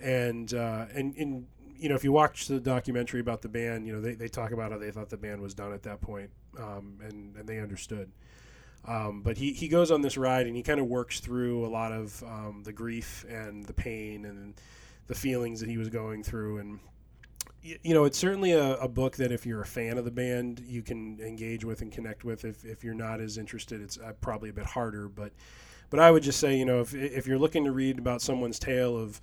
and 0.00 0.54
uh, 0.54 0.86
and 0.94 1.14
and 1.16 1.46
you 1.82 1.88
know 1.88 1.94
if 1.94 2.04
you 2.04 2.12
watch 2.12 2.46
the 2.46 2.60
documentary 2.60 3.20
about 3.20 3.42
the 3.42 3.48
band, 3.48 3.86
you 3.86 3.92
know 3.92 4.00
they, 4.00 4.14
they 4.14 4.28
talk 4.28 4.52
about 4.52 4.72
how 4.72 4.78
they 4.78 4.90
thought 4.90 5.10
the 5.10 5.16
band 5.16 5.40
was 5.40 5.54
done 5.54 5.72
at 5.72 5.82
that 5.82 6.00
point, 6.00 6.30
um, 6.58 6.98
and 7.02 7.36
and 7.36 7.48
they 7.48 7.58
understood. 7.60 8.10
Um, 8.84 9.22
but 9.22 9.36
he, 9.36 9.52
he 9.52 9.68
goes 9.68 9.90
on 9.90 10.02
this 10.02 10.16
ride 10.16 10.46
and 10.46 10.56
he 10.56 10.62
kind 10.62 10.80
of 10.80 10.86
works 10.86 11.20
through 11.20 11.64
a 11.64 11.68
lot 11.68 11.92
of 11.92 12.20
um, 12.24 12.62
the 12.64 12.72
grief 12.72 13.24
and 13.28 13.64
the 13.64 13.72
pain 13.72 14.24
and 14.24 14.54
the 15.06 15.14
feelings 15.14 15.60
that 15.60 15.68
he 15.68 15.78
was 15.78 15.88
going 15.88 16.24
through. 16.24 16.58
And, 16.58 16.80
y- 17.64 17.78
you 17.82 17.94
know, 17.94 18.04
it's 18.04 18.18
certainly 18.18 18.52
a, 18.52 18.74
a 18.78 18.88
book 18.88 19.16
that 19.18 19.30
if 19.30 19.46
you're 19.46 19.60
a 19.60 19.66
fan 19.66 19.98
of 19.98 20.04
the 20.04 20.10
band, 20.10 20.60
you 20.66 20.82
can 20.82 21.20
engage 21.20 21.64
with 21.64 21.80
and 21.82 21.92
connect 21.92 22.24
with. 22.24 22.44
If, 22.44 22.64
if 22.64 22.82
you're 22.82 22.94
not 22.94 23.20
as 23.20 23.38
interested, 23.38 23.80
it's 23.80 23.98
uh, 23.98 24.14
probably 24.20 24.50
a 24.50 24.52
bit 24.52 24.66
harder. 24.66 25.08
But, 25.08 25.32
but 25.88 26.00
I 26.00 26.10
would 26.10 26.24
just 26.24 26.40
say, 26.40 26.56
you 26.56 26.64
know, 26.64 26.80
if, 26.80 26.92
if 26.92 27.26
you're 27.28 27.38
looking 27.38 27.64
to 27.64 27.70
read 27.70 28.00
about 28.00 28.20
someone's 28.20 28.58
tale 28.58 28.96
of 28.96 29.20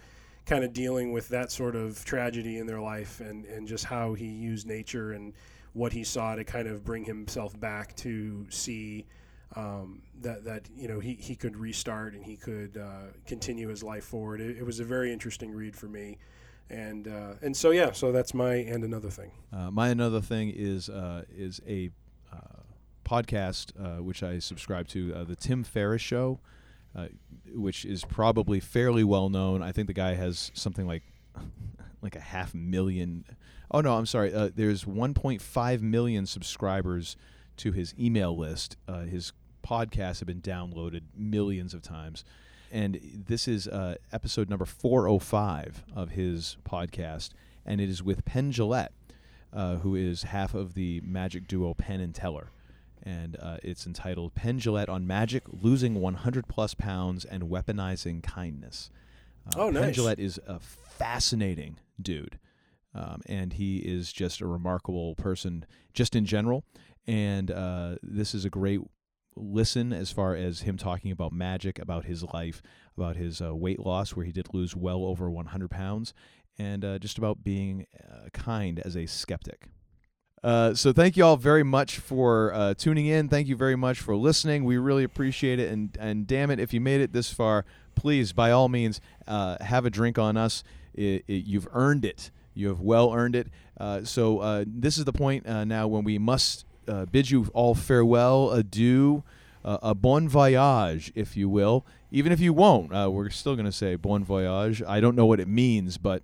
kind 0.49 0.63
of 0.63 0.73
dealing 0.73 1.11
with 1.11 1.29
that 1.29 1.51
sort 1.51 1.75
of 1.75 2.03
tragedy 2.03 2.57
in 2.57 2.65
their 2.65 2.81
life 2.81 3.19
and, 3.19 3.45
and 3.45 3.67
just 3.67 3.85
how 3.85 4.15
he 4.15 4.25
used 4.25 4.65
nature 4.65 5.11
and 5.11 5.33
what 5.73 5.93
he 5.93 6.03
saw 6.03 6.35
to 6.35 6.43
kind 6.43 6.67
of 6.67 6.83
bring 6.83 7.05
himself 7.05 7.57
back 7.59 7.95
to 7.95 8.47
see 8.49 9.05
um, 9.55 10.01
that 10.21 10.43
that 10.43 10.67
you 10.75 10.87
know 10.87 10.99
he, 10.99 11.13
he 11.13 11.35
could 11.35 11.55
restart 11.55 12.13
and 12.13 12.23
he 12.23 12.35
could 12.35 12.77
uh, 12.77 13.11
continue 13.25 13.67
his 13.67 13.83
life 13.83 14.03
forward. 14.03 14.41
It, 14.41 14.57
it 14.57 14.65
was 14.65 14.79
a 14.79 14.83
very 14.83 15.13
interesting 15.13 15.51
read 15.51 15.75
for 15.75 15.87
me, 15.87 16.17
and 16.69 17.07
uh, 17.07 17.33
and 17.41 17.55
so 17.55 17.69
yeah, 17.69 17.91
so 17.91 18.11
that's 18.11 18.33
my 18.33 18.55
and 18.55 18.83
another 18.83 19.09
thing. 19.09 19.31
Uh, 19.53 19.71
my 19.71 19.89
another 19.89 20.21
thing 20.21 20.51
is 20.55 20.89
uh, 20.89 21.23
is 21.35 21.61
a 21.67 21.89
uh, 22.33 22.37
podcast 23.05 23.71
uh, 23.79 24.01
which 24.03 24.23
I 24.23 24.39
subscribe 24.39 24.87
to, 24.89 25.25
the 25.25 25.35
Tim 25.35 25.63
Ferriss 25.63 26.01
Show, 26.01 26.39
uh, 26.99 27.07
which 27.53 27.85
is 27.85 28.03
probably 28.05 28.59
fairly 28.59 29.03
well 29.03 29.29
known. 29.29 29.61
I 29.61 29.71
think 29.71 29.87
the 29.87 29.93
guy 29.93 30.13
has 30.15 30.51
something 30.53 30.87
like 30.87 31.03
like 32.01 32.15
a 32.15 32.21
half 32.21 32.53
million. 32.53 33.25
Oh 33.71 33.81
no, 33.81 33.95
I'm 33.97 34.05
sorry. 34.05 34.33
Uh, 34.33 34.49
there's 34.53 34.85
1.5 34.85 35.81
million 35.81 36.25
subscribers 36.25 37.15
to 37.57 37.71
his 37.71 37.93
email 37.99 38.35
list. 38.35 38.77
Uh, 38.87 39.01
his 39.01 39.33
podcasts 39.63 40.19
have 40.19 40.27
been 40.27 40.41
downloaded 40.41 41.01
millions 41.15 41.73
of 41.73 41.81
times. 41.81 42.23
And 42.71 42.99
this 43.27 43.47
is 43.47 43.67
uh, 43.67 43.95
episode 44.11 44.49
number 44.49 44.65
405 44.65 45.83
of 45.95 46.11
his 46.11 46.57
podcast, 46.63 47.31
and 47.65 47.81
it 47.81 47.89
is 47.89 48.03
with 48.03 48.25
Penn 48.25 48.51
Jillette, 48.51 48.89
uh, 49.51 49.77
who 49.77 49.95
is 49.95 50.23
half 50.23 50.53
of 50.53 50.75
the 50.75 51.01
magic 51.03 51.47
duo 51.47 51.73
Penn 51.73 51.99
and 51.99 52.13
Teller. 52.13 52.51
And 53.03 53.37
uh, 53.41 53.57
it's 53.63 53.85
entitled 53.87 54.35
Penn 54.35 54.59
Jillette 54.59 54.89
on 54.89 55.07
Magic, 55.07 55.43
Losing 55.51 55.95
100 55.95 56.47
Plus 56.47 56.73
Pounds 56.73 57.23
and 57.25 57.43
Weaponizing 57.43 58.21
Kindness. 58.23 58.89
Uh, 59.47 59.59
Oh, 59.59 59.71
Penn 59.71 59.81
nice. 59.81 59.97
Jillette 59.97 60.19
is 60.19 60.39
a 60.47 60.59
fascinating 60.59 61.77
dude. 62.01 62.39
Um, 62.93 63.21
and 63.27 63.53
he 63.53 63.77
is 63.77 64.11
just 64.11 64.41
a 64.41 64.47
remarkable 64.47 65.15
person, 65.15 65.65
just 65.93 66.15
in 66.15 66.25
general. 66.25 66.63
And 67.07 67.49
uh, 67.51 67.95
this 68.03 68.33
is 68.35 68.45
a 68.45 68.49
great 68.49 68.81
listen 69.35 69.93
as 69.93 70.11
far 70.11 70.35
as 70.35 70.61
him 70.61 70.75
talking 70.75 71.11
about 71.11 71.31
magic, 71.31 71.79
about 71.79 72.05
his 72.05 72.23
life, 72.23 72.61
about 72.97 73.15
his 73.15 73.41
uh, 73.41 73.55
weight 73.55 73.79
loss, 73.79 74.15
where 74.15 74.25
he 74.25 74.31
did 74.31 74.53
lose 74.53 74.75
well 74.75 75.05
over 75.05 75.29
100 75.29 75.69
pounds, 75.69 76.13
and 76.57 76.83
uh, 76.83 76.99
just 76.99 77.17
about 77.17 77.43
being 77.43 77.85
uh, 78.11 78.27
kind 78.33 78.79
as 78.79 78.97
a 78.97 79.05
skeptic. 79.05 79.69
Uh, 80.43 80.73
so 80.73 80.93
thank 80.93 81.17
you 81.17 81.25
all 81.25 81.35
very 81.35 81.63
much 81.63 81.99
for 81.99 82.53
uh, 82.53 82.73
tuning 82.73 83.07
in. 83.07 83.27
Thank 83.27 83.47
you 83.47 83.55
very 83.55 83.75
much 83.75 83.99
for 83.99 84.15
listening. 84.15 84.63
We 84.63 84.77
really 84.77 85.03
appreciate 85.03 85.59
it. 85.59 85.71
And 85.71 85.97
and 85.99 86.25
damn 86.25 86.49
it, 86.49 86.59
if 86.59 86.73
you 86.73 86.79
made 86.79 87.01
it 87.01 87.11
this 87.11 87.31
far, 87.31 87.65
please 87.95 88.31
by 88.31 88.51
all 88.51 88.69
means 88.69 89.01
uh, 89.27 89.57
have 89.61 89.85
a 89.85 89.89
drink 89.89 90.17
on 90.17 90.37
us. 90.37 90.63
I 90.97 91.21
I 91.27 91.31
you've 91.31 91.67
earned 91.73 92.05
it. 92.05 92.31
You 92.53 92.69
have 92.69 92.79
well 92.79 93.13
earned 93.13 93.35
it. 93.35 93.47
Uh, 93.77 94.03
so 94.03 94.39
uh, 94.39 94.65
this 94.65 94.97
is 94.97 95.05
the 95.05 95.13
point 95.13 95.45
now 95.45 95.87
when 95.87 96.03
we 96.03 96.17
must 96.17 96.65
bid 97.11 97.29
you 97.29 97.47
all 97.53 97.75
farewell, 97.75 98.51
adieu, 98.51 99.23
a 99.63 99.93
bon 99.93 100.27
voyage, 100.27 101.11
if 101.15 101.37
you 101.37 101.47
will. 101.47 101.85
Even 102.11 102.31
if 102.31 102.39
you 102.39 102.51
won't, 102.51 102.91
we're 102.91 103.29
still 103.29 103.55
going 103.55 103.65
to 103.65 103.71
say 103.71 103.95
bon 103.95 104.23
voyage. 104.23 104.81
I 104.83 104.99
don't 104.99 105.15
know 105.15 105.25
what 105.25 105.39
it 105.39 105.47
means, 105.47 105.97
but 105.97 106.23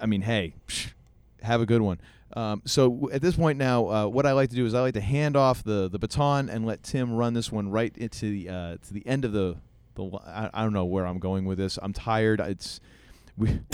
I 0.00 0.06
mean, 0.06 0.22
hey, 0.22 0.54
psh, 0.68 0.92
have 1.42 1.60
a 1.60 1.66
good 1.66 1.80
one. 1.80 1.98
Um, 2.34 2.62
so 2.64 3.10
at 3.12 3.22
this 3.22 3.36
point 3.36 3.58
now, 3.58 3.88
uh, 3.88 4.06
what 4.06 4.24
I 4.24 4.32
like 4.32 4.50
to 4.50 4.56
do 4.56 4.64
is 4.64 4.74
I 4.74 4.80
like 4.80 4.94
to 4.94 5.00
hand 5.00 5.36
off 5.36 5.64
the, 5.64 5.88
the 5.88 5.98
baton 5.98 6.48
and 6.48 6.64
let 6.64 6.82
Tim 6.82 7.12
run 7.12 7.34
this 7.34 7.50
one 7.50 7.70
right 7.70 7.96
into 7.96 8.30
the 8.30 8.48
uh, 8.48 8.76
to 8.86 8.94
the 8.94 9.06
end 9.06 9.24
of 9.24 9.32
the 9.32 9.56
the. 9.94 10.04
I, 10.26 10.50
I 10.54 10.62
don't 10.62 10.72
know 10.72 10.84
where 10.84 11.06
I'm 11.06 11.18
going 11.18 11.44
with 11.44 11.58
this. 11.58 11.78
I'm 11.82 11.92
tired. 11.92 12.40
It's 12.40 12.80
we. 13.36 13.60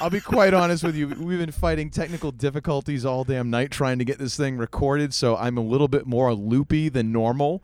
I'll 0.00 0.10
be 0.10 0.20
quite 0.20 0.54
honest 0.54 0.84
with 0.84 0.94
you. 0.94 1.08
We've 1.08 1.38
been 1.38 1.50
fighting 1.50 1.90
technical 1.90 2.30
difficulties 2.30 3.04
all 3.04 3.24
damn 3.24 3.50
night 3.50 3.70
trying 3.70 3.98
to 3.98 4.04
get 4.04 4.18
this 4.18 4.36
thing 4.36 4.56
recorded, 4.56 5.12
so 5.12 5.36
I'm 5.36 5.56
a 5.56 5.60
little 5.60 5.88
bit 5.88 6.06
more 6.06 6.32
loopy 6.34 6.88
than 6.88 7.10
normal. 7.10 7.62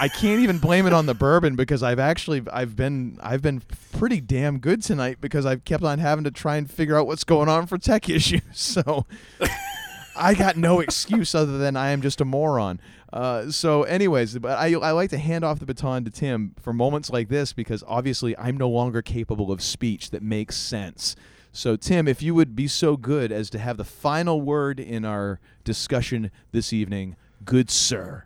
I 0.00 0.08
can't 0.08 0.40
even 0.40 0.58
blame 0.58 0.86
it 0.86 0.92
on 0.92 1.06
the 1.06 1.14
bourbon 1.14 1.56
because 1.56 1.82
I've 1.82 1.98
actually 1.98 2.42
I've 2.52 2.76
been 2.76 3.18
I've 3.22 3.42
been 3.42 3.62
pretty 3.92 4.20
damn 4.20 4.58
good 4.58 4.82
tonight 4.82 5.18
because 5.20 5.46
I've 5.46 5.64
kept 5.64 5.84
on 5.84 5.98
having 5.98 6.24
to 6.24 6.30
try 6.30 6.56
and 6.56 6.70
figure 6.70 6.98
out 6.98 7.06
what's 7.06 7.24
going 7.24 7.48
on 7.48 7.66
for 7.66 7.78
tech 7.78 8.08
issues. 8.08 8.42
So 8.52 9.06
I 10.16 10.34
got 10.34 10.56
no 10.56 10.80
excuse 10.80 11.34
other 11.34 11.58
than 11.58 11.76
I 11.76 11.90
am 11.90 12.02
just 12.02 12.20
a 12.20 12.24
moron. 12.24 12.80
Uh, 13.12 13.50
so, 13.50 13.84
anyways, 13.84 14.38
but 14.38 14.58
I, 14.58 14.72
I 14.74 14.90
like 14.90 15.10
to 15.10 15.18
hand 15.18 15.44
off 15.44 15.60
the 15.60 15.66
baton 15.66 16.04
to 16.04 16.10
Tim 16.10 16.54
for 16.60 16.72
moments 16.72 17.10
like 17.10 17.28
this 17.28 17.52
because 17.52 17.84
obviously 17.86 18.36
I'm 18.36 18.56
no 18.56 18.68
longer 18.68 19.02
capable 19.02 19.52
of 19.52 19.62
speech 19.62 20.10
that 20.10 20.22
makes 20.22 20.56
sense. 20.56 21.14
So, 21.52 21.76
Tim, 21.76 22.08
if 22.08 22.22
you 22.22 22.34
would 22.34 22.56
be 22.56 22.66
so 22.66 22.96
good 22.96 23.30
as 23.30 23.50
to 23.50 23.58
have 23.60 23.76
the 23.76 23.84
final 23.84 24.40
word 24.40 24.80
in 24.80 25.04
our 25.04 25.38
discussion 25.62 26.32
this 26.50 26.72
evening, 26.72 27.14
good 27.44 27.70
sir. 27.70 28.24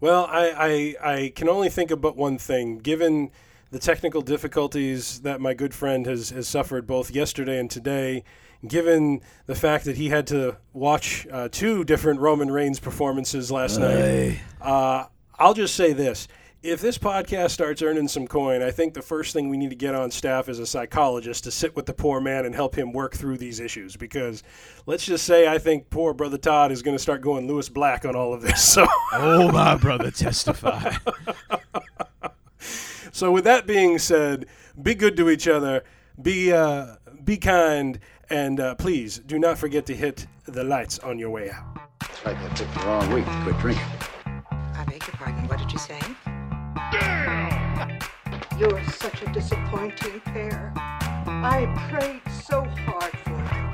Well, 0.00 0.26
I, 0.30 0.96
I, 1.02 1.12
I 1.12 1.32
can 1.34 1.48
only 1.48 1.68
think 1.68 1.90
of 1.90 2.00
but 2.00 2.16
one 2.16 2.38
thing. 2.38 2.78
Given 2.78 3.30
the 3.70 3.78
technical 3.78 4.22
difficulties 4.22 5.20
that 5.20 5.40
my 5.40 5.54
good 5.54 5.74
friend 5.74 6.06
has, 6.06 6.30
has 6.30 6.48
suffered 6.48 6.86
both 6.86 7.10
yesterday 7.10 7.58
and 7.60 7.70
today, 7.70 8.24
given 8.66 9.20
the 9.46 9.54
fact 9.54 9.84
that 9.84 9.96
he 9.96 10.08
had 10.08 10.26
to 10.28 10.56
watch 10.72 11.26
uh, 11.30 11.48
two 11.50 11.84
different 11.84 12.20
Roman 12.20 12.50
Reigns 12.50 12.80
performances 12.80 13.50
last 13.50 13.78
night, 13.78 14.40
uh, 14.60 15.04
I'll 15.38 15.54
just 15.54 15.74
say 15.76 15.92
this. 15.92 16.28
If 16.62 16.82
this 16.82 16.98
podcast 16.98 17.52
starts 17.52 17.80
earning 17.80 18.06
some 18.06 18.26
coin, 18.26 18.60
I 18.60 18.70
think 18.70 18.92
the 18.92 19.00
first 19.00 19.32
thing 19.32 19.48
we 19.48 19.56
need 19.56 19.70
to 19.70 19.76
get 19.76 19.94
on 19.94 20.10
staff 20.10 20.46
is 20.46 20.58
a 20.58 20.66
psychologist 20.66 21.44
to 21.44 21.50
sit 21.50 21.74
with 21.74 21.86
the 21.86 21.94
poor 21.94 22.20
man 22.20 22.44
and 22.44 22.54
help 22.54 22.74
him 22.76 22.92
work 22.92 23.14
through 23.14 23.38
these 23.38 23.60
issues. 23.60 23.96
Because 23.96 24.42
let's 24.84 25.06
just 25.06 25.24
say 25.24 25.48
I 25.48 25.56
think 25.56 25.88
poor 25.88 26.12
brother 26.12 26.36
Todd 26.36 26.70
is 26.70 26.82
going 26.82 26.94
to 26.94 27.02
start 27.02 27.22
going 27.22 27.46
Lewis 27.48 27.70
Black 27.70 28.04
on 28.04 28.14
all 28.14 28.34
of 28.34 28.42
this. 28.42 28.60
So 28.74 28.86
Oh, 29.14 29.50
my 29.50 29.74
brother, 29.76 30.10
testify. 30.10 30.94
So 33.12 33.32
with 33.32 33.44
that 33.44 33.66
being 33.66 33.98
said, 33.98 34.46
be 34.80 34.94
good 34.94 35.16
to 35.16 35.28
each 35.30 35.48
other, 35.48 35.82
be 36.22 36.52
uh, 36.52 36.94
be 37.24 37.36
kind, 37.36 37.98
and 38.30 38.60
uh, 38.60 38.76
please 38.76 39.18
do 39.18 39.38
not 39.38 39.58
forget 39.58 39.84
to 39.86 39.96
hit 39.96 40.26
the 40.44 40.62
lights 40.62 40.98
on 41.00 41.18
your 41.18 41.28
way 41.28 41.50
out. 41.50 41.80
It's 42.02 42.24
like 42.24 42.36
I 42.36 42.48
picked 42.50 42.72
the 42.72 42.80
wrong 42.86 43.12
week 43.12 43.24
to 43.26 43.40
quit 43.42 43.58
drinking. 43.58 43.84
I 44.50 44.84
beg 44.86 45.06
your 45.06 45.16
pardon, 45.16 45.46
what 45.48 45.58
did 45.58 45.72
you 45.72 45.78
say? 45.78 45.98
You're 48.58 48.82
such 48.90 49.22
a 49.22 49.32
disappointing 49.32 50.20
pair. 50.20 50.72
I 50.76 51.66
prayed 51.88 52.20
so 52.42 52.64
hard 52.84 53.12
for 53.24 53.30
you. 53.30 53.70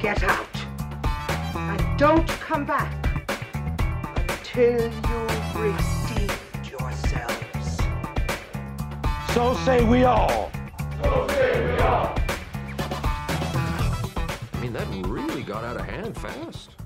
Get 0.00 0.22
out. 0.22 0.56
And 1.54 1.98
don't 1.98 2.28
come 2.28 2.64
back 2.64 2.94
until 4.28 4.84
you've 4.84 5.56
redeemed 5.56 6.66
yourselves. 6.70 7.78
So 9.34 9.54
say 9.64 9.84
we 9.84 10.04
all. 10.04 10.52
So 11.02 11.26
say 11.28 11.74
we 11.74 11.80
all. 11.80 12.14
I 14.52 14.60
mean, 14.60 14.72
that 14.72 14.86
really 15.06 15.42
got 15.42 15.64
out 15.64 15.76
of 15.76 15.86
hand 15.86 16.16
fast. 16.16 16.77